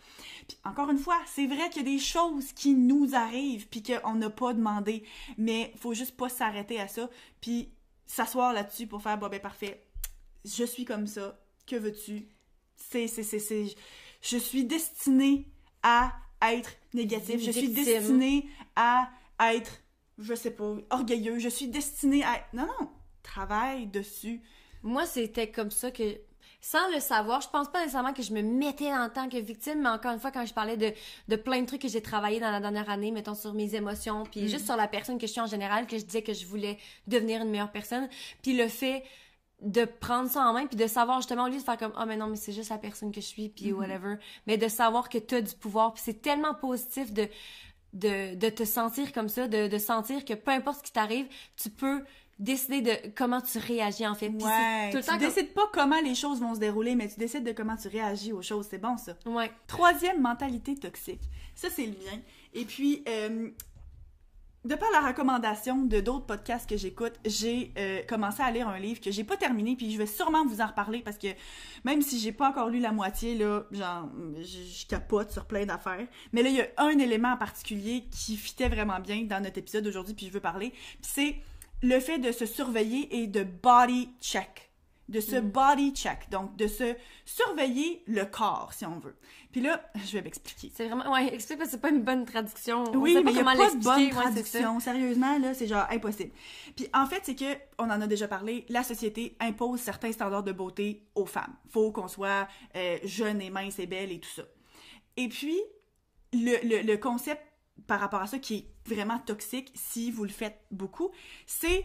Puis 0.48 0.58
encore 0.64 0.90
une 0.90 0.98
fois, 0.98 1.18
c'est 1.26 1.46
vrai 1.46 1.70
qu'il 1.70 1.86
y 1.86 1.88
a 1.88 1.92
des 1.92 1.98
choses 1.98 2.52
qui 2.52 2.74
nous 2.74 3.14
arrivent 3.14 3.68
puis 3.68 3.82
qu'on 3.82 4.14
n'a 4.14 4.30
pas 4.30 4.52
demandé, 4.52 5.04
mais 5.38 5.72
faut 5.78 5.94
juste 5.94 6.16
pas 6.16 6.28
s'arrêter 6.28 6.78
à 6.78 6.88
ça 6.88 7.08
puis 7.40 7.70
s'asseoir 8.06 8.52
là-dessus 8.52 8.86
pour 8.86 9.00
faire 9.02 9.16
bon 9.16 9.28
ben 9.28 9.40
parfait. 9.40 9.82
Je 10.44 10.64
suis 10.64 10.84
comme 10.84 11.06
ça. 11.06 11.38
Que 11.66 11.76
veux-tu? 11.76 12.28
C'est 12.76 13.06
c'est 13.06 13.22
c'est 13.22 13.38
c'est 13.38 13.66
je 14.20 14.36
suis 14.36 14.64
destinée 14.64 15.46
à 15.82 16.12
être 16.42 16.70
négatif, 16.94 17.40
je 17.40 17.50
suis 17.50 17.68
destinée 17.68 18.48
à 18.76 19.10
être 19.40 19.82
je 20.18 20.34
sais 20.34 20.50
pas, 20.50 20.74
orgueilleux, 20.90 21.38
je 21.38 21.48
suis 21.48 21.68
destinée 21.68 22.22
à 22.24 22.44
non 22.52 22.66
non, 22.66 22.88
travaille 23.22 23.86
dessus. 23.86 24.40
Moi, 24.82 25.06
c'était 25.06 25.50
comme 25.50 25.70
ça 25.70 25.90
que, 25.90 26.02
sans 26.60 26.90
le 26.92 27.00
savoir, 27.00 27.40
je 27.40 27.48
pense 27.48 27.70
pas 27.70 27.80
nécessairement 27.80 28.12
que 28.12 28.22
je 28.22 28.32
me 28.32 28.42
mettais 28.42 28.92
en 28.92 29.08
tant 29.08 29.28
que 29.28 29.36
victime, 29.36 29.82
mais 29.82 29.88
encore 29.88 30.12
une 30.12 30.18
fois, 30.18 30.32
quand 30.32 30.44
je 30.44 30.52
parlais 30.52 30.76
de, 30.76 30.92
de 31.28 31.36
plein 31.36 31.60
de 31.60 31.66
trucs 31.66 31.82
que 31.82 31.88
j'ai 31.88 32.02
travaillé 32.02 32.40
dans 32.40 32.50
la 32.50 32.60
dernière 32.60 32.90
année, 32.90 33.10
mettons 33.10 33.34
sur 33.34 33.54
mes 33.54 33.74
émotions, 33.74 34.24
puis 34.24 34.48
juste 34.48 34.66
sur 34.66 34.76
la 34.76 34.88
personne 34.88 35.18
que 35.18 35.26
je 35.26 35.32
suis 35.32 35.40
en 35.40 35.46
général, 35.46 35.86
que 35.86 35.98
je 35.98 36.04
disais 36.04 36.22
que 36.22 36.32
je 36.32 36.46
voulais 36.46 36.78
devenir 37.06 37.42
une 37.42 37.50
meilleure 37.50 37.72
personne, 37.72 38.08
puis 38.42 38.56
le 38.56 38.68
fait 38.68 39.04
de 39.62 39.84
prendre 39.84 40.28
ça 40.28 40.40
en 40.44 40.52
main 40.52 40.66
puis 40.66 40.76
de 40.76 40.86
savoir 40.86 41.18
justement 41.20 41.44
au 41.44 41.48
lieu 41.48 41.56
de 41.58 41.62
faire 41.62 41.78
comme 41.78 41.92
oh 41.98 42.04
mais 42.06 42.16
non 42.16 42.26
mais 42.26 42.36
c'est 42.36 42.52
juste 42.52 42.70
la 42.70 42.78
personne 42.78 43.12
que 43.12 43.20
je 43.20 43.26
suis 43.26 43.48
puis 43.48 43.72
whatever 43.72 44.16
mais 44.46 44.56
de 44.58 44.66
savoir 44.68 45.08
que 45.08 45.18
tu 45.18 45.36
as 45.36 45.40
du 45.40 45.54
pouvoir 45.54 45.94
puis 45.94 46.02
c'est 46.04 46.20
tellement 46.20 46.54
positif 46.54 47.12
de 47.12 47.28
de, 47.92 48.34
de 48.34 48.48
te 48.48 48.64
sentir 48.64 49.12
comme 49.12 49.28
ça 49.28 49.46
de, 49.48 49.68
de 49.68 49.78
sentir 49.78 50.24
que 50.24 50.34
peu 50.34 50.50
importe 50.50 50.78
ce 50.78 50.82
qui 50.84 50.92
t'arrive 50.92 51.26
tu 51.56 51.70
peux 51.70 52.02
décider 52.38 52.80
de 52.80 52.92
comment 53.14 53.40
tu 53.40 53.58
réagis 53.58 54.06
en 54.06 54.14
fait 54.16 54.30
Puis 54.30 54.40
c'est 54.40 54.46
Ouais, 54.46 54.90
tout 54.90 54.96
le 54.96 55.02
tu 55.02 55.08
temps 55.08 55.18
comme- 55.18 55.28
décides 55.28 55.52
pas 55.54 55.68
comment 55.72 56.00
les 56.00 56.14
choses 56.16 56.40
vont 56.40 56.54
se 56.54 56.58
dérouler, 56.58 56.96
mais 56.96 57.06
tu 57.06 57.16
décides 57.20 57.44
de 57.44 57.52
comment 57.52 57.76
tu 57.76 57.86
réagis 57.86 58.32
aux 58.32 58.42
choses, 58.42 58.66
c'est 58.68 58.78
bon 58.78 58.96
ça. 58.96 59.12
ouais 59.26 59.52
Troisième 59.68 60.20
mentalité 60.20 60.74
toxique. 60.74 61.20
Ça, 61.54 61.68
c'est 61.70 61.84
le 61.86 61.92
mien. 61.92 62.18
Et 62.54 62.64
puis, 62.64 63.04
euh, 63.06 63.50
de 64.64 64.76
par 64.76 64.90
la 64.92 65.00
recommandation 65.08 65.82
de 65.84 66.00
d'autres 66.00 66.26
podcasts 66.26 66.68
que 66.68 66.76
j'écoute, 66.76 67.14
j'ai 67.24 67.72
euh, 67.78 68.00
commencé 68.08 68.42
à 68.42 68.50
lire 68.50 68.68
un 68.68 68.78
livre 68.78 69.00
que 69.00 69.10
j'ai 69.10 69.24
pas 69.24 69.36
terminé, 69.36 69.74
puis 69.74 69.90
je 69.90 69.98
vais 69.98 70.06
sûrement 70.06 70.46
vous 70.46 70.60
en 70.60 70.66
reparler 70.66 71.00
parce 71.00 71.18
que 71.18 71.28
même 71.84 72.00
si 72.00 72.20
j'ai 72.20 72.32
pas 72.32 72.48
encore 72.48 72.68
lu 72.68 72.78
la 72.78 72.92
moitié, 72.92 73.36
là, 73.36 73.64
genre, 73.72 74.08
je, 74.40 74.86
capote 74.86 75.32
sur 75.32 75.46
plein 75.46 75.66
d'affaires. 75.66 76.06
Mais 76.32 76.42
là, 76.42 76.48
il 76.48 76.56
y 76.56 76.60
a 76.60 76.68
un 76.78 76.98
élément 76.98 77.32
en 77.32 77.36
particulier 77.36 78.04
qui 78.10 78.36
fitait 78.36 78.68
vraiment 78.68 79.00
bien 79.00 79.22
dans 79.22 79.42
notre 79.42 79.58
épisode 79.58 79.84
d'aujourd'hui, 79.84 80.14
puis 80.14 80.26
je 80.26 80.32
veux 80.32 80.40
parler. 80.40 80.72
C'est 81.00 81.36
le 81.82 81.98
fait 81.98 82.18
de 82.18 82.30
se 82.30 82.46
surveiller 82.46 83.22
et 83.22 83.26
de 83.26 83.42
body 83.42 84.10
check. 84.20 84.71
De 85.08 85.20
se 85.20 85.36
body 85.36 85.92
check. 85.92 86.30
Donc, 86.30 86.56
de 86.56 86.66
se 86.66 86.94
surveiller 87.24 88.02
le 88.06 88.24
corps, 88.24 88.72
si 88.72 88.86
on 88.86 88.98
veut. 88.98 89.16
Puis 89.50 89.60
là, 89.60 89.82
je 90.06 90.12
vais 90.12 90.22
m'expliquer. 90.22 90.72
c'est 90.74 90.86
vraiment 90.86 91.12
ouais 91.12 91.34
explique 91.34 91.58
parce 91.58 91.70
que 91.70 91.76
c'est 91.76 91.80
pas 91.80 91.90
une 91.90 92.02
bonne 92.02 92.24
traduction 92.24 92.84
On 92.84 92.96
Oui, 92.96 93.18
mais 93.22 93.32
il 93.32 93.34
n'y 93.34 93.40
a 93.40 93.44
pas 93.44 93.70
de 93.70 93.82
bonne 93.82 94.00
ouais, 94.04 94.10
traduction. 94.10 94.80
Sérieusement, 94.80 95.38
là, 95.38 95.52
c'est 95.52 95.66
genre 95.66 95.86
impossible. 95.90 96.30
Puis 96.74 96.88
en 96.94 97.06
fait, 97.06 97.20
c'est 97.24 97.34
que, 97.34 97.58
on 97.78 97.84
en 97.84 98.00
a 98.00 98.06
déjà 98.06 98.28
parlé, 98.28 98.64
la 98.68 98.82
société 98.82 99.36
impose 99.40 99.80
certains 99.80 100.12
standards 100.12 100.44
de 100.44 100.52
beauté 100.52 101.06
aux 101.14 101.26
femmes. 101.26 101.54
Faut 101.68 101.92
qu'on 101.92 102.08
soit 102.08 102.48
euh, 102.76 102.98
jeune 103.04 103.42
et 103.42 103.50
mince 103.50 103.78
et 103.78 103.86
belle 103.86 104.12
et 104.12 104.20
tout 104.20 104.30
ça. 104.30 104.42
Et 105.16 105.28
puis, 105.28 105.60
le, 106.32 106.56
le, 106.66 106.82
le 106.82 106.96
concept 106.96 107.42
par 107.86 108.00
rapport 108.00 108.20
à 108.22 108.26
ça 108.26 108.38
qui 108.38 108.54
est 108.54 108.66
vraiment 108.86 109.18
toxique, 109.18 109.70
si 109.74 110.10
vous 110.10 110.24
le 110.24 110.30
faites 110.30 110.60
beaucoup, 110.70 111.10
c'est 111.46 111.84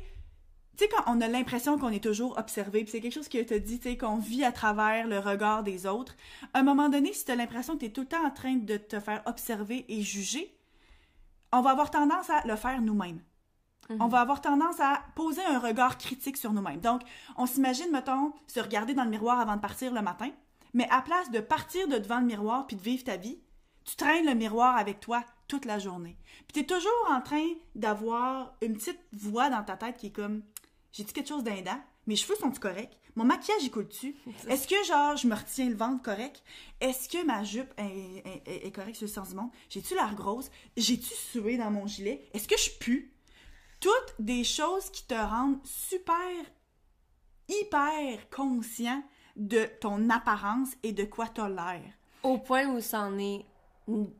tu 0.77 0.83
sais, 0.83 0.89
quand 0.89 1.03
on 1.07 1.21
a 1.21 1.27
l'impression 1.27 1.79
qu'on 1.79 1.89
est 1.89 2.03
toujours 2.03 2.37
observé, 2.37 2.83
puis 2.83 2.91
c'est 2.91 3.01
quelque 3.01 3.13
chose 3.13 3.29
que 3.29 3.41
te 3.41 3.55
dit, 3.55 3.79
tu 3.79 3.89
sais, 3.89 3.97
qu'on 3.97 4.17
vit 4.17 4.43
à 4.43 4.51
travers 4.51 5.07
le 5.07 5.17
regard 5.17 5.63
des 5.63 5.87
autres, 5.87 6.15
à 6.53 6.59
un 6.59 6.63
moment 6.63 6.87
donné, 6.87 7.13
si 7.13 7.25
tu 7.25 7.31
as 7.31 7.35
l'impression 7.35 7.73
que 7.73 7.79
tu 7.79 7.85
es 7.87 7.89
tout 7.89 8.01
le 8.01 8.07
temps 8.07 8.25
en 8.25 8.29
train 8.29 8.55
de 8.55 8.77
te 8.77 8.99
faire 8.99 9.23
observer 9.25 9.85
et 9.89 10.01
juger, 10.03 10.55
on 11.51 11.61
va 11.61 11.71
avoir 11.71 11.89
tendance 11.89 12.29
à 12.29 12.45
le 12.45 12.55
faire 12.55 12.81
nous-mêmes. 12.81 13.21
On 13.99 14.07
va 14.07 14.19
avoir 14.19 14.41
tendance 14.41 14.79
à 14.79 15.01
poser 15.15 15.43
un 15.45 15.59
regard 15.59 15.97
critique 15.97 16.37
sur 16.37 16.51
nous-mêmes. 16.51 16.81
Donc, 16.81 17.01
on 17.37 17.45
s'imagine, 17.45 17.89
mettons, 17.91 18.33
se 18.45 18.59
regarder 18.59 18.93
dans 18.93 19.05
le 19.05 19.09
miroir 19.09 19.39
avant 19.39 19.55
de 19.55 19.61
partir 19.61 19.93
le 19.93 20.01
matin, 20.01 20.29
mais 20.73 20.87
à 20.89 21.01
place 21.01 21.31
de 21.31 21.39
partir 21.39 21.87
de 21.87 21.97
devant 21.97 22.19
le 22.19 22.25
miroir 22.25 22.67
puis 22.67 22.75
de 22.75 22.81
vivre 22.81 23.05
ta 23.05 23.15
vie, 23.15 23.39
tu 23.85 23.95
traînes 23.95 24.25
le 24.25 24.35
miroir 24.35 24.75
avec 24.75 24.99
toi 24.99 25.23
toute 25.47 25.63
la 25.63 25.79
journée. 25.79 26.17
Puis 26.47 26.53
tu 26.53 26.59
es 26.59 26.65
toujours 26.65 27.07
en 27.09 27.21
train 27.21 27.45
d'avoir 27.75 28.53
une 28.61 28.73
petite 28.73 28.99
voix 29.13 29.49
dans 29.49 29.63
ta 29.63 29.77
tête 29.77 29.95
qui 29.95 30.07
est 30.07 30.11
comme 30.11 30.43
j'ai 30.91 31.03
dit 31.03 31.13
quelque 31.13 31.27
chose 31.29 31.43
d'indent, 31.43 31.79
mes 32.07 32.15
cheveux 32.15 32.35
sont-ils 32.35 32.59
corrects? 32.59 32.99
Mon 33.15 33.25
maquillage, 33.25 33.63
il 33.63 33.71
coule-tu? 33.71 34.15
Est-ce 34.47 34.67
que, 34.67 34.75
genre, 34.85 35.17
je 35.17 35.27
me 35.27 35.35
retiens 35.35 35.69
le 35.69 35.75
ventre 35.75 36.01
correct? 36.03 36.43
Est-ce 36.79 37.09
que 37.09 37.25
ma 37.25 37.43
jupe 37.43 37.73
est, 37.77 37.83
est- 38.25 38.43
est- 38.45 38.67
est 38.67 38.71
correcte 38.71 38.97
sur 38.97 39.07
le 39.07 39.11
sens 39.11 39.29
du 39.29 39.35
monde? 39.35 39.49
J'ai-tu 39.69 39.93
l'air 39.95 40.13
grosse? 40.15 40.49
J'ai-tu 40.77 41.13
sué 41.13 41.57
dans 41.57 41.71
mon 41.71 41.87
gilet? 41.87 42.27
Est-ce 42.33 42.47
que 42.47 42.57
je 42.57 42.69
pue? 42.79 43.13
Toutes 43.79 44.13
des 44.19 44.43
choses 44.43 44.89
qui 44.91 45.05
te 45.05 45.13
rendent 45.13 45.59
super, 45.65 46.15
hyper 47.47 48.29
conscient 48.29 49.03
de 49.35 49.65
ton 49.79 50.09
apparence 50.09 50.69
et 50.83 50.91
de 50.93 51.03
quoi 51.03 51.27
t'as 51.27 51.49
l'air. 51.49 51.81
au 52.23 52.37
point 52.39 52.67
où 52.67 52.81
ça 52.81 53.01
en 53.01 53.17
est 53.19 53.45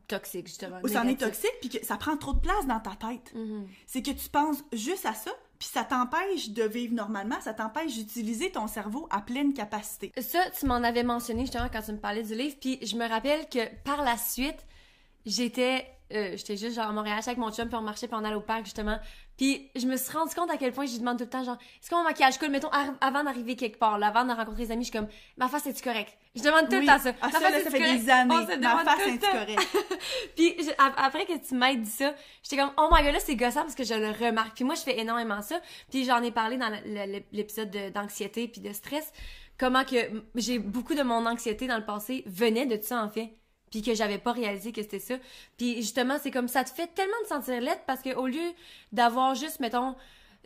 toxique 0.06 0.46
justement 0.46 0.78
Ou 0.82 0.88
ça 0.88 1.02
en 1.02 1.08
est 1.08 1.20
toxique, 1.20 1.52
puis 1.60 1.68
que 1.68 1.84
ça 1.84 1.96
prend 1.96 2.16
trop 2.16 2.32
de 2.32 2.40
place 2.40 2.66
dans 2.66 2.80
ta 2.80 2.94
tête. 2.94 3.34
Mhm. 3.34 3.68
C'est 3.86 4.02
que 4.02 4.12
tu 4.12 4.28
penses 4.30 4.64
juste 4.72 5.04
à 5.04 5.12
ça, 5.14 5.30
puis 5.58 5.68
ça 5.68 5.84
t'empêche 5.84 6.50
de 6.50 6.62
vivre 6.62 6.94
normalement, 6.94 7.40
ça 7.40 7.54
t'empêche 7.54 7.94
d'utiliser 7.94 8.50
ton 8.50 8.66
cerveau 8.66 9.08
à 9.10 9.20
pleine 9.20 9.52
capacité. 9.52 10.12
Ça, 10.20 10.38
tu 10.58 10.66
m'en 10.66 10.76
avais 10.76 11.02
mentionné 11.02 11.42
justement 11.42 11.68
quand 11.72 11.82
tu 11.82 11.92
me 11.92 11.98
parlais 11.98 12.22
du 12.22 12.34
livre, 12.34 12.56
puis 12.60 12.78
je 12.84 12.96
me 12.96 13.08
rappelle 13.08 13.48
que 13.48 13.68
par 13.84 14.02
la 14.02 14.16
suite, 14.16 14.66
j'étais 15.26 15.86
euh, 16.12 16.30
j'étais 16.36 16.56
juste 16.56 16.74
genre 16.76 16.86
à 16.88 16.92
Montréal 16.92 17.18
avec 17.24 17.38
mon 17.38 17.50
chum 17.52 17.68
puis 17.68 17.76
on 17.76 17.82
marchait 17.82 18.06
puis 18.08 18.16
on 18.18 18.24
allait 18.24 18.34
au 18.36 18.40
parc 18.40 18.64
justement 18.64 18.98
puis 19.36 19.70
je 19.76 19.86
me 19.86 19.96
suis 19.96 20.10
rendu 20.16 20.34
compte 20.34 20.50
à 20.50 20.56
quel 20.56 20.72
point 20.72 20.86
je 20.86 20.92
lui 20.92 20.98
demande 21.00 21.18
tout 21.18 21.24
le 21.24 21.30
temps 21.30 21.44
genre 21.44 21.58
est-ce 21.80 21.90
que 21.90 21.94
mon 21.94 22.02
maquillage 22.04 22.38
coule 22.38 22.48
mettons 22.50 22.70
avant 23.00 23.24
d'arriver 23.24 23.56
quelque 23.56 23.78
part 23.78 23.98
là, 23.98 24.08
avant 24.08 24.24
de 24.24 24.32
rencontrer 24.32 24.64
des 24.66 24.72
amis 24.72 24.84
je 24.84 24.90
suis 24.90 24.98
comme 24.98 25.08
ma 25.36 25.48
face 25.48 25.66
est-tu 25.66 25.82
correcte 25.82 26.16
je 26.34 26.42
demande 26.42 26.68
tout 26.68 26.76
le 26.76 26.86
temps 26.86 26.98
ça 26.98 27.12
Ah, 27.20 27.26
Ma 27.26 27.32
ça, 27.32 27.40
face 27.40 27.50
là, 27.52 27.58
est-tu 27.60 27.70
ça 27.70 27.78
fait 27.78 27.98
des 27.98 28.10
années. 28.10 28.34
On 28.34 28.46
se 28.46 28.58
Ma 28.58 28.84
face 28.84 29.02
tout 29.02 29.08
le 29.08 29.14
est 29.14 29.18
temps. 29.18 29.32
correcte? 29.32 29.76
Puis 30.36 30.54
je- 30.60 30.70
après 30.78 31.26
que 31.26 31.36
tu 31.46 31.54
m'aies 31.54 31.76
dit 31.76 31.90
ça, 31.90 32.14
j'étais 32.44 32.56
comme 32.56 32.70
oh 32.78 32.88
my 32.92 33.02
god 33.02 33.12
là 33.14 33.18
c'est 33.20 33.34
gossant 33.34 33.62
parce 33.62 33.74
que 33.74 33.82
je 33.84 33.94
le 33.94 34.10
remarque. 34.10 34.54
Puis 34.54 34.64
moi 34.64 34.74
je 34.76 34.82
fais 34.82 34.98
énormément 35.00 35.42
ça. 35.42 35.60
Puis 35.90 36.04
j'en 36.04 36.22
ai 36.22 36.30
parlé 36.30 36.56
dans 36.56 36.70
l'épisode 37.32 37.70
de- 37.70 37.90
d'anxiété 37.90 38.46
puis 38.48 38.60
de 38.60 38.72
stress 38.72 39.12
comment 39.58 39.84
que 39.84 39.96
j'ai 40.36 40.58
beaucoup 40.60 40.94
de 40.94 41.02
mon 41.02 41.26
anxiété 41.26 41.66
dans 41.66 41.78
le 41.78 41.84
passé 41.84 42.22
venait 42.26 42.66
de 42.66 42.80
ça 42.80 43.02
en 43.02 43.08
fait. 43.08 43.32
Puis 43.70 43.82
que 43.82 43.94
j'avais 43.94 44.18
pas 44.18 44.32
réalisé 44.32 44.72
que 44.72 44.82
c'était 44.82 44.98
ça. 44.98 45.14
Puis 45.56 45.76
justement, 45.76 46.18
c'est 46.22 46.30
comme 46.30 46.48
ça 46.48 46.64
te 46.64 46.70
fait 46.70 46.88
tellement 46.94 47.20
de 47.22 47.28
sentir 47.28 47.60
lettre 47.60 47.82
parce 47.86 48.02
que 48.02 48.14
au 48.14 48.26
lieu 48.26 48.52
d'avoir 48.92 49.34
juste 49.34 49.60
mettons 49.60 49.94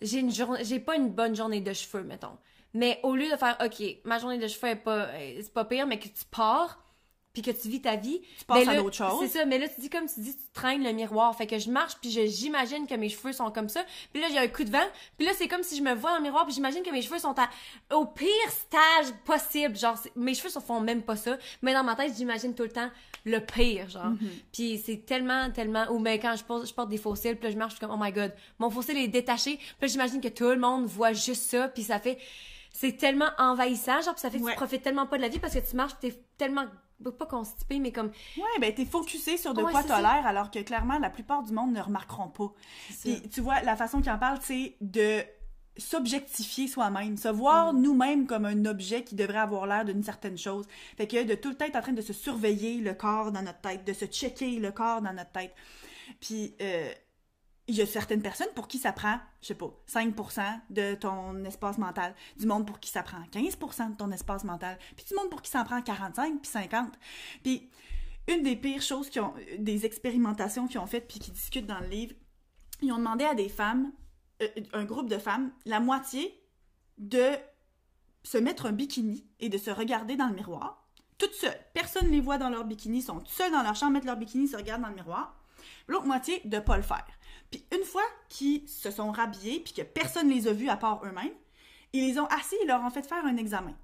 j'ai 0.00 0.18
une 0.18 0.32
journée 0.32 0.64
j'ai 0.64 0.80
pas 0.80 0.96
une 0.96 1.10
bonne 1.10 1.34
journée 1.34 1.60
de 1.60 1.72
cheveux 1.72 2.02
mettons. 2.02 2.36
Mais 2.74 3.00
au 3.02 3.14
lieu 3.14 3.30
de 3.30 3.36
faire 3.36 3.56
OK, 3.64 3.82
ma 4.04 4.18
journée 4.18 4.38
de 4.38 4.48
cheveux 4.48 4.72
est 4.72 4.76
pas 4.76 5.06
euh, 5.06 5.40
c'est 5.42 5.52
pas 5.52 5.64
pire 5.64 5.86
mais 5.86 5.98
que 5.98 6.08
tu 6.08 6.24
pars 6.30 6.82
puis 7.32 7.42
que 7.42 7.50
tu 7.50 7.68
vis 7.68 7.80
ta 7.80 7.96
vie, 7.96 8.20
Tu 8.38 8.44
passes 8.44 8.64
ben 8.64 8.68
à 8.68 8.74
là, 8.74 8.82
d'autres 8.82 8.96
choses. 8.96 9.20
C'est 9.20 9.38
ça, 9.38 9.44
mais 9.46 9.58
là, 9.58 9.68
tu 9.68 9.80
dis 9.80 9.88
comme 9.88 10.06
tu 10.06 10.20
dis, 10.20 10.34
tu 10.34 10.42
traînes 10.52 10.84
le 10.84 10.92
miroir. 10.92 11.34
Fait 11.36 11.46
que 11.46 11.58
je 11.58 11.70
marche, 11.70 11.94
puis 12.00 12.10
j'imagine 12.10 12.86
que 12.86 12.94
mes 12.94 13.08
cheveux 13.08 13.32
sont 13.32 13.50
comme 13.50 13.68
ça. 13.68 13.84
Puis 14.12 14.20
là, 14.20 14.28
j'ai 14.30 14.38
un 14.38 14.48
coup 14.48 14.64
de 14.64 14.70
vent. 14.70 14.86
Puis 15.16 15.26
là, 15.26 15.32
c'est 15.36 15.48
comme 15.48 15.62
si 15.62 15.76
je 15.76 15.82
me 15.82 15.94
vois 15.94 16.10
dans 16.10 16.16
le 16.18 16.22
miroir, 16.22 16.44
puis 16.44 16.54
j'imagine 16.54 16.82
que 16.82 16.90
mes 16.90 17.02
cheveux 17.02 17.18
sont 17.18 17.34
à, 17.38 17.48
au 17.94 18.06
pire 18.06 18.28
stage 18.50 19.12
possible. 19.24 19.76
Genre, 19.76 19.98
mes 20.16 20.34
cheveux 20.34 20.50
ne 20.54 20.60
font 20.60 20.80
même 20.80 21.02
pas 21.02 21.16
ça. 21.16 21.38
Mais 21.62 21.72
dans 21.72 21.84
ma 21.84 21.94
tête, 21.94 22.12
j'imagine 22.16 22.54
tout 22.54 22.64
le 22.64 22.70
temps 22.70 22.90
le 23.24 23.38
pire, 23.38 23.88
genre. 23.88 24.10
Mm-hmm. 24.10 24.42
Puis 24.52 24.82
c'est 24.84 25.06
tellement, 25.06 25.50
tellement... 25.50 25.86
Ou 25.90 26.00
ben 26.00 26.18
quand 26.18 26.34
je 26.36 26.44
porte, 26.44 26.66
je 26.66 26.74
porte 26.74 26.88
des 26.88 26.98
cils, 26.98 27.36
puis 27.36 27.44
là, 27.44 27.50
je 27.50 27.56
marche, 27.56 27.72
je 27.72 27.76
suis 27.76 27.86
comme, 27.86 27.94
oh 27.98 28.02
my 28.02 28.12
God, 28.12 28.32
mon 28.58 28.82
cil 28.82 28.98
est 28.98 29.08
détaché. 29.08 29.56
Puis 29.56 29.76
là, 29.80 29.86
j'imagine 29.88 30.20
que 30.20 30.28
tout 30.28 30.48
le 30.48 30.58
monde 30.58 30.86
voit 30.86 31.12
juste 31.12 31.44
ça, 31.44 31.68
puis 31.68 31.82
ça 31.82 31.98
fait... 31.98 32.18
C'est 32.74 32.96
tellement 32.96 33.28
envahissant, 33.38 34.00
genre, 34.00 34.14
puis 34.14 34.22
ça 34.22 34.30
fait 34.30 34.38
que 34.38 34.44
Ouais. 34.44 34.52
tu 34.52 34.56
profites 34.56 34.82
tellement 34.82 35.06
pas 35.06 35.18
de 35.18 35.22
la 35.22 35.28
vie 35.28 35.38
parce 35.38 35.54
que 35.54 35.58
tu 35.58 35.76
marches, 35.76 35.92
t'es 36.00 36.18
tellement... 36.38 36.64
Pas 37.11 37.26
constipé, 37.26 37.78
mais 37.78 37.92
comme 37.92 38.11
Ouais, 38.36 38.61
ben 38.61 38.74
t'es 38.74 38.84
focusé 38.84 39.36
sur 39.36 39.55
de 39.55 39.62
Ouais, 39.62 39.72
quoi 39.72 39.82
t'as 39.82 40.00
l'air, 40.00 40.26
alors 40.26 40.50
que 40.50 40.61
clairement, 40.61 40.98
la 40.98 41.11
plupart 41.11 41.42
du 41.42 41.53
monde 41.53 41.72
ne 41.72 41.80
remarqueront 41.80 42.28
pas. 42.28 42.53
Puis 43.00 43.20
tu 43.28 43.40
vois, 43.40 43.61
la 43.62 43.76
façon 43.76 44.00
qu'il 44.00 44.11
en 44.11 44.18
parle, 44.18 44.38
c'est 44.42 44.76
de 44.80 45.22
s'objectifier 45.76 46.68
soi-même, 46.68 47.16
se 47.16 47.28
voir 47.28 47.72
nous-mêmes 47.72 48.26
comme 48.26 48.44
un 48.44 48.66
objet 48.66 49.05
qui 49.05 49.14
devrait 49.14 49.38
avoir 49.38 49.66
l'air 49.66 49.84
d'une 49.84 50.03
certaine 50.03 50.36
chose. 50.36 50.66
Fait 50.96 51.07
que 51.07 51.24
de 51.24 51.34
tout 51.34 51.48
le 51.48 51.55
temps 51.55 51.64
être 51.64 51.76
en 51.76 51.82
train 51.82 51.92
de 51.92 52.03
se 52.03 52.12
surveiller 52.12 52.78
le 52.78 52.94
corps 52.94 53.32
dans 53.32 53.42
notre 53.42 53.61
tête, 53.61 53.84
de 53.86 53.92
se 53.92 54.05
checker 54.05 54.59
le 54.59 54.70
corps 54.70 55.00
dans 55.00 55.12
notre 55.12 55.32
tête. 55.32 55.55
Puis 56.20 56.55
euh, 56.61 56.92
il 57.68 57.76
y 57.76 57.80
a 57.80 57.86
certaines 57.86 58.22
personnes 58.22 58.48
pour 58.54 58.66
qui 58.66 58.78
ça 58.78 58.92
prend, 58.92 59.18
je 59.40 59.48
sais 59.48 59.54
pas, 59.54 59.72
5% 59.88 60.60
de 60.70 60.94
ton 60.94 61.44
espace 61.44 61.78
mental, 61.78 62.14
du 62.36 62.46
monde 62.46 62.66
pour 62.66 62.80
qui 62.80 62.90
ça 62.90 63.02
prend 63.02 63.22
15% 63.32 63.92
de 63.92 63.96
ton 63.96 64.10
espace 64.10 64.44
mental, 64.44 64.78
puis 64.96 65.04
du 65.06 65.14
monde 65.14 65.30
pour 65.30 65.42
qui 65.42 65.50
ça 65.50 65.60
en 65.60 65.64
prend 65.64 65.80
45 65.80 66.40
puis 66.40 66.50
50. 66.50 66.92
Puis 67.42 67.70
une 68.28 68.42
des 68.42 68.56
pires 68.56 68.82
choses 68.82 69.10
qui 69.10 69.20
ont 69.20 69.34
des 69.58 69.86
expérimentations 69.86 70.66
qu'ils 70.66 70.80
ont 70.80 70.86
faites 70.86 71.06
puis 71.06 71.18
qui 71.18 71.30
discutent 71.30 71.66
dans 71.66 71.80
le 71.80 71.88
livre, 71.88 72.14
ils 72.80 72.92
ont 72.92 72.98
demandé 72.98 73.24
à 73.24 73.34
des 73.34 73.48
femmes 73.48 73.92
euh, 74.42 74.48
un 74.72 74.84
groupe 74.84 75.08
de 75.08 75.18
femmes, 75.18 75.52
la 75.64 75.80
moitié, 75.80 76.38
de 76.98 77.30
se 78.24 78.38
mettre 78.38 78.66
un 78.66 78.72
bikini 78.72 79.26
et 79.40 79.48
de 79.48 79.58
se 79.58 79.70
regarder 79.70 80.16
dans 80.16 80.28
le 80.28 80.34
miroir, 80.34 80.88
toutes 81.18 81.34
seules. 81.34 81.58
Personne 81.74 82.06
ne 82.06 82.12
les 82.12 82.20
voit 82.20 82.38
dans 82.38 82.50
leur 82.50 82.64
bikini, 82.64 83.02
sont 83.02 83.24
seules 83.24 83.52
dans 83.52 83.62
leur 83.62 83.76
chambre, 83.76 83.92
mettent 83.92 84.04
leur 84.04 84.16
bikini, 84.16 84.48
se 84.48 84.56
regardent 84.56 84.82
dans 84.82 84.88
le 84.88 84.94
miroir. 84.94 85.36
L'autre 85.88 86.06
moitié, 86.06 86.40
de 86.44 86.58
pas 86.58 86.76
le 86.76 86.82
faire. 86.82 87.06
Puis 87.53 87.64
une 87.70 87.84
fois 87.84 88.03
qu'ils 88.28 88.68
se 88.68 88.90
sont 88.90 89.12
rhabillés, 89.12 89.61
puis 89.61 89.74
que 89.74 89.82
personne 89.82 90.28
ne 90.28 90.34
les 90.34 90.48
a 90.48 90.53
vus 90.53 90.70
à 90.70 90.76
part 90.76 91.05
eux-mêmes, 91.05 91.34
ils 91.92 92.09
les 92.09 92.18
ont 92.18 92.26
assis 92.26 92.57
et 92.62 92.66
leur 92.66 92.82
ont 92.82 92.90
fait 92.90 93.07
faire 93.07 93.24
un 93.24 93.36
examen. 93.36 93.74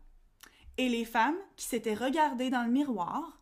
Et 0.78 0.88
les 0.88 1.04
femmes 1.04 1.36
qui 1.54 1.66
s'étaient 1.66 1.94
regardées 1.94 2.50
dans 2.50 2.64
le 2.64 2.72
miroir 2.72 3.40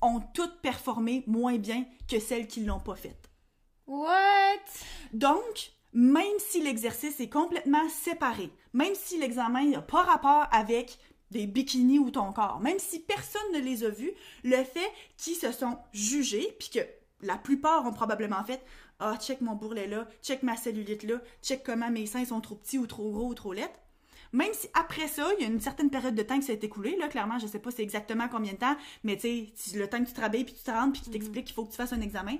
ont 0.00 0.20
toutes 0.32 0.60
performé 0.60 1.24
moins 1.26 1.58
bien 1.58 1.84
que 2.08 2.20
celles 2.20 2.46
qui 2.46 2.64
l'ont 2.64 2.80
pas 2.80 2.94
fait. 2.94 3.18
What? 3.88 4.06
Donc, 5.12 5.72
même 5.92 6.38
si 6.38 6.62
l'exercice 6.62 7.18
est 7.18 7.28
complètement 7.28 7.88
séparé, 7.88 8.50
même 8.72 8.94
si 8.94 9.18
l'examen 9.18 9.64
n'a 9.64 9.82
pas 9.82 10.02
rapport 10.02 10.46
avec 10.52 10.98
des 11.32 11.46
bikinis 11.46 11.98
ou 11.98 12.10
ton 12.10 12.32
corps, 12.32 12.60
même 12.60 12.78
si 12.78 13.00
personne 13.00 13.52
ne 13.52 13.58
les 13.58 13.82
a 13.82 13.88
vus, 13.88 14.12
le 14.44 14.62
fait 14.62 14.92
qu'ils 15.16 15.34
se 15.34 15.50
sont 15.50 15.76
jugés, 15.92 16.54
puis 16.60 16.68
que 16.68 16.86
la 17.22 17.36
plupart 17.36 17.84
ont 17.86 17.92
probablement 17.92 18.44
fait 18.44 18.62
Ah, 18.98 19.16
check 19.18 19.40
mon 19.40 19.54
bourrelet 19.54 19.86
là, 19.86 20.08
check 20.22 20.42
ma 20.42 20.56
cellulite 20.56 21.02
là, 21.02 21.16
check 21.42 21.62
comment 21.62 21.90
mes 21.90 22.06
seins 22.06 22.24
sont 22.24 22.40
trop 22.40 22.54
petits 22.54 22.78
ou 22.78 22.86
trop 22.86 23.10
gros 23.10 23.28
ou 23.28 23.34
trop 23.34 23.52
lettres. 23.52 23.78
Même 24.32 24.52
si 24.52 24.68
après 24.74 25.06
ça, 25.06 25.28
il 25.38 25.42
y 25.42 25.46
a 25.46 25.48
une 25.48 25.60
certaine 25.60 25.90
période 25.90 26.14
de 26.14 26.22
temps 26.22 26.38
qui 26.38 26.46
s'est 26.46 26.58
écoulée, 26.62 26.96
là, 26.96 27.08
clairement, 27.08 27.38
je 27.38 27.46
sais 27.46 27.58
pas 27.58 27.70
c'est 27.70 27.82
exactement 27.82 28.28
combien 28.28 28.52
de 28.52 28.58
temps, 28.58 28.76
mais 29.04 29.16
tu 29.16 29.50
sais, 29.54 29.78
le 29.78 29.88
temps 29.88 30.02
que 30.02 30.08
tu 30.08 30.14
travailles 30.14 30.44
puis 30.44 30.54
tu 30.54 30.62
te 30.62 30.70
rentres 30.70 30.92
puis 30.92 31.02
qu'ils 31.02 31.12
t'expliquent 31.12 31.46
qu'il 31.46 31.54
faut 31.54 31.64
que 31.64 31.70
tu 31.70 31.76
fasses 31.76 31.92
un 31.92 32.00
examen, 32.00 32.36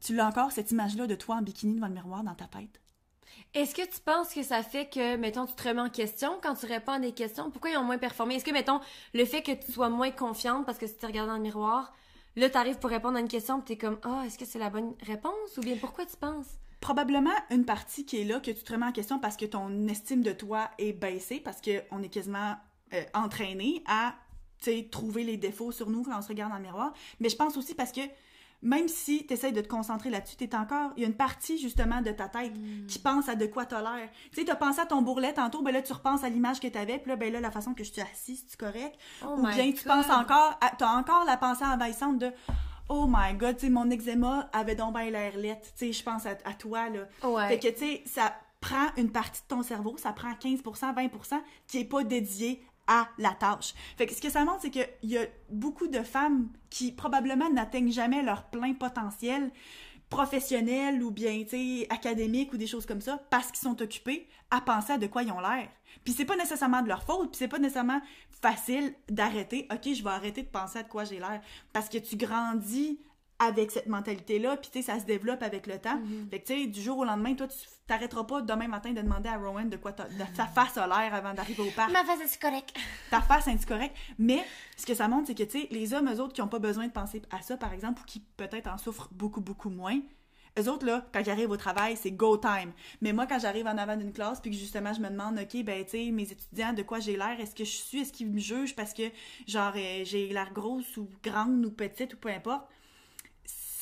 tu 0.00 0.14
l'as 0.14 0.26
encore 0.26 0.52
cette 0.52 0.70
image-là 0.70 1.06
de 1.06 1.14
toi 1.14 1.36
en 1.36 1.42
bikini 1.42 1.76
devant 1.76 1.88
le 1.88 1.94
miroir 1.94 2.22
dans 2.22 2.34
ta 2.34 2.46
tête? 2.46 2.80
Est-ce 3.54 3.74
que 3.74 3.82
tu 3.82 4.00
penses 4.00 4.34
que 4.34 4.42
ça 4.42 4.62
fait 4.62 4.88
que, 4.88 5.16
mettons, 5.16 5.46
tu 5.46 5.54
te 5.54 5.68
remets 5.68 5.80
en 5.80 5.88
question 5.88 6.38
quand 6.42 6.54
tu 6.54 6.66
réponds 6.66 6.92
à 6.92 6.98
des 7.00 7.12
questions? 7.12 7.50
Pourquoi 7.50 7.70
ils 7.70 7.76
ont 7.76 7.84
moins 7.84 7.98
performé? 7.98 8.34
Est-ce 8.34 8.44
que, 8.44 8.50
mettons, 8.50 8.80
le 9.12 9.24
fait 9.24 9.42
que 9.42 9.52
tu 9.52 9.72
sois 9.72 9.88
moins 9.88 10.10
confiante 10.10 10.66
parce 10.66 10.78
que 10.78 10.86
tu 10.86 10.94
te 10.94 11.06
regardes 11.06 11.28
dans 11.28 11.36
le 11.36 11.42
miroir, 11.42 11.92
là, 12.36 12.50
t'arrives 12.50 12.78
pour 12.78 12.90
répondre 12.90 13.16
à 13.16 13.20
une 13.20 13.28
question 13.28 13.58
tu 13.60 13.66
t'es 13.66 13.76
comme, 13.76 13.98
ah, 14.02 14.24
est-ce 14.26 14.38
que 14.38 14.44
c'est 14.44 14.58
la 14.58 14.70
bonne 14.70 14.94
réponse? 15.02 15.56
Ou 15.56 15.60
bien 15.60 15.76
pourquoi 15.76 16.06
tu 16.06 16.16
penses? 16.16 16.58
Probablement 16.80 17.34
une 17.50 17.64
partie 17.64 18.04
qui 18.04 18.20
est 18.20 18.24
là, 18.24 18.40
que 18.40 18.50
tu 18.50 18.62
te 18.62 18.72
remets 18.72 18.86
en 18.86 18.92
question 18.92 19.18
parce 19.18 19.36
que 19.36 19.46
ton 19.46 19.88
estime 19.88 20.22
de 20.22 20.32
toi 20.32 20.70
est 20.78 20.92
baissée, 20.92 21.40
parce 21.40 21.60
qu'on 21.60 22.02
est 22.02 22.08
quasiment 22.08 22.56
euh, 22.92 23.02
entraîné 23.14 23.82
à, 23.86 24.14
trouver 24.90 25.24
les 25.24 25.36
défauts 25.36 25.72
sur 25.72 25.90
nous 25.90 26.04
quand 26.04 26.16
on 26.16 26.22
se 26.22 26.28
regarde 26.28 26.50
dans 26.50 26.56
le 26.56 26.62
miroir. 26.62 26.94
Mais 27.20 27.28
je 27.28 27.36
pense 27.36 27.58
aussi 27.58 27.74
parce 27.74 27.92
que 27.92 28.00
même 28.64 28.88
si 28.88 29.24
tu 29.26 29.34
essaies 29.34 29.52
de 29.52 29.60
te 29.60 29.68
concentrer 29.68 30.10
là-dessus, 30.10 30.34
t'es 30.36 30.54
encore. 30.56 30.90
Il 30.96 31.02
y 31.02 31.04
a 31.04 31.08
une 31.08 31.14
partie 31.14 31.58
justement 31.58 32.00
de 32.00 32.10
ta 32.10 32.28
tête 32.28 32.52
Mm. 32.56 32.86
qui 32.86 32.98
pense 32.98 33.28
à 33.28 33.34
de 33.36 33.46
quoi 33.46 33.66
t'as 33.66 33.80
l'air. 33.82 34.08
Tu 34.32 34.40
sais, 34.40 34.44
t'as 34.46 34.56
pensé 34.56 34.80
à 34.80 34.86
ton 34.86 35.02
bourrelet 35.02 35.32
tantôt, 35.34 35.62
ben 35.62 35.70
là, 35.72 35.82
tu 35.82 35.92
repenses 35.92 36.24
à 36.24 36.28
l'image 36.28 36.58
que 36.60 36.66
t'avais, 36.66 36.98
puis 36.98 37.10
là, 37.10 37.16
ben 37.16 37.32
là, 37.32 37.40
la 37.40 37.50
façon 37.50 37.74
que 37.74 37.84
je 37.84 37.92
suis 37.92 38.02
assise, 38.02 38.44
c'est 38.48 38.58
correct? 38.58 38.98
Oh 39.24 39.36
Ou 39.38 39.46
bien 39.46 39.70
tu 39.72 39.84
God. 39.84 39.94
penses 39.94 40.10
encore, 40.10 40.58
à- 40.60 40.72
t'as 40.76 40.88
encore 40.96 41.24
la 41.26 41.36
pensée 41.36 41.64
envahissante 41.64 42.18
de. 42.18 42.32
Oh 42.88 43.06
my 43.08 43.34
god, 43.34 43.56
tu 43.56 43.66
sais, 43.66 43.70
mon 43.70 43.90
eczéma 43.90 44.48
avait 44.52 44.74
donc 44.74 44.94
bien 44.94 45.10
l'air 45.10 45.36
lettre. 45.36 45.68
Tu 45.76 45.86
sais, 45.86 45.92
je 45.92 46.02
pense 46.02 46.26
à, 46.26 46.30
à 46.44 46.52
toi, 46.52 46.88
là. 46.90 47.00
Ouais. 47.28 47.48
Fait 47.48 47.58
que, 47.58 47.68
tu 47.68 47.78
sais, 47.78 48.02
ça 48.06 48.34
prend 48.60 48.86
une 48.96 49.10
partie 49.12 49.42
de 49.42 49.46
ton 49.48 49.62
cerveau, 49.62 49.96
ça 49.98 50.12
prend 50.12 50.32
15%, 50.32 50.94
20% 50.94 51.40
qui 51.66 51.78
est 51.80 51.84
pas 51.84 52.02
dédié 52.02 52.62
à 52.86 53.08
la 53.18 53.30
tâche. 53.30 53.74
Fait 53.96 54.06
que 54.06 54.14
ce 54.14 54.20
que 54.20 54.30
ça 54.30 54.44
montre, 54.44 54.60
c'est 54.62 54.70
qu'il 54.70 54.88
y 55.02 55.18
a 55.18 55.26
beaucoup 55.50 55.86
de 55.86 56.02
femmes 56.02 56.48
qui 56.70 56.92
probablement 56.92 57.50
n'atteignent 57.50 57.92
jamais 57.92 58.22
leur 58.22 58.44
plein 58.44 58.74
potentiel 58.74 59.50
professionnel 60.10 61.02
ou 61.02 61.10
bien, 61.10 61.44
académique 61.90 62.52
ou 62.52 62.56
des 62.56 62.66
choses 62.66 62.86
comme 62.86 63.00
ça 63.00 63.20
parce 63.30 63.50
qu'ils 63.50 63.68
sont 63.68 63.80
occupés 63.82 64.28
à 64.50 64.60
penser 64.60 64.92
à 64.92 64.98
de 64.98 65.06
quoi 65.06 65.22
ils 65.22 65.32
ont 65.32 65.40
l'air. 65.40 65.68
Puis 66.04 66.12
c'est 66.12 66.24
pas 66.24 66.36
nécessairement 66.36 66.82
de 66.82 66.88
leur 66.88 67.02
faute, 67.02 67.30
puis 67.30 67.38
c'est 67.38 67.48
pas 67.48 67.58
nécessairement 67.58 68.00
facile 68.30 68.94
d'arrêter. 69.08 69.66
OK, 69.72 69.92
je 69.92 70.02
vais 70.02 70.10
arrêter 70.10 70.42
de 70.42 70.48
penser 70.48 70.78
à 70.78 70.82
de 70.82 70.88
quoi 70.88 71.04
j'ai 71.04 71.18
l'air 71.18 71.40
parce 71.72 71.88
que 71.88 71.98
tu 71.98 72.16
grandis 72.16 73.00
avec 73.46 73.70
cette 73.70 73.86
mentalité-là, 73.86 74.56
puis 74.56 74.70
tu 74.72 74.82
sais, 74.82 74.92
ça 74.92 74.98
se 74.98 75.04
développe 75.04 75.42
avec 75.42 75.66
le 75.66 75.78
temps. 75.78 76.00
Fait 76.30 76.40
que 76.40 76.46
tu 76.46 76.54
sais, 76.54 76.66
du 76.66 76.80
jour 76.80 76.98
au 76.98 77.04
lendemain, 77.04 77.34
toi, 77.34 77.48
tu 77.48 77.56
t'arrêteras 77.86 78.24
pas 78.24 78.40
demain 78.40 78.68
matin 78.68 78.92
de 78.92 79.02
demander 79.02 79.28
à 79.28 79.36
Rowan 79.36 79.68
de 79.68 79.76
quoi 79.76 79.92
ta, 79.92 80.04
de 80.04 80.24
face 80.54 80.76
a 80.78 80.86
l'air 80.86 81.14
avant 81.14 81.34
d'arriver 81.34 81.62
au 81.62 81.70
parc 81.70 81.92
Ma 81.92 82.04
face, 82.04 82.20
c'est 82.26 82.40
correct. 82.40 82.74
ta 83.10 83.20
face 83.20 83.46
est 83.46 83.66
correct. 83.66 83.94
Mais 84.18 84.42
ce 84.76 84.86
que 84.86 84.94
ça 84.94 85.08
montre, 85.08 85.26
c'est 85.26 85.34
que, 85.34 85.42
tu 85.42 85.60
sais, 85.60 85.68
les 85.70 85.92
hommes, 85.92 86.10
eux 86.10 86.20
autres, 86.20 86.32
qui 86.32 86.40
n'ont 86.40 86.48
pas 86.48 86.58
besoin 86.58 86.86
de 86.86 86.92
penser 86.92 87.22
à 87.30 87.42
ça, 87.42 87.56
par 87.56 87.72
exemple, 87.72 88.00
ou 88.02 88.04
qui 88.04 88.20
peut-être 88.36 88.68
en 88.68 88.78
souffrent 88.78 89.08
beaucoup, 89.12 89.40
beaucoup 89.40 89.70
moins, 89.70 90.00
eux 90.58 90.68
autres, 90.68 90.86
là, 90.86 91.04
quand 91.12 91.20
ils 91.20 91.30
arrivent 91.30 91.50
au 91.50 91.56
travail, 91.56 91.96
c'est 91.96 92.12
go 92.12 92.36
time. 92.36 92.72
Mais 93.00 93.12
moi, 93.12 93.26
quand 93.26 93.40
j'arrive 93.40 93.66
en 93.66 93.76
avant 93.76 93.96
d'une 93.96 94.12
classe, 94.12 94.40
puis 94.40 94.52
que 94.52 94.56
justement, 94.56 94.92
je 94.92 95.00
me 95.00 95.08
demande, 95.08 95.38
OK, 95.38 95.64
ben, 95.64 95.84
tu 95.84 95.90
sais, 95.90 96.10
mes 96.12 96.30
étudiants, 96.30 96.72
de 96.72 96.82
quoi 96.82 97.00
j'ai 97.00 97.16
l'air? 97.16 97.40
Est-ce 97.40 97.54
que 97.56 97.64
je 97.64 97.70
suis? 97.70 98.00
Est-ce 98.00 98.12
qu'ils 98.12 98.30
me 98.30 98.38
jugent? 98.38 98.76
Parce 98.76 98.94
que, 98.94 99.02
genre, 99.48 99.72
euh, 99.74 100.04
j'ai 100.04 100.28
l'air 100.28 100.52
grosse 100.52 100.96
ou 100.96 101.10
grande 101.24 101.64
ou 101.66 101.70
petite 101.72 102.14
ou 102.14 102.16
peu 102.16 102.28
importe? 102.28 102.68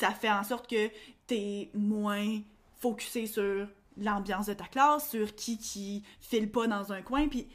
Ça 0.07 0.11
fait 0.11 0.29
en 0.31 0.43
sorte 0.43 0.69
que 0.69 0.89
t'es 1.27 1.69
moins 1.73 2.41
focusé 2.79 3.25
sur 3.27 3.67
l'ambiance 3.97 4.47
de 4.47 4.53
ta 4.53 4.65
classe, 4.65 5.09
sur 5.09 5.33
qui 5.35 5.57
qui 5.57 6.03
file 6.19 6.51
pas 6.51 6.67
dans 6.67 6.91
un 6.91 7.01
coin, 7.01 7.27
puis 7.29 7.47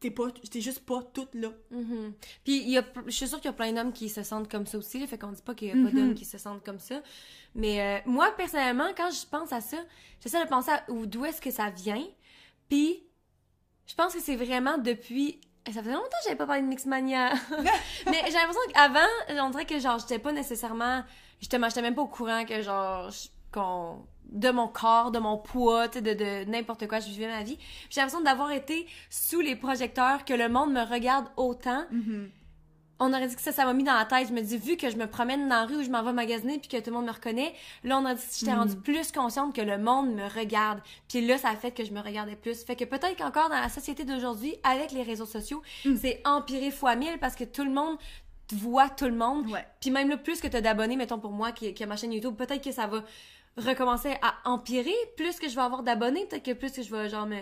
t'es 0.00 0.10
pas 0.10 0.30
t'es 0.30 0.60
juste 0.60 0.84
pas 0.86 1.02
toute 1.02 1.34
là 1.34 1.50
Mhm. 1.70 2.12
Puis 2.44 2.58
il 2.62 2.70
y 2.70 2.78
a, 2.78 2.84
je 3.06 3.10
suis 3.10 3.26
sûre 3.28 3.38
qu'il 3.38 3.48
y 3.50 3.54
a 3.54 3.54
plein 3.54 3.72
d'hommes 3.72 3.92
qui 3.92 4.08
se 4.08 4.22
sentent 4.22 4.50
comme 4.50 4.66
ça 4.66 4.78
aussi, 4.78 5.04
fait 5.06 5.18
qu'on 5.18 5.32
dit 5.32 5.42
pas 5.42 5.54
qu'il 5.54 5.68
y 5.68 5.70
a 5.72 5.74
pas 5.74 5.90
d'hommes 5.90 6.14
qui 6.14 6.24
se 6.24 6.38
sentent 6.38 6.64
comme 6.64 6.78
ça. 6.78 7.02
Mais 7.54 7.80
euh, 7.82 8.00
moi 8.06 8.30
personnellement, 8.36 8.90
quand 8.96 9.10
je 9.10 9.26
pense 9.26 9.52
à 9.52 9.60
ça, 9.60 9.78
j'essaie 10.22 10.42
de 10.44 10.48
penser 10.48 10.70
à 10.70 10.84
où- 10.90 11.06
d'où 11.06 11.24
est-ce 11.24 11.40
que 11.40 11.50
ça 11.50 11.70
vient. 11.70 12.06
Puis 12.68 13.02
je 13.86 13.94
pense 13.94 14.14
que 14.14 14.20
c'est 14.20 14.36
vraiment 14.36 14.78
depuis 14.78 15.40
ça 15.72 15.80
faisait 15.80 15.92
longtemps 15.92 16.08
que 16.08 16.24
j'avais 16.24 16.36
pas 16.36 16.46
parlé 16.46 16.62
de 16.62 16.66
Mixmania. 16.66 17.32
Mais 18.06 18.22
j'ai 18.26 18.32
l'impression 18.32 18.60
qu'avant, 18.72 19.44
on 19.46 19.50
dirait 19.50 19.64
que 19.64 19.78
genre 19.78 19.98
j'étais 19.98 20.18
pas 20.18 20.32
nécessairement 20.32 21.02
justement, 21.40 21.68
j'étais 21.68 21.82
même 21.82 21.94
pas 21.94 22.02
au 22.02 22.06
courant 22.06 22.44
que 22.44 22.62
genre 22.62 23.10
qu'on 23.52 24.04
de 24.30 24.50
mon 24.50 24.66
corps, 24.68 25.10
de 25.10 25.18
mon 25.18 25.36
poids, 25.36 25.88
tu 25.88 25.98
sais, 25.98 26.02
de, 26.02 26.14
de 26.14 26.50
n'importe 26.50 26.88
quoi, 26.88 26.98
je 26.98 27.08
vivais 27.08 27.28
ma 27.28 27.42
vie. 27.42 27.58
J'ai 27.90 28.00
l'impression 28.00 28.22
d'avoir 28.22 28.50
été 28.50 28.86
sous 29.10 29.40
les 29.40 29.54
projecteurs, 29.54 30.24
que 30.24 30.32
le 30.32 30.48
monde 30.48 30.72
me 30.72 30.82
regarde 30.82 31.26
autant. 31.36 31.84
On 33.00 33.12
aurait 33.12 33.26
dit 33.26 33.34
que 33.34 33.42
ça, 33.42 33.52
ça 33.52 33.64
m'a 33.64 33.72
mis 33.72 33.84
dans 33.84 33.94
la 33.94 34.04
tête. 34.04 34.28
Je 34.28 34.32
me 34.32 34.40
dis, 34.40 34.56
vu 34.56 34.76
que 34.76 34.90
je 34.90 34.96
me 34.96 35.06
promène 35.06 35.48
dans 35.48 35.56
la 35.56 35.66
rue 35.66 35.76
où 35.76 35.82
je 35.82 35.90
m'en 35.90 36.02
vais 36.02 36.12
magasiner 36.12 36.58
puis 36.58 36.68
que 36.68 36.76
tout 36.76 36.90
le 36.90 36.96
monde 36.96 37.06
me 37.06 37.12
reconnaît, 37.12 37.52
là, 37.82 37.98
on 37.98 38.04
a 38.04 38.14
dit 38.14 38.22
que 38.22 38.34
j'étais 38.38 38.54
rendue 38.54 38.76
plus 38.76 39.10
consciente 39.12 39.54
que 39.54 39.60
le 39.60 39.78
monde 39.78 40.14
me 40.14 40.26
regarde. 40.28 40.80
Puis 41.08 41.26
là, 41.26 41.38
ça 41.38 41.50
a 41.50 41.56
fait 41.56 41.72
que 41.72 41.84
je 41.84 41.92
me 41.92 42.00
regardais 42.00 42.36
plus. 42.36 42.64
Fait 42.64 42.76
que 42.76 42.84
peut-être 42.84 43.16
qu'encore 43.16 43.48
dans 43.48 43.60
la 43.60 43.68
société 43.68 44.04
d'aujourd'hui, 44.04 44.54
avec 44.62 44.92
les 44.92 45.02
réseaux 45.02 45.26
sociaux, 45.26 45.62
c'est 46.00 46.20
empiré 46.24 46.70
fois 46.70 46.94
mille 46.96 47.18
parce 47.20 47.34
que 47.34 47.44
tout 47.44 47.64
le 47.64 47.70
monde 47.70 47.98
voit 48.52 48.88
tout 48.88 49.06
le 49.06 49.16
monde. 49.16 49.50
Ouais. 49.50 49.66
Puis 49.80 49.90
même 49.90 50.08
là, 50.08 50.16
plus 50.16 50.40
que 50.40 50.48
t'as 50.48 50.60
d'abonnés, 50.60 50.96
mettons 50.96 51.18
pour 51.18 51.32
moi 51.32 51.52
qui, 51.52 51.74
qui 51.74 51.82
a 51.82 51.86
ma 51.86 51.96
chaîne 51.96 52.12
YouTube, 52.12 52.36
peut-être 52.36 52.62
que 52.62 52.72
ça 52.72 52.86
va 52.86 53.02
recommencer 53.56 54.16
à 54.22 54.34
empirer. 54.44 54.94
Plus 55.16 55.38
que 55.38 55.48
je 55.48 55.54
vais 55.54 55.62
avoir 55.62 55.82
d'abonnés, 55.82 56.26
peut-être 56.26 56.44
que 56.44 56.52
plus 56.52 56.72
que 56.72 56.82
je 56.82 56.94
vais 56.94 57.08
genre 57.08 57.26
me, 57.26 57.38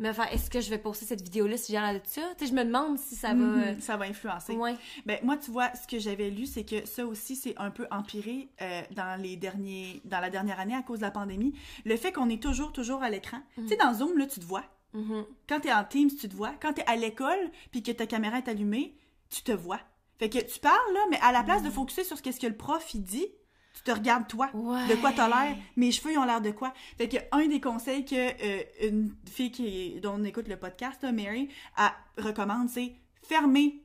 me 0.00 0.12
faire 0.12 0.32
est-ce 0.32 0.50
que 0.50 0.60
je 0.60 0.70
vais 0.70 0.78
poster 0.78 1.04
cette 1.06 1.22
vidéo-là 1.22 1.56
si 1.56 1.72
j'ai 1.72 1.78
l'air 1.78 1.92
de 1.94 2.00
ça? 2.04 2.22
Tu 2.36 2.44
sais, 2.44 2.50
je 2.50 2.54
me 2.56 2.64
demande 2.64 2.98
si 2.98 3.14
ça 3.14 3.28
va. 3.28 3.34
Mhm, 3.34 3.58
euh, 3.60 3.80
ça 3.80 3.96
va 3.96 4.06
influencer 4.06 4.54
Ouais. 4.56 4.74
ben 5.06 5.18
moi 5.22 5.36
tu 5.36 5.50
vois 5.50 5.70
ce 5.74 5.86
que 5.86 5.98
j'avais 5.98 6.30
lu 6.30 6.46
c'est 6.46 6.64
que 6.64 6.86
ça 6.86 7.04
aussi 7.06 7.36
c'est 7.36 7.54
un 7.58 7.70
peu 7.70 7.86
empiré 7.90 8.48
euh, 8.62 8.82
dans 8.92 9.20
les 9.20 9.36
derniers 9.36 10.00
dans 10.04 10.20
la 10.20 10.30
dernière 10.30 10.58
année 10.58 10.74
à 10.74 10.82
cause 10.82 10.98
de 11.00 11.04
la 11.04 11.10
pandémie 11.10 11.52
le 11.84 11.96
fait 11.96 12.12
qu'on 12.12 12.28
est 12.30 12.42
toujours 12.42 12.72
toujours 12.72 13.02
à 13.02 13.10
l'écran 13.10 13.38
tu 13.56 13.68
sais 13.68 13.76
dans 13.76 13.92
Zoom 13.94 14.16
là 14.18 14.26
tu 14.26 14.40
te 14.40 14.44
vois 14.44 14.64
Mhm. 14.92 15.24
quand 15.48 15.60
t'es 15.60 15.72
en 15.72 15.84
Teams 15.84 16.10
tu 16.10 16.28
te 16.28 16.34
vois 16.34 16.52
quand 16.60 16.72
t'es 16.72 16.84
à 16.86 16.96
l'école 16.96 17.50
puis 17.70 17.82
que 17.82 17.92
ta 17.92 18.06
caméra 18.06 18.38
est 18.38 18.48
allumée 18.48 18.96
tu 19.28 19.42
te 19.42 19.52
vois 19.52 19.78
fait 20.18 20.28
que 20.28 20.38
tu 20.38 20.58
parles 20.58 20.92
là 20.94 21.00
mais 21.10 21.18
à 21.22 21.30
la 21.30 21.42
place 21.44 21.62
de 21.62 21.70
focuser 21.70 22.02
sur 22.04 22.16
ce 22.18 22.22
qu'est-ce 22.22 22.40
que 22.40 22.46
le 22.48 22.56
prof 22.56 22.92
il 22.94 23.02
dit 23.02 23.28
tu 23.74 23.82
te 23.82 23.90
regardes 23.90 24.26
toi 24.28 24.50
Ouais. 24.54 24.86
de 24.88 24.94
quoi 24.96 25.12
t'as 25.12 25.28
l'air 25.28 25.56
mes 25.76 25.92
cheveux 25.92 26.12
ils 26.12 26.18
ont 26.18 26.24
l'air 26.24 26.40
de 26.40 26.50
quoi? 26.50 26.72
Fait 26.98 27.08
que 27.08 27.16
un 27.32 27.46
des 27.46 27.60
conseils 27.60 28.04
que 28.04 28.14
euh, 28.16 28.62
une 28.88 29.14
fille 29.30 29.50
qui 29.52 30.00
dont 30.00 30.14
on 30.18 30.24
écoute 30.24 30.48
le 30.48 30.56
podcast 30.56 31.02
Mary 31.04 31.48
elle 31.78 32.24
recommande 32.24 32.68
c'est 32.68 32.94
fermer 33.22 33.82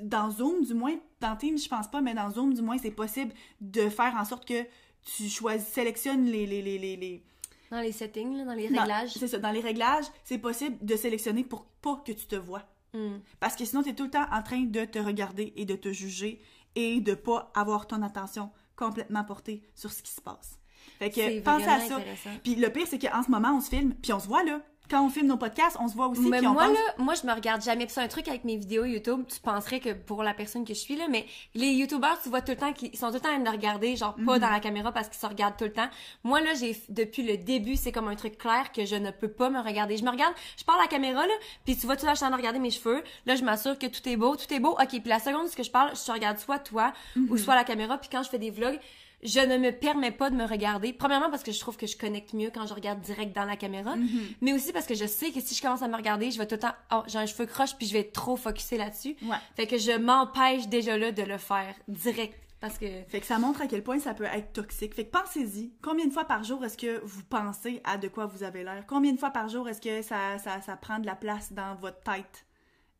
dans 0.00 0.30
Zoom 0.30 0.64
du 0.64 0.74
moins 0.74 0.94
dans 1.20 1.36
Teams 1.36 1.58
je 1.58 1.68
pense 1.68 1.88
pas 1.90 2.00
mais 2.00 2.14
dans 2.14 2.30
Zoom 2.30 2.54
du 2.54 2.62
moins 2.62 2.78
c'est 2.78 2.90
possible 2.92 3.32
de 3.60 3.88
faire 3.88 4.14
en 4.16 4.24
sorte 4.24 4.46
que 4.46 4.62
tu 5.04 5.28
choisis 5.28 5.66
sélectionnes 5.68 6.26
les 6.26 6.46
les 6.46 6.62
les 6.62 6.78
les, 6.78 6.96
les 6.96 7.24
Dans 7.70 7.80
les 7.80 7.90
settings, 7.92 8.36
là, 8.36 8.44
dans 8.44 8.54
les 8.54 8.68
réglages. 8.68 9.10
C'est 9.14 9.26
ça. 9.28 9.38
Dans 9.38 9.50
les 9.50 9.60
réglages, 9.60 10.04
c'est 10.24 10.38
possible 10.38 10.76
de 10.80 10.94
sélectionner 10.94 11.42
pour 11.42 11.64
pas 11.80 11.96
que 12.06 12.12
tu 12.12 12.26
te 12.26 12.36
vois. 12.36 12.62
Hmm. 12.94 13.16
Parce 13.40 13.56
que 13.56 13.64
sinon, 13.64 13.82
tu 13.82 13.88
es 13.88 13.94
tout 13.94 14.04
le 14.04 14.10
temps 14.10 14.26
en 14.30 14.42
train 14.42 14.60
de 14.62 14.84
te 14.84 14.98
regarder 15.00 15.52
et 15.56 15.64
de 15.64 15.74
te 15.74 15.90
juger 15.92 16.40
et 16.76 17.00
de 17.00 17.14
pas 17.14 17.50
avoir 17.54 17.86
ton 17.86 18.02
attention 18.02 18.50
complètement 18.82 19.24
portée 19.24 19.62
sur 19.74 19.92
ce 19.92 20.02
qui 20.02 20.12
se 20.12 20.20
passe. 20.20 20.58
Fait 20.98 21.10
que 21.10 21.40
pensez 21.40 21.68
à 21.68 21.80
ça. 21.80 22.00
Puis 22.42 22.56
le 22.56 22.68
pire, 22.70 22.86
c'est 22.88 22.98
qu'en 22.98 23.22
ce 23.22 23.30
moment, 23.30 23.56
on 23.56 23.60
se 23.60 23.68
filme, 23.68 23.94
puis 23.94 24.12
on 24.12 24.20
se 24.20 24.26
voit 24.26 24.44
là. 24.44 24.60
Quand 24.92 25.02
on 25.06 25.08
filme 25.08 25.26
nos 25.28 25.38
podcasts, 25.38 25.78
on 25.80 25.88
se 25.88 25.94
voit 25.94 26.06
aussi. 26.08 26.20
Mais 26.28 26.36
puis 26.38 26.46
on 26.46 26.52
moi, 26.52 26.66
pense- 26.66 26.74
là, 26.74 26.80
moi, 26.98 27.14
je 27.14 27.26
me 27.26 27.32
regarde 27.32 27.62
jamais. 27.62 27.86
C'est 27.88 28.02
un 28.02 28.08
truc 28.08 28.28
avec 28.28 28.44
mes 28.44 28.58
vidéos 28.58 28.84
YouTube, 28.84 29.24
tu 29.26 29.40
penserais 29.40 29.80
que 29.80 29.94
pour 29.94 30.22
la 30.22 30.34
personne 30.34 30.66
que 30.66 30.74
je 30.74 30.78
suis, 30.78 30.96
là, 30.96 31.06
mais 31.08 31.24
les 31.54 31.68
YouTubers, 31.68 32.20
tu 32.22 32.28
vois 32.28 32.42
tout 32.42 32.52
le 32.52 32.58
temps 32.58 32.74
qu'ils 32.74 32.94
sont 32.96 33.06
tout 33.08 33.14
le 33.14 33.20
temps 33.20 33.28
train 33.30 33.38
de 33.38 33.48
regarder, 33.48 33.96
genre 33.96 34.14
Mhm. 34.18 34.26
pas 34.26 34.38
dans 34.38 34.50
la 34.50 34.60
caméra 34.60 34.92
parce 34.92 35.08
qu'ils 35.08 35.18
se 35.18 35.24
regardent 35.26 35.56
tout 35.56 35.64
le 35.64 35.72
temps. 35.72 35.88
Moi, 36.24 36.42
là, 36.42 36.52
j'ai, 36.52 36.76
depuis 36.90 37.22
le 37.22 37.38
début, 37.38 37.76
c'est 37.76 37.90
comme 37.90 38.06
un 38.08 38.16
truc 38.16 38.36
clair 38.36 38.70
que 38.70 38.84
je 38.84 38.96
ne 38.96 39.10
peux 39.10 39.28
pas 39.28 39.48
me 39.48 39.60
regarder. 39.60 39.96
Je 39.96 40.04
me 40.04 40.10
regarde, 40.10 40.34
je 40.58 40.64
parle 40.64 40.80
à 40.80 40.82
la 40.82 40.88
caméra, 40.88 41.26
là, 41.26 41.32
puis 41.64 41.74
tu 41.74 41.86
vois 41.86 41.96
tout 41.96 42.02
le 42.02 42.08
temps, 42.08 42.12
je 42.14 42.16
suis 42.18 42.26
en 42.26 42.28
train 42.28 42.36
de 42.36 42.40
regarder 42.42 42.58
mes 42.58 42.70
cheveux. 42.70 43.02
Là, 43.24 43.34
je 43.34 43.44
m'assure 43.44 43.78
que 43.78 43.86
tout 43.86 44.06
est 44.06 44.16
beau, 44.16 44.36
tout 44.36 44.52
est 44.52 44.60
beau. 44.60 44.72
OK, 44.72 44.88
puis 44.88 45.00
la 45.06 45.20
seconde, 45.20 45.48
ce 45.48 45.56
que 45.56 45.62
je 45.62 45.70
parle, 45.70 45.96
je 45.96 46.04
te 46.04 46.12
regarde 46.12 46.36
soit 46.38 46.58
toi 46.58 46.92
Mhm. 47.16 47.28
ou 47.30 47.38
soit 47.38 47.54
la 47.54 47.64
caméra. 47.64 47.96
Puis 47.96 48.10
quand 48.12 48.22
je 48.22 48.28
fais 48.28 48.38
des 48.38 48.50
vlogs, 48.50 48.78
je 49.22 49.40
ne 49.40 49.56
me 49.56 49.70
permets 49.70 50.10
pas 50.10 50.30
de 50.30 50.36
me 50.36 50.44
regarder. 50.44 50.92
Premièrement, 50.92 51.30
parce 51.30 51.42
que 51.42 51.52
je 51.52 51.60
trouve 51.60 51.76
que 51.76 51.86
je 51.86 51.96
connecte 51.96 52.32
mieux 52.32 52.50
quand 52.52 52.66
je 52.66 52.74
regarde 52.74 53.00
direct 53.00 53.34
dans 53.34 53.44
la 53.44 53.56
caméra. 53.56 53.96
Mhm. 53.96 54.08
Mais 54.40 54.52
aussi 54.52 54.72
parce 54.72 54.86
que 54.86 54.94
je 54.94 55.06
sais 55.06 55.30
que 55.30 55.40
si 55.40 55.54
je 55.54 55.62
commence 55.62 55.82
à 55.82 55.88
me 55.88 55.96
regarder, 55.96 56.30
je 56.30 56.38
vais 56.38 56.46
tout 56.46 56.56
le 56.56 56.60
temps, 56.60 56.74
oh, 56.92 57.02
j'ai 57.06 57.18
un 57.18 57.26
cheveu 57.26 57.46
croche 57.46 57.76
puis 57.76 57.86
je 57.86 57.92
vais 57.92 58.00
être 58.00 58.12
trop 58.12 58.36
focusé 58.36 58.76
là-dessus. 58.76 59.16
Ouais. 59.22 59.36
Fait 59.56 59.66
que 59.66 59.78
je 59.78 59.92
m'empêche 59.92 60.66
déjà 60.68 60.98
là 60.98 61.12
de 61.12 61.22
le 61.22 61.38
faire 61.38 61.74
direct 61.88 62.38
parce 62.62 62.78
que 62.78 62.86
Fait 63.08 63.18
que 63.18 63.26
ça 63.26 63.40
montre 63.40 63.60
à 63.60 63.66
quel 63.66 63.82
point 63.82 63.98
ça 63.98 64.14
peut 64.14 64.22
être 64.22 64.52
toxique. 64.52 64.94
Fait 64.94 65.04
que 65.04 65.10
pensez-y. 65.10 65.72
Combien 65.82 66.06
de 66.06 66.12
fois 66.12 66.24
par 66.24 66.44
jour 66.44 66.64
est-ce 66.64 66.78
que 66.78 67.00
vous 67.04 67.24
pensez 67.24 67.80
à 67.82 67.98
de 67.98 68.06
quoi 68.06 68.26
vous 68.26 68.44
avez 68.44 68.62
l'air? 68.62 68.84
Combien 68.86 69.12
de 69.12 69.18
fois 69.18 69.30
par 69.30 69.48
jour 69.48 69.68
est-ce 69.68 69.80
que 69.80 70.00
ça, 70.00 70.38
ça, 70.38 70.60
ça 70.60 70.76
prend 70.76 71.00
de 71.00 71.06
la 71.06 71.16
place 71.16 71.52
dans 71.52 71.74
votre 71.74 72.00
tête 72.02 72.46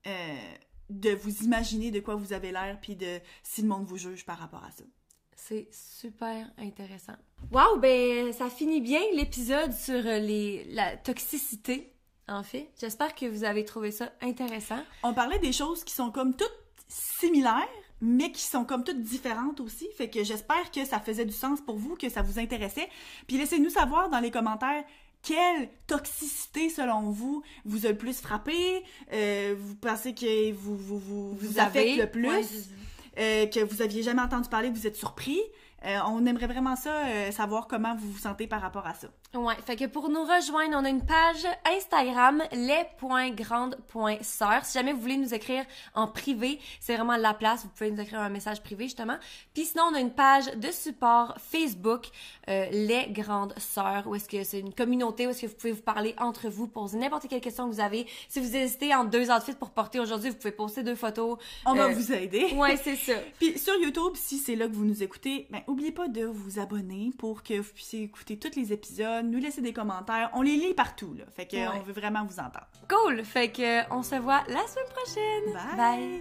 euh, 0.09 0.37
de 0.91 1.11
vous 1.11 1.45
imaginer 1.45 1.93
de 1.93 2.01
quoi 2.01 2.17
vous 2.17 2.33
avez 2.33 2.51
l'air 2.51 2.77
puis 2.83 2.97
de 2.97 3.21
si 3.45 3.63
le 3.63 3.69
monde 3.69 3.85
vous 3.85 3.99
juge 3.99 4.27
par 4.27 4.37
rapport 4.39 4.65
à 4.65 4.73
ça? 4.73 4.83
C'est 5.53 5.69
super 5.71 6.51
intéressant. 6.59 7.13
Wow, 7.51 7.79
ben 7.79 8.33
ça 8.33 8.49
finit 8.49 8.81
bien 8.81 9.01
l'épisode 9.15 9.73
sur 9.73 10.07
euh, 10.07 10.19
les 10.19 10.65
la 10.71 10.97
toxicité 10.97 11.93
en 12.27 12.43
fait. 12.43 12.71
J'espère 12.81 13.15
que 13.15 13.27
vous 13.27 13.45
avez 13.45 13.65
trouvé 13.65 13.91
ça 13.91 14.13
intéressant. 14.23 14.83
On 15.03 15.13
parlait 15.13 15.39
des 15.41 15.53
choses 15.53 15.85
qui 15.85 15.93
sont 15.93 16.11
comme 16.11 16.35
toutes 16.35 16.57
similaires, 16.89 17.69
mais 18.01 18.33
qui 18.33 18.43
sont 18.43 18.65
comme 18.65 18.83
toutes 18.83 19.03
différentes 19.03 19.61
aussi. 19.61 19.87
Fait 19.99 20.09
que 20.09 20.25
j'espère 20.25 20.71
que 20.71 20.87
ça 20.87 21.01
faisait 21.01 21.27
du 21.27 21.35
sens 21.35 21.61
pour 21.61 21.77
vous, 21.77 21.97
que 21.97 22.09
ça 22.09 22.23
vous 22.23 22.39
intéressait. 22.39 22.89
Puis 23.27 23.37
laissez-nous 23.37 23.71
savoir 23.71 24.09
dans 24.09 24.21
les 24.21 24.31
commentaires 24.31 24.85
quelle 25.23 25.69
toxicité, 25.87 26.71
selon 26.71 27.11
vous, 27.11 27.43
vous 27.65 27.85
a 27.87 27.91
le 27.91 27.99
plus 27.99 28.21
frappé, 28.21 28.83
euh, 29.13 29.55
vous 29.57 29.77
pensez 29.77 30.15
que 30.15 30.53
vous, 30.53 30.77
vous, 30.77 30.99
vous, 30.99 31.35
vous 31.35 31.61
affecte 31.61 31.99
le 31.99 32.11
plus, 32.11 32.29
Ouais. 32.29 32.43
Euh, 33.19 33.47
que 33.47 33.61
vous 33.61 33.83
aviez 33.83 34.03
jamais 34.03 34.23
entendu 34.23 34.49
parler, 34.49 34.71
vous 34.71 34.87
êtes 34.87 34.97
surpris. 34.97 35.41
Euh, 35.85 35.99
on 36.07 36.25
aimerait 36.27 36.47
vraiment 36.47 36.77
ça, 36.77 37.07
euh, 37.07 37.31
savoir 37.33 37.67
comment 37.67 37.97
vous 37.97 38.11
vous 38.13 38.19
sentez 38.19 38.47
par 38.47 38.61
rapport 38.61 38.87
à 38.87 38.95
ça. 38.95 39.09
Ouais, 39.35 39.55
fait 39.65 39.77
que 39.77 39.87
pour 39.87 40.11
nous 40.11 40.25
rejoindre, 40.25 40.77
on 40.79 40.85
a 40.85 40.91
une 40.91 41.07
page 41.07 41.47
Instagram 41.75 42.43
les.grandes.sœurs. 42.53 44.65
Si 44.67 44.75
jamais 44.79 44.93
vous 44.93 45.01
voulez 45.01 45.17
nous 45.17 45.33
écrire 45.33 45.65
en 45.95 46.07
privé, 46.07 46.59
c'est 46.81 46.97
vraiment 46.97 47.17
la 47.17 47.33
place. 47.33 47.63
Vous 47.63 47.71
pouvez 47.71 47.91
nous 47.91 48.01
écrire 48.01 48.21
un 48.21 48.29
message 48.29 48.63
privé 48.63 48.85
justement. 48.85 49.17
Puis 49.55 49.65
sinon, 49.65 49.85
on 49.91 49.95
a 49.95 50.01
une 50.01 50.13
page 50.13 50.53
de 50.57 50.71
support 50.71 51.35
Facebook 51.39 52.09
euh, 52.49 52.67
les 52.73 53.07
grandes 53.11 53.55
sœurs 53.59 54.07
où 54.07 54.15
est-ce 54.15 54.29
que 54.29 54.45
c'est 54.45 54.61
une 54.61 54.75
communauté 54.75 55.27
où 55.27 55.31
est-ce 55.31 55.41
que 55.43 55.47
vous 55.47 55.55
pouvez 55.55 55.73
vous 55.73 55.81
parler 55.83 56.15
entre 56.19 56.49
vous, 56.51 56.69
poser 56.69 56.99
n'importe 56.99 57.27
quelle 57.29 57.41
question 57.41 57.67
que 57.69 57.73
vous 57.75 57.81
avez. 57.81 58.07
Si 58.29 58.39
vous 58.39 58.55
hésitez 58.55 58.95
entre 58.95 59.09
deux 59.11 59.31
outfits 59.31 59.55
pour 59.55 59.71
porter 59.71 59.99
aujourd'hui, 59.99 60.29
vous 60.31 60.37
pouvez 60.37 60.53
poster 60.53 60.83
deux 60.83 60.95
photos. 60.95 61.39
On 61.65 61.73
va 61.75 61.85
Euh, 61.85 61.89
vous 61.95 62.13
aider. 62.13 62.49
Ouais, 62.57 62.77
c'est 62.77 62.97
ça. 62.97 63.15
Puis 63.41 63.59
sur 63.59 63.75
YouTube, 63.77 64.13
si 64.15 64.37
c'est 64.39 64.57
là 64.57 64.69
que 64.69 64.75
vous 64.75 64.85
nous 64.85 65.03
écoutez, 65.03 65.47
ben 65.51 65.63
oubliez 65.67 65.93
pas 65.93 66.09
de 66.09 66.25
vous 66.27 66.59
abonner 66.59 67.13
pour 67.19 67.43
que 67.43 67.55
vous 67.59 67.73
puissiez 67.73 68.03
écouter 68.03 68.39
tous 68.39 68.55
les 68.57 68.73
épisodes, 68.75 69.22
nous 69.23 69.39
laissez 69.39 69.61
des 69.61 69.73
commentaires. 69.73 70.31
On 70.35 70.43
les 70.43 70.57
lit 70.57 70.75
partout, 70.75 71.15
là. 71.15 71.25
Fait 71.35 71.47
qu'on 71.47 71.81
veut 71.81 71.93
vraiment 71.93 72.25
vous 72.25 72.39
entendre. 72.39 72.69
Cool! 72.89 73.25
Fait 73.25 73.51
qu'on 73.51 74.03
se 74.03 74.17
voit 74.17 74.43
la 74.49 74.67
semaine 74.67 74.89
prochaine! 74.95 75.53
Bye! 75.77 76.21